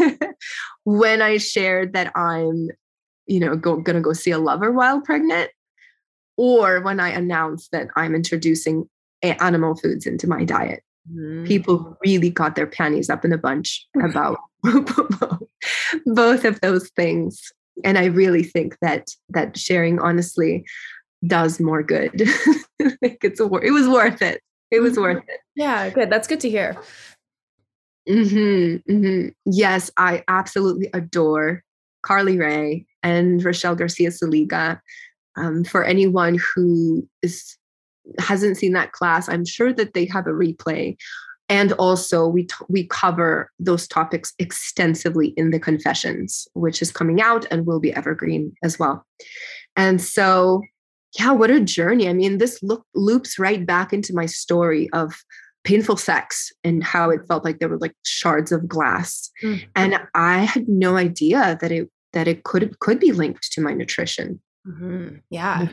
when 0.84 1.22
I 1.22 1.38
shared 1.38 1.94
that 1.94 2.11
I'm, 2.15 2.69
you 3.26 3.40
know, 3.40 3.56
go, 3.56 3.77
gonna 3.77 4.02
go 4.02 4.14
see 4.14 4.31
a 4.31 4.40
lover 4.40 4.72
while 4.72 5.02
pregnant, 5.02 5.49
or 6.40 6.80
when 6.80 7.02
I 7.02 7.10
announce 7.10 7.68
that 7.74 7.90
I'm 7.98 8.16
introducing 8.16 8.90
animal 9.22 9.76
foods 9.76 10.07
into 10.07 10.26
my 10.26 10.45
diet. 10.45 10.82
Mm. 11.14 11.45
People 11.45 11.98
really 12.06 12.30
got 12.30 12.56
their 12.56 12.66
panties 12.66 13.10
up 13.10 13.26
in 13.26 13.34
a 13.34 13.38
bunch 13.38 13.86
about 14.02 14.38
both 16.06 16.45
of 16.45 16.61
those 16.61 16.90
things. 16.95 17.52
And 17.84 17.98
I 17.98 18.06
really 18.06 18.44
think 18.44 18.78
that 18.82 19.10
that 19.28 19.57
sharing 19.57 19.99
honestly 19.99 20.66
does 21.28 21.60
more 21.60 21.84
good. 21.84 22.14
it's 22.80 23.41
a, 23.41 23.53
it 23.56 23.72
was 23.72 23.90
worth 23.90 24.22
it. 24.22 24.41
it 24.72 24.80
was 24.80 24.98
worth 24.98 25.24
it. 25.28 25.41
Yeah, 25.57 25.90
good. 25.90 26.10
That's 26.10 26.28
good 26.28 26.40
to 26.40 26.49
hear. 26.49 26.78
Mm-hmm, 28.07 28.90
mm-hmm. 28.90 29.30
Yes, 29.45 29.91
I 29.98 30.24
absolutely 30.30 30.90
adore 30.94 31.64
Carly 32.02 32.38
Ray 32.38 32.86
and 33.03 33.44
Rochelle 33.44 33.76
Garcia 33.76 34.10
Saliga. 34.10 34.80
Um, 35.40 35.64
for 35.64 35.84
anyone 35.84 36.38
who 36.38 37.07
is 37.22 37.57
hasn't 38.18 38.57
seen 38.57 38.74
that 38.74 38.91
class, 38.91 39.30
I'm 39.30 39.45
sure 39.45 39.74
that 39.74 39.94
they 39.94 40.06
have 40.06 40.28
a 40.28 40.32
replay. 40.32 40.98
And 41.48 41.72
also, 41.74 42.28
we 42.28 42.44
t- 42.44 42.66
we 42.68 42.86
cover 42.86 43.49
those 43.60 43.88
topics 43.88 44.34
extensively 44.38 45.30
in 45.30 45.49
the 45.49 45.60
confessions, 45.60 46.48
which 46.53 46.82
is 46.82 46.91
coming 46.91 47.22
out 47.22 47.45
and 47.49 47.66
will 47.66 47.80
be 47.80 47.94
evergreen 47.94 48.53
as 48.64 48.78
well. 48.78 49.03
And 49.76 49.99
so, 49.99 50.61
yeah, 51.18 51.32
what 51.32 51.49
a 51.49 51.60
journey! 51.60 52.07
I 52.07 52.14
mean, 52.14 52.38
this 52.38 52.61
look 52.61 52.86
loops 52.94 53.40
right 53.40 53.66
back 53.66 53.94
into 53.94 54.14
my 54.14 54.28
story 54.28 54.90
of 54.94 55.16
painful 55.64 55.98
sex 55.98 56.52
and 56.64 56.84
how 56.84 57.10
it 57.10 57.28
felt 57.28 57.44
like 57.44 57.60
there 57.60 57.70
were 57.70 57.80
like 57.80 57.95
shards 58.03 58.52
of 58.52 58.68
glass, 58.68 59.32
mm-hmm. 59.44 59.68
and 59.76 59.99
I 60.14 60.40
had 60.40 60.68
no 60.68 60.98
idea 60.98 61.57
that 61.61 61.72
it 61.72 61.90
that 62.14 62.28
it 62.28 62.44
could 62.44 62.78
could 62.80 62.99
be 62.99 63.11
linked 63.11 63.52
to 63.53 63.61
my 63.61 63.74
nutrition. 63.74 64.40
Mm-hmm. 64.68 65.18
Yeah 65.30 65.69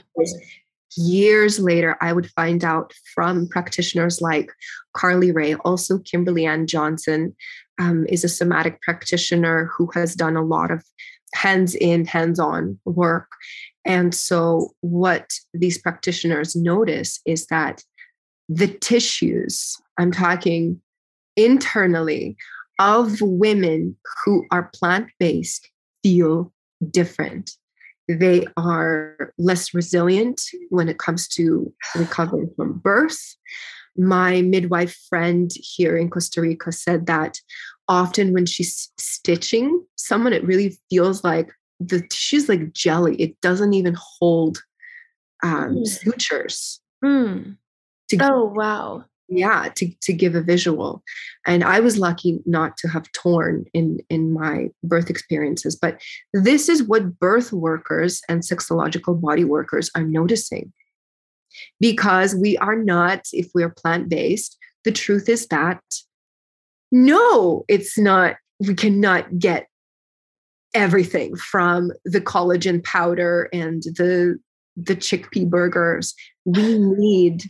years 0.97 1.59
later, 1.59 1.97
I 2.01 2.13
would 2.13 2.31
find 2.31 2.65
out 2.65 2.93
from 3.15 3.49
practitioners 3.49 4.21
like 4.21 4.51
Carly 4.95 5.31
Ray, 5.31 5.55
also 5.57 5.99
Kimberly 5.99 6.47
Ann 6.47 6.67
Johnson 6.67 7.35
um, 7.79 8.07
is 8.09 8.25
a 8.25 8.29
somatic 8.29 8.81
practitioner 8.83 9.71
who 9.77 9.91
has 9.95 10.15
done 10.15 10.37
a 10.37 10.45
lot 10.45 10.71
of 10.71 10.85
hands 11.35 11.75
in, 11.75 12.07
hands 12.07 12.39
on 12.39 12.79
work. 12.85 13.29
And 13.85 14.15
so, 14.15 14.73
what 14.81 15.31
these 15.55 15.79
practitioners 15.79 16.57
notice 16.57 17.21
is 17.27 17.47
that 17.47 17.83
the 18.49 18.69
tissues, 18.69 19.77
I'm 19.99 20.13
talking 20.13 20.81
internally, 21.37 22.37
of 22.79 23.21
women 23.21 23.97
who 24.25 24.45
are 24.51 24.71
plant 24.75 25.11
based 25.19 25.71
feel 26.03 26.53
different 26.91 27.53
they 28.09 28.47
are 28.57 29.33
less 29.39 29.75
resilient 29.75 30.41
when 30.71 30.89
it 30.89 30.99
comes 30.99 31.29
to 31.29 31.73
recovering 31.95 32.51
from 32.57 32.79
birth. 32.79 33.37
My 33.97 34.43
midwife 34.43 34.97
friend 35.09 35.51
here 35.55 35.97
in 35.97 36.11
Costa 36.11 36.41
Rica 36.41 36.71
said 36.71 37.07
that 37.07 37.41
often 37.89 38.33
when 38.33 38.47
she's 38.47 38.91
stitching 38.99 39.85
someone, 39.97 40.33
it 40.33 40.45
really 40.45 40.79
feels 40.91 41.25
like 41.25 41.51
the 41.81 42.01
tissue's 42.01 42.49
like 42.49 42.73
jelly. 42.73 43.17
It 43.17 43.41
doesn't 43.41 43.75
even 43.75 43.97
hold 43.99 44.63
um, 45.43 45.77
mm. 45.77 45.87
sutures. 45.87 46.81
Mm. 47.05 47.57
Oh, 48.21 48.45
wow 48.45 49.05
yeah 49.29 49.69
to, 49.75 49.91
to 50.03 50.13
give 50.13 50.35
a 50.35 50.41
visual. 50.41 51.03
And 51.47 51.65
i 51.65 51.81
was 51.81 51.99
lucky 51.99 52.41
not 52.47 52.77
to 52.79 52.89
have 52.89 53.11
torn 53.13 53.65
in 53.73 53.99
in 54.09 54.33
my 54.33 54.71
birth 54.83 55.11
experiences 55.11 55.77
but 55.77 56.01
this 56.33 56.69
is 56.69 56.83
what 56.83 57.19
birth 57.19 57.53
workers 57.53 58.21
and 58.29 58.43
sexological 58.43 59.21
body 59.21 59.45
workers 59.45 59.91
are 59.95 60.05
noticing. 60.05 60.73
Because 61.81 62.35
we 62.35 62.59
are 62.59 62.77
not 62.77 63.21
if 63.33 63.51
we're 63.55 63.71
plant-based 63.71 64.57
the 64.85 64.93
truth 64.93 65.29
is 65.29 65.47
that 65.49 65.83
no 66.93 67.65
it's 67.69 67.99
not 67.99 68.37
we 68.61 68.75
cannot 68.75 69.39
get 69.39 69.67
everything 70.75 71.35
from 71.37 71.91
the 72.05 72.21
collagen 72.21 72.85
powder 72.85 73.49
and 73.53 73.83
the 73.83 74.39
the 74.77 74.95
chickpea 74.95 75.49
burgers. 75.49 76.15
We 76.45 76.79
need 76.79 77.45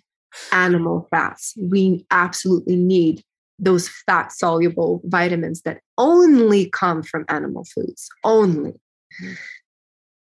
animal 0.52 1.06
fats. 1.10 1.54
We 1.60 2.06
absolutely 2.10 2.76
need 2.76 3.22
those 3.58 3.88
fat 4.06 4.32
soluble 4.32 5.00
vitamins 5.04 5.62
that 5.62 5.80
only 5.96 6.68
come 6.70 7.02
from 7.02 7.24
animal 7.28 7.64
foods, 7.74 8.08
only. 8.24 8.72
Mm-hmm. 8.72 9.32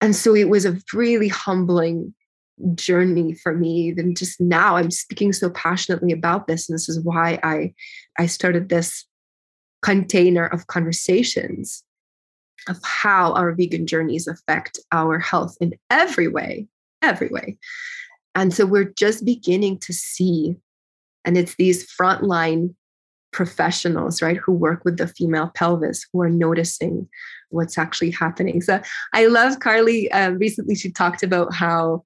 And 0.02 0.14
so 0.14 0.34
it 0.34 0.50
was 0.50 0.66
a 0.66 0.76
really 0.92 1.28
humbling 1.28 2.14
journey 2.74 3.34
for 3.34 3.54
me 3.54 3.86
even 3.86 4.14
just 4.14 4.40
now 4.40 4.76
i'm 4.76 4.90
speaking 4.90 5.32
so 5.32 5.50
passionately 5.50 6.10
about 6.10 6.46
this 6.46 6.68
and 6.68 6.74
this 6.74 6.88
is 6.88 6.98
why 7.00 7.38
i 7.42 7.72
i 8.18 8.24
started 8.24 8.68
this 8.68 9.04
container 9.82 10.46
of 10.46 10.66
conversations 10.66 11.84
of 12.68 12.78
how 12.82 13.32
our 13.34 13.52
vegan 13.54 13.86
journeys 13.86 14.26
affect 14.26 14.78
our 14.90 15.18
health 15.18 15.54
in 15.60 15.74
every 15.90 16.28
way 16.28 16.66
every 17.02 17.28
way 17.28 17.58
and 18.36 18.52
so 18.52 18.66
we're 18.66 18.92
just 18.96 19.24
beginning 19.24 19.78
to 19.78 19.92
see, 19.92 20.54
and 21.24 21.38
it's 21.38 21.56
these 21.56 21.90
frontline 21.90 22.74
professionals, 23.32 24.20
right, 24.20 24.36
who 24.36 24.52
work 24.52 24.84
with 24.84 24.98
the 24.98 25.08
female 25.08 25.50
pelvis 25.54 26.06
who 26.12 26.20
are 26.20 26.28
noticing 26.28 27.08
what's 27.48 27.78
actually 27.78 28.10
happening. 28.10 28.60
So 28.60 28.80
I 29.14 29.26
love 29.26 29.60
Carly. 29.60 30.12
Uh, 30.12 30.32
recently, 30.32 30.74
she 30.74 30.92
talked 30.92 31.22
about 31.22 31.54
how 31.54 32.04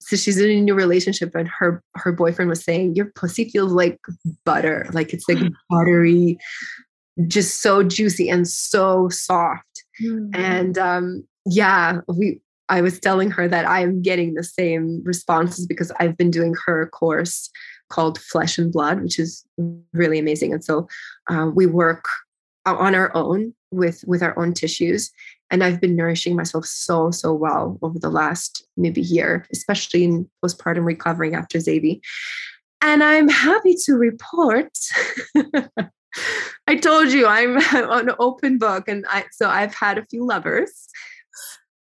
so 0.00 0.16
she's 0.16 0.38
in 0.38 0.50
a 0.50 0.60
new 0.60 0.74
relationship 0.74 1.34
and 1.34 1.48
her 1.48 1.82
her 1.94 2.12
boyfriend 2.12 2.50
was 2.50 2.62
saying 2.62 2.94
your 2.94 3.06
pussy 3.14 3.48
feels 3.48 3.72
like 3.72 4.00
butter 4.44 4.84
like 4.92 5.12
it's 5.12 5.28
like 5.28 5.38
buttery 5.70 6.36
just 7.28 7.62
so 7.62 7.84
juicy 7.84 8.28
and 8.28 8.48
so 8.48 9.08
soft 9.10 9.84
mm. 10.02 10.28
and 10.34 10.76
um 10.76 11.24
yeah 11.46 12.00
we 12.08 12.40
I 12.68 12.80
was 12.80 12.98
telling 13.00 13.30
her 13.30 13.48
that 13.48 13.66
I 13.66 13.80
am 13.80 14.02
getting 14.02 14.34
the 14.34 14.44
same 14.44 15.02
responses 15.04 15.66
because 15.66 15.92
I've 15.98 16.16
been 16.16 16.30
doing 16.30 16.54
her 16.66 16.86
course 16.88 17.50
called 17.90 18.18
Flesh 18.18 18.56
and 18.58 18.72
Blood, 18.72 19.02
which 19.02 19.18
is 19.18 19.44
really 19.92 20.18
amazing. 20.18 20.52
And 20.52 20.64
so 20.64 20.88
uh, 21.28 21.50
we 21.54 21.66
work 21.66 22.06
on 22.64 22.94
our 22.94 23.14
own 23.16 23.54
with 23.70 24.04
with 24.06 24.22
our 24.22 24.38
own 24.38 24.52
tissues 24.52 25.10
and 25.50 25.64
i've 25.64 25.80
been 25.80 25.96
nourishing 25.96 26.36
myself 26.36 26.64
so 26.64 27.10
so 27.10 27.32
well 27.32 27.78
over 27.82 27.98
the 27.98 28.10
last 28.10 28.64
maybe 28.76 29.00
year 29.00 29.46
especially 29.52 30.04
in 30.04 30.28
postpartum 30.44 30.84
recovering 30.84 31.34
after 31.34 31.58
Xavi. 31.58 32.00
and 32.80 33.02
i'm 33.02 33.28
happy 33.28 33.74
to 33.84 33.94
report 33.94 34.70
i 36.68 36.76
told 36.76 37.10
you 37.10 37.26
i'm 37.26 37.56
an 37.90 38.10
open 38.18 38.58
book 38.58 38.86
and 38.86 39.04
i 39.08 39.24
so 39.32 39.48
i've 39.48 39.74
had 39.74 39.98
a 39.98 40.06
few 40.06 40.24
lovers 40.24 40.88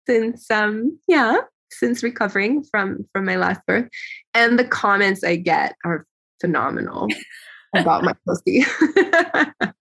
since 0.08 0.50
um 0.52 0.98
yeah 1.08 1.38
since 1.72 2.04
recovering 2.04 2.64
from 2.70 3.08
from 3.14 3.26
my 3.26 3.36
last 3.36 3.62
birth. 3.66 3.88
And 4.34 4.60
the 4.60 4.66
comments 4.66 5.24
i 5.24 5.36
get 5.36 5.76
are 5.86 6.06
phenomenal 6.40 7.08
about 7.76 8.04
my 8.04 8.14
pussy. 8.26 8.66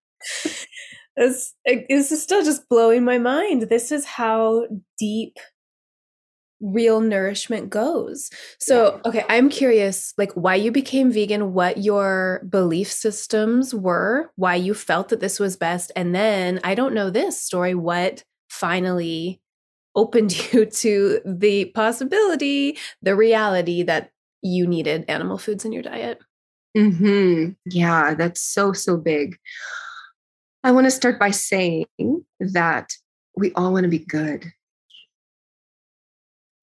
It's, 1.17 1.53
it's 1.65 2.21
still 2.21 2.43
just 2.43 2.69
blowing 2.69 3.03
my 3.03 3.17
mind. 3.17 3.63
This 3.63 3.91
is 3.91 4.05
how 4.05 4.65
deep 4.97 5.37
real 6.61 7.01
nourishment 7.01 7.69
goes. 7.69 8.29
So, 8.59 9.01
okay, 9.05 9.25
I'm 9.27 9.49
curious 9.49 10.13
like 10.17 10.31
why 10.33 10.55
you 10.55 10.71
became 10.71 11.11
vegan, 11.11 11.53
what 11.53 11.77
your 11.79 12.43
belief 12.47 12.91
systems 12.91 13.73
were, 13.73 14.31
why 14.35 14.55
you 14.55 14.73
felt 14.73 15.09
that 15.09 15.19
this 15.19 15.39
was 15.39 15.57
best, 15.57 15.91
and 15.95 16.15
then 16.15 16.59
I 16.63 16.75
don't 16.75 16.93
know 16.93 17.09
this 17.09 17.41
story 17.41 17.75
what 17.75 18.23
finally 18.49 19.40
opened 19.95 20.53
you 20.53 20.65
to 20.65 21.21
the 21.25 21.65
possibility, 21.65 22.77
the 23.01 23.15
reality 23.15 23.83
that 23.83 24.11
you 24.41 24.65
needed 24.65 25.05
animal 25.07 25.37
foods 25.37 25.65
in 25.65 25.71
your 25.71 25.83
diet. 25.83 26.19
Mm-hmm. 26.75 27.51
Yeah, 27.65 28.13
that's 28.13 28.41
so, 28.41 28.73
so 28.73 28.97
big. 28.97 29.37
I 30.63 30.71
want 30.71 30.85
to 30.85 30.91
start 30.91 31.19
by 31.19 31.31
saying 31.31 31.85
that 32.39 32.93
we 33.35 33.51
all 33.53 33.73
want 33.73 33.83
to 33.83 33.89
be 33.89 33.99
good. 33.99 34.51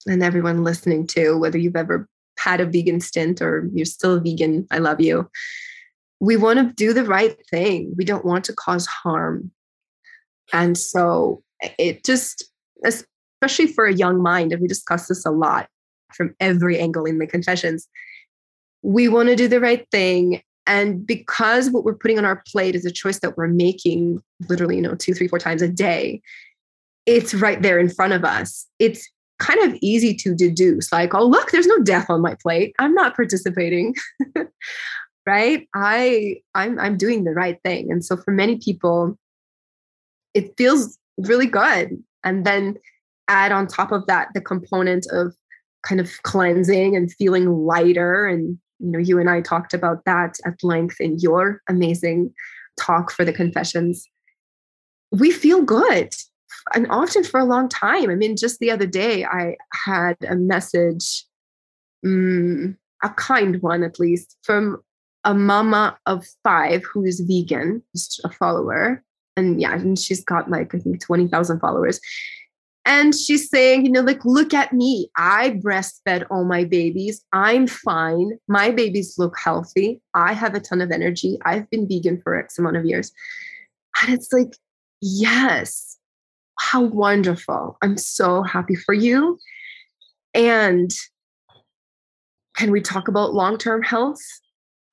And 0.06 0.22
everyone 0.22 0.64
listening 0.64 1.06
to, 1.08 1.36
whether 1.36 1.58
you've 1.58 1.76
ever 1.76 2.08
had 2.38 2.60
a 2.60 2.66
vegan 2.66 3.00
stint 3.00 3.42
or 3.42 3.68
you're 3.74 3.84
still 3.84 4.20
vegan, 4.20 4.66
I 4.70 4.78
love 4.78 5.00
you. 5.00 5.28
We 6.20 6.36
want 6.36 6.58
to 6.58 6.74
do 6.74 6.92
the 6.92 7.04
right 7.04 7.36
thing. 7.48 7.94
We 7.96 8.04
don't 8.04 8.24
want 8.24 8.44
to 8.46 8.52
cause 8.52 8.86
harm. 8.86 9.50
And 10.52 10.78
so 10.78 11.42
it 11.78 12.04
just, 12.04 12.44
especially 13.40 13.72
for 13.72 13.86
a 13.86 13.94
young 13.94 14.22
mind, 14.22 14.52
and 14.52 14.60
we 14.60 14.68
discuss 14.68 15.06
this 15.06 15.24
a 15.24 15.30
lot 15.30 15.68
from 16.12 16.34
every 16.40 16.78
angle 16.78 17.04
in 17.04 17.18
the 17.18 17.26
confessions, 17.26 17.88
we 18.82 19.08
want 19.08 19.28
to 19.28 19.36
do 19.36 19.48
the 19.48 19.60
right 19.60 19.86
thing. 19.90 20.42
And 20.66 21.06
because 21.06 21.70
what 21.70 21.84
we're 21.84 21.94
putting 21.94 22.18
on 22.18 22.24
our 22.24 22.42
plate 22.50 22.74
is 22.74 22.84
a 22.84 22.90
choice 22.90 23.20
that 23.20 23.36
we're 23.36 23.48
making 23.48 24.22
literally, 24.48 24.76
you 24.76 24.82
know, 24.82 24.94
two, 24.94 25.14
three, 25.14 25.28
four 25.28 25.38
times 25.38 25.62
a 25.62 25.68
day, 25.68 26.20
it's 27.06 27.34
right 27.34 27.62
there 27.62 27.78
in 27.78 27.88
front 27.88 28.12
of 28.12 28.24
us. 28.24 28.66
It's 28.78 29.08
kind 29.38 29.60
of 29.60 29.78
easy 29.80 30.14
to 30.14 30.34
deduce 30.34 30.92
like, 30.92 31.14
oh, 31.14 31.24
look, 31.24 31.50
there's 31.50 31.66
no 31.66 31.78
death 31.78 32.10
on 32.10 32.20
my 32.20 32.36
plate. 32.42 32.74
I'm 32.78 32.94
not 32.94 33.16
participating. 33.16 33.94
right? 35.26 35.68
I 35.74 36.36
I'm 36.54 36.78
I'm 36.78 36.96
doing 36.96 37.24
the 37.24 37.32
right 37.32 37.58
thing. 37.62 37.92
And 37.92 38.04
so 38.04 38.16
for 38.16 38.30
many 38.30 38.56
people, 38.58 39.16
it 40.34 40.56
feels 40.56 40.98
really 41.18 41.46
good. 41.46 42.02
And 42.24 42.44
then 42.44 42.76
add 43.28 43.52
on 43.52 43.66
top 43.66 43.92
of 43.92 44.06
that 44.06 44.28
the 44.34 44.40
component 44.40 45.06
of 45.12 45.34
kind 45.82 46.00
of 46.00 46.22
cleansing 46.22 46.96
and 46.96 47.12
feeling 47.12 47.48
lighter. 47.48 48.26
And 48.26 48.58
you 48.80 48.90
know 48.90 48.98
you 48.98 49.18
and 49.18 49.28
i 49.28 49.40
talked 49.40 49.74
about 49.74 50.04
that 50.04 50.36
at 50.46 50.62
length 50.62 51.00
in 51.00 51.18
your 51.18 51.62
amazing 51.68 52.32
talk 52.78 53.10
for 53.10 53.24
the 53.24 53.32
confessions. 53.32 54.06
We 55.10 55.30
feel 55.30 55.62
good 55.62 56.14
and 56.74 56.86
often 56.90 57.24
for 57.24 57.40
a 57.40 57.44
long 57.44 57.68
time. 57.68 58.10
I 58.10 58.14
mean 58.14 58.36
just 58.36 58.58
the 58.58 58.70
other 58.70 58.86
day 58.86 59.24
i 59.24 59.56
had 59.84 60.16
a 60.28 60.36
message 60.36 61.24
um, 62.04 62.76
a 63.02 63.10
kind 63.10 63.60
one 63.62 63.82
at 63.82 63.98
least 63.98 64.36
from 64.42 64.80
a 65.24 65.34
mama 65.34 65.98
of 66.06 66.24
five 66.44 66.84
who 66.84 67.04
is 67.04 67.20
vegan 67.20 67.82
just 67.94 68.20
a 68.24 68.30
follower. 68.30 69.02
And 69.36 69.60
yeah 69.60 69.74
and 69.74 69.98
she's 69.98 70.24
got 70.24 70.50
like 70.50 70.74
i 70.74 70.78
think 70.78 71.04
20000 71.04 71.60
followers 71.60 72.00
and 72.88 73.14
she's 73.14 73.50
saying, 73.50 73.84
you 73.84 73.92
know, 73.92 74.00
like, 74.00 74.24
look 74.24 74.54
at 74.54 74.72
me. 74.72 75.10
I 75.14 75.60
breastfed 75.62 76.24
all 76.30 76.44
my 76.44 76.64
babies. 76.64 77.22
I'm 77.34 77.66
fine. 77.66 78.38
My 78.48 78.70
babies 78.70 79.16
look 79.18 79.36
healthy. 79.38 80.00
I 80.14 80.32
have 80.32 80.54
a 80.54 80.60
ton 80.60 80.80
of 80.80 80.90
energy. 80.90 81.38
I've 81.44 81.68
been 81.68 81.86
vegan 81.86 82.18
for 82.22 82.34
X 82.34 82.58
amount 82.58 82.78
of 82.78 82.86
years. 82.86 83.12
And 84.00 84.14
it's 84.14 84.32
like, 84.32 84.56
yes, 85.02 85.98
how 86.58 86.80
wonderful. 86.80 87.76
I'm 87.82 87.98
so 87.98 88.42
happy 88.42 88.74
for 88.74 88.94
you. 88.94 89.38
And 90.32 90.90
can 92.56 92.70
we 92.70 92.80
talk 92.80 93.06
about 93.06 93.34
long 93.34 93.58
term 93.58 93.82
health? 93.82 94.22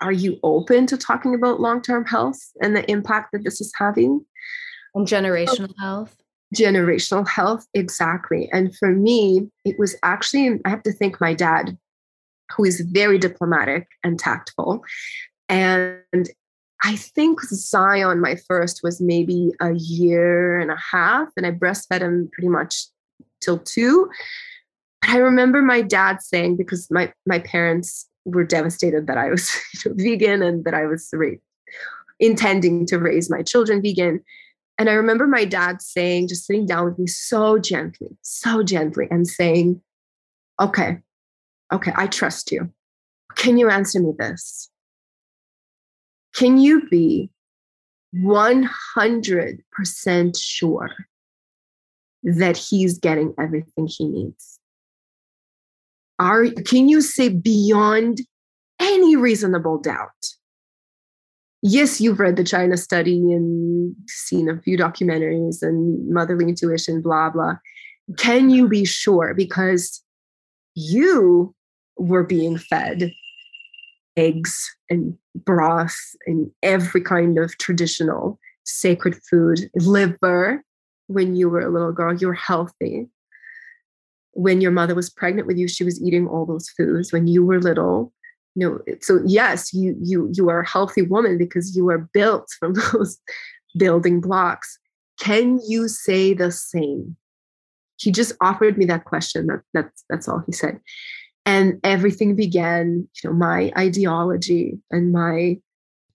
Are 0.02 0.12
you 0.12 0.38
open 0.44 0.86
to 0.88 0.98
talking 0.98 1.34
about 1.34 1.62
long 1.62 1.82
term 1.82 2.04
health 2.04 2.42
and 2.62 2.76
the 2.76 2.90
impact 2.92 3.32
that 3.32 3.46
this 3.46 3.62
is 3.62 3.72
having? 3.80 4.26
And 4.94 5.08
generational 5.08 5.74
health? 5.80 6.18
Generational 6.54 7.28
health 7.28 7.66
exactly. 7.74 8.50
And 8.52 8.76
for 8.76 8.92
me 8.92 9.50
it 9.64 9.78
was 9.80 9.96
actually 10.04 10.60
i 10.66 10.70
have 10.70 10.84
to 10.84 10.92
thank 10.92 11.20
my 11.20 11.34
dad 11.34 11.78
who 12.56 12.64
is 12.64 12.82
very 12.82 13.18
diplomatic 13.18 13.88
and 14.04 14.20
tactful. 14.20 14.84
And 15.50 16.30
i 16.84 16.96
think 16.96 17.42
zion 17.42 18.20
my 18.20 18.36
first 18.48 18.82
was 18.84 19.00
maybe 19.00 19.52
a 19.62 19.74
year 19.74 20.60
and 20.60 20.70
a 20.70 20.78
half 20.92 21.30
and 21.38 21.46
i 21.46 21.52
breastfed 21.52 22.02
him 22.02 22.30
pretty 22.34 22.50
much 22.50 22.86
till 23.42 23.60
two. 23.60 24.10
But 25.02 25.12
i 25.12 25.18
remember 25.18 25.62
my 25.62 25.82
dad 25.82 26.22
saying 26.22 26.58
because 26.58 26.90
my 26.92 27.14
my 27.26 27.40
parents 27.40 28.08
were 28.26 28.44
devastated 28.44 29.08
that 29.08 29.18
i 29.18 29.30
was 29.30 29.56
you 29.84 29.92
know, 29.92 29.96
vegan 30.04 30.42
and 30.42 30.66
that 30.66 30.74
i 30.74 30.86
was 30.86 31.14
intending 32.20 32.86
to 32.88 32.98
raise 32.98 33.30
my 33.30 33.42
children 33.42 33.82
vegan 33.82 34.24
and 34.78 34.90
I 34.90 34.94
remember 34.94 35.28
my 35.28 35.46
dad 35.46 35.82
saying, 35.82 36.28
just 36.28 36.46
sitting 36.46 36.66
down 36.66 36.86
with 36.86 37.00
me 37.00 37.08
so 37.08 37.58
gently, 37.58 38.10
so 38.22 38.62
gently, 38.62 39.08
and 39.10 39.28
saying, 39.28 39.82
Okay, 40.62 41.00
okay, 41.72 41.92
I 41.96 42.08
trust 42.08 42.52
you. 42.52 42.72
Can 43.36 43.58
you 43.58 43.70
answer 43.70 44.00
me 44.00 44.12
this? 44.18 44.70
Can 46.34 46.58
you 46.58 46.88
be 46.90 47.30
100% 48.16 50.42
sure 50.42 50.90
that 52.24 52.58
he's 52.58 53.00
getting 53.00 53.34
everything 53.40 53.88
he 53.88 54.08
needs? 54.08 54.60
Are, 56.20 56.48
can 56.48 56.88
you 56.88 57.02
say 57.02 57.30
beyond 57.30 58.22
any 58.80 59.16
reasonable 59.16 59.78
doubt 59.78 60.36
yes, 61.66 62.00
you've 62.00 62.20
read 62.20 62.36
the 62.36 62.44
China 62.44 62.78
study 62.78 63.18
and 63.32 63.96
seen 64.08 64.48
a 64.48 64.62
few 64.62 64.78
documentaries 64.78 65.64
and 65.64 66.08
motherly 66.10 66.46
intuition, 66.48 67.02
blah, 67.02 67.30
blah. 67.32 67.56
Can 68.18 68.52
you 68.52 68.68
be 68.68 68.86
sure? 68.86 69.34
Because 69.34 70.04
you 70.76 71.56
were 71.98 72.24
being 72.24 72.58
fed 72.58 73.12
eggs 74.16 74.76
and 74.90 75.18
broth 75.36 75.98
and 76.28 76.52
every 76.62 77.02
kind 77.02 77.40
of 77.40 77.58
traditional 77.58 78.40
sacred 78.64 79.16
food, 79.30 79.70
liver 79.76 80.64
when 81.08 81.36
you 81.36 81.50
were 81.50 81.62
a 81.62 81.70
little 81.70 81.92
girl, 81.92 82.16
you 82.16 82.28
were 82.28 82.34
healthy. 82.34 83.08
When 84.32 84.62
your 84.62 84.72
mother 84.72 84.96
was 84.96 85.10
pregnant 85.10 85.48
with 85.48 85.58
you, 85.58 85.68
she 85.68 85.84
was 85.84 86.02
eating 86.02 86.28
all 86.28 86.46
those 86.46 86.70
foods. 86.70 87.12
When 87.12 87.28
you 87.28 87.46
were 87.46 87.60
little, 87.60 88.12
you 88.56 88.68
know 88.68 88.96
so 89.02 89.20
yes 89.26 89.74
you 89.74 89.96
you 90.02 90.30
you 90.34 90.50
are 90.50 90.62
a 90.62 90.68
healthy 90.68 91.02
woman 91.02 91.38
because 91.38 91.76
you 91.76 91.90
are 91.90 92.10
built 92.14 92.50
from 92.60 92.74
those 92.94 93.18
building 93.78 94.22
blocks 94.22 94.80
can 95.20 95.60
you 95.68 95.88
say 95.88 96.34
the 96.34 96.52
same 96.52 97.16
he 97.98 98.12
just 98.12 98.34
offered 98.42 98.78
me 98.78 98.86
that 98.86 99.06
question 99.06 99.48
that, 99.48 99.62
that's 99.74 100.04
that's 100.10 100.28
all 100.28 100.42
he 100.46 100.52
said 100.52 100.80
and 101.46 101.80
everything 101.84 102.36
began 102.36 103.08
you 103.24 103.30
know 103.30 103.36
my 103.36 103.72
ideology 103.78 104.78
and 104.92 105.12
my 105.12 105.58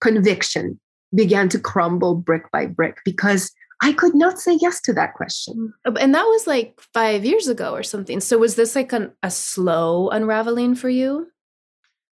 conviction 0.00 0.80
began 1.14 1.48
to 1.48 1.58
crumble 1.58 2.14
brick 2.14 2.50
by 2.52 2.66
brick 2.66 2.98
because 3.04 3.52
I 3.82 3.92
could 3.94 4.14
not 4.14 4.38
say 4.38 4.58
yes 4.60 4.80
to 4.82 4.92
that 4.92 5.14
question. 5.14 5.72
Mm, 5.86 5.96
and 5.98 6.14
that 6.14 6.24
was 6.24 6.46
like 6.46 6.78
five 6.92 7.24
years 7.24 7.48
ago 7.48 7.72
or 7.72 7.82
something. 7.82 8.20
So 8.20 8.36
was 8.36 8.54
this 8.54 8.76
like 8.76 8.92
an, 8.92 9.12
a 9.22 9.30
slow 9.30 10.10
unraveling 10.10 10.74
for 10.74 10.90
you? 10.90 11.28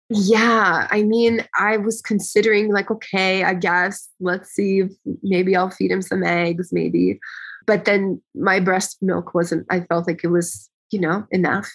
Yeah, 0.10 0.88
I 0.91 1.02
mean, 1.02 1.45
I 1.57 1.77
was 1.77 2.02
considering 2.02 2.72
like, 2.72 2.91
okay, 2.91 3.44
I 3.44 3.56
guess 3.56 4.07
let's 4.19 4.52
see 4.52 4.82
if 4.82 4.91
maybe 5.23 5.56
I'll 5.56 5.72
feed 5.72 5.91
him 5.91 6.02
some 6.02 6.23
eggs, 6.23 6.69
maybe. 6.72 7.19
But 7.65 7.86
then 7.86 8.22
my 8.36 8.60
breast 8.60 8.98
milk 9.02 9.34
wasn't, 9.34 9.65
I 9.72 9.80
felt 9.82 10.07
like 10.07 10.23
it 10.23 10.27
was, 10.27 10.69
you 10.91 10.99
know, 10.99 11.26
enough. 11.32 11.72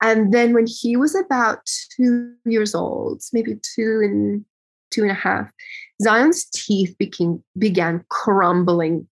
And 0.00 0.32
then 0.32 0.54
when 0.54 0.66
he 0.66 0.96
was 0.96 1.14
about 1.14 1.68
two 1.94 2.32
years 2.46 2.74
old, 2.74 3.22
maybe 3.32 3.58
two 3.74 4.00
and 4.02 4.44
two 4.90 5.02
and 5.02 5.10
a 5.10 5.14
half, 5.14 5.50
Zion's 6.02 6.46
teeth 6.46 6.96
became 6.98 7.42
began 7.58 8.04
crumbling 8.08 9.06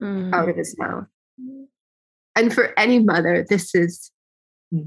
mm. 0.00 0.32
out 0.32 0.48
of 0.48 0.56
his 0.56 0.76
mouth. 0.78 1.06
And 2.36 2.52
for 2.54 2.78
any 2.78 3.00
mother, 3.00 3.44
this 3.48 3.74
is 3.74 4.12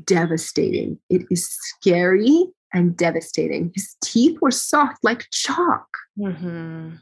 devastating. 0.05 0.99
It 1.09 1.23
is 1.31 1.49
scary 1.49 2.45
and 2.73 2.95
devastating. 2.95 3.71
His 3.75 3.95
teeth 4.03 4.37
were 4.41 4.51
soft 4.51 5.03
like 5.03 5.27
chalk. 5.31 5.87
Mm-hmm. 6.17 6.95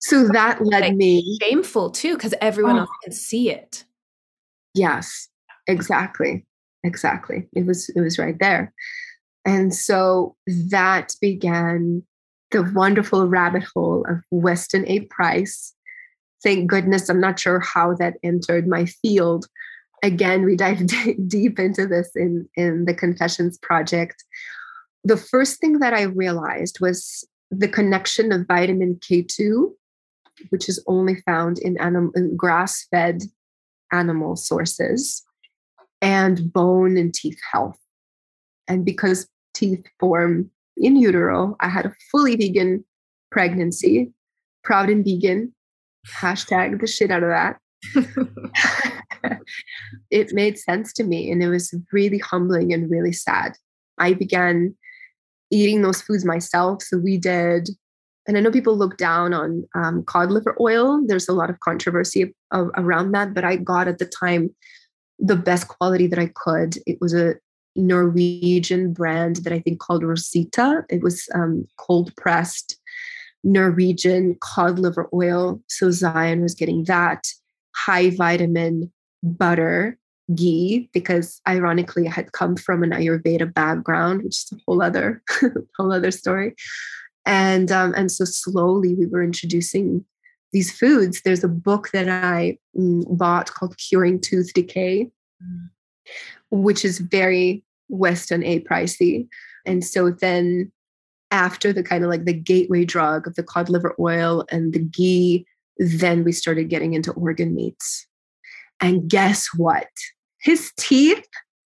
So 0.00 0.28
that 0.28 0.64
led 0.64 0.80
like 0.80 0.94
me 0.94 1.38
shameful 1.42 1.90
too, 1.90 2.14
because 2.14 2.34
everyone 2.40 2.76
oh. 2.76 2.80
else 2.80 2.90
can 3.04 3.12
see 3.12 3.50
it. 3.50 3.84
Yes, 4.74 5.28
exactly. 5.66 6.46
Exactly. 6.84 7.48
It 7.54 7.66
was 7.66 7.90
it 7.90 8.00
was 8.00 8.18
right 8.18 8.38
there. 8.38 8.72
And 9.44 9.74
so 9.74 10.36
that 10.46 11.14
began 11.20 12.02
the 12.50 12.62
wonderful 12.74 13.26
rabbit 13.26 13.64
hole 13.74 14.04
of 14.08 14.18
Weston 14.30 14.86
A. 14.88 15.00
Price. 15.00 15.74
Thank 16.42 16.70
goodness 16.70 17.08
I'm 17.08 17.20
not 17.20 17.38
sure 17.38 17.60
how 17.60 17.94
that 17.94 18.16
entered 18.22 18.66
my 18.66 18.86
field. 18.86 19.46
Again, 20.02 20.44
we 20.44 20.56
dive 20.56 20.86
deep 21.28 21.58
into 21.58 21.86
this 21.86 22.10
in, 22.16 22.48
in 22.56 22.86
the 22.86 22.94
Confessions 22.94 23.58
Project 23.58 24.24
the 25.04 25.16
first 25.16 25.60
thing 25.60 25.78
that 25.78 25.94
I 25.94 26.02
realized 26.02 26.78
was 26.80 27.26
the 27.50 27.68
connection 27.68 28.32
of 28.32 28.46
vitamin 28.46 28.96
K2, 28.96 29.72
which 30.50 30.68
is 30.68 30.82
only 30.86 31.16
found 31.26 31.58
in, 31.58 31.78
anim- 31.78 32.12
in 32.14 32.36
grass 32.36 32.86
fed 32.90 33.22
animal 33.92 34.36
sources, 34.36 35.24
and 36.00 36.52
bone 36.52 36.96
and 36.96 37.12
teeth 37.12 37.40
health. 37.52 37.78
And 38.68 38.84
because 38.84 39.28
teeth 39.54 39.84
form 39.98 40.50
in 40.76 40.96
utero, 40.96 41.56
I 41.60 41.68
had 41.68 41.86
a 41.86 41.94
fully 42.10 42.36
vegan 42.36 42.84
pregnancy, 43.30 44.12
proud 44.62 44.88
and 44.88 45.04
vegan. 45.04 45.54
Hashtag 46.06 46.80
the 46.80 46.86
shit 46.86 47.10
out 47.10 47.22
of 47.22 47.28
that. 47.30 47.58
it 50.10 50.32
made 50.32 50.58
sense 50.58 50.92
to 50.94 51.04
me 51.04 51.30
and 51.30 51.42
it 51.42 51.48
was 51.48 51.74
really 51.92 52.18
humbling 52.18 52.72
and 52.72 52.90
really 52.90 53.12
sad. 53.12 53.52
I 53.98 54.14
began 54.14 54.74
eating 55.50 55.82
those 55.82 56.02
foods 56.02 56.24
myself. 56.24 56.82
So 56.82 56.98
we 56.98 57.18
did, 57.18 57.68
and 58.26 58.36
I 58.36 58.40
know 58.40 58.50
people 58.50 58.76
look 58.76 58.96
down 58.96 59.34
on 59.34 59.64
um, 59.74 60.04
cod 60.04 60.30
liver 60.30 60.56
oil. 60.60 61.02
There's 61.06 61.28
a 61.28 61.32
lot 61.32 61.50
of 61.50 61.60
controversy 61.60 62.34
of, 62.52 62.70
around 62.76 63.12
that, 63.12 63.34
but 63.34 63.44
I 63.44 63.56
got 63.56 63.88
at 63.88 63.98
the 63.98 64.06
time 64.06 64.54
the 65.18 65.36
best 65.36 65.68
quality 65.68 66.06
that 66.06 66.18
I 66.18 66.30
could. 66.34 66.76
It 66.86 66.98
was 67.00 67.14
a 67.14 67.34
Norwegian 67.76 68.92
brand 68.92 69.36
that 69.36 69.52
I 69.52 69.60
think 69.60 69.80
called 69.80 70.02
Rosita. 70.02 70.84
It 70.88 71.02
was 71.02 71.28
um, 71.34 71.66
cold 71.78 72.14
pressed 72.16 72.78
Norwegian 73.44 74.36
cod 74.40 74.78
liver 74.78 75.08
oil. 75.12 75.60
So 75.68 75.90
Zion 75.90 76.42
was 76.42 76.54
getting 76.54 76.84
that 76.84 77.26
high 77.74 78.10
vitamin 78.10 78.92
butter 79.22 79.98
ghee 80.34 80.88
because 80.92 81.40
ironically 81.48 82.06
I 82.06 82.10
had 82.10 82.32
come 82.32 82.56
from 82.56 82.82
an 82.82 82.90
Ayurveda 82.90 83.52
background, 83.52 84.22
which 84.22 84.36
is 84.36 84.52
a 84.52 84.56
whole 84.66 84.82
other 84.82 85.22
whole 85.76 85.92
other 85.92 86.10
story. 86.10 86.54
And 87.26 87.70
um, 87.70 87.94
and 87.96 88.10
so 88.10 88.24
slowly 88.24 88.94
we 88.94 89.06
were 89.06 89.22
introducing 89.22 90.04
these 90.52 90.72
foods. 90.76 91.22
There's 91.22 91.44
a 91.44 91.48
book 91.48 91.90
that 91.92 92.08
I 92.08 92.58
mm, 92.76 93.04
bought 93.16 93.52
called 93.52 93.76
Curing 93.78 94.20
Tooth 94.20 94.52
Decay, 94.54 95.10
mm. 95.42 95.68
which 96.50 96.84
is 96.84 96.98
very 96.98 97.64
Weston 97.88 98.42
A. 98.44 98.60
Pricey. 98.60 99.28
And 99.66 99.84
so 99.84 100.10
then 100.10 100.72
after 101.30 101.72
the 101.72 101.82
kind 101.82 102.02
of 102.02 102.10
like 102.10 102.24
the 102.24 102.32
gateway 102.32 102.84
drug 102.84 103.26
of 103.26 103.34
the 103.34 103.42
cod 103.42 103.68
liver 103.68 103.94
oil 104.00 104.44
and 104.50 104.72
the 104.72 104.80
ghee, 104.80 105.46
then 105.78 106.24
we 106.24 106.32
started 106.32 106.68
getting 106.68 106.94
into 106.94 107.12
organ 107.12 107.54
meats. 107.54 108.06
And 108.80 109.08
guess 109.08 109.48
what? 109.56 109.88
His 110.42 110.72
teeth 110.78 111.26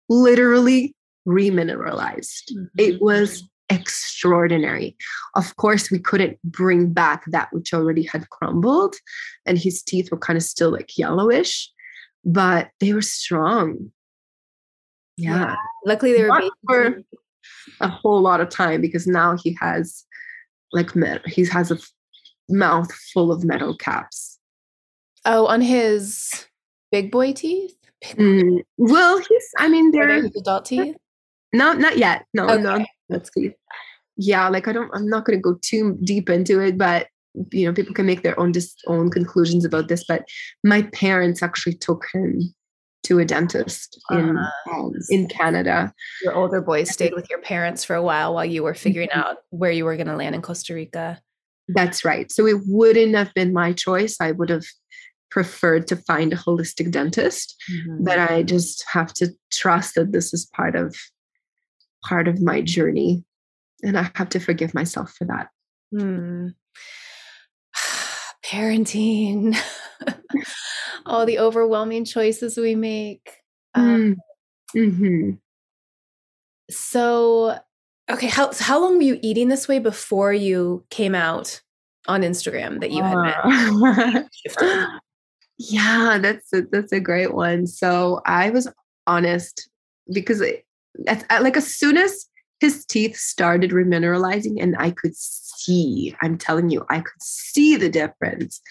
literally 0.09 0.95
remineralized. 1.27 2.51
Mm-hmm. 2.51 2.65
It 2.77 3.01
was 3.01 3.43
extraordinary. 3.69 4.95
Of 5.35 5.55
course, 5.57 5.91
we 5.91 5.99
couldn't 5.99 6.41
bring 6.43 6.93
back 6.93 7.23
that 7.27 7.49
which 7.51 7.73
already 7.73 8.03
had 8.03 8.29
crumbled, 8.29 8.95
and 9.45 9.57
his 9.57 9.81
teeth 9.81 10.09
were 10.11 10.17
kind 10.17 10.37
of 10.37 10.43
still 10.43 10.71
like 10.71 10.97
yellowish, 10.97 11.69
but 12.23 12.69
they 12.79 12.93
were 12.93 13.01
strong. 13.01 13.91
Yeah. 15.17 15.39
yeah. 15.39 15.55
Luckily, 15.85 16.13
they 16.13 16.23
were 16.23 16.49
for 16.65 17.01
a 17.81 17.87
whole 17.87 18.21
lot 18.21 18.41
of 18.41 18.49
time 18.49 18.81
because 18.81 19.07
now 19.07 19.35
he 19.35 19.57
has 19.59 20.05
like 20.73 20.91
he 21.25 21.45
has 21.45 21.71
a 21.71 21.77
mouth 22.49 22.91
full 23.13 23.31
of 23.31 23.43
metal 23.43 23.75
caps. 23.75 24.39
Oh, 25.25 25.45
on 25.47 25.61
his 25.61 26.45
big 26.91 27.11
boy 27.11 27.33
teeth. 27.33 27.76
Mm, 28.05 28.61
well, 28.77 29.17
he's. 29.17 29.49
I 29.57 29.69
mean, 29.69 29.91
they're 29.91 30.25
adult 30.25 30.65
teeth. 30.65 30.95
No, 31.53 31.73
not 31.73 31.97
yet. 31.97 32.25
No, 32.33 32.47
okay. 32.49 32.61
no, 32.61 32.85
that's 33.09 33.29
teeth. 33.31 33.53
Yeah, 34.17 34.47
like 34.49 34.67
I 34.67 34.73
don't. 34.73 34.91
I'm 34.93 35.09
not 35.09 35.25
going 35.25 35.37
to 35.37 35.41
go 35.41 35.57
too 35.61 35.97
deep 36.03 36.29
into 36.29 36.59
it, 36.59 36.77
but 36.77 37.07
you 37.51 37.65
know, 37.65 37.73
people 37.73 37.93
can 37.93 38.05
make 38.05 38.23
their 38.23 38.39
own 38.39 38.51
dis- 38.51 38.75
own 38.87 39.09
conclusions 39.09 39.65
about 39.65 39.87
this. 39.87 40.03
But 40.07 40.27
my 40.63 40.83
parents 40.83 41.41
actually 41.41 41.75
took 41.75 42.05
him 42.13 42.53
to 43.03 43.19
a 43.19 43.25
dentist 43.25 44.03
in 44.11 44.37
uh, 44.37 44.49
um, 44.71 44.93
in 45.09 45.27
Canada. 45.27 45.93
Your 46.23 46.35
older 46.35 46.61
boys 46.61 46.91
stayed 46.91 47.13
with 47.13 47.29
your 47.29 47.39
parents 47.39 47.83
for 47.83 47.95
a 47.95 48.03
while 48.03 48.33
while 48.33 48.45
you 48.45 48.63
were 48.63 48.73
figuring 48.73 49.09
mm-hmm. 49.09 49.19
out 49.19 49.37
where 49.49 49.71
you 49.71 49.85
were 49.85 49.95
going 49.95 50.07
to 50.07 50.15
land 50.15 50.35
in 50.35 50.41
Costa 50.41 50.73
Rica. 50.73 51.21
That's 51.69 52.05
right. 52.05 52.31
So 52.31 52.45
it 52.45 52.57
wouldn't 52.65 53.15
have 53.15 53.33
been 53.33 53.53
my 53.53 53.73
choice. 53.73 54.17
I 54.21 54.31
would 54.31 54.49
have 54.49 54.65
preferred 55.29 55.87
to 55.87 55.95
find 55.95 56.33
a 56.33 56.37
holistic 56.37 56.91
dentist, 56.91 57.55
mm-hmm. 57.71 58.03
but 58.03 58.19
I 58.19 58.43
just 58.43 58.85
have 58.91 59.13
to 59.15 59.29
trust 59.51 59.95
that 59.95 60.11
this 60.11 60.33
is 60.33 60.49
part 60.55 60.75
of 60.75 60.95
part 62.03 62.27
of 62.27 62.41
my 62.41 62.61
journey, 62.61 63.23
and 63.83 63.97
I 63.97 64.09
have 64.15 64.29
to 64.29 64.39
forgive 64.39 64.73
myself 64.73 65.13
for 65.17 65.25
that. 65.25 65.49
Mm. 65.93 66.53
Parenting. 68.45 69.57
all 71.07 71.25
the 71.25 71.39
overwhelming 71.39 72.05
choices 72.05 72.57
we 72.57 72.75
make. 72.75 73.37
Um, 73.73 74.17
mm. 74.75 74.87
mm-hmm. 74.91 75.31
So, 76.69 77.57
okay, 78.11 78.27
how 78.27 78.51
how 78.53 78.81
long 78.81 78.97
were 78.97 79.03
you 79.03 79.19
eating 79.21 79.47
this 79.47 79.67
way 79.67 79.79
before 79.79 80.33
you 80.33 80.85
came 80.89 81.15
out 81.15 81.61
on 82.07 82.21
Instagram 82.21 82.81
that 82.81 82.91
you 82.91 83.03
had 83.03 84.23
uh, 84.61 84.97
Yeah, 85.57 86.19
that's 86.21 86.53
a, 86.53 86.61
that's 86.71 86.91
a 86.91 86.99
great 86.99 87.33
one. 87.33 87.65
So 87.67 88.21
I 88.25 88.49
was 88.51 88.67
honest 89.07 89.69
because 90.11 90.41
it, 90.41 90.65
uh, 91.07 91.39
like 91.41 91.57
as 91.57 91.75
soon 91.75 91.97
as 91.97 92.27
his 92.59 92.85
teeth 92.85 93.15
started 93.17 93.71
remineralizing 93.71 94.61
and 94.61 94.75
I 94.77 94.91
could 94.91 95.15
see, 95.15 96.15
I'm 96.21 96.37
telling 96.37 96.69
you, 96.69 96.85
I 96.89 96.99
could 97.01 97.21
see 97.21 97.75
the 97.75 97.89
difference. 97.89 98.61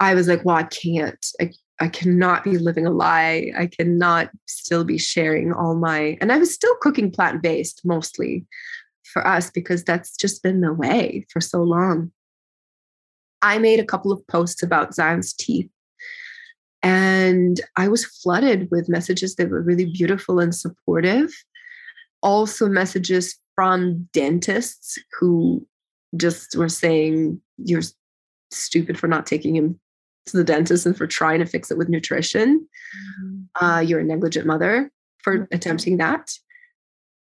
I 0.00 0.14
was 0.14 0.28
like, 0.28 0.44
well, 0.44 0.56
I 0.56 0.64
can't. 0.64 1.24
I, 1.40 1.52
I 1.80 1.88
cannot 1.88 2.44
be 2.44 2.58
living 2.58 2.86
a 2.86 2.90
lie. 2.90 3.52
I 3.56 3.66
cannot 3.66 4.30
still 4.46 4.84
be 4.84 4.98
sharing 4.98 5.52
all 5.52 5.74
my, 5.76 6.18
and 6.20 6.30
I 6.30 6.38
was 6.38 6.52
still 6.52 6.74
cooking 6.80 7.10
plant 7.10 7.42
based 7.42 7.82
mostly 7.84 8.46
for 9.04 9.26
us 9.26 9.50
because 9.50 9.82
that's 9.82 10.16
just 10.16 10.42
been 10.42 10.60
the 10.60 10.72
way 10.72 11.26
for 11.30 11.40
so 11.40 11.62
long. 11.62 12.12
I 13.42 13.58
made 13.58 13.80
a 13.80 13.84
couple 13.84 14.12
of 14.12 14.26
posts 14.26 14.62
about 14.62 14.94
Zion's 14.94 15.32
teeth 15.32 15.70
and 16.82 17.60
I 17.76 17.88
was 17.88 18.04
flooded 18.04 18.70
with 18.70 18.88
messages 18.88 19.36
that 19.36 19.50
were 19.50 19.62
really 19.62 19.86
beautiful 19.86 20.38
and 20.38 20.54
supportive. 20.54 21.32
Also, 22.22 22.68
messages 22.68 23.38
from 23.54 24.08
dentists 24.12 24.98
who 25.18 25.66
just 26.16 26.56
were 26.56 26.68
saying, 26.68 27.40
You're 27.58 27.82
stupid 28.50 28.98
for 28.98 29.08
not 29.08 29.26
taking 29.26 29.56
him 29.56 29.78
to 30.26 30.36
the 30.36 30.44
dentist 30.44 30.86
and 30.86 30.96
for 30.96 31.06
trying 31.06 31.40
to 31.40 31.46
fix 31.46 31.70
it 31.70 31.78
with 31.78 31.88
nutrition. 31.88 32.66
Mm-hmm. 33.22 33.64
Uh, 33.64 33.80
you're 33.80 34.00
a 34.00 34.04
negligent 34.04 34.46
mother 34.46 34.90
for 35.18 35.38
mm-hmm. 35.38 35.54
attempting 35.54 35.98
that. 35.98 36.30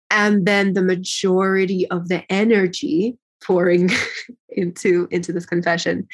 And 0.09 0.45
then 0.45 0.73
the 0.73 0.81
majority 0.81 1.88
of 1.89 2.09
the 2.09 2.23
energy 2.31 3.17
pouring 3.43 3.89
into 4.49 5.07
into 5.11 5.31
this 5.31 5.45
confession 5.45 6.07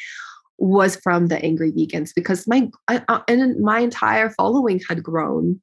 was 0.58 0.96
from 0.98 1.28
the 1.28 1.44
angry 1.44 1.72
vegans 1.72 2.12
because 2.16 2.48
my 2.48 2.70
uh, 2.88 3.20
and 3.28 3.60
my 3.60 3.80
entire 3.80 4.30
following 4.32 4.80
had 4.88 5.04
grown 5.04 5.60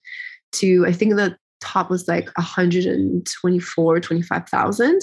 to 0.52 0.84
I 0.86 0.92
think 0.92 1.14
the 1.14 1.36
top 1.60 1.90
was 1.90 2.08
like 2.08 2.26
124 2.36 4.00
25,000 4.00 5.00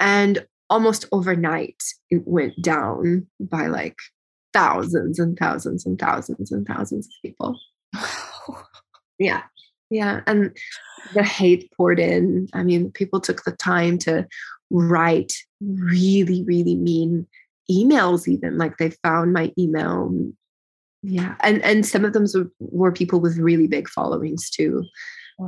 and 0.00 0.46
almost 0.70 1.06
overnight 1.12 1.82
it 2.10 2.22
went 2.26 2.60
down 2.62 3.26
by 3.38 3.66
like 3.66 3.96
thousands 4.54 5.18
and 5.18 5.36
thousands 5.36 5.84
and 5.84 5.98
thousands 5.98 6.50
and 6.50 6.66
thousands 6.66 7.06
of 7.06 7.12
people. 7.22 7.60
yeah. 9.18 9.42
Yeah. 9.90 10.22
And 10.26 10.56
the 11.12 11.22
hate 11.22 11.70
poured 11.76 12.00
in. 12.00 12.48
I 12.54 12.62
mean, 12.62 12.90
people 12.92 13.20
took 13.20 13.44
the 13.44 13.52
time 13.52 13.98
to 13.98 14.26
write 14.70 15.34
really, 15.60 16.42
really 16.44 16.76
mean 16.76 17.26
emails, 17.70 18.28
even 18.28 18.58
like 18.58 18.76
they 18.78 18.90
found 18.90 19.32
my 19.32 19.52
email. 19.58 20.12
Yeah. 21.02 21.34
And 21.40 21.62
and 21.62 21.84
some 21.84 22.04
of 22.04 22.12
them 22.12 22.26
were, 22.34 22.50
were 22.58 22.92
people 22.92 23.20
with 23.20 23.36
really 23.38 23.66
big 23.66 23.88
followings 23.88 24.50
too. 24.50 24.84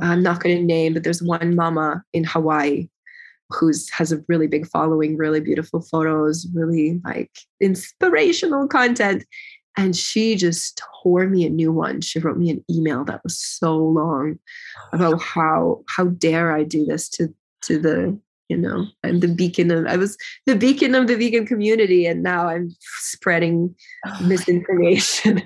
I'm 0.01 0.21
not 0.21 0.43
going 0.43 0.57
to 0.57 0.63
name, 0.63 0.93
but 0.93 1.03
there's 1.03 1.23
one 1.23 1.55
mama 1.55 2.03
in 2.13 2.25
Hawaii 2.25 2.89
who's 3.49 3.89
has 3.91 4.11
a 4.11 4.21
really 4.27 4.47
big 4.47 4.67
following, 4.67 5.15
really 5.15 5.39
beautiful 5.39 5.81
photos, 5.81 6.47
really 6.53 6.99
like 7.05 7.31
inspirational 7.61 8.67
content. 8.67 9.23
And 9.77 9.95
she 9.95 10.35
just 10.35 10.81
tore 11.03 11.27
me 11.27 11.45
a 11.45 11.49
new 11.49 11.71
one. 11.71 12.01
She 12.01 12.19
wrote 12.19 12.37
me 12.37 12.49
an 12.49 12.65
email 12.69 13.05
that 13.05 13.23
was 13.23 13.37
so 13.37 13.77
long 13.77 14.39
about 14.93 15.21
how 15.21 15.83
how 15.87 16.05
dare 16.05 16.51
I 16.51 16.63
do 16.63 16.85
this 16.85 17.09
to 17.09 17.33
to 17.63 17.79
the 17.79 18.19
you 18.49 18.57
know 18.57 18.85
i'm 19.03 19.19
the 19.19 19.27
beacon 19.27 19.71
of 19.71 19.85
i 19.87 19.97
was 19.97 20.17
the 20.45 20.55
beacon 20.55 20.95
of 20.95 21.07
the 21.07 21.15
vegan 21.15 21.45
community 21.45 22.05
and 22.05 22.23
now 22.23 22.47
i'm 22.47 22.75
spreading 22.99 23.75
oh 24.05 24.23
misinformation 24.23 25.41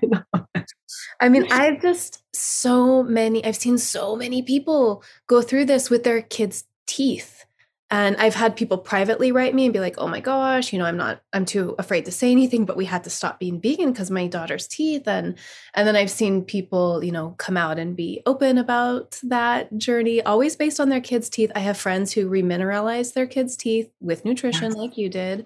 i 1.21 1.29
mean 1.29 1.51
i've 1.51 1.81
just 1.81 2.23
so 2.33 3.03
many 3.03 3.43
i've 3.45 3.55
seen 3.55 3.77
so 3.77 4.15
many 4.15 4.41
people 4.41 5.03
go 5.27 5.41
through 5.41 5.65
this 5.65 5.89
with 5.89 6.03
their 6.03 6.21
kids 6.21 6.65
teeth 6.85 7.45
and 7.91 8.15
I've 8.15 8.35
had 8.35 8.55
people 8.55 8.77
privately 8.77 9.33
write 9.33 9.53
me 9.53 9.65
and 9.65 9.73
be 9.73 9.81
like, 9.81 9.95
oh 9.97 10.07
my 10.07 10.21
gosh, 10.21 10.71
you 10.71 10.79
know, 10.79 10.85
I'm 10.85 10.95
not, 10.95 11.21
I'm 11.33 11.43
too 11.43 11.75
afraid 11.77 12.05
to 12.05 12.11
say 12.11 12.31
anything, 12.31 12.63
but 12.63 12.77
we 12.77 12.85
had 12.85 13.03
to 13.03 13.09
stop 13.09 13.37
being 13.37 13.59
vegan 13.59 13.91
because 13.91 14.09
my 14.09 14.27
daughter's 14.27 14.65
teeth. 14.65 15.09
And 15.09 15.37
and 15.73 15.85
then 15.85 15.97
I've 15.97 16.09
seen 16.09 16.45
people, 16.45 17.03
you 17.03 17.11
know, 17.11 17.35
come 17.37 17.57
out 17.57 17.77
and 17.77 17.93
be 17.93 18.21
open 18.25 18.57
about 18.57 19.19
that 19.23 19.77
journey, 19.77 20.21
always 20.21 20.55
based 20.55 20.79
on 20.79 20.87
their 20.87 21.01
kids' 21.01 21.29
teeth. 21.29 21.51
I 21.53 21.59
have 21.59 21.77
friends 21.77 22.13
who 22.13 22.29
remineralize 22.29 23.13
their 23.13 23.27
kids' 23.27 23.57
teeth 23.57 23.91
with 23.99 24.23
nutrition, 24.23 24.71
like 24.71 24.97
you 24.97 25.09
did. 25.09 25.45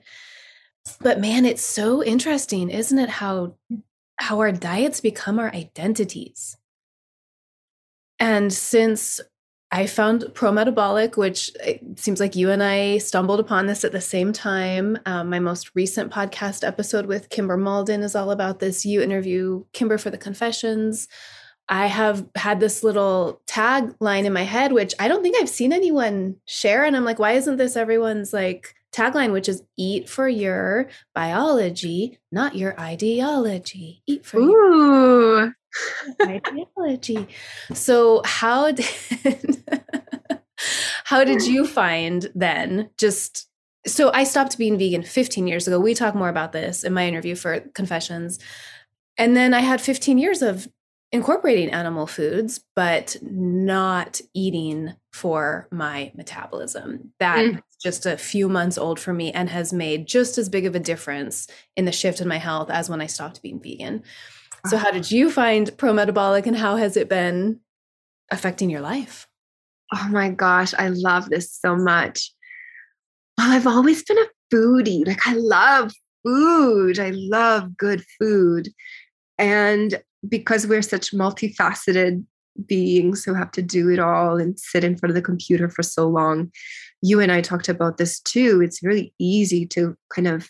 But 1.01 1.19
man, 1.19 1.45
it's 1.45 1.65
so 1.65 2.03
interesting, 2.03 2.69
isn't 2.69 2.99
it? 2.99 3.09
How 3.09 3.55
how 4.17 4.39
our 4.39 4.51
diets 4.51 5.01
become 5.01 5.39
our 5.39 5.49
identities. 5.49 6.57
And 8.19 8.53
since 8.53 9.19
I 9.76 9.88
found 9.88 10.31
Pro 10.34 10.53
Metabolic, 10.53 11.18
which 11.18 11.52
seems 11.97 12.22
like 12.22 12.34
you 12.34 12.49
and 12.49 12.64
I 12.64 12.97
stumbled 12.99 13.41
upon 13.41 13.68
this 13.68 13.84
at 13.84 13.91
the 13.91 13.99
same 13.99 14.31
time. 14.31 14.97
Um, 15.06 15.30
my 15.30 15.39
most 15.39 15.72
recent 15.76 16.14
podcast 16.14 16.65
episode 16.65 17.07
with 17.07 17.27
Kimber 17.27 17.57
Malden 17.57 18.02
is 18.02 18.15
all 18.15 18.31
about 18.31 18.60
this. 18.60 18.85
You 18.85 19.02
interview 19.02 19.65
Kimber 19.73 19.97
for 19.97 20.10
the 20.10 20.18
Confessions. 20.18 21.10
I 21.68 21.88
have 21.88 22.26
had 22.35 22.61
this 22.61 22.85
little 22.85 23.41
tagline 23.47 24.23
in 24.23 24.31
my 24.31 24.43
head, 24.43 24.72
which 24.72 24.93
I 24.97 25.10
don't 25.10 25.22
think 25.22 25.35
I've 25.35 25.49
seen 25.49 25.73
anyone 25.73 26.38
share. 26.45 26.85
And 26.85 26.95
I'm 26.95 27.03
like, 27.03 27.19
why 27.19 27.34
isn't 27.34 27.57
this 27.57 27.76
everyone's 27.76 28.31
like 28.31 28.76
tagline, 28.93 29.34
which 29.34 29.49
is 29.49 29.61
eat 29.76 30.07
for 30.07 30.30
your 30.30 30.88
biology, 31.14 32.18
not 32.31 32.56
your 32.56 32.80
ideology? 32.80 34.03
Eat 34.07 34.26
for 34.26 34.39
Ooh. 34.39 34.52
your 34.52 35.57
ideology. 36.22 37.27
So 37.73 38.22
how 38.26 38.72
did 38.72 39.64
how 41.06 41.23
did 41.23 41.45
you 41.45 41.65
find 41.65 42.31
then 42.34 42.89
just 42.97 43.47
so 43.88 44.11
I 44.14 44.23
stopped 44.23 44.57
being 44.57 44.77
vegan 44.77 45.03
15 45.03 45.47
years 45.47 45.68
ago. 45.68 45.80
We 45.80 45.93
talk 45.93 46.15
more 46.15 46.30
about 46.30 46.52
this 46.52 46.84
in 46.84 46.93
my 46.93 47.07
interview 47.07 47.35
for 47.35 47.60
Confessions. 47.73 48.39
And 49.18 49.38
then 49.38 49.53
I 49.53 49.60
had 49.60 49.80
15 49.80 50.18
years 50.18 50.41
of 50.41 50.68
incorporating 51.11 51.69
animal 51.69 52.07
foods, 52.07 52.61
but 52.76 53.15
not 53.22 54.19
eating 54.34 54.95
for 55.14 55.68
my 55.72 56.11
metabolism. 56.15 57.14
That's 57.19 57.47
mm. 57.47 57.61
just 57.81 58.06
a 58.06 58.18
few 58.18 58.49
months 58.49 58.77
old 58.77 58.99
for 58.99 59.14
me 59.14 59.31
and 59.31 59.49
has 59.49 59.72
made 59.72 60.07
just 60.07 60.38
as 60.38 60.49
big 60.49 60.65
of 60.65 60.76
a 60.76 60.80
difference 60.80 61.47
in 61.77 61.85
the 61.85 61.91
shift 61.91 62.19
in 62.19 62.27
my 62.27 62.38
health 62.38 62.69
as 62.69 62.89
when 62.89 63.02
I 63.02 63.06
stopped 63.06 63.41
being 63.41 63.61
vegan. 63.61 64.03
So, 64.67 64.77
how 64.77 64.91
did 64.91 65.11
you 65.11 65.29
find 65.29 65.75
pro 65.77 65.93
metabolic 65.93 66.47
and 66.47 66.57
how 66.57 66.75
has 66.77 66.97
it 66.97 67.09
been 67.09 67.59
affecting 68.31 68.69
your 68.69 68.81
life? 68.81 69.27
Oh 69.93 70.07
my 70.09 70.29
gosh, 70.29 70.73
I 70.73 70.87
love 70.89 71.29
this 71.29 71.53
so 71.53 71.75
much. 71.75 72.31
Well, 73.37 73.51
I've 73.51 73.67
always 73.67 74.03
been 74.03 74.17
a 74.17 74.25
foodie. 74.53 75.05
Like, 75.05 75.27
I 75.27 75.33
love 75.33 75.91
food, 76.25 76.99
I 76.99 77.11
love 77.13 77.77
good 77.77 78.03
food. 78.19 78.69
And 79.37 80.01
because 80.27 80.65
we're 80.65 80.81
such 80.81 81.11
multifaceted 81.11 82.23
beings 82.65 83.23
who 83.23 83.33
have 83.33 83.51
to 83.51 83.61
do 83.61 83.89
it 83.89 83.99
all 83.99 84.39
and 84.39 84.57
sit 84.59 84.83
in 84.83 84.97
front 84.97 85.11
of 85.11 85.15
the 85.15 85.21
computer 85.21 85.69
for 85.69 85.83
so 85.83 86.07
long, 86.07 86.51
you 87.01 87.19
and 87.19 87.31
I 87.31 87.41
talked 87.41 87.69
about 87.69 87.97
this 87.97 88.19
too. 88.21 88.61
It's 88.61 88.81
really 88.81 89.13
easy 89.19 89.67
to 89.67 89.95
kind 90.13 90.27
of 90.27 90.49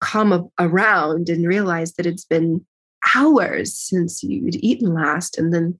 come 0.00 0.50
around 0.58 1.28
and 1.28 1.46
realize 1.46 1.94
that 1.94 2.06
it's 2.06 2.24
been 2.24 2.64
hours 3.14 3.74
since 3.74 4.22
you'd 4.22 4.56
eaten 4.56 4.94
last. 4.94 5.38
And 5.38 5.52
then 5.52 5.78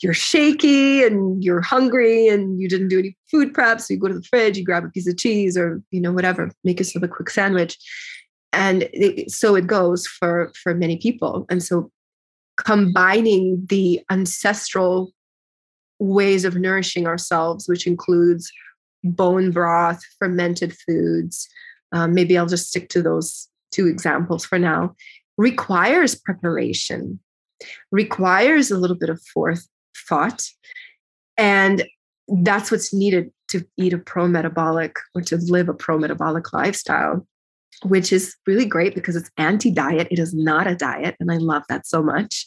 you're 0.00 0.14
shaky 0.14 1.02
and 1.02 1.42
you're 1.42 1.60
hungry 1.60 2.28
and 2.28 2.60
you 2.60 2.68
didn't 2.68 2.88
do 2.88 2.98
any 2.98 3.16
food 3.30 3.52
prep. 3.52 3.80
So 3.80 3.94
you 3.94 4.00
go 4.00 4.08
to 4.08 4.14
the 4.14 4.22
fridge, 4.22 4.56
you 4.56 4.64
grab 4.64 4.84
a 4.84 4.90
piece 4.90 5.08
of 5.08 5.16
cheese 5.16 5.56
or, 5.56 5.82
you 5.90 6.00
know, 6.00 6.12
whatever, 6.12 6.50
make 6.64 6.78
yourself 6.78 7.02
a 7.02 7.08
quick 7.08 7.30
sandwich. 7.30 7.76
And 8.52 8.88
it, 8.92 9.30
so 9.30 9.56
it 9.56 9.66
goes 9.66 10.06
for, 10.06 10.52
for 10.62 10.74
many 10.74 10.96
people. 10.98 11.46
And 11.50 11.62
so 11.62 11.90
combining 12.56 13.66
the 13.68 14.00
ancestral 14.10 15.12
ways 15.98 16.44
of 16.44 16.56
nourishing 16.56 17.06
ourselves, 17.06 17.68
which 17.68 17.86
includes 17.86 18.50
bone 19.04 19.50
broth, 19.50 20.00
fermented 20.18 20.76
foods, 20.86 21.48
um, 21.92 22.14
maybe 22.14 22.38
I'll 22.38 22.46
just 22.46 22.68
stick 22.68 22.88
to 22.90 23.02
those 23.02 23.48
two 23.70 23.86
examples 23.86 24.44
for 24.44 24.58
now, 24.58 24.94
requires 25.38 26.14
preparation, 26.14 27.18
requires 27.90 28.70
a 28.70 28.76
little 28.76 28.96
bit 28.96 29.08
of 29.08 29.22
forethought. 29.32 30.46
And 31.38 31.84
that's 32.28 32.70
what's 32.70 32.92
needed 32.92 33.30
to 33.48 33.64
eat 33.78 33.94
a 33.94 33.98
pro 33.98 34.28
metabolic 34.28 34.96
or 35.14 35.22
to 35.22 35.36
live 35.36 35.70
a 35.70 35.74
pro 35.74 35.96
metabolic 35.96 36.52
lifestyle 36.52 37.26
which 37.84 38.12
is 38.12 38.34
really 38.46 38.64
great 38.64 38.94
because 38.94 39.16
it's 39.16 39.30
anti 39.36 39.70
diet. 39.70 40.08
It 40.10 40.18
is 40.18 40.34
not 40.34 40.66
a 40.66 40.74
diet. 40.74 41.16
And 41.20 41.30
I 41.30 41.36
love 41.36 41.62
that 41.68 41.86
so 41.86 42.02
much. 42.02 42.46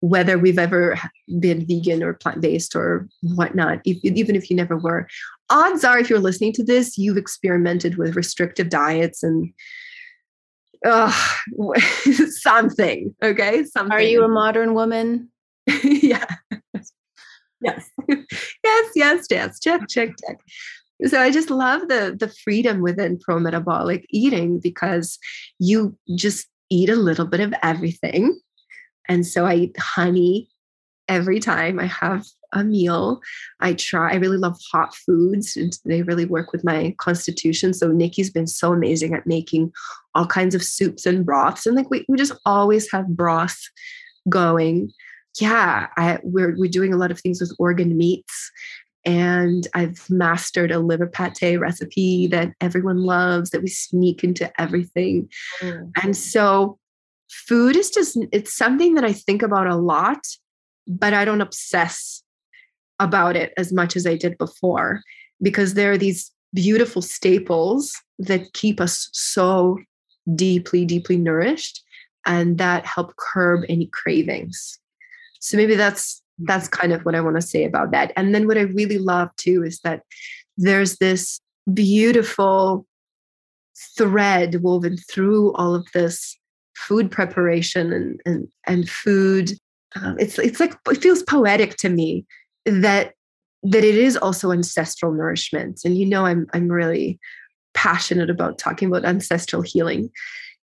Whether 0.00 0.38
we've 0.38 0.58
ever 0.58 0.98
been 1.38 1.66
vegan 1.66 2.02
or 2.02 2.14
plant 2.14 2.40
based 2.40 2.74
or 2.74 3.08
whatnot, 3.22 3.80
if, 3.84 3.98
even 4.02 4.34
if 4.34 4.50
you 4.50 4.56
never 4.56 4.76
were, 4.76 5.08
odds 5.50 5.84
are 5.84 5.98
if 5.98 6.10
you're 6.10 6.18
listening 6.18 6.52
to 6.54 6.64
this, 6.64 6.98
you've 6.98 7.16
experimented 7.16 7.96
with 7.96 8.16
restrictive 8.16 8.68
diets 8.68 9.22
and 9.22 9.52
uh, 10.84 11.12
something. 12.28 13.14
Okay. 13.22 13.64
Something. 13.64 13.92
Are 13.92 14.02
you 14.02 14.24
a 14.24 14.28
modern 14.28 14.74
woman? 14.74 15.30
yeah. 15.84 16.26
Yes. 17.60 17.90
yes, 18.08 18.92
yes, 18.94 19.26
yes. 19.30 19.60
Check, 19.60 19.88
check, 19.88 20.14
check 20.24 20.38
so 21.06 21.20
i 21.20 21.30
just 21.30 21.50
love 21.50 21.88
the 21.88 22.16
the 22.18 22.28
freedom 22.28 22.80
within 22.80 23.18
pro 23.18 23.38
metabolic 23.38 24.06
eating 24.10 24.58
because 24.60 25.18
you 25.58 25.96
just 26.16 26.46
eat 26.70 26.88
a 26.88 26.96
little 26.96 27.26
bit 27.26 27.40
of 27.40 27.54
everything 27.62 28.38
and 29.08 29.26
so 29.26 29.44
i 29.44 29.54
eat 29.54 29.78
honey 29.78 30.48
every 31.08 31.40
time 31.40 31.78
i 31.78 31.86
have 31.86 32.24
a 32.52 32.64
meal. 32.64 33.20
I 33.60 33.74
try 33.74 34.12
i 34.12 34.16
really 34.16 34.36
love 34.36 34.58
hot 34.70 34.94
foods 34.94 35.56
and 35.56 35.76
they 35.84 36.02
really 36.02 36.24
work 36.24 36.52
with 36.52 36.64
my 36.64 36.94
constitution. 36.98 37.72
So 37.72 37.88
nikki's 37.88 38.30
been 38.30 38.46
so 38.46 38.72
amazing 38.72 39.14
at 39.14 39.26
making 39.26 39.72
all 40.14 40.26
kinds 40.26 40.54
of 40.54 40.62
soups 40.62 41.06
and 41.06 41.24
broths. 41.24 41.66
And 41.66 41.76
like 41.76 41.90
we, 41.90 42.04
we 42.08 42.16
just 42.16 42.32
always 42.44 42.90
have 42.92 43.08
broth 43.08 43.58
going. 44.28 44.90
Yeah 45.40 45.86
I, 45.96 46.18
we're, 46.22 46.54
we're 46.58 46.70
doing 46.70 46.92
a 46.92 46.98
lot 46.98 47.10
of 47.10 47.20
things 47.20 47.40
with 47.40 47.54
organ 47.58 47.96
meats. 47.96 48.50
And 49.04 49.66
I've 49.74 50.08
mastered 50.08 50.70
a 50.70 50.78
liver 50.78 51.08
pate 51.08 51.58
recipe 51.58 52.28
that 52.28 52.52
everyone 52.60 52.98
loves 52.98 53.50
that 53.50 53.62
we 53.62 53.68
sneak 53.68 54.22
into 54.22 54.52
everything. 54.60 55.28
Mm. 55.60 55.90
And 56.02 56.16
so 56.16 56.78
food 57.32 57.76
is 57.76 57.90
just 57.90 58.18
it's 58.30 58.54
something 58.54 58.94
that 58.94 59.04
I 59.04 59.12
think 59.12 59.42
about 59.42 59.66
a 59.66 59.76
lot, 59.76 60.20
but 60.86 61.14
I 61.14 61.24
don't 61.24 61.40
obsess 61.40 62.21
about 62.98 63.36
it 63.36 63.52
as 63.56 63.72
much 63.72 63.96
as 63.96 64.06
I 64.06 64.16
did 64.16 64.38
before 64.38 65.02
because 65.40 65.74
there 65.74 65.92
are 65.92 65.98
these 65.98 66.30
beautiful 66.54 67.02
staples 67.02 67.92
that 68.18 68.52
keep 68.52 68.80
us 68.80 69.08
so 69.12 69.78
deeply 70.34 70.84
deeply 70.84 71.16
nourished 71.16 71.82
and 72.26 72.58
that 72.58 72.86
help 72.86 73.14
curb 73.16 73.64
any 73.68 73.86
cravings. 73.86 74.78
So 75.40 75.56
maybe 75.56 75.74
that's 75.74 76.22
that's 76.38 76.68
kind 76.68 76.92
of 76.92 77.04
what 77.04 77.14
I 77.14 77.20
want 77.20 77.36
to 77.36 77.42
say 77.42 77.64
about 77.64 77.90
that. 77.92 78.12
And 78.16 78.34
then 78.34 78.46
what 78.46 78.58
I 78.58 78.62
really 78.62 78.98
love 78.98 79.28
too 79.36 79.62
is 79.64 79.80
that 79.80 80.02
there's 80.56 80.96
this 80.96 81.40
beautiful 81.72 82.86
thread 83.96 84.62
woven 84.62 84.96
through 84.96 85.52
all 85.54 85.74
of 85.74 85.86
this 85.94 86.36
food 86.76 87.10
preparation 87.10 87.92
and 87.92 88.20
and 88.24 88.48
and 88.66 88.88
food. 88.88 89.52
Um, 89.96 90.16
it's 90.18 90.38
it's 90.38 90.60
like 90.60 90.74
it 90.90 91.02
feels 91.02 91.22
poetic 91.22 91.76
to 91.78 91.88
me 91.88 92.24
that 92.64 93.14
that 93.64 93.84
it 93.84 93.94
is 93.94 94.16
also 94.16 94.50
ancestral 94.50 95.12
nourishment. 95.12 95.80
And 95.84 95.96
you 95.96 96.06
know, 96.06 96.26
I'm 96.26 96.46
I'm 96.52 96.68
really 96.68 97.18
passionate 97.74 98.30
about 98.30 98.58
talking 98.58 98.88
about 98.88 99.04
ancestral 99.04 99.62
healing. 99.62 100.10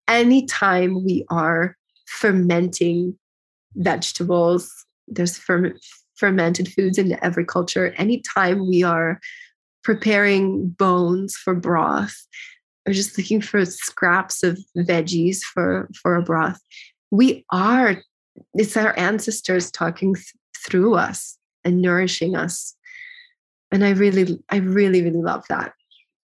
Anytime 0.09 1.05
we 1.05 1.25
are 1.31 1.77
fermenting 2.07 3.19
vegetables, 3.75 4.71
there's 5.09 5.37
fer- 5.37 5.77
fermented 6.17 6.73
foods 6.73 6.99
in 6.99 7.19
every 7.23 7.45
culture. 7.45 7.95
Anytime 7.97 8.69
we 8.69 8.83
are 8.83 9.21
preparing 9.83 10.69
bones 10.69 11.35
for 11.35 11.55
broth 11.55 12.17
or 12.87 12.93
just 12.93 13.17
looking 13.19 13.41
for 13.41 13.65
scraps 13.65 14.43
of 14.43 14.59
veggies 14.77 15.41
for, 15.43 15.89
for 16.01 16.17
a 16.17 16.23
broth, 16.23 16.61
we 17.11 17.45
are, 17.51 18.03
it's 18.55 18.77
our 18.77 18.97
ancestors 18.99 19.71
talking 19.71 20.15
th- 20.15 20.27
through 20.57 20.95
us 20.95 21.39
and 21.65 21.81
nourishing 21.81 22.37
us. 22.37 22.75
And 23.73 23.85
I 23.85 23.91
really, 23.91 24.39
I 24.51 24.57
really, 24.57 25.03
really 25.03 25.23
love 25.23 25.45
that. 25.49 25.73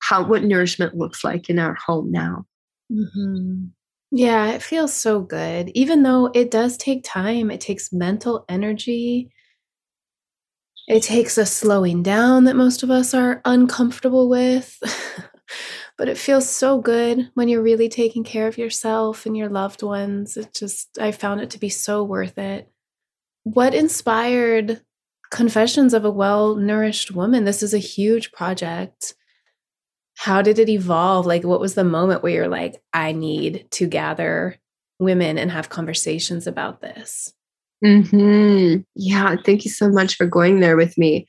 How 0.00 0.24
what 0.24 0.44
nourishment 0.44 0.96
looks 0.96 1.24
like 1.24 1.50
in 1.50 1.58
our 1.58 1.74
home 1.74 2.10
now. 2.10 2.46
Mm-hmm. 2.90 3.66
Yeah, 4.12 4.50
it 4.50 4.62
feels 4.62 4.92
so 4.92 5.20
good. 5.20 5.70
Even 5.74 6.02
though 6.02 6.30
it 6.34 6.50
does 6.50 6.76
take 6.76 7.04
time, 7.04 7.50
it 7.50 7.60
takes 7.60 7.92
mental 7.92 8.44
energy. 8.48 9.30
It 10.88 11.04
takes 11.04 11.38
a 11.38 11.46
slowing 11.46 12.02
down 12.02 12.44
that 12.44 12.56
most 12.56 12.82
of 12.82 12.90
us 12.90 13.14
are 13.14 13.40
uncomfortable 13.44 14.28
with. 14.28 14.78
but 15.96 16.08
it 16.08 16.18
feels 16.18 16.48
so 16.48 16.80
good 16.80 17.30
when 17.34 17.48
you're 17.48 17.62
really 17.62 17.88
taking 17.88 18.24
care 18.24 18.48
of 18.48 18.58
yourself 18.58 19.26
and 19.26 19.36
your 19.36 19.48
loved 19.48 19.82
ones. 19.82 20.36
It 20.36 20.54
just, 20.54 20.98
I 21.00 21.12
found 21.12 21.40
it 21.40 21.50
to 21.50 21.58
be 21.58 21.68
so 21.68 22.02
worth 22.02 22.36
it. 22.38 22.68
What 23.44 23.74
inspired 23.74 24.80
Confessions 25.30 25.94
of 25.94 26.04
a 26.04 26.10
Well 26.10 26.56
Nourished 26.56 27.12
Woman? 27.12 27.44
This 27.44 27.62
is 27.62 27.72
a 27.72 27.78
huge 27.78 28.32
project 28.32 29.14
how 30.20 30.42
did 30.42 30.58
it 30.58 30.68
evolve? 30.68 31.24
Like, 31.24 31.44
what 31.44 31.60
was 31.60 31.76
the 31.76 31.82
moment 31.82 32.22
where 32.22 32.32
you're 32.32 32.46
like, 32.46 32.82
I 32.92 33.12
need 33.12 33.66
to 33.70 33.86
gather 33.86 34.56
women 34.98 35.38
and 35.38 35.50
have 35.50 35.70
conversations 35.70 36.46
about 36.46 36.82
this? 36.82 37.32
Mm-hmm. 37.82 38.82
Yeah, 38.94 39.36
thank 39.46 39.64
you 39.64 39.70
so 39.70 39.88
much 39.88 40.16
for 40.16 40.26
going 40.26 40.60
there 40.60 40.76
with 40.76 40.98
me. 40.98 41.26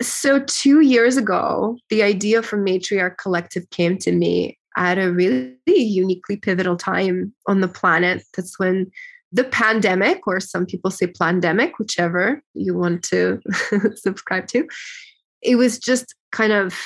So, 0.00 0.40
two 0.40 0.80
years 0.80 1.18
ago, 1.18 1.76
the 1.90 2.02
idea 2.02 2.42
for 2.42 2.56
Matriarch 2.56 3.18
Collective 3.18 3.68
came 3.68 3.98
to 3.98 4.12
me 4.12 4.58
at 4.78 4.96
a 4.96 5.12
really 5.12 5.58
uniquely 5.66 6.38
pivotal 6.38 6.78
time 6.78 7.34
on 7.46 7.60
the 7.60 7.68
planet. 7.68 8.24
That's 8.34 8.58
when 8.58 8.90
the 9.32 9.44
pandemic, 9.44 10.26
or 10.26 10.40
some 10.40 10.66
people 10.66 10.90
say 10.90 11.06
pandemic, 11.06 11.78
whichever 11.78 12.42
you 12.54 12.76
want 12.76 13.02
to 13.04 13.40
subscribe 13.94 14.46
to, 14.48 14.66
it 15.42 15.56
was 15.56 15.78
just 15.78 16.14
kind 16.32 16.52
of 16.52 16.76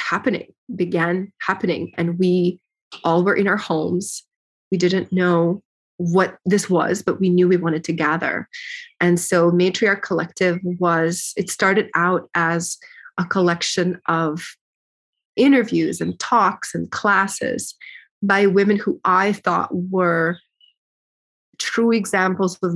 happening, 0.00 0.46
began 0.74 1.32
happening. 1.40 1.92
And 1.96 2.18
we 2.18 2.60
all 3.02 3.24
were 3.24 3.34
in 3.34 3.48
our 3.48 3.56
homes. 3.56 4.22
We 4.70 4.78
didn't 4.78 5.12
know 5.12 5.62
what 5.96 6.38
this 6.44 6.68
was, 6.68 7.02
but 7.02 7.20
we 7.20 7.28
knew 7.28 7.48
we 7.48 7.56
wanted 7.56 7.84
to 7.84 7.92
gather. 7.92 8.48
And 9.00 9.18
so 9.18 9.50
Matriarch 9.50 10.02
Collective 10.02 10.58
was, 10.62 11.32
it 11.36 11.50
started 11.50 11.88
out 11.94 12.28
as 12.34 12.78
a 13.18 13.24
collection 13.24 14.00
of 14.08 14.44
interviews 15.36 16.00
and 16.00 16.18
talks 16.18 16.74
and 16.74 16.90
classes 16.90 17.74
by 18.22 18.46
women 18.46 18.76
who 18.76 19.00
I 19.04 19.32
thought 19.32 19.70
were 19.72 20.38
true 21.58 21.92
examples 21.92 22.58
of 22.62 22.74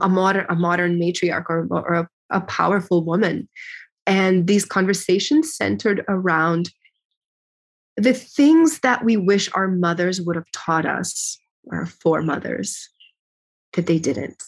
a 0.00 0.08
modern 0.08 0.46
a 0.48 0.54
modern 0.54 0.98
matriarch 0.98 1.44
or, 1.48 1.66
or 1.70 1.94
a, 1.94 2.08
a 2.30 2.40
powerful 2.42 3.04
woman. 3.04 3.48
And 4.06 4.46
these 4.46 4.64
conversations 4.64 5.56
centered 5.56 6.04
around 6.08 6.70
the 7.96 8.12
things 8.12 8.80
that 8.80 9.04
we 9.04 9.16
wish 9.16 9.48
our 9.52 9.68
mothers 9.68 10.20
would 10.20 10.36
have 10.36 10.50
taught 10.52 10.84
us 10.84 11.38
our 11.72 11.86
foremothers 11.86 12.88
that 13.74 13.86
they 13.86 13.98
didn't. 13.98 14.42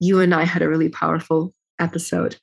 You 0.00 0.20
and 0.20 0.34
i 0.34 0.44
had 0.44 0.62
a 0.62 0.68
really 0.68 0.88
powerful 0.88 1.54
episode. 1.78 2.36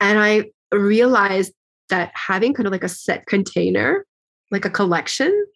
And 0.00 0.18
i 0.18 0.50
realized 0.72 1.52
that 1.88 2.12
having 2.14 2.54
kind 2.54 2.66
of 2.66 2.72
like 2.72 2.84
a 2.84 2.88
set 2.88 3.26
container 3.26 4.06
like 4.50 4.64
a 4.64 4.70
collection 4.70 5.46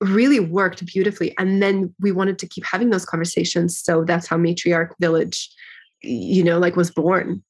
really 0.00 0.40
worked 0.40 0.84
beautifully. 0.86 1.34
And 1.38 1.62
then 1.62 1.94
we 2.00 2.12
wanted 2.12 2.38
to 2.40 2.48
keep 2.48 2.64
having 2.64 2.90
those 2.90 3.04
conversations. 3.04 3.78
So 3.78 4.04
that's 4.04 4.26
how 4.26 4.36
Matriarch 4.36 4.90
Village, 5.00 5.50
you 6.02 6.44
know, 6.44 6.58
like 6.58 6.76
was 6.76 6.90
born. 6.90 7.42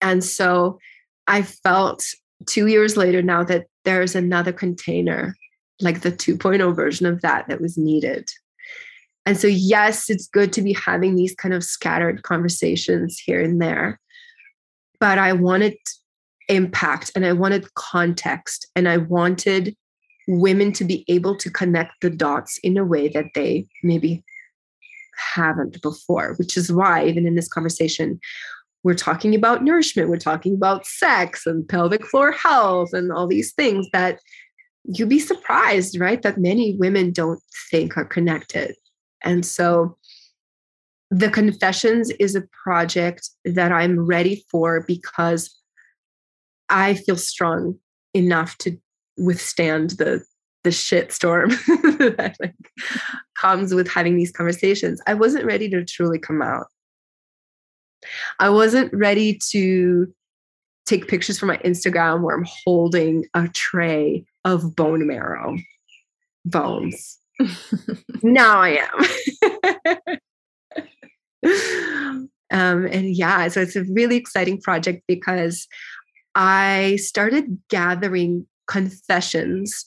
And 0.00 0.22
so 0.22 0.78
I 1.26 1.42
felt 1.42 2.04
two 2.46 2.66
years 2.66 2.96
later 2.96 3.22
now 3.22 3.42
that 3.44 3.66
there's 3.84 4.14
another 4.14 4.52
container, 4.52 5.34
like 5.80 6.02
the 6.02 6.12
2.0 6.12 6.74
version 6.76 7.06
of 7.06 7.22
that, 7.22 7.48
that 7.48 7.60
was 7.60 7.76
needed. 7.76 8.28
And 9.26 9.38
so, 9.38 9.46
yes, 9.46 10.10
it's 10.10 10.28
good 10.28 10.52
to 10.52 10.62
be 10.62 10.74
having 10.74 11.16
these 11.16 11.34
kind 11.34 11.54
of 11.54 11.64
scattered 11.64 12.22
conversations 12.22 13.18
here 13.18 13.40
and 13.40 13.60
there. 13.60 13.98
But 15.00 15.18
I 15.18 15.32
wanted 15.32 15.76
impact 16.48 17.10
and 17.16 17.24
I 17.24 17.32
wanted 17.32 17.72
context 17.74 18.66
and 18.76 18.88
I 18.88 18.98
wanted 18.98 19.74
women 20.26 20.72
to 20.72 20.84
be 20.84 21.04
able 21.08 21.36
to 21.36 21.50
connect 21.50 21.92
the 22.00 22.10
dots 22.10 22.58
in 22.58 22.76
a 22.76 22.84
way 22.84 23.08
that 23.08 23.26
they 23.34 23.66
maybe 23.82 24.24
haven't 25.34 25.80
before, 25.82 26.34
which 26.38 26.56
is 26.56 26.72
why, 26.72 27.06
even 27.06 27.26
in 27.26 27.34
this 27.34 27.48
conversation, 27.48 28.18
we're 28.82 28.94
talking 28.94 29.34
about 29.34 29.64
nourishment, 29.64 30.08
we're 30.10 30.16
talking 30.16 30.54
about 30.54 30.86
sex 30.86 31.46
and 31.46 31.66
pelvic 31.68 32.06
floor 32.06 32.32
health 32.32 32.92
and 32.92 33.10
all 33.12 33.26
these 33.26 33.52
things 33.52 33.86
that 33.92 34.20
you'd 34.84 35.08
be 35.08 35.18
surprised, 35.18 35.98
right? 35.98 36.20
That 36.22 36.38
many 36.38 36.76
women 36.78 37.10
don't 37.12 37.40
think 37.70 37.96
are 37.96 38.04
connected. 38.04 38.74
And 39.22 39.46
so 39.46 39.96
the 41.10 41.30
confessions 41.30 42.10
is 42.20 42.34
a 42.34 42.44
project 42.62 43.30
that 43.44 43.72
I'm 43.72 44.04
ready 44.04 44.44
for 44.50 44.84
because 44.86 45.58
I 46.68 46.94
feel 46.94 47.16
strong 47.16 47.78
enough 48.14 48.58
to 48.58 48.78
withstand 49.16 49.90
the 49.90 50.24
the 50.64 50.72
shit 50.72 51.12
storm 51.12 51.50
that 52.08 52.36
like, 52.40 52.54
comes 53.38 53.74
with 53.74 53.86
having 53.86 54.16
these 54.16 54.32
conversations. 54.32 55.00
I 55.06 55.14
wasn't 55.14 55.44
ready 55.44 55.68
to 55.68 55.84
truly 55.84 56.18
come 56.18 56.40
out. 56.42 56.66
I 58.40 58.48
wasn't 58.48 58.92
ready 58.92 59.38
to 59.50 60.12
take 60.86 61.06
pictures 61.08 61.38
for 61.38 61.46
my 61.46 61.58
Instagram 61.58 62.22
where 62.22 62.36
I'm 62.36 62.46
holding 62.64 63.26
a 63.34 63.48
tray 63.48 64.24
of 64.44 64.74
bone 64.74 65.06
marrow 65.06 65.56
bones. 66.44 67.18
now 68.22 68.58
I 68.58 68.86
am. 69.42 70.18
um, 72.50 72.86
and 72.86 73.14
yeah, 73.14 73.48
so 73.48 73.60
it's 73.60 73.76
a 73.76 73.84
really 73.84 74.16
exciting 74.16 74.60
project 74.60 75.02
because 75.08 75.66
I 76.34 76.96
started 76.96 77.58
gathering 77.70 78.46
confessions 78.66 79.84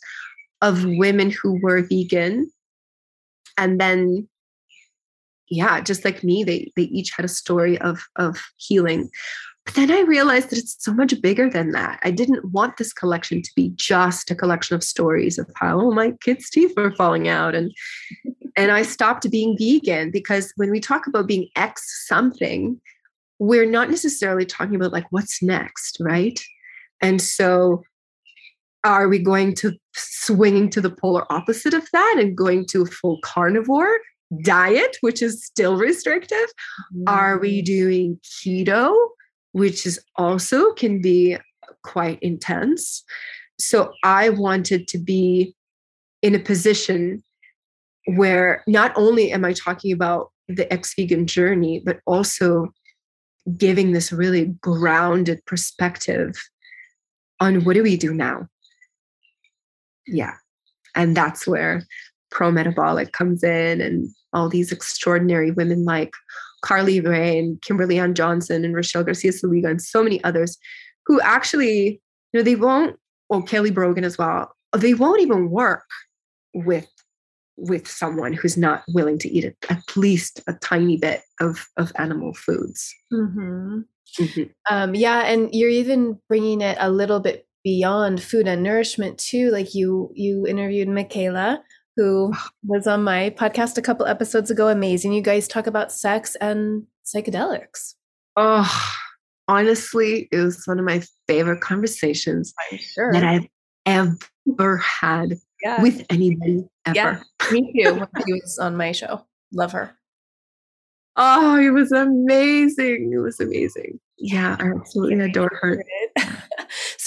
of 0.62 0.86
women 0.86 1.32
who 1.32 1.60
were 1.62 1.82
vegan. 1.88 2.50
And 3.58 3.80
then 3.80 4.28
yeah 5.50 5.80
just 5.80 6.04
like 6.04 6.24
me 6.24 6.44
they 6.44 6.72
they 6.76 6.84
each 6.84 7.12
had 7.16 7.26
a 7.26 7.30
story 7.30 7.78
of 7.80 8.00
of 8.16 8.40
healing. 8.58 9.10
But 9.66 9.76
then 9.76 9.92
i 9.92 10.02
realized 10.02 10.50
that 10.50 10.60
it's 10.60 10.78
so 10.80 10.94
much 10.94 11.20
bigger 11.22 11.50
than 11.50 11.72
that. 11.72 12.00
I 12.04 12.12
didn't 12.12 12.52
want 12.52 12.78
this 12.78 12.94
collection 12.94 13.42
to 13.42 13.52
be 13.56 13.72
just 13.76 14.32
a 14.32 14.36
collection 14.36 14.76
of 14.76 14.84
stories 14.84 15.38
of 15.38 15.50
how 15.56 15.92
my 15.92 16.12
kids 16.22 16.50
teeth 16.50 16.74
were 16.76 16.96
falling 16.96 17.28
out. 17.28 17.56
And 17.56 17.72
and 18.56 18.72
i 18.72 18.82
stopped 18.82 19.30
being 19.30 19.58
vegan 19.58 20.12
because 20.12 20.54
when 20.56 20.72
we 20.72 20.80
talk 20.80 21.08
about 21.08 21.28
being 21.28 21.48
x 21.56 22.06
something 22.08 22.80
we're 23.40 23.70
not 23.70 23.90
necessarily 23.90 24.46
talking 24.46 24.76
about 24.76 24.92
like 24.92 25.06
what's 25.12 25.44
next 25.44 25.98
right? 26.00 26.40
And 27.02 27.22
so 27.22 27.84
are 28.84 29.08
we 29.08 29.20
going 29.20 29.54
to 29.56 29.74
swinging 29.96 30.70
to 30.70 30.82
the 30.82 30.90
polar 30.90 31.32
opposite 31.32 31.74
of 31.74 31.88
that 31.92 32.16
and 32.18 32.38
going 32.38 32.66
to 32.68 32.84
a 32.84 32.86
full 32.86 33.20
carnivore 33.24 33.98
diet, 34.44 34.98
which 35.02 35.22
is 35.22 35.44
still 35.44 35.78
restrictive? 35.78 36.38
Mm-hmm. 36.94 37.04
Are 37.08 37.40
we 37.40 37.62
mm. 37.62 37.66
doing 37.66 38.20
keto, 38.24 38.96
which 39.52 39.86
is 39.86 40.00
also 40.16 40.74
can 40.74 41.02
be 41.02 41.38
quite 41.84 42.20
intense? 42.22 43.04
So 43.60 43.94
I 44.04 44.30
wanted 44.30 44.88
to 44.90 44.98
be 44.98 45.56
in 46.22 46.36
a 46.36 46.40
position 46.40 47.24
where 48.16 48.64
not 48.68 48.94
only 48.96 49.32
am 49.32 49.44
I 49.44 49.54
talking 49.54 49.92
about 49.92 50.32
the 50.48 50.72
ex 50.72 50.94
vegan 50.96 51.28
journey, 51.28 51.82
but 51.84 52.00
also 52.06 52.70
giving 53.58 53.92
this 53.92 54.12
really 54.12 54.46
grounded 54.62 55.44
perspective 55.46 56.36
on 57.40 57.64
what 57.64 57.74
do 57.74 57.84
we 57.84 57.98
do 57.98 58.14
now? 58.14 58.48
Yeah 60.08 60.34
and 60.96 61.16
that's 61.16 61.48
where 61.48 61.84
pro 62.32 62.52
metabolic 62.52 63.12
comes 63.14 63.44
in 63.44 63.82
and 63.82 64.10
all 64.34 64.50
these 64.50 64.72
extraordinary 64.72 65.52
women 65.52 65.86
like 65.86 66.14
carly 66.64 67.00
ray 67.00 67.38
and 67.40 67.62
kimberly 67.62 68.00
ann 68.00 68.14
johnson 68.14 68.66
and 68.66 68.76
rochelle 68.76 69.04
garcia 69.04 69.32
saliga 69.32 69.70
and 69.70 69.82
so 69.82 70.04
many 70.04 70.24
others 70.24 70.58
who 71.06 71.22
actually 71.22 72.02
you 72.34 72.40
know 72.40 72.44
they 72.44 72.56
won't 72.56 72.98
or 73.30 73.42
kelly 73.44 73.72
brogan 73.72 74.04
as 74.04 74.18
well 74.18 74.52
they 74.76 74.94
won't 74.94 75.22
even 75.22 75.50
work 75.50 75.86
with 76.54 76.88
with 77.58 77.88
someone 77.88 78.34
who's 78.34 78.56
not 78.56 78.84
willing 78.90 79.18
to 79.18 79.30
eat 79.30 79.46
at 79.70 79.98
least 79.98 80.42
a 80.48 80.54
tiny 80.54 80.98
bit 80.98 81.22
of 81.42 81.66
of 81.78 81.92
animal 81.98 82.34
foods 82.34 82.94
mm-hmm. 83.12 83.82
Mm-hmm. 84.20 84.44
Um, 84.74 84.96
yeah 84.96 85.22
and 85.26 85.50
you're 85.54 85.70
even 85.70 86.20
bringing 86.28 86.62
it 86.62 86.78
a 86.80 86.92
little 86.92 87.20
bit 87.20 87.47
beyond 87.68 88.24
food 88.24 88.48
and 88.48 88.64
nourishment 88.64 89.18
too 89.18 89.52
like 89.52 89.76
you 89.76 90.10
you 90.16 90.48
interviewed 90.48 90.88
michaela 90.88 91.62
who 91.98 92.32
was 92.66 92.88
on 92.88 93.04
my 93.04 93.30
podcast 93.32 93.78
a 93.78 93.82
couple 93.82 94.06
episodes 94.06 94.50
ago. 94.50 94.70
Amazing. 94.70 95.12
You 95.12 95.22
guys 95.22 95.50
talk 95.50 95.68
about 95.68 95.92
sex 95.92 96.38
and 96.40 96.86
psychedelics. 97.04 97.96
Oh 98.38 98.94
honestly 99.50 100.28
it 100.32 100.38
was 100.38 100.66
one 100.66 100.78
of 100.78 100.84
my 100.84 101.02
favorite 101.26 101.62
conversations 101.62 102.54
sure. 102.78 103.14
that 103.14 103.24
i've 103.24 103.48
ever 103.86 104.76
had 104.76 105.38
yeah. 105.64 105.82
with 105.82 106.06
anybody 106.10 106.66
ever. 106.86 106.94
yeah, 106.94 107.22
me 107.54 107.72
too 107.82 107.94
when 107.94 108.10
she 108.26 108.34
was 108.42 108.60
on 108.60 108.76
my 108.76 108.92
show. 108.92 109.26
Love 109.54 109.72
her. 109.72 109.96
Oh 111.16 111.58
it 111.58 111.70
was 111.70 111.92
amazing. 111.92 113.12
It 113.14 113.20
was 113.20 113.40
amazing. 113.40 114.00
Yeah 114.18 114.58
i 114.60 114.70
absolutely 114.70 115.20
adore 115.22 115.58
her 115.62 115.84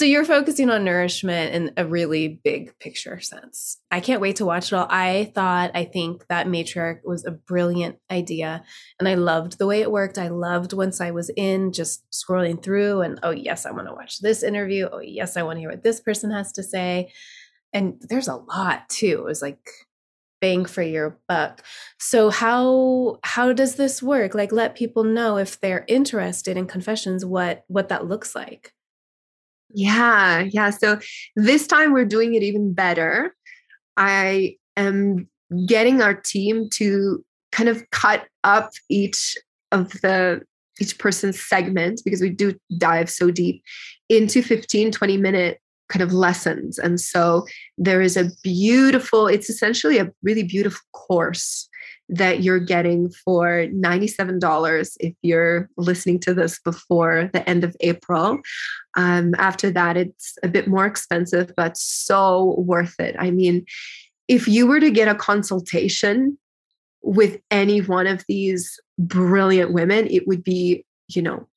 so 0.01 0.05
you're 0.05 0.25
focusing 0.25 0.71
on 0.71 0.83
nourishment 0.83 1.53
in 1.53 1.73
a 1.77 1.85
really 1.85 2.41
big 2.43 2.73
picture 2.79 3.19
sense. 3.19 3.77
I 3.91 3.99
can't 3.99 4.19
wait 4.19 4.37
to 4.37 4.45
watch 4.47 4.71
it 4.71 4.75
all. 4.75 4.87
I 4.89 5.31
thought, 5.35 5.69
I 5.75 5.85
think 5.85 6.25
that 6.27 6.47
matriarch 6.47 7.01
was 7.03 7.23
a 7.23 7.29
brilliant 7.29 7.99
idea. 8.09 8.63
And 8.97 9.07
I 9.07 9.13
loved 9.13 9.59
the 9.59 9.67
way 9.67 9.81
it 9.81 9.91
worked. 9.91 10.17
I 10.17 10.29
loved 10.29 10.73
once 10.73 11.01
I 11.01 11.11
was 11.11 11.29
in 11.37 11.71
just 11.71 12.03
scrolling 12.11 12.63
through 12.63 13.01
and, 13.01 13.19
oh, 13.21 13.29
yes, 13.29 13.67
I 13.67 13.71
want 13.73 13.89
to 13.89 13.93
watch 13.93 14.21
this 14.21 14.41
interview. 14.41 14.89
Oh, 14.91 15.01
yes, 15.01 15.37
I 15.37 15.43
want 15.43 15.57
to 15.57 15.59
hear 15.59 15.69
what 15.69 15.83
this 15.83 15.99
person 15.99 16.31
has 16.31 16.51
to 16.53 16.63
say. 16.63 17.11
And 17.71 18.01
there's 18.09 18.27
a 18.27 18.37
lot 18.37 18.89
too. 18.89 19.19
It 19.19 19.23
was 19.23 19.43
like 19.43 19.69
bang 20.39 20.65
for 20.65 20.81
your 20.81 21.19
buck. 21.27 21.63
So 21.99 22.31
how 22.31 23.19
how 23.21 23.53
does 23.53 23.75
this 23.75 24.01
work? 24.01 24.33
Like 24.33 24.51
let 24.51 24.73
people 24.73 25.03
know 25.03 25.37
if 25.37 25.61
they're 25.61 25.85
interested 25.87 26.57
in 26.57 26.65
confessions 26.65 27.23
what 27.23 27.65
what 27.67 27.89
that 27.89 28.07
looks 28.07 28.33
like. 28.33 28.73
Yeah, 29.73 30.41
yeah. 30.41 30.69
So 30.69 30.99
this 31.35 31.67
time 31.67 31.93
we're 31.93 32.05
doing 32.05 32.35
it 32.35 32.43
even 32.43 32.73
better. 32.73 33.35
I 33.97 34.55
am 34.77 35.27
getting 35.65 36.01
our 36.01 36.13
team 36.13 36.69
to 36.73 37.23
kind 37.51 37.69
of 37.69 37.89
cut 37.91 38.25
up 38.43 38.71
each 38.89 39.37
of 39.71 39.91
the 40.01 40.41
each 40.79 40.97
person's 40.97 41.39
segment 41.39 42.01
because 42.03 42.21
we 42.21 42.29
do 42.29 42.55
dive 42.77 43.09
so 43.09 43.29
deep 43.29 43.61
into 44.09 44.41
15 44.41 44.91
20 44.91 45.17
minute 45.17 45.59
kind 45.91 46.03
of 46.03 46.13
lessons 46.13 46.77
and 46.77 46.99
so 46.99 47.45
there 47.77 48.01
is 48.01 48.15
a 48.15 48.31
beautiful 48.43 49.27
it's 49.27 49.49
essentially 49.49 49.97
a 49.97 50.11
really 50.23 50.43
beautiful 50.43 50.81
course 50.93 51.69
that 52.11 52.43
you're 52.43 52.59
getting 52.59 53.09
for 53.09 53.67
$97 53.67 54.97
if 54.99 55.13
you're 55.21 55.69
listening 55.77 56.19
to 56.19 56.33
this 56.33 56.59
before 56.59 57.29
the 57.31 57.49
end 57.49 57.63
of 57.63 57.75
April. 57.79 58.39
Um, 58.97 59.33
after 59.37 59.71
that, 59.71 59.95
it's 59.95 60.37
a 60.43 60.49
bit 60.49 60.67
more 60.67 60.85
expensive, 60.85 61.53
but 61.55 61.77
so 61.77 62.55
worth 62.57 62.99
it. 62.99 63.15
I 63.17 63.31
mean, 63.31 63.65
if 64.27 64.45
you 64.45 64.67
were 64.67 64.81
to 64.81 64.91
get 64.91 65.07
a 65.07 65.15
consultation 65.15 66.37
with 67.01 67.39
any 67.49 67.79
one 67.79 68.07
of 68.07 68.25
these 68.27 68.77
brilliant 68.99 69.71
women, 69.71 70.07
it 70.07 70.27
would 70.27 70.43
be, 70.43 70.85
you 71.07 71.21
know, 71.21 71.47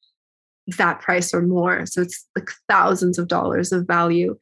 that 0.78 1.01
price 1.01 1.35
or 1.35 1.43
more. 1.43 1.86
So 1.86 2.03
it's 2.03 2.27
like 2.36 2.49
thousands 2.69 3.19
of 3.19 3.28
dollars 3.28 3.73
of 3.73 3.86
value. 3.86 4.36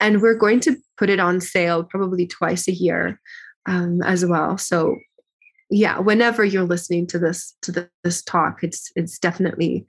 And 0.00 0.22
we're 0.22 0.34
going 0.34 0.60
to 0.60 0.76
put 0.96 1.10
it 1.10 1.20
on 1.20 1.40
sale 1.40 1.84
probably 1.84 2.26
twice 2.26 2.66
a 2.68 2.72
year 2.72 3.20
um, 3.66 4.02
as 4.02 4.24
well. 4.24 4.56
So 4.56 4.96
yeah, 5.68 5.98
whenever 5.98 6.44
you're 6.44 6.64
listening 6.64 7.06
to 7.08 7.18
this 7.18 7.54
to 7.62 7.72
the, 7.72 7.90
this 8.04 8.22
talk, 8.22 8.62
it's 8.62 8.90
it's 8.94 9.18
definitely 9.18 9.84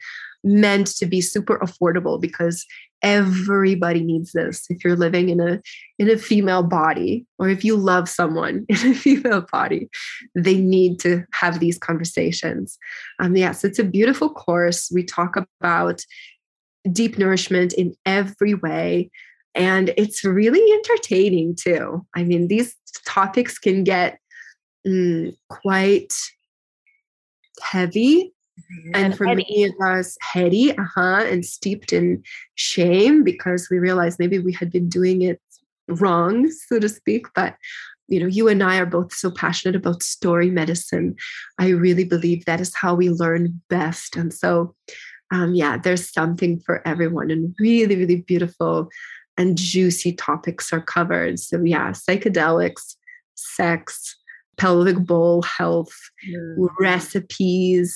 meant 0.48 0.88
to 0.96 1.06
be 1.06 1.22
super 1.22 1.60
affordable 1.60 2.20
because 2.20 2.66
everybody 3.04 4.04
needs 4.04 4.32
this 4.32 4.66
if 4.70 4.84
you're 4.84 4.96
living 4.96 5.30
in 5.30 5.40
a 5.40 5.62
in 6.00 6.10
a 6.10 6.18
female 6.18 6.64
body 6.64 7.26
or 7.38 7.48
if 7.48 7.64
you 7.64 7.76
love 7.76 8.10
someone 8.10 8.66
in 8.70 8.92
a 8.92 8.94
female 8.94 9.46
body 9.52 9.88
they 10.34 10.58
need 10.58 11.00
to 11.00 11.24
have 11.34 11.60
these 11.60 11.78
conversations. 11.78 12.78
Um 13.20 13.36
yes 13.36 13.64
it's 13.64 13.80
a 13.80 13.84
beautiful 13.84 14.30
course. 14.30 14.90
We 14.92 15.04
talk 15.04 15.36
about 15.36 16.02
deep 16.92 17.18
nourishment 17.18 17.74
in 17.74 17.94
every 18.06 18.54
way 18.54 19.12
and 19.54 19.94
it's 19.98 20.24
really 20.24 20.62
entertaining 20.74 21.56
too. 21.56 22.06
I 22.16 22.24
mean 22.24 22.48
these 22.48 22.76
topics 23.06 23.60
can 23.60 23.84
get 23.84 24.18
mm, 24.88 25.36
quite 25.50 26.14
heavy 27.62 28.34
Mm-hmm. 28.58 28.96
And, 28.96 29.06
and 29.06 29.18
for 29.18 29.26
heady. 29.26 29.44
many 29.44 29.64
of 29.66 29.74
us, 29.82 30.18
heady, 30.22 30.78
uh-huh, 30.78 31.26
and 31.30 31.46
steeped 31.46 31.94
in 31.94 32.24
shame 32.56 33.24
because 33.24 33.70
we 33.70 33.80
realized 33.80 34.20
maybe 34.20 34.40
we 34.40 34.54
had 34.54 34.72
been 34.72 34.90
doing 34.90 35.22
it 35.22 35.42
wrong, 35.88 36.50
so 36.50 36.80
to 36.80 36.90
speak. 36.90 37.28
But 37.36 37.56
you 38.08 38.20
know, 38.22 38.26
you 38.26 38.48
and 38.48 38.64
I 38.64 38.78
are 38.78 38.86
both 38.86 39.14
so 39.14 39.30
passionate 39.30 39.76
about 39.76 40.02
story 40.02 40.50
medicine. 40.50 41.16
I 41.60 41.70
really 41.70 42.06
believe 42.06 42.46
that 42.46 42.62
is 42.62 42.74
how 42.74 42.96
we 42.96 43.10
learn 43.10 43.62
best. 43.70 44.16
And 44.16 44.34
so, 44.34 44.74
um, 45.32 45.56
yeah, 45.56 45.78
there's 45.78 46.12
something 46.12 46.62
for 46.62 46.88
everyone, 46.88 47.32
and 47.32 47.54
really, 47.60 47.98
really 47.98 48.22
beautiful 48.22 48.90
and 49.38 49.58
juicy 49.58 50.14
topics 50.14 50.74
are 50.74 50.82
covered. 50.82 51.40
So, 51.40 51.62
yeah, 51.64 51.92
psychedelics, 51.92 52.96
sex, 53.36 54.16
pelvic 54.58 54.98
bowl 54.98 55.44
health, 55.44 55.94
mm. 56.28 56.68
recipes, 56.80 57.96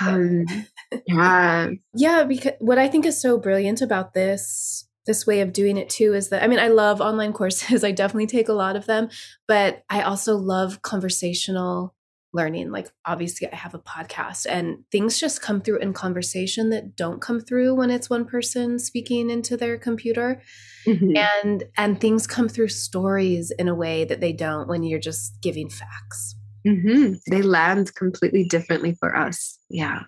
um, 0.00 0.46
yeah. 1.06 1.70
Yeah, 1.94 2.24
because 2.24 2.52
what 2.60 2.78
I 2.78 2.88
think 2.88 3.06
is 3.06 3.20
so 3.20 3.38
brilliant 3.38 3.82
about 3.82 4.14
this 4.14 4.86
this 5.06 5.26
way 5.26 5.42
of 5.42 5.52
doing 5.52 5.76
it 5.76 5.90
too 5.90 6.14
is 6.14 6.30
that 6.30 6.42
I 6.42 6.46
mean 6.46 6.58
I 6.58 6.68
love 6.68 7.00
online 7.00 7.32
courses. 7.34 7.84
I 7.84 7.92
definitely 7.92 8.26
take 8.26 8.48
a 8.48 8.54
lot 8.54 8.76
of 8.76 8.86
them, 8.86 9.08
but 9.46 9.84
I 9.90 10.02
also 10.02 10.36
love 10.36 10.82
conversational 10.82 11.94
learning. 12.32 12.70
Like 12.72 12.90
obviously 13.04 13.50
I 13.50 13.54
have 13.54 13.74
a 13.74 13.78
podcast 13.78 14.46
and 14.48 14.78
things 14.90 15.20
just 15.20 15.40
come 15.40 15.60
through 15.60 15.78
in 15.78 15.92
conversation 15.92 16.70
that 16.70 16.96
don't 16.96 17.20
come 17.20 17.40
through 17.40 17.76
when 17.76 17.90
it's 17.90 18.10
one 18.10 18.24
person 18.24 18.78
speaking 18.80 19.30
into 19.30 19.56
their 19.56 19.78
computer. 19.78 20.42
Mm-hmm. 20.86 21.16
And 21.16 21.64
and 21.78 22.00
things 22.00 22.26
come 22.26 22.48
through 22.48 22.68
stories 22.68 23.52
in 23.56 23.68
a 23.68 23.74
way 23.74 24.04
that 24.04 24.20
they 24.20 24.32
don't 24.32 24.68
when 24.68 24.82
you're 24.82 24.98
just 24.98 25.40
giving 25.40 25.70
facts. 25.70 26.34
Mm-hmm. 26.66 27.14
They 27.30 27.42
land 27.42 27.94
completely 27.94 28.44
differently 28.44 28.96
for 28.98 29.16
us. 29.16 29.58
Yeah. 29.68 30.02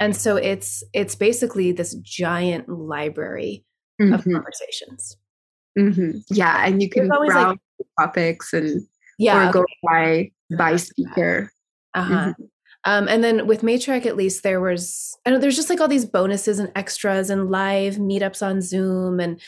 And 0.00 0.16
so 0.16 0.36
it's 0.36 0.82
it's 0.92 1.14
basically 1.14 1.72
this 1.72 1.94
giant 1.96 2.68
library 2.68 3.64
mm-hmm. 4.00 4.14
of 4.14 4.24
conversations. 4.24 5.16
Mm-hmm. 5.78 6.18
Yeah, 6.30 6.64
and 6.66 6.82
you 6.82 6.88
can 6.88 7.06
browse 7.06 7.28
like, 7.28 7.58
topics 7.98 8.52
and 8.52 8.82
yeah, 9.18 9.50
or 9.50 9.52
go 9.52 9.64
by 9.84 10.30
by 10.56 10.76
speaker. 10.76 11.52
Uh-huh. 11.94 12.14
Mm-hmm. 12.14 12.42
Um, 12.84 13.08
and 13.08 13.22
then 13.22 13.46
with 13.46 13.60
Matriarch, 13.60 14.06
at 14.06 14.16
least 14.16 14.42
there 14.42 14.60
was, 14.60 15.14
I 15.26 15.30
know 15.30 15.38
there's 15.38 15.56
just 15.56 15.68
like 15.68 15.82
all 15.82 15.88
these 15.88 16.06
bonuses 16.06 16.58
and 16.58 16.72
extras 16.74 17.28
and 17.28 17.50
live 17.50 17.96
meetups 17.96 18.44
on 18.44 18.62
Zoom 18.62 19.20
and 19.20 19.38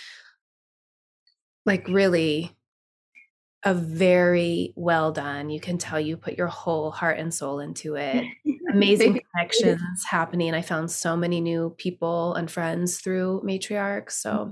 like 1.64 1.88
really 1.88 2.54
a 3.64 3.74
very 3.74 4.72
well 4.76 5.12
done. 5.12 5.50
You 5.50 5.60
can 5.60 5.78
tell 5.78 6.00
you 6.00 6.16
put 6.16 6.36
your 6.36 6.48
whole 6.48 6.90
heart 6.90 7.18
and 7.18 7.32
soul 7.32 7.60
into 7.60 7.94
it. 7.94 8.24
Amazing 8.72 9.20
connections 9.34 10.04
happening. 10.04 10.54
I 10.54 10.62
found 10.62 10.90
so 10.90 11.16
many 11.16 11.40
new 11.40 11.74
people 11.78 12.34
and 12.34 12.50
friends 12.50 12.98
through 12.98 13.42
Matriarch. 13.44 14.10
So 14.10 14.30
mm-hmm. 14.30 14.50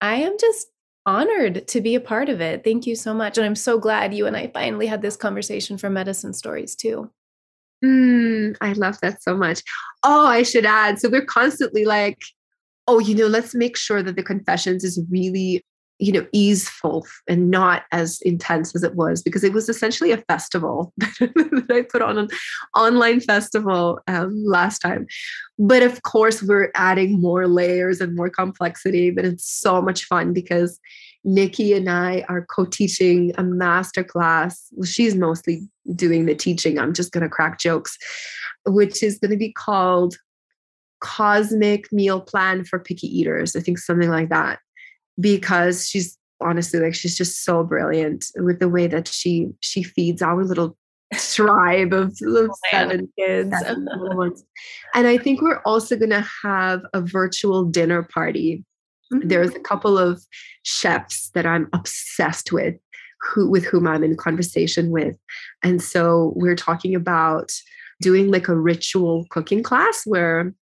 I 0.00 0.14
am 0.16 0.36
just 0.40 0.68
honored 1.04 1.66
to 1.68 1.80
be 1.80 1.94
a 1.94 2.00
part 2.00 2.28
of 2.28 2.40
it. 2.40 2.64
Thank 2.64 2.86
you 2.86 2.94
so 2.94 3.12
much. 3.12 3.36
And 3.36 3.46
I'm 3.46 3.54
so 3.54 3.78
glad 3.78 4.14
you 4.14 4.26
and 4.26 4.36
I 4.36 4.50
finally 4.52 4.86
had 4.86 5.02
this 5.02 5.16
conversation 5.16 5.76
for 5.78 5.90
medicine 5.90 6.32
stories 6.32 6.74
too. 6.74 7.10
Mm, 7.84 8.56
I 8.60 8.72
love 8.72 8.98
that 9.00 9.22
so 9.22 9.36
much. 9.36 9.62
Oh, 10.02 10.26
I 10.26 10.42
should 10.42 10.66
add. 10.66 10.98
So 10.98 11.08
we're 11.08 11.24
constantly 11.24 11.84
like, 11.84 12.18
oh, 12.86 12.98
you 12.98 13.14
know, 13.14 13.26
let's 13.26 13.54
make 13.54 13.76
sure 13.76 14.02
that 14.02 14.16
the 14.16 14.22
confessions 14.22 14.84
is 14.84 15.00
really 15.10 15.62
you 15.98 16.12
know 16.12 16.26
easeful 16.32 17.06
and 17.28 17.50
not 17.50 17.82
as 17.92 18.20
intense 18.22 18.74
as 18.74 18.82
it 18.82 18.94
was 18.94 19.22
because 19.22 19.44
it 19.44 19.52
was 19.52 19.68
essentially 19.68 20.12
a 20.12 20.18
festival 20.18 20.92
that 20.98 21.66
i 21.70 21.82
put 21.82 22.02
on 22.02 22.18
an 22.18 22.28
online 22.76 23.20
festival 23.20 24.00
um, 24.06 24.42
last 24.44 24.78
time. 24.78 25.06
But 25.58 25.82
of 25.82 26.02
course 26.02 26.42
we're 26.42 26.70
adding 26.74 27.20
more 27.20 27.48
layers 27.48 28.00
and 28.00 28.14
more 28.14 28.30
complexity 28.30 29.10
but 29.10 29.24
it's 29.24 29.48
so 29.48 29.82
much 29.82 30.04
fun 30.04 30.32
because 30.32 30.78
nikki 31.24 31.72
and 31.74 31.90
i 31.90 32.24
are 32.28 32.46
co-teaching 32.46 33.32
a 33.36 33.42
master 33.42 34.04
class 34.04 34.68
well, 34.72 34.86
she's 34.86 35.14
mostly 35.14 35.68
doing 35.96 36.26
the 36.26 36.34
teaching. 36.34 36.78
I'm 36.78 36.92
just 36.92 37.12
going 37.12 37.22
to 37.22 37.28
crack 37.28 37.58
jokes 37.58 37.98
which 38.66 39.02
is 39.02 39.18
going 39.18 39.30
to 39.30 39.36
be 39.36 39.52
called 39.52 40.16
cosmic 41.00 41.92
meal 41.92 42.20
plan 42.20 42.64
for 42.64 42.78
picky 42.78 43.06
eaters. 43.06 43.54
I 43.54 43.60
think 43.60 43.78
something 43.78 44.10
like 44.10 44.30
that 44.30 44.58
because 45.20 45.88
she's 45.88 46.16
honestly 46.40 46.78
like 46.80 46.94
she's 46.94 47.16
just 47.16 47.44
so 47.44 47.64
brilliant 47.64 48.26
with 48.36 48.60
the 48.60 48.68
way 48.68 48.86
that 48.86 49.08
she 49.08 49.48
she 49.60 49.82
feeds 49.82 50.22
our 50.22 50.44
little 50.44 50.76
tribe 51.14 51.92
of, 51.92 52.16
of 52.22 52.50
seven 52.70 53.08
kids 53.18 53.54
and 54.94 55.06
i 55.06 55.18
think 55.18 55.40
we're 55.40 55.62
also 55.64 55.96
going 55.96 56.10
to 56.10 56.26
have 56.42 56.82
a 56.92 57.00
virtual 57.00 57.64
dinner 57.64 58.02
party. 58.02 58.64
Mm-hmm. 59.12 59.28
there's 59.28 59.54
a 59.54 59.60
couple 59.60 59.98
of 59.98 60.22
chefs 60.64 61.30
that 61.30 61.46
i'm 61.46 61.68
obsessed 61.72 62.52
with 62.52 62.74
who 63.20 63.48
with 63.48 63.64
whom 63.64 63.86
i'm 63.86 64.04
in 64.04 64.16
conversation 64.16 64.90
with. 64.90 65.16
And 65.62 65.82
so 65.82 66.32
we're 66.36 66.56
talking 66.56 66.94
about 66.94 67.50
doing 68.00 68.30
like 68.30 68.48
a 68.48 68.58
ritual 68.58 69.26
cooking 69.30 69.62
class 69.62 70.02
where 70.04 70.54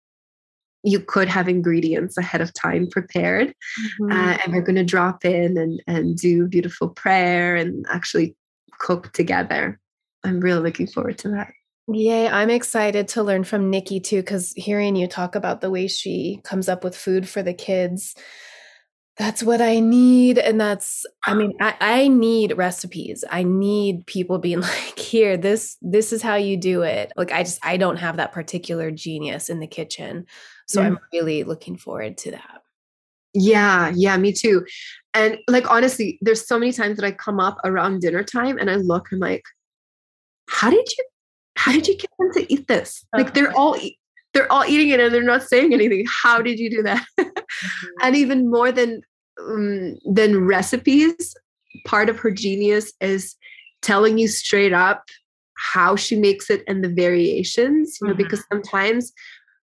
you 0.86 1.00
could 1.00 1.28
have 1.28 1.48
ingredients 1.48 2.16
ahead 2.16 2.40
of 2.40 2.54
time 2.54 2.86
prepared 2.86 3.48
mm-hmm. 3.48 4.12
uh, 4.12 4.38
and 4.42 4.52
we're 4.52 4.62
going 4.62 4.76
to 4.76 4.84
drop 4.84 5.24
in 5.24 5.58
and, 5.58 5.82
and 5.86 6.16
do 6.16 6.46
beautiful 6.46 6.88
prayer 6.88 7.56
and 7.56 7.84
actually 7.90 8.34
cook 8.78 9.12
together 9.12 9.78
i'm 10.24 10.40
really 10.40 10.60
looking 10.60 10.86
forward 10.86 11.18
to 11.18 11.28
that 11.28 11.52
Yay, 11.88 12.28
I'm 12.28 12.50
excited 12.50 13.06
to 13.08 13.22
learn 13.22 13.44
from 13.44 13.70
Nikki 13.70 14.00
too, 14.00 14.16
because 14.16 14.52
hearing 14.56 14.96
you 14.96 15.06
talk 15.06 15.36
about 15.36 15.60
the 15.60 15.70
way 15.70 15.86
she 15.86 16.40
comes 16.42 16.68
up 16.68 16.82
with 16.82 16.96
food 16.96 17.28
for 17.28 17.44
the 17.44 17.54
kids, 17.54 18.16
that's 19.18 19.42
what 19.42 19.62
I 19.62 19.80
need. 19.80 20.38
And 20.38 20.60
that's, 20.60 21.06
I 21.24 21.34
mean, 21.34 21.54
I, 21.60 21.74
I 21.80 22.08
need 22.08 22.56
recipes. 22.56 23.24
I 23.30 23.42
need 23.42 24.06
people 24.06 24.38
being 24.38 24.60
like, 24.62 24.98
here, 24.98 25.36
this, 25.36 25.76
this 25.80 26.12
is 26.12 26.22
how 26.22 26.34
you 26.34 26.56
do 26.56 26.82
it. 26.82 27.12
Like, 27.16 27.32
I 27.32 27.42
just, 27.42 27.64
I 27.64 27.76
don't 27.76 27.96
have 27.96 28.16
that 28.18 28.32
particular 28.32 28.90
genius 28.90 29.48
in 29.48 29.60
the 29.60 29.66
kitchen. 29.66 30.26
So 30.66 30.82
I'm 30.82 30.98
really 31.12 31.44
looking 31.44 31.76
forward 31.76 32.18
to 32.18 32.32
that. 32.32 32.62
Yeah, 33.34 33.92
yeah, 33.94 34.16
me 34.16 34.32
too. 34.32 34.64
And 35.14 35.38
like 35.46 35.70
honestly, 35.70 36.18
there's 36.22 36.46
so 36.46 36.58
many 36.58 36.72
times 36.72 36.96
that 36.96 37.04
I 37.04 37.12
come 37.12 37.38
up 37.38 37.58
around 37.64 38.00
dinner 38.00 38.24
time 38.24 38.58
and 38.58 38.70
I 38.70 38.76
look, 38.76 39.08
I'm 39.12 39.18
like, 39.18 39.44
how 40.48 40.70
did 40.70 40.86
you 40.96 41.04
how 41.56 41.72
did 41.72 41.86
you 41.86 41.96
get 41.96 42.10
them 42.18 42.32
to 42.32 42.52
eat 42.52 42.66
this? 42.68 43.04
Like 43.14 43.34
they're 43.34 43.56
all 43.56 43.76
they're 44.36 44.52
all 44.52 44.66
eating 44.66 44.90
it 44.90 45.00
and 45.00 45.14
they're 45.14 45.22
not 45.22 45.42
saying 45.42 45.72
anything. 45.72 46.04
How 46.22 46.42
did 46.42 46.58
you 46.58 46.68
do 46.68 46.82
that? 46.82 47.06
mm-hmm. 47.18 47.88
And 48.02 48.14
even 48.14 48.50
more 48.50 48.70
than 48.70 49.00
um, 49.40 49.96
than 50.04 50.44
recipes, 50.44 51.34
part 51.86 52.10
of 52.10 52.18
her 52.18 52.30
genius 52.30 52.92
is 53.00 53.34
telling 53.80 54.18
you 54.18 54.28
straight 54.28 54.74
up 54.74 55.04
how 55.56 55.96
she 55.96 56.16
makes 56.16 56.50
it 56.50 56.62
and 56.68 56.84
the 56.84 56.90
variations. 56.90 57.98
You 58.00 58.08
know, 58.08 58.12
mm-hmm. 58.12 58.22
because 58.22 58.44
sometimes 58.52 59.12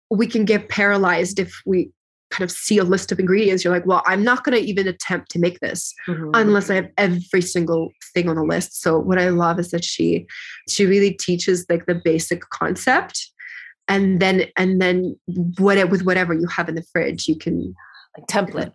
we 0.09 0.27
can 0.27 0.45
get 0.45 0.69
paralyzed 0.69 1.39
if 1.39 1.53
we 1.65 1.91
kind 2.31 2.49
of 2.49 2.51
see 2.51 2.77
a 2.77 2.83
list 2.83 3.11
of 3.11 3.19
ingredients 3.19 3.63
you're 3.63 3.71
like 3.71 3.85
well 3.85 4.01
i'm 4.07 4.23
not 4.23 4.43
going 4.43 4.57
to 4.57 4.67
even 4.67 4.87
attempt 4.87 5.29
to 5.29 5.37
make 5.37 5.59
this 5.59 5.93
mm-hmm. 6.07 6.31
unless 6.33 6.67
i 6.67 6.73
have 6.73 6.89
every 6.97 7.41
single 7.41 7.91
thing 8.11 8.27
on 8.27 8.35
the 8.35 8.43
list 8.43 8.81
so 8.81 8.97
what 8.97 9.19
i 9.19 9.29
love 9.29 9.59
is 9.59 9.69
that 9.69 9.83
she 9.83 10.25
she 10.67 10.83
really 10.83 11.11
teaches 11.11 11.63
like 11.69 11.85
the 11.85 11.93
basic 11.93 12.41
concept 12.49 13.31
and 13.87 14.19
then 14.19 14.45
and 14.57 14.81
then 14.81 15.17
what 15.57 15.89
with 15.89 16.03
whatever 16.03 16.33
you 16.33 16.47
have 16.47 16.69
in 16.69 16.75
the 16.75 16.83
fridge 16.91 17.27
you 17.27 17.37
can 17.37 17.75
like 18.17 18.27
template. 18.27 18.73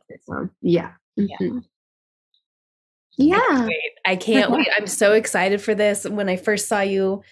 yeah. 0.61 0.93
Mm-hmm. 1.19 1.59
yeah. 3.17 3.37
I 3.39 3.57
can't, 3.57 3.73
I 4.07 4.17
can't 4.17 4.51
wait. 4.51 4.69
I'm 4.77 4.87
so 4.87 5.13
excited 5.13 5.61
for 5.61 5.75
this. 5.75 6.05
When 6.05 6.29
i 6.29 6.37
first 6.37 6.69
saw 6.69 6.81
you 6.81 7.23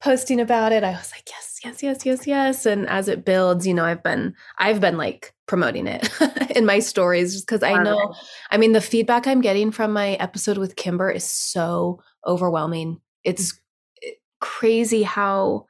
posting 0.00 0.40
about 0.40 0.72
it, 0.72 0.84
I 0.84 0.92
was 0.92 1.12
like, 1.12 1.28
yes, 1.28 1.60
yes, 1.64 1.82
yes, 1.82 2.06
yes, 2.06 2.26
yes. 2.26 2.66
And 2.66 2.88
as 2.88 3.08
it 3.08 3.24
builds, 3.24 3.66
you 3.66 3.74
know, 3.74 3.84
I've 3.84 4.02
been 4.02 4.34
I've 4.58 4.80
been 4.80 4.96
like 4.96 5.34
promoting 5.46 5.86
it 5.86 6.08
in 6.56 6.66
my 6.66 6.78
stories 6.78 7.32
just 7.32 7.46
because 7.46 7.62
I 7.62 7.82
know 7.82 8.14
I 8.50 8.56
mean 8.56 8.72
the 8.72 8.80
feedback 8.80 9.26
I'm 9.26 9.40
getting 9.40 9.70
from 9.70 9.92
my 9.92 10.12
episode 10.14 10.58
with 10.58 10.76
Kimber 10.76 11.10
is 11.10 11.24
so 11.24 12.02
overwhelming. 12.26 13.00
It's 13.24 13.58
eh, 14.02 14.10
crazy 14.40 15.02
how 15.02 15.66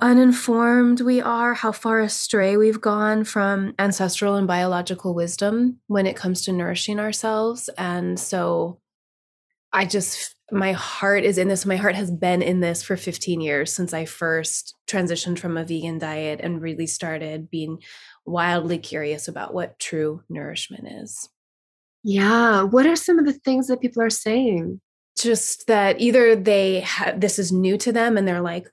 uninformed 0.00 1.00
we 1.00 1.20
are, 1.20 1.54
how 1.54 1.72
far 1.72 2.00
astray 2.00 2.56
we've 2.56 2.80
gone 2.80 3.24
from 3.24 3.74
ancestral 3.78 4.34
and 4.34 4.46
biological 4.46 5.14
wisdom 5.14 5.78
when 5.86 6.06
it 6.06 6.16
comes 6.16 6.42
to 6.42 6.52
nourishing 6.52 6.98
ourselves. 6.98 7.68
And 7.78 8.18
so 8.18 8.80
I 9.72 9.84
just, 9.84 10.34
my 10.50 10.72
heart 10.72 11.24
is 11.24 11.38
in 11.38 11.48
this. 11.48 11.64
My 11.64 11.76
heart 11.76 11.94
has 11.94 12.10
been 12.10 12.42
in 12.42 12.60
this 12.60 12.82
for 12.82 12.96
15 12.96 13.40
years 13.40 13.72
since 13.72 13.94
I 13.94 14.04
first 14.04 14.74
transitioned 14.88 15.38
from 15.38 15.56
a 15.56 15.64
vegan 15.64 15.98
diet 15.98 16.40
and 16.42 16.60
really 16.60 16.86
started 16.86 17.50
being 17.50 17.78
wildly 18.26 18.78
curious 18.78 19.28
about 19.28 19.54
what 19.54 19.78
true 19.78 20.22
nourishment 20.28 20.88
is. 20.88 21.28
Yeah. 22.02 22.62
What 22.64 22.86
are 22.86 22.96
some 22.96 23.18
of 23.18 23.26
the 23.26 23.32
things 23.32 23.68
that 23.68 23.80
people 23.80 24.02
are 24.02 24.10
saying? 24.10 24.80
Just 25.16 25.66
that 25.68 26.00
either 26.00 26.34
they 26.34 26.80
have 26.80 27.20
this 27.20 27.38
is 27.38 27.52
new 27.52 27.78
to 27.78 27.92
them 27.92 28.16
and 28.16 28.26
they're 28.26 28.40
like, 28.40 28.68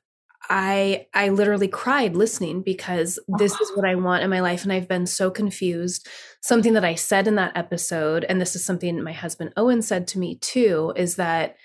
I 0.49 1.05
I 1.13 1.29
literally 1.29 1.67
cried 1.67 2.15
listening 2.15 2.61
because 2.61 3.19
this 3.37 3.53
is 3.59 3.71
what 3.75 3.85
I 3.85 3.95
want 3.95 4.23
in 4.23 4.29
my 4.29 4.39
life 4.39 4.63
and 4.63 4.73
I've 4.73 4.87
been 4.87 5.05
so 5.05 5.29
confused. 5.29 6.07
Something 6.41 6.73
that 6.73 6.85
I 6.85 6.95
said 6.95 7.27
in 7.27 7.35
that 7.35 7.55
episode 7.55 8.25
and 8.27 8.41
this 8.41 8.55
is 8.55 8.65
something 8.65 9.01
my 9.03 9.11
husband 9.11 9.53
Owen 9.55 9.81
said 9.81 10.07
to 10.07 10.19
me 10.19 10.35
too 10.35 10.91
is 10.95 11.17
that 11.17 11.55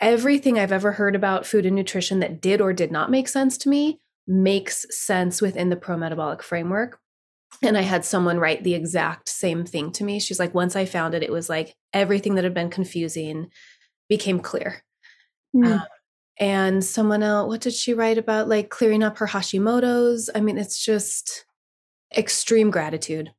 everything 0.00 0.58
I've 0.58 0.72
ever 0.72 0.92
heard 0.92 1.14
about 1.14 1.44
food 1.46 1.66
and 1.66 1.76
nutrition 1.76 2.20
that 2.20 2.40
did 2.40 2.60
or 2.60 2.72
did 2.72 2.90
not 2.90 3.10
make 3.10 3.28
sense 3.28 3.58
to 3.58 3.68
me 3.68 4.00
makes 4.26 4.86
sense 4.90 5.42
within 5.42 5.68
the 5.68 5.76
pro 5.76 5.98
metabolic 5.98 6.42
framework. 6.42 6.98
And 7.62 7.76
I 7.76 7.82
had 7.82 8.04
someone 8.04 8.38
write 8.38 8.64
the 8.64 8.74
exact 8.74 9.28
same 9.28 9.66
thing 9.66 9.92
to 9.92 10.04
me. 10.04 10.20
She's 10.20 10.38
like, 10.38 10.54
once 10.54 10.76
I 10.76 10.84
found 10.86 11.14
it, 11.14 11.22
it 11.22 11.32
was 11.32 11.50
like 11.50 11.74
everything 11.92 12.36
that 12.36 12.44
had 12.44 12.54
been 12.54 12.70
confusing 12.70 13.50
became 14.08 14.40
clear. 14.40 14.84
Mm. 15.54 15.80
Um, 15.80 15.82
and 16.40 16.82
someone 16.82 17.22
else 17.22 17.48
what 17.48 17.60
did 17.60 17.74
she 17.74 17.94
write 17.94 18.18
about 18.18 18.48
like 18.48 18.70
clearing 18.70 19.02
up 19.02 19.18
her 19.18 19.26
hashimoto's? 19.26 20.28
I 20.34 20.40
mean 20.40 20.58
it's 20.58 20.82
just 20.84 21.44
extreme 22.16 22.70
gratitude 22.70 23.30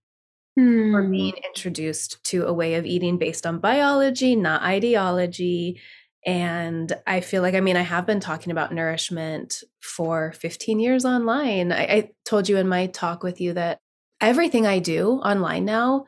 hmm. 0.58 0.94
for 0.94 1.04
being 1.04 1.34
introduced 1.46 2.24
to 2.26 2.46
a 2.46 2.54
way 2.54 2.76
of 2.76 2.86
eating 2.86 3.18
based 3.18 3.46
on 3.46 3.60
biology 3.60 4.34
not 4.34 4.62
ideology 4.62 5.82
and 6.26 6.94
i 7.06 7.20
feel 7.20 7.42
like 7.42 7.54
i 7.54 7.60
mean 7.60 7.76
i 7.76 7.82
have 7.82 8.06
been 8.06 8.22
talking 8.22 8.50
about 8.52 8.74
nourishment 8.74 9.62
for 9.82 10.32
15 10.34 10.80
years 10.80 11.06
online. 11.06 11.72
I, 11.72 11.84
I 11.84 12.10
told 12.24 12.48
you 12.48 12.58
in 12.58 12.68
my 12.68 12.88
talk 12.88 13.24
with 13.24 13.42
you 13.42 13.54
that 13.54 13.80
everything 14.20 14.66
i 14.66 14.80
do 14.80 15.14
online 15.14 15.66
now 15.66 16.06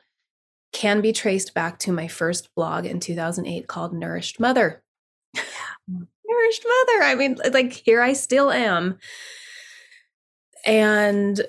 can 0.72 1.02
be 1.02 1.14
traced 1.14 1.54
back 1.54 1.80
to 1.80 1.92
my 1.92 2.08
first 2.08 2.50
blog 2.56 2.86
in 2.86 3.00
2008 3.00 3.68
called 3.68 3.94
nourished 3.94 4.40
mother 4.40 4.83
mother. 6.34 7.04
I 7.04 7.16
mean, 7.16 7.38
like 7.52 7.74
here 7.74 8.02
I 8.02 8.14
still 8.14 8.52
am. 8.52 8.98
And 10.66 11.42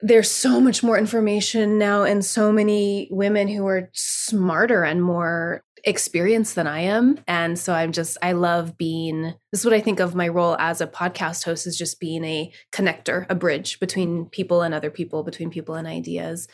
there's 0.00 0.30
so 0.30 0.60
much 0.60 0.82
more 0.82 0.98
information 0.98 1.78
now 1.78 2.04
and 2.04 2.24
so 2.24 2.52
many 2.52 3.08
women 3.10 3.48
who 3.48 3.66
are 3.66 3.90
smarter 3.92 4.84
and 4.84 5.02
more 5.02 5.64
experienced 5.84 6.54
than 6.54 6.66
I 6.66 6.80
am. 6.80 7.18
And 7.26 7.58
so 7.58 7.72
I'm 7.72 7.92
just, 7.92 8.16
I 8.22 8.32
love 8.32 8.76
being, 8.76 9.34
this 9.52 9.60
is 9.60 9.64
what 9.64 9.74
I 9.74 9.80
think 9.80 10.00
of 10.00 10.14
my 10.14 10.28
role 10.28 10.56
as 10.58 10.80
a 10.80 10.86
podcast 10.86 11.44
host 11.44 11.66
is 11.66 11.76
just 11.76 12.00
being 12.00 12.24
a 12.24 12.52
connector, 12.72 13.26
a 13.28 13.34
bridge 13.34 13.80
between 13.80 14.26
people 14.26 14.62
and 14.62 14.74
other 14.74 14.90
people, 14.90 15.22
between 15.22 15.50
people 15.50 15.74
and 15.74 15.86
ideas. 15.86 16.48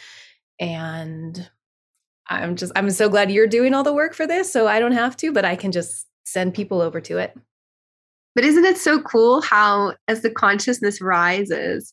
And 0.59 1.51
I'm 2.29 2.57
just, 2.57 2.73
I'm 2.77 2.91
so 2.91 3.09
glad 3.09 3.31
you're 3.31 3.47
doing 3.47 3.75
all 3.75 3.83
the 3.83 3.93
work 3.93 4.15
for 4.15 4.27
this. 4.27 4.53
So 4.53 4.67
I 4.67 4.79
don't 4.79 4.93
have 4.93 5.17
to, 5.19 5.33
but 5.33 5.45
I 5.45 5.57
can 5.57 5.73
just 5.73 6.07
send 6.25 6.55
people 6.55 6.81
over 6.81 7.01
to 7.03 7.19
it. 7.19 7.37
But 8.35 8.45
isn't 8.45 8.65
it 8.65 8.79
so 8.79 9.01
cool 9.01 9.43
how, 9.43 9.95
as 10.09 10.23
the 10.23 10.31
consciousness 10.31 11.01
rises, 11.01 11.93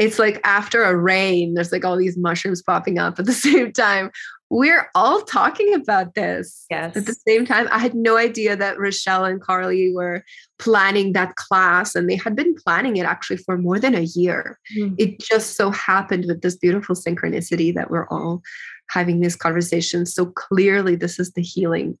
it's 0.00 0.18
like 0.18 0.40
after 0.44 0.82
a 0.82 0.96
rain, 0.96 1.54
there's 1.54 1.72
like 1.72 1.84
all 1.84 1.96
these 1.96 2.16
mushrooms 2.16 2.62
popping 2.62 2.98
up 2.98 3.18
at 3.18 3.26
the 3.26 3.32
same 3.48 3.72
time. 3.72 4.10
We're 4.48 4.90
all 4.96 5.20
talking 5.20 5.74
about 5.74 6.14
this 6.14 6.64
yes. 6.70 6.96
at 6.96 7.06
the 7.06 7.14
same 7.28 7.44
time. 7.44 7.68
I 7.70 7.78
had 7.78 7.94
no 7.94 8.16
idea 8.16 8.56
that 8.56 8.80
Rochelle 8.80 9.24
and 9.24 9.40
Carly 9.40 9.92
were 9.94 10.24
planning 10.58 11.12
that 11.12 11.36
class, 11.36 11.94
and 11.94 12.10
they 12.10 12.16
had 12.16 12.34
been 12.34 12.56
planning 12.56 12.96
it 12.96 13.04
actually 13.04 13.36
for 13.36 13.56
more 13.58 13.78
than 13.78 13.94
a 13.94 14.00
year. 14.00 14.58
Mm-hmm. 14.76 14.94
It 14.98 15.20
just 15.20 15.56
so 15.56 15.70
happened 15.70 16.24
with 16.26 16.40
this 16.40 16.56
beautiful 16.56 16.96
synchronicity 16.96 17.72
that 17.74 17.90
we're 17.90 18.08
all 18.08 18.42
having 18.88 19.20
this 19.20 19.36
conversation. 19.36 20.04
So 20.04 20.26
clearly, 20.26 20.96
this 20.96 21.20
is 21.20 21.32
the 21.32 21.42
healing 21.42 21.96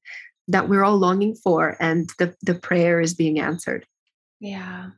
that 0.50 0.68
we're 0.68 0.84
all 0.84 0.98
longing 0.98 1.34
for 1.34 1.76
and 1.80 2.10
the, 2.18 2.34
the 2.42 2.54
prayer 2.54 3.00
is 3.00 3.14
being 3.14 3.40
answered. 3.40 3.86
Yeah. 4.40 4.90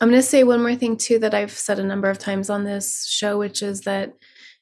I'm 0.00 0.08
going 0.08 0.20
to 0.20 0.26
say 0.26 0.44
one 0.44 0.62
more 0.62 0.74
thing 0.74 0.96
too 0.96 1.18
that 1.20 1.34
I've 1.34 1.52
said 1.52 1.78
a 1.78 1.84
number 1.84 2.10
of 2.10 2.18
times 2.18 2.50
on 2.50 2.64
this 2.64 3.06
show, 3.06 3.38
which 3.38 3.62
is 3.62 3.82
that 3.82 4.14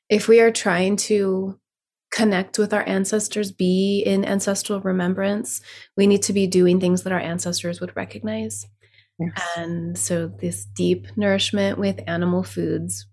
if 0.09 0.29
we 0.29 0.41
are 0.41 0.51
trying 0.51 0.97
to 0.97 1.59
connect 2.13 2.59
with 2.59 2.75
our 2.75 2.87
ancestors, 2.87 3.51
be 3.51 4.03
in 4.05 4.25
ancestral 4.25 4.81
remembrance, 4.81 5.63
we 5.97 6.07
need 6.07 6.23
to 6.23 6.33
be 6.33 6.47
doing 6.47 6.79
things 6.79 7.03
that 7.03 7.13
our 7.13 7.21
ancestors 7.21 7.81
would 7.81 7.97
recognize. 7.97 8.67
Yes. 9.19 9.49
And 9.57 9.97
so, 9.97 10.29
this 10.29 10.65
deep 10.65 11.07
nourishment 11.17 11.79
with 11.79 12.01
animal 12.07 12.43
foods, 12.43 13.07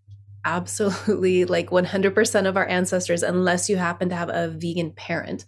absolutely 0.43 1.45
like 1.45 1.69
100% 1.69 2.47
of 2.47 2.57
our 2.57 2.67
ancestors, 2.67 3.23
unless 3.23 3.69
you 3.69 3.77
happen 3.77 4.09
to 4.09 4.15
have 4.15 4.29
a 4.29 4.49
vegan 4.49 4.91
parent, 4.91 5.45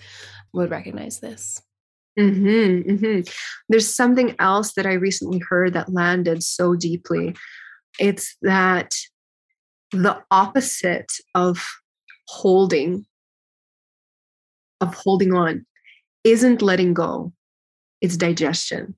would 0.54 0.72
recognize 0.72 1.20
this. 1.20 1.62
Mm-hmm, 2.20 2.92
mm-hmm. 2.92 3.32
There's 3.70 3.94
something 3.94 4.36
else 4.40 4.74
that 4.74 4.86
I 4.86 4.94
recently 4.94 5.40
heard 5.40 5.74
that 5.74 5.94
landed 5.94 6.44
so 6.44 6.76
deeply. 6.76 7.36
It's 8.00 8.36
that 8.42 8.96
the 9.92 10.22
opposite 10.30 11.12
of 11.36 11.66
holding, 12.28 13.06
of 14.80 14.94
holding 14.94 15.34
on, 15.34 15.66
isn't 16.24 16.62
letting 16.62 16.94
go, 16.94 17.34
it's 18.02 18.18
digestion. 18.18 18.96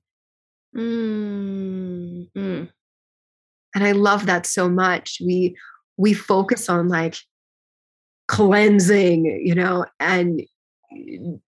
Mm-hmm. 0.76 2.64
And 3.76 3.84
I 3.84 3.92
love 3.92 4.26
that 4.26 4.46
so 4.46 4.68
much. 4.68 5.18
We 5.24 5.56
we 5.96 6.12
focus 6.12 6.68
on 6.68 6.88
like 6.88 7.16
cleansing, 8.26 9.24
you 9.44 9.54
know, 9.54 9.84
and 10.00 10.42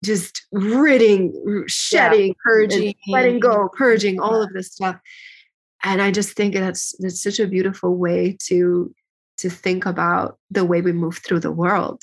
just 0.04 0.46
ridding, 0.52 1.64
shedding, 1.66 2.28
yeah, 2.28 2.34
purging, 2.44 2.94
letting 3.08 3.40
go, 3.40 3.68
purging, 3.76 4.20
all 4.20 4.42
of 4.42 4.52
this 4.52 4.72
stuff. 4.72 4.98
And 5.84 6.00
I 6.00 6.10
just 6.10 6.36
think 6.36 6.54
that's 6.54 6.94
that's 6.98 7.22
such 7.22 7.40
a 7.40 7.46
beautiful 7.46 7.96
way 7.96 8.36
to 8.46 8.94
to 9.38 9.50
think 9.50 9.86
about 9.86 10.38
the 10.50 10.64
way 10.64 10.80
we 10.80 10.92
move 10.92 11.18
through 11.18 11.40
the 11.40 11.52
world 11.52 12.02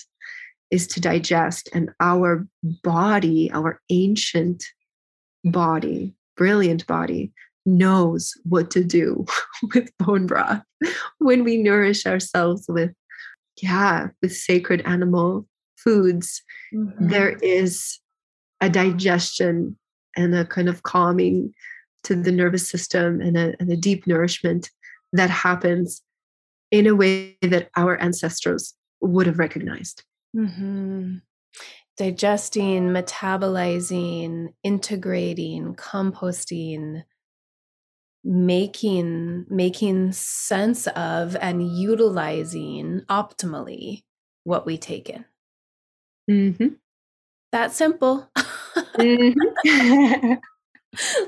is 0.72 0.88
to 0.88 1.02
digest 1.02 1.70
and 1.74 1.90
our 2.00 2.48
body, 2.84 3.50
our 3.52 3.82
ancient 3.90 4.64
body, 5.44 6.14
brilliant 6.38 6.86
body 6.86 7.32
knows 7.66 8.34
what 8.44 8.72
to 8.72 8.84
do 8.84 9.26
with 9.74 9.90
bone 9.98 10.28
broth. 10.28 10.62
When 11.20 11.44
we 11.44 11.58
nourish 11.58 12.06
ourselves 12.06 12.66
with 12.68 12.92
yeah 13.62 14.08
with 14.22 14.36
sacred 14.36 14.82
animal 14.82 15.46
foods, 15.84 16.42
mm-hmm. 16.74 17.08
there 17.08 17.38
is 17.42 18.00
a 18.62 18.70
digestion 18.70 19.78
and 20.16 20.36
a 20.36 20.46
kind 20.46 20.70
of 20.70 20.84
calming 20.84 21.54
to 22.04 22.16
the 22.16 22.32
nervous 22.32 22.68
system 22.68 23.22
and 23.22 23.38
a, 23.38 23.56
and 23.60 23.72
a 23.72 23.78
deep 23.78 24.08
nourishment 24.08 24.70
that 25.14 25.30
happens 25.30 26.02
in 26.72 26.88
a 26.88 26.96
way 26.96 27.38
that 27.42 27.70
our 27.76 27.98
ancestors 27.98 28.76
would 29.02 29.28
have 29.28 29.40
recognized. 29.40 30.04
Mm-hmm. 30.36 31.18
Digesting, 31.98 32.90
metabolizing, 32.90 34.54
integrating, 34.64 35.76
composting, 35.76 37.04
making 38.24 39.46
making 39.50 40.12
sense 40.12 40.88
of 40.88 41.38
and 41.38 41.66
utilizing 41.66 43.02
optimally 43.10 44.04
what 44.44 44.66
we 44.66 44.78
take 44.78 45.10
in 45.10 45.24
Mm-hmm. 46.30 46.68
That 47.52 47.74
simple. 47.74 48.30
mm-hmm. 48.78 50.34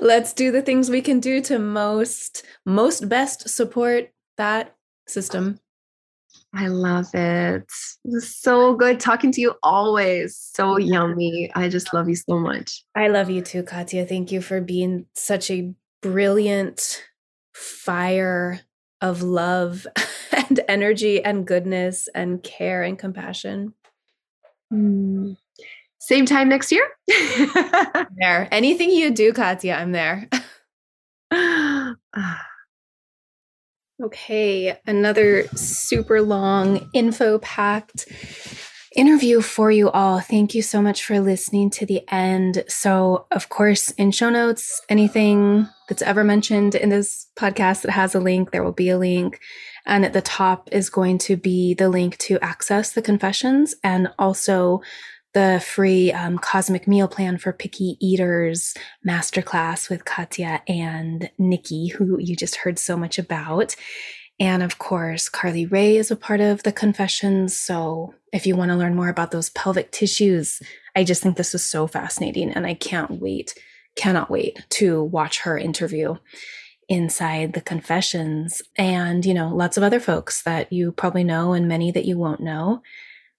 Let's 0.00 0.32
do 0.32 0.50
the 0.50 0.62
things 0.62 0.90
we 0.90 1.02
can 1.02 1.20
do 1.20 1.40
to 1.42 1.58
most 1.58 2.44
most 2.64 3.08
best 3.08 3.48
support 3.48 4.10
that 4.36 4.74
system. 5.06 5.58
I 6.54 6.68
love 6.68 7.06
it. 7.14 7.64
so 8.20 8.74
good 8.74 9.00
talking 9.00 9.32
to 9.32 9.40
you 9.40 9.54
always. 9.62 10.36
So 10.36 10.76
yummy. 10.76 11.50
I 11.54 11.68
just 11.68 11.94
love 11.94 12.08
you 12.08 12.16
so 12.16 12.38
much. 12.38 12.84
I 12.94 13.08
love 13.08 13.30
you 13.30 13.40
too, 13.40 13.62
Katya. 13.62 14.04
Thank 14.06 14.32
you 14.32 14.42
for 14.42 14.60
being 14.60 15.06
such 15.14 15.50
a 15.50 15.72
brilliant 16.02 17.02
fire 17.54 18.60
of 19.00 19.22
love 19.22 19.86
and 20.32 20.60
energy 20.68 21.24
and 21.24 21.46
goodness 21.46 22.08
and 22.14 22.42
care 22.42 22.82
and 22.82 22.98
compassion. 22.98 23.74
Mm. 24.72 25.36
Same 25.98 26.26
time 26.26 26.48
next 26.48 26.72
year? 26.72 26.88
there. 28.16 28.48
Anything 28.50 28.90
you 28.90 29.10
do, 29.10 29.32
Katya, 29.32 29.74
I'm 29.74 29.92
there. 29.92 30.28
okay, 34.02 34.78
another 34.86 35.46
super 35.48 36.22
long, 36.22 36.88
info 36.92 37.38
packed 37.38 38.06
interview 38.94 39.40
for 39.40 39.70
you 39.70 39.90
all. 39.90 40.20
Thank 40.20 40.54
you 40.54 40.62
so 40.62 40.82
much 40.82 41.04
for 41.04 41.20
listening 41.20 41.70
to 41.70 41.86
the 41.86 42.02
end. 42.12 42.64
So, 42.68 43.26
of 43.30 43.48
course, 43.48 43.90
in 43.92 44.10
show 44.10 44.30
notes, 44.30 44.80
anything 44.88 45.68
that's 45.88 46.02
ever 46.02 46.24
mentioned 46.24 46.74
in 46.74 46.88
this 46.88 47.26
podcast 47.36 47.82
that 47.82 47.92
has 47.92 48.14
a 48.14 48.20
link, 48.20 48.50
there 48.50 48.62
will 48.62 48.72
be 48.72 48.88
a 48.88 48.98
link. 48.98 49.40
And 49.86 50.04
at 50.04 50.12
the 50.12 50.22
top 50.22 50.68
is 50.72 50.90
going 50.90 51.18
to 51.18 51.36
be 51.36 51.74
the 51.74 51.88
link 51.88 52.18
to 52.18 52.38
access 52.40 52.92
the 52.92 53.02
confessions 53.02 53.74
and 53.82 54.08
also 54.18 54.82
the 55.34 55.62
free 55.64 56.12
um, 56.12 56.38
cosmic 56.38 56.86
meal 56.86 57.08
plan 57.08 57.38
for 57.38 57.52
picky 57.52 57.96
eaters 58.00 58.74
masterclass 59.06 59.88
with 59.88 60.04
Katya 60.04 60.62
and 60.68 61.30
Nikki, 61.38 61.88
who 61.88 62.18
you 62.18 62.36
just 62.36 62.56
heard 62.56 62.78
so 62.78 62.96
much 62.96 63.18
about. 63.18 63.74
And 64.38 64.62
of 64.62 64.78
course, 64.78 65.28
Carly 65.28 65.66
Ray 65.66 65.96
is 65.96 66.10
a 66.10 66.16
part 66.16 66.40
of 66.40 66.62
the 66.64 66.72
confessions. 66.72 67.56
So 67.56 68.14
if 68.32 68.46
you 68.46 68.56
want 68.56 68.70
to 68.70 68.76
learn 68.76 68.94
more 68.94 69.08
about 69.08 69.30
those 69.30 69.50
pelvic 69.50 69.92
tissues, 69.92 70.62
I 70.96 71.04
just 71.04 71.22
think 71.22 71.36
this 71.36 71.54
is 71.54 71.62
so 71.62 71.86
fascinating 71.86 72.50
and 72.50 72.66
I 72.66 72.74
can't 72.74 73.20
wait, 73.20 73.54
cannot 73.96 74.30
wait 74.30 74.64
to 74.70 75.02
watch 75.02 75.40
her 75.40 75.58
interview 75.58 76.16
inside 76.88 77.52
the 77.52 77.60
confessions 77.60 78.62
and, 78.76 79.24
you 79.24 79.34
know, 79.34 79.54
lots 79.54 79.76
of 79.76 79.82
other 79.82 80.00
folks 80.00 80.42
that 80.42 80.72
you 80.72 80.92
probably 80.92 81.24
know 81.24 81.52
and 81.52 81.68
many 81.68 81.90
that 81.90 82.04
you 82.04 82.18
won't 82.18 82.40
know. 82.40 82.82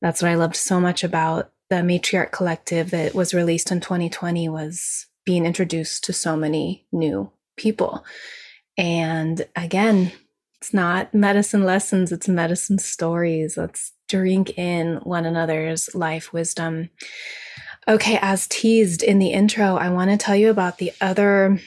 That's 0.01 0.21
what 0.21 0.31
I 0.31 0.35
loved 0.35 0.55
so 0.55 0.79
much 0.79 1.03
about 1.03 1.51
the 1.69 1.77
matriarch 1.77 2.31
collective 2.31 2.91
that 2.91 3.15
was 3.15 3.33
released 3.33 3.71
in 3.71 3.79
2020 3.79 4.49
was 4.49 5.07
being 5.25 5.45
introduced 5.45 6.03
to 6.03 6.13
so 6.13 6.35
many 6.35 6.85
new 6.91 7.31
people. 7.55 8.03
And 8.77 9.45
again, 9.55 10.11
it's 10.59 10.73
not 10.73 11.13
medicine 11.13 11.63
lessons, 11.63 12.11
it's 12.11 12.27
medicine 12.27 12.79
stories. 12.79 13.57
Let's 13.57 13.91
drink 14.07 14.57
in 14.57 14.97
one 15.03 15.25
another's 15.25 15.93
life 15.95 16.33
wisdom. 16.33 16.89
Okay, 17.87 18.17
as 18.21 18.47
teased 18.47 19.03
in 19.03 19.19
the 19.19 19.31
intro, 19.31 19.75
I 19.75 19.89
want 19.89 20.11
to 20.11 20.17
tell 20.17 20.35
you 20.35 20.49
about 20.49 20.77
the 20.77 20.93
other, 21.01 21.59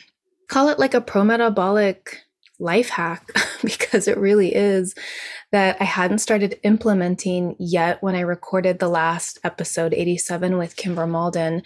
call 0.49 0.69
it 0.69 0.79
like 0.79 0.95
a 0.95 1.01
pro 1.01 1.25
metabolic 1.25 2.23
life 2.59 2.89
hack, 2.89 3.29
because 3.63 4.09
it 4.09 4.17
really 4.17 4.55
is 4.55 4.95
that 5.53 5.77
I 5.81 5.85
hadn't 5.85 6.19
started 6.19 6.59
implementing 6.63 7.55
yet 7.59 8.03
when 8.03 8.15
I 8.15 8.21
recorded 8.21 8.79
the 8.79 8.89
last 8.89 9.39
episode 9.45 9.93
87 9.93 10.57
with 10.57 10.77
Kimber 10.77 11.07
Malden, 11.07 11.63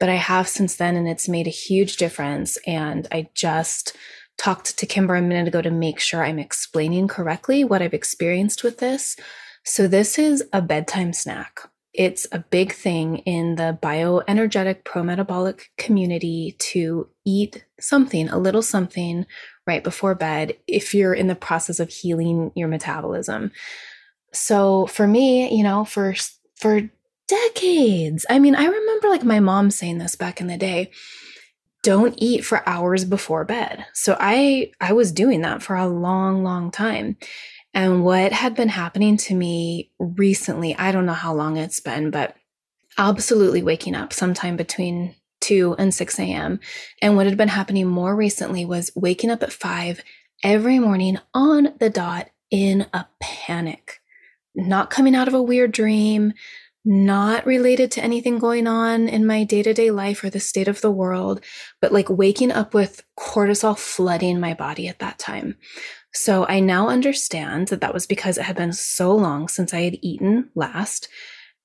but 0.00 0.08
I 0.08 0.16
have 0.16 0.48
since 0.48 0.76
then, 0.76 0.96
and 0.96 1.08
it's 1.08 1.28
made 1.28 1.46
a 1.46 1.50
huge 1.50 1.96
difference. 1.96 2.58
And 2.66 3.06
I 3.12 3.28
just 3.34 3.96
talked 4.36 4.76
to 4.76 4.86
Kimber 4.86 5.14
a 5.14 5.22
minute 5.22 5.48
ago 5.48 5.62
to 5.62 5.70
make 5.70 6.00
sure 6.00 6.24
I'm 6.24 6.38
explaining 6.38 7.08
correctly 7.08 7.62
what 7.64 7.82
I've 7.82 7.94
experienced 7.94 8.64
with 8.64 8.78
this. 8.78 9.16
So, 9.64 9.88
this 9.88 10.18
is 10.18 10.44
a 10.52 10.60
bedtime 10.60 11.14
snack. 11.14 11.60
It's 11.94 12.26
a 12.32 12.40
big 12.40 12.72
thing 12.72 13.18
in 13.18 13.54
the 13.54 13.78
bioenergetic 13.82 14.82
prometabolic 14.82 15.62
community 15.78 16.56
to 16.58 17.08
eat 17.24 17.64
something, 17.80 18.28
a 18.28 18.38
little 18.38 18.62
something 18.62 19.24
right 19.66 19.82
before 19.82 20.14
bed 20.14 20.56
if 20.66 20.92
you're 20.92 21.14
in 21.14 21.28
the 21.28 21.34
process 21.34 21.80
of 21.80 21.88
healing 21.88 22.52
your 22.54 22.68
metabolism. 22.68 23.52
So, 24.32 24.86
for 24.86 25.06
me, 25.06 25.56
you 25.56 25.64
know, 25.64 25.86
for 25.86 26.14
for 26.56 26.90
decades, 27.26 28.26
I 28.28 28.38
mean, 28.38 28.54
I 28.54 28.66
remember 28.66 29.08
like 29.08 29.24
my 29.24 29.40
mom 29.40 29.70
saying 29.70 29.96
this 29.96 30.14
back 30.14 30.42
in 30.42 30.46
the 30.46 30.58
day 30.58 30.90
don't 31.84 32.14
eat 32.16 32.44
for 32.44 32.66
hours 32.66 33.04
before 33.04 33.44
bed. 33.44 33.84
So 33.92 34.16
I 34.18 34.72
I 34.80 34.94
was 34.94 35.12
doing 35.12 35.42
that 35.42 35.62
for 35.62 35.76
a 35.76 35.86
long 35.86 36.42
long 36.42 36.70
time. 36.70 37.18
And 37.74 38.04
what 38.04 38.32
had 38.32 38.54
been 38.54 38.68
happening 38.68 39.16
to 39.18 39.34
me 39.34 39.90
recently, 39.98 40.76
I 40.76 40.92
don't 40.92 41.06
know 41.06 41.12
how 41.12 41.34
long 41.34 41.56
it's 41.56 41.80
been, 41.80 42.10
but 42.10 42.36
absolutely 42.96 43.62
waking 43.62 43.96
up 43.96 44.12
sometime 44.12 44.56
between 44.56 45.16
2 45.40 45.74
and 45.78 45.92
6 45.92 46.18
a.m. 46.20 46.60
And 47.02 47.16
what 47.16 47.26
had 47.26 47.36
been 47.36 47.48
happening 47.48 47.88
more 47.88 48.14
recently 48.14 48.64
was 48.64 48.92
waking 48.94 49.30
up 49.30 49.42
at 49.42 49.52
5 49.52 50.02
every 50.42 50.78
morning 50.78 51.18
on 51.34 51.74
the 51.80 51.90
dot 51.90 52.30
in 52.50 52.86
a 52.92 53.06
panic, 53.20 54.00
not 54.54 54.90
coming 54.90 55.16
out 55.16 55.26
of 55.26 55.34
a 55.34 55.42
weird 55.42 55.72
dream, 55.72 56.32
not 56.84 57.46
related 57.46 57.90
to 57.90 58.04
anything 58.04 58.38
going 58.38 58.66
on 58.66 59.08
in 59.08 59.26
my 59.26 59.42
day 59.42 59.62
to 59.62 59.72
day 59.72 59.90
life 59.90 60.22
or 60.22 60.30
the 60.30 60.38
state 60.38 60.68
of 60.68 60.80
the 60.80 60.90
world, 60.90 61.42
but 61.80 61.92
like 61.92 62.08
waking 62.10 62.52
up 62.52 62.74
with 62.74 63.02
cortisol 63.18 63.76
flooding 63.76 64.38
my 64.38 64.54
body 64.54 64.86
at 64.86 64.98
that 64.98 65.18
time. 65.18 65.56
So 66.14 66.46
I 66.46 66.60
now 66.60 66.88
understand 66.88 67.68
that 67.68 67.80
that 67.80 67.92
was 67.92 68.06
because 68.06 68.38
it 68.38 68.44
had 68.44 68.56
been 68.56 68.72
so 68.72 69.14
long 69.14 69.48
since 69.48 69.74
I 69.74 69.82
had 69.82 69.98
eaten 70.00 70.50
last 70.54 71.08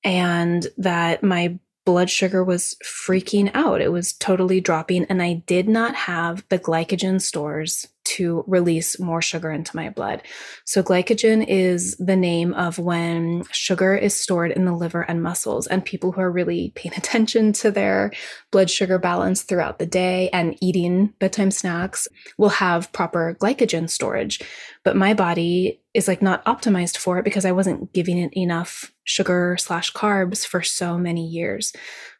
and 0.02 0.66
that 0.78 1.22
my 1.22 1.58
blood 1.90 2.08
sugar 2.08 2.44
was 2.44 2.76
freaking 2.84 3.50
out. 3.52 3.80
It 3.80 3.90
was 3.90 4.12
totally 4.12 4.60
dropping, 4.60 5.06
and 5.06 5.20
I 5.20 5.42
did 5.48 5.68
not 5.68 5.96
have 5.96 6.44
the 6.48 6.56
glycogen 6.56 7.20
stores 7.20 7.88
to 8.04 8.44
release 8.46 9.00
more 9.00 9.20
sugar 9.20 9.50
into 9.50 9.74
my 9.74 9.90
blood. 9.90 10.22
So, 10.64 10.84
glycogen 10.84 11.44
is 11.48 11.96
the 11.96 12.14
name 12.14 12.54
of 12.54 12.78
when 12.78 13.42
sugar 13.50 13.96
is 13.96 14.14
stored 14.14 14.52
in 14.52 14.66
the 14.66 14.72
liver 14.72 15.02
and 15.02 15.20
muscles. 15.20 15.66
And 15.66 15.84
people 15.84 16.12
who 16.12 16.20
are 16.20 16.30
really 16.30 16.72
paying 16.76 16.94
attention 16.96 17.52
to 17.54 17.72
their 17.72 18.12
blood 18.52 18.70
sugar 18.70 19.00
balance 19.00 19.42
throughout 19.42 19.80
the 19.80 19.86
day 19.86 20.30
and 20.32 20.56
eating 20.60 21.12
bedtime 21.18 21.50
snacks 21.50 22.06
will 22.38 22.50
have 22.50 22.92
proper 22.92 23.36
glycogen 23.40 23.90
storage. 23.90 24.40
But 24.84 24.94
my 24.94 25.12
body 25.12 25.80
is 25.92 26.06
like 26.06 26.22
not 26.22 26.44
optimized 26.44 26.98
for 26.98 27.18
it 27.18 27.24
because 27.24 27.44
I 27.44 27.52
wasn't 27.52 27.92
giving 27.92 28.16
it 28.16 28.32
enough 28.36 28.92
sugar 29.10 29.56
slash 29.58 29.92
carbs 29.92 30.46
for 30.46 30.62
so 30.62 30.96
many 30.96 31.26
years. 31.26 31.72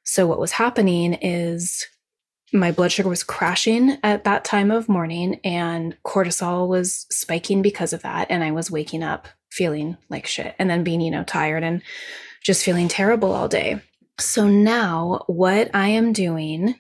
So, 0.03 0.27
what 0.27 0.41
was 0.41 0.53
happening 0.53 1.15
is 1.15 1.87
my 2.53 2.73
blood 2.73 2.91
sugar 2.91 3.09
was 3.09 3.23
crashing 3.23 3.99
at 4.03 4.25
that 4.25 4.45
time 4.45 4.73
of 4.73 4.89
morning 4.89 5.41
and 5.45 5.97
cortisol 6.05 6.67
was 6.67 7.07
spiking 7.09 7.63
because 7.63 7.93
of 7.93 8.03
that. 8.03 8.27
And 8.29 8.43
i 8.43 8.51
was 8.51 8.71
waking 8.71 9.03
up 9.03 9.29
feeling 9.51 9.97
like 10.09 10.27
shit 10.27 10.55
and 10.59 10.69
then 10.69 10.85
being 10.85 11.01
you 11.01 11.11
know 11.11 11.25
tired 11.25 11.63
and 11.63 11.83
just 12.43 12.65
feeling 12.65 12.89
terrible 12.89 13.33
all 13.33 13.49
day. 13.49 13.81
So 14.19 14.49
now 14.49 15.25
what 15.27 15.71
i 15.75 15.89
am 15.89 16.13
doing 16.13 16.75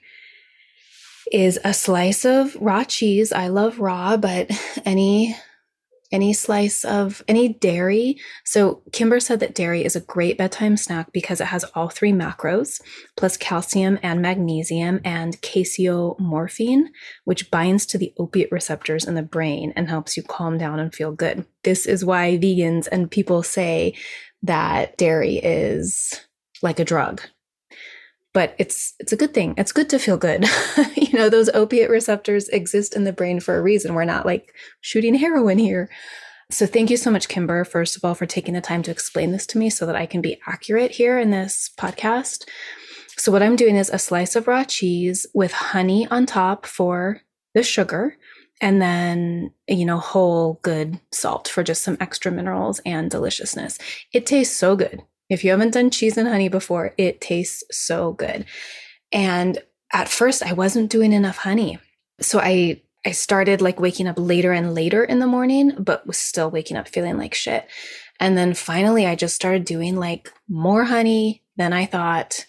is 1.31 1.61
a 1.63 1.73
slice 1.73 2.25
of 2.25 2.57
raw 2.57 2.83
cheese. 2.83 3.31
I 3.33 3.49
love 3.49 3.79
raw 3.79 4.17
but 4.17 4.51
any 4.85 5.37
any 6.13 6.33
slice 6.33 6.85
of 6.85 7.23
any 7.29 7.55
dairy. 7.55 8.17
So, 8.45 8.83
Kimber 8.93 9.21
said 9.21 9.41
that 9.41 9.55
dairy 9.55 9.85
is 9.85 9.97
a 9.97 10.01
great 10.01 10.39
bedtime 10.39 10.77
snack 10.77 11.13
because 11.13 11.41
it 11.41 11.47
has 11.47 11.65
all 11.75 11.89
three 11.89 12.13
macros, 12.13 12.81
plus 13.17 13.37
calcium 13.37 13.99
and 14.03 14.21
magnesium 14.21 15.01
and 15.05 15.41
casomorphin, 15.43 16.85
which 17.25 17.51
binds 17.51 17.87
to 17.87 17.99
the 17.99 18.13
opiate 18.19 18.51
receptors 18.53 19.07
in 19.07 19.15
the 19.15 19.23
brain 19.23 19.73
and 19.77 19.89
helps 19.89 20.17
you 20.17 20.23
calm 20.23 20.59
down 20.59 20.81
and 20.81 20.95
feel 20.95 21.13
good. 21.13 21.45
This 21.65 21.87
is 21.87 22.05
why 22.05 22.39
vegans 22.39 22.89
and 22.91 23.11
people 23.11 23.43
say 23.43 23.95
that 24.43 24.97
dairy 24.97 25.37
is 25.37 26.21
like 26.63 26.81
a 26.81 26.85
drug 26.85 27.23
but 28.33 28.55
it's 28.59 28.95
it's 28.99 29.13
a 29.13 29.17
good 29.17 29.35
thing. 29.35 29.55
It's 29.57 29.73
good 29.73 29.91
to 29.91 29.99
feel 29.99 30.17
good. 30.17 30.45
You 31.11 31.19
know 31.19 31.29
those 31.29 31.49
opiate 31.51 31.91
receptors 31.91 32.49
exist 32.51 32.95
in 32.95 33.03
the 33.03 33.13
brain 33.13 33.41
for 33.41 33.57
a 33.57 33.63
reason. 33.63 33.95
We're 33.95 34.05
not 34.05 34.27
like 34.27 34.55
shooting 34.81 35.15
heroin 35.15 35.59
here. 35.59 35.91
So 36.51 36.67
thank 36.67 36.89
you 36.89 36.97
so 36.97 37.11
much 37.11 37.29
kimber 37.29 37.65
first 37.65 37.97
of 37.97 38.05
all 38.05 38.15
for 38.15 38.27
taking 38.27 38.55
the 38.55 38.61
time 38.61 38.83
to 38.85 38.93
explain 38.93 39.33
this 39.33 39.47
to 39.49 39.59
me 39.59 39.71
so 39.71 39.87
that 39.87 39.97
i 39.97 40.07
can 40.07 40.21
be 40.21 40.41
accurate 40.47 40.93
here 40.93 41.19
in 41.19 41.31
this 41.31 41.71
podcast. 41.77 42.49
So 43.17 43.33
what 43.33 43.43
i'm 43.43 43.57
doing 43.57 43.77
is 43.77 43.91
a 43.91 43.99
slice 43.99 44.37
of 44.37 44.47
raw 44.47 44.63
cheese 44.63 45.27
with 45.35 45.53
honey 45.53 46.07
on 46.09 46.27
top 46.27 46.65
for 46.65 47.23
the 47.55 47.65
sugar 47.65 48.17
and 48.61 48.81
then 48.81 49.53
you 49.67 49.85
know 49.85 49.99
whole 49.99 50.61
good 50.63 51.01
salt 51.11 51.49
for 51.49 51.65
just 51.65 51.83
some 51.83 51.97
extra 52.01 52.31
minerals 52.31 52.81
and 52.87 53.11
deliciousness. 53.11 53.79
It 54.13 54.27
tastes 54.27 54.57
so 54.57 54.77
good 54.77 55.03
if 55.31 55.45
you 55.45 55.53
haven't 55.53 55.75
done 55.75 55.91
cheese 55.91 56.19
and 56.19 56.29
honey 56.29 56.49
before, 56.49 56.93
it 56.99 57.21
tastes 57.21 57.63
so 57.71 58.13
good. 58.13 58.45
And 59.13 59.59
at 59.93 60.09
first, 60.09 60.43
I 60.43 60.53
wasn't 60.53 60.91
doing 60.91 61.13
enough 61.13 61.39
honey. 61.39 61.79
So 62.21 62.39
I 62.39 62.83
I 63.07 63.13
started 63.13 63.63
like 63.63 63.81
waking 63.81 64.09
up 64.09 64.17
later 64.19 64.53
and 64.53 64.75
later 64.75 65.03
in 65.03 65.21
the 65.21 65.27
morning, 65.27 65.73
but 65.79 66.07
was 66.07 66.19
still 66.19 66.51
waking 66.51 66.77
up 66.77 66.87
feeling 66.87 67.17
like 67.17 67.33
shit. 67.33 67.67
And 68.19 68.37
then 68.37 68.53
finally, 68.53 69.07
I 69.07 69.15
just 69.15 69.35
started 69.35 69.65
doing 69.65 69.97
like 69.97 70.31
more 70.49 70.85
honey 70.85 71.43
than 71.57 71.73
I 71.73 71.87
thought, 71.87 72.45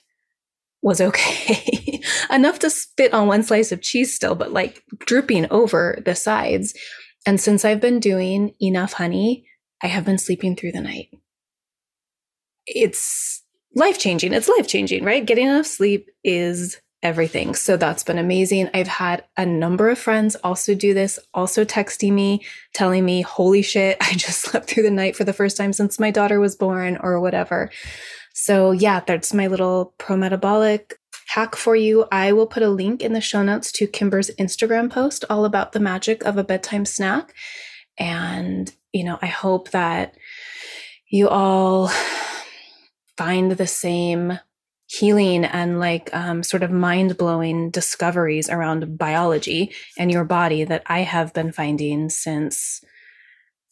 was 0.82 1.00
okay. 1.00 2.02
Enough 2.30 2.60
to 2.60 2.70
spit 2.70 3.14
on 3.14 3.28
one 3.28 3.44
slice 3.44 3.72
of 3.72 3.82
cheese 3.82 4.14
still, 4.14 4.36
but 4.36 4.52
like 4.52 4.84
drooping 5.00 5.48
over 5.52 6.02
the 6.04 6.16
sides. 6.16 6.74
And 7.26 7.40
since 7.40 7.64
I've 7.64 7.80
been 7.80 8.00
doing 8.00 8.54
enough 8.60 8.94
honey, 8.94 9.46
I 9.82 9.88
have 9.88 10.06
been 10.06 10.18
sleeping 10.18 10.56
through 10.56 10.72
the 10.74 10.82
night. 10.82 11.10
It's 12.74 13.44
life 13.76 14.00
changing. 14.00 14.34
It's 14.34 14.50
life 14.50 14.68
changing, 14.68 15.04
right? 15.04 15.26
Getting 15.26 15.48
enough 15.48 15.66
sleep 15.66 16.10
is 16.24 16.80
everything. 17.04 17.56
So 17.56 17.78
that's 17.78 18.04
been 18.04 18.20
amazing. 18.20 18.70
I've 18.74 18.88
had 18.88 19.24
a 19.36 19.46
number 19.46 19.90
of 19.90 19.98
friends 19.98 20.36
also 20.44 20.76
do 20.76 20.94
this, 20.94 21.18
also 21.34 21.66
texting 21.66 22.14
me, 22.14 22.46
telling 22.74 23.04
me, 23.04 23.22
holy 23.22 23.62
shit, 23.62 23.98
I 24.02 24.14
just 24.14 24.40
slept 24.40 24.70
through 24.70 24.84
the 24.84 24.92
night 24.92 25.16
for 25.16 25.24
the 25.24 25.34
first 25.34 25.58
time 25.58 25.74
since 25.74 26.00
my 26.00 26.12
daughter 26.12 26.40
was 26.40 26.56
born 26.56 26.98
or 27.02 27.20
whatever. 27.20 27.72
So 28.34 28.72
yeah, 28.72 29.02
that's 29.02 29.34
my 29.34 29.48
little 29.48 29.94
pro 29.98 30.16
metabolic 30.16 30.98
hack 31.28 31.56
for 31.56 31.76
you. 31.76 32.06
I 32.12 32.34
will 32.34 32.48
put 32.48 32.64
a 32.64 32.70
link 32.70 33.02
in 33.02 33.14
the 33.14 33.22
show 33.22 33.42
notes 33.42 33.72
to 33.74 33.88
Kimber's 33.88 34.30
Instagram 34.32 34.92
post 34.92 35.26
all 35.30 35.46
about 35.46 35.72
the 35.72 35.80
magic 35.80 36.24
of 36.24 36.38
a 36.38 36.44
bedtime 36.44 36.86
snack. 36.86 37.34
And, 37.98 38.74
you 38.94 39.04
know, 39.04 39.18
I 39.22 39.28
hope 39.28 39.72
that 39.72 40.16
you 41.10 41.30
all 41.30 41.92
find 43.18 43.52
the 43.52 43.68
same 43.68 44.40
healing 44.88 45.46
and 45.46 45.80
like 45.80 46.14
um, 46.14 46.44
sort 46.44 46.64
of 46.64 46.72
mind 46.72 47.18
blowing 47.18 47.72
discoveries 47.72 48.50
around 48.50 48.98
biology 48.98 49.74
and 49.98 50.12
your 50.12 50.26
body 50.26 50.66
that 50.66 50.84
I 50.86 51.00
have 51.00 51.34
been 51.34 51.54
finding 51.54 52.10
since 52.10 52.82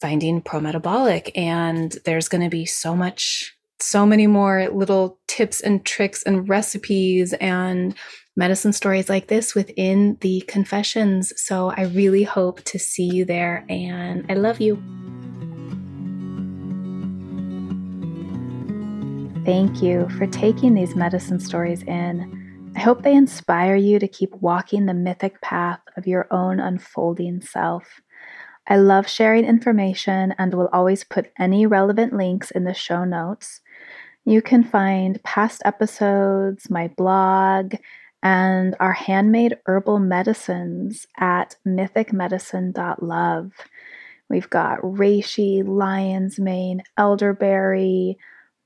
finding 0.00 0.40
pro 0.40 0.60
metabolic. 0.60 1.30
And 1.36 1.94
there's 2.06 2.28
going 2.28 2.42
to 2.42 2.48
be 2.48 2.64
so 2.64 2.96
much, 2.96 3.54
so 3.80 4.06
many 4.06 4.26
more 4.26 4.68
little 4.72 5.18
tips 5.28 5.60
and 5.60 5.84
tricks 5.84 6.22
and 6.22 6.48
recipes 6.48 7.34
and 7.34 7.94
medicine 8.34 8.72
stories 8.72 9.10
like 9.10 9.26
this 9.26 9.54
within 9.54 10.16
the 10.22 10.40
confessions. 10.48 11.34
So 11.36 11.70
I 11.76 11.82
really 11.82 12.22
hope 12.22 12.62
to 12.64 12.78
see 12.78 13.04
you 13.04 13.26
there. 13.26 13.66
And 13.68 14.24
I 14.30 14.34
love 14.34 14.60
you. 14.60 14.82
Thank 19.44 19.82
you 19.82 20.06
for 20.18 20.26
taking 20.26 20.74
these 20.74 20.94
medicine 20.94 21.40
stories 21.40 21.82
in. 21.84 22.72
I 22.76 22.80
hope 22.80 23.02
they 23.02 23.14
inspire 23.14 23.74
you 23.74 23.98
to 23.98 24.06
keep 24.06 24.34
walking 24.34 24.84
the 24.84 24.92
mythic 24.92 25.40
path 25.40 25.80
of 25.96 26.06
your 26.06 26.26
own 26.30 26.60
unfolding 26.60 27.40
self. 27.40 28.02
I 28.68 28.76
love 28.76 29.08
sharing 29.08 29.46
information 29.46 30.34
and 30.38 30.52
will 30.52 30.68
always 30.74 31.04
put 31.04 31.32
any 31.38 31.64
relevant 31.64 32.12
links 32.12 32.50
in 32.50 32.64
the 32.64 32.74
show 32.74 33.04
notes. 33.04 33.62
You 34.26 34.42
can 34.42 34.62
find 34.62 35.22
past 35.22 35.62
episodes, 35.64 36.68
my 36.68 36.88
blog, 36.88 37.76
and 38.22 38.76
our 38.78 38.92
handmade 38.92 39.56
herbal 39.64 40.00
medicines 40.00 41.06
at 41.18 41.56
mythicmedicine.love. 41.66 43.52
We've 44.28 44.50
got 44.50 44.80
reishi, 44.80 45.66
lion's 45.66 46.38
mane, 46.38 46.82
elderberry, 46.98 48.18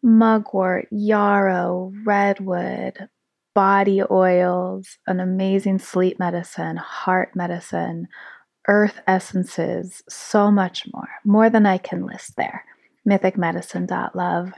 mugwort, 0.05 0.86
yarrow, 0.90 1.90
redwood, 2.05 3.09
body 3.55 4.02
oils, 4.10 4.98
an 5.06 5.18
amazing 5.18 5.78
sleep 5.78 6.18
medicine, 6.18 6.76
heart 6.76 7.35
medicine, 7.35 8.06
earth 8.68 9.01
essences, 9.06 10.02
so 10.09 10.51
much 10.51 10.86
more, 10.93 11.09
more 11.24 11.48
than 11.48 11.64
I 11.64 11.78
can 11.78 12.06
list 12.06 12.36
there. 12.36 12.64
Mythicmedicine.love. 13.09 14.52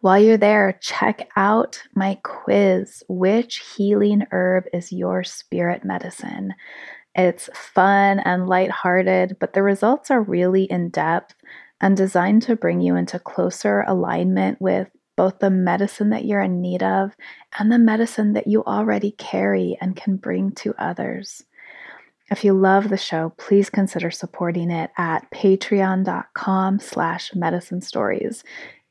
While 0.00 0.18
you're 0.18 0.38
there, 0.38 0.78
check 0.80 1.28
out 1.36 1.82
my 1.94 2.18
quiz 2.22 3.02
Which 3.08 3.62
healing 3.76 4.22
herb 4.32 4.64
is 4.72 4.92
your 4.92 5.24
spirit 5.24 5.84
medicine? 5.84 6.54
It's 7.14 7.50
fun 7.52 8.20
and 8.20 8.46
lighthearted, 8.46 9.36
but 9.40 9.52
the 9.52 9.62
results 9.62 10.10
are 10.10 10.22
really 10.22 10.64
in 10.64 10.88
depth 10.88 11.34
and 11.80 11.96
designed 11.96 12.42
to 12.42 12.56
bring 12.56 12.80
you 12.80 12.96
into 12.96 13.18
closer 13.18 13.84
alignment 13.86 14.60
with 14.60 14.88
both 15.16 15.40
the 15.40 15.50
medicine 15.50 16.10
that 16.10 16.24
you're 16.24 16.40
in 16.40 16.60
need 16.60 16.82
of 16.82 17.12
and 17.58 17.72
the 17.72 17.78
medicine 17.78 18.34
that 18.34 18.46
you 18.46 18.64
already 18.64 19.10
carry 19.12 19.76
and 19.80 19.96
can 19.96 20.16
bring 20.16 20.52
to 20.52 20.74
others. 20.78 21.42
If 22.30 22.44
you 22.44 22.52
love 22.52 22.88
the 22.88 22.96
show, 22.96 23.32
please 23.38 23.70
consider 23.70 24.10
supporting 24.10 24.70
it 24.70 24.90
at 24.98 25.28
patreon.com 25.32 26.78
slash 26.78 27.34
medicine 27.34 27.80
stories. 27.80 28.44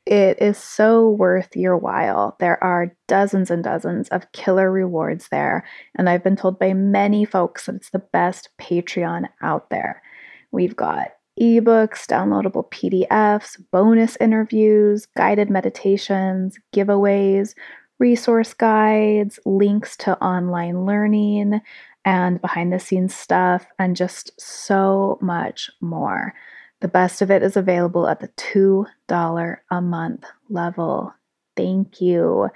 It 0.04 0.40
is 0.40 0.58
so 0.58 1.10
worth 1.10 1.54
your 1.54 1.76
while. 1.76 2.36
There 2.40 2.62
are 2.64 2.96
dozens 3.06 3.50
and 3.50 3.62
dozens 3.62 4.08
of 4.08 4.32
killer 4.32 4.70
rewards 4.70 5.28
there, 5.28 5.64
and 5.96 6.08
I've 6.08 6.24
been 6.24 6.36
told 6.36 6.58
by 6.58 6.72
many 6.72 7.24
folks 7.24 7.66
that 7.66 7.76
it's 7.76 7.90
the 7.90 7.98
best 8.00 8.48
Patreon 8.60 9.28
out 9.42 9.70
there. 9.70 10.02
We've 10.50 10.74
got 10.74 11.08
ebooks, 11.40 12.06
downloadable 12.06 12.70
PDFs, 12.70 13.62
bonus 13.70 14.16
interviews, 14.16 15.06
guided 15.16 15.50
meditations, 15.50 16.58
giveaways, 16.74 17.54
resource 17.98 18.54
guides, 18.54 19.38
links 19.44 19.96
to 19.98 20.20
online 20.22 20.84
learning 20.84 21.60
and 22.04 22.40
behind 22.40 22.72
the 22.72 22.78
scenes 22.78 23.14
stuff, 23.14 23.66
and 23.78 23.96
just 23.96 24.32
so 24.40 25.18
much 25.20 25.70
more. 25.80 26.32
The 26.80 26.88
best 26.88 27.22
of 27.22 27.30
it 27.30 27.42
is 27.42 27.56
available 27.56 28.08
at 28.08 28.20
the 28.20 28.28
$2 28.28 29.56
a 29.70 29.80
month 29.80 30.24
level. 30.48 31.12
Thank 31.56 32.00
you. 32.00 32.48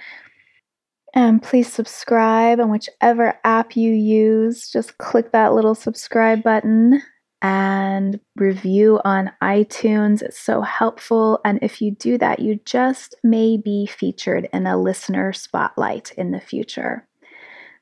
And 1.15 1.43
please 1.43 1.71
subscribe 1.71 2.61
on 2.61 2.71
whichever 2.71 3.39
app 3.45 3.77
you 3.77 3.93
use. 3.93 4.71
Just 4.71 4.97
click 4.99 5.33
that 5.33 5.53
little 5.53 5.75
subscribe 5.75 6.43
button 6.43 7.03
and 7.43 8.21
review 8.37 9.01
on 9.05 9.33
iTunes. 9.43 10.23
It's 10.23 10.39
so 10.39 10.63
helpful. 10.63 11.41
And 11.45 11.59
if 11.61 11.83
you 11.83 11.91
do 11.91 12.17
that, 12.19 12.39
you 12.39 12.61
just 12.65 13.17
may 13.25 13.57
be 13.57 13.87
featured 13.87 14.49
in 14.53 14.67
a 14.67 14.81
listener 14.81 15.33
spotlight 15.33 16.13
in 16.17 16.31
the 16.31 16.41
future. 16.41 17.07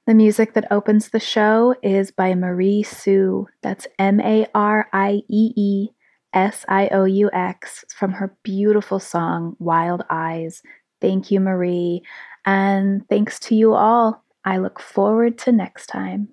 The 0.07 0.15
music 0.15 0.55
that 0.55 0.73
opens 0.73 1.11
the 1.11 1.21
show 1.21 1.75
is 1.83 2.11
by 2.11 2.33
Mariee 2.33 2.83
Sioux. 2.83 3.47
That's 3.63 3.87
M 3.99 4.19
A 4.21 4.47
R 4.55 4.89
I 4.93 5.23
E 5.29 5.53
E 5.55 5.89
S 6.33 6.65
I 6.67 6.89
O 6.89 7.05
U 7.05 7.31
X 7.33 7.85
from 7.95 8.13
her 8.13 8.35
beautiful 8.43 8.99
song, 8.99 9.57
Wild 9.59 10.03
Eyes. 10.09 10.63
Thank 11.03 11.31
you, 11.31 11.39
Mariee. 11.39 12.01
And 12.47 13.07
thanks 13.09 13.39
to 13.41 13.55
you 13.55 13.75
all. 13.75 14.25
I 14.43 14.57
look 14.57 14.81
forward 14.81 15.37
to 15.41 15.53
next 15.53 15.87
time. 15.89 16.31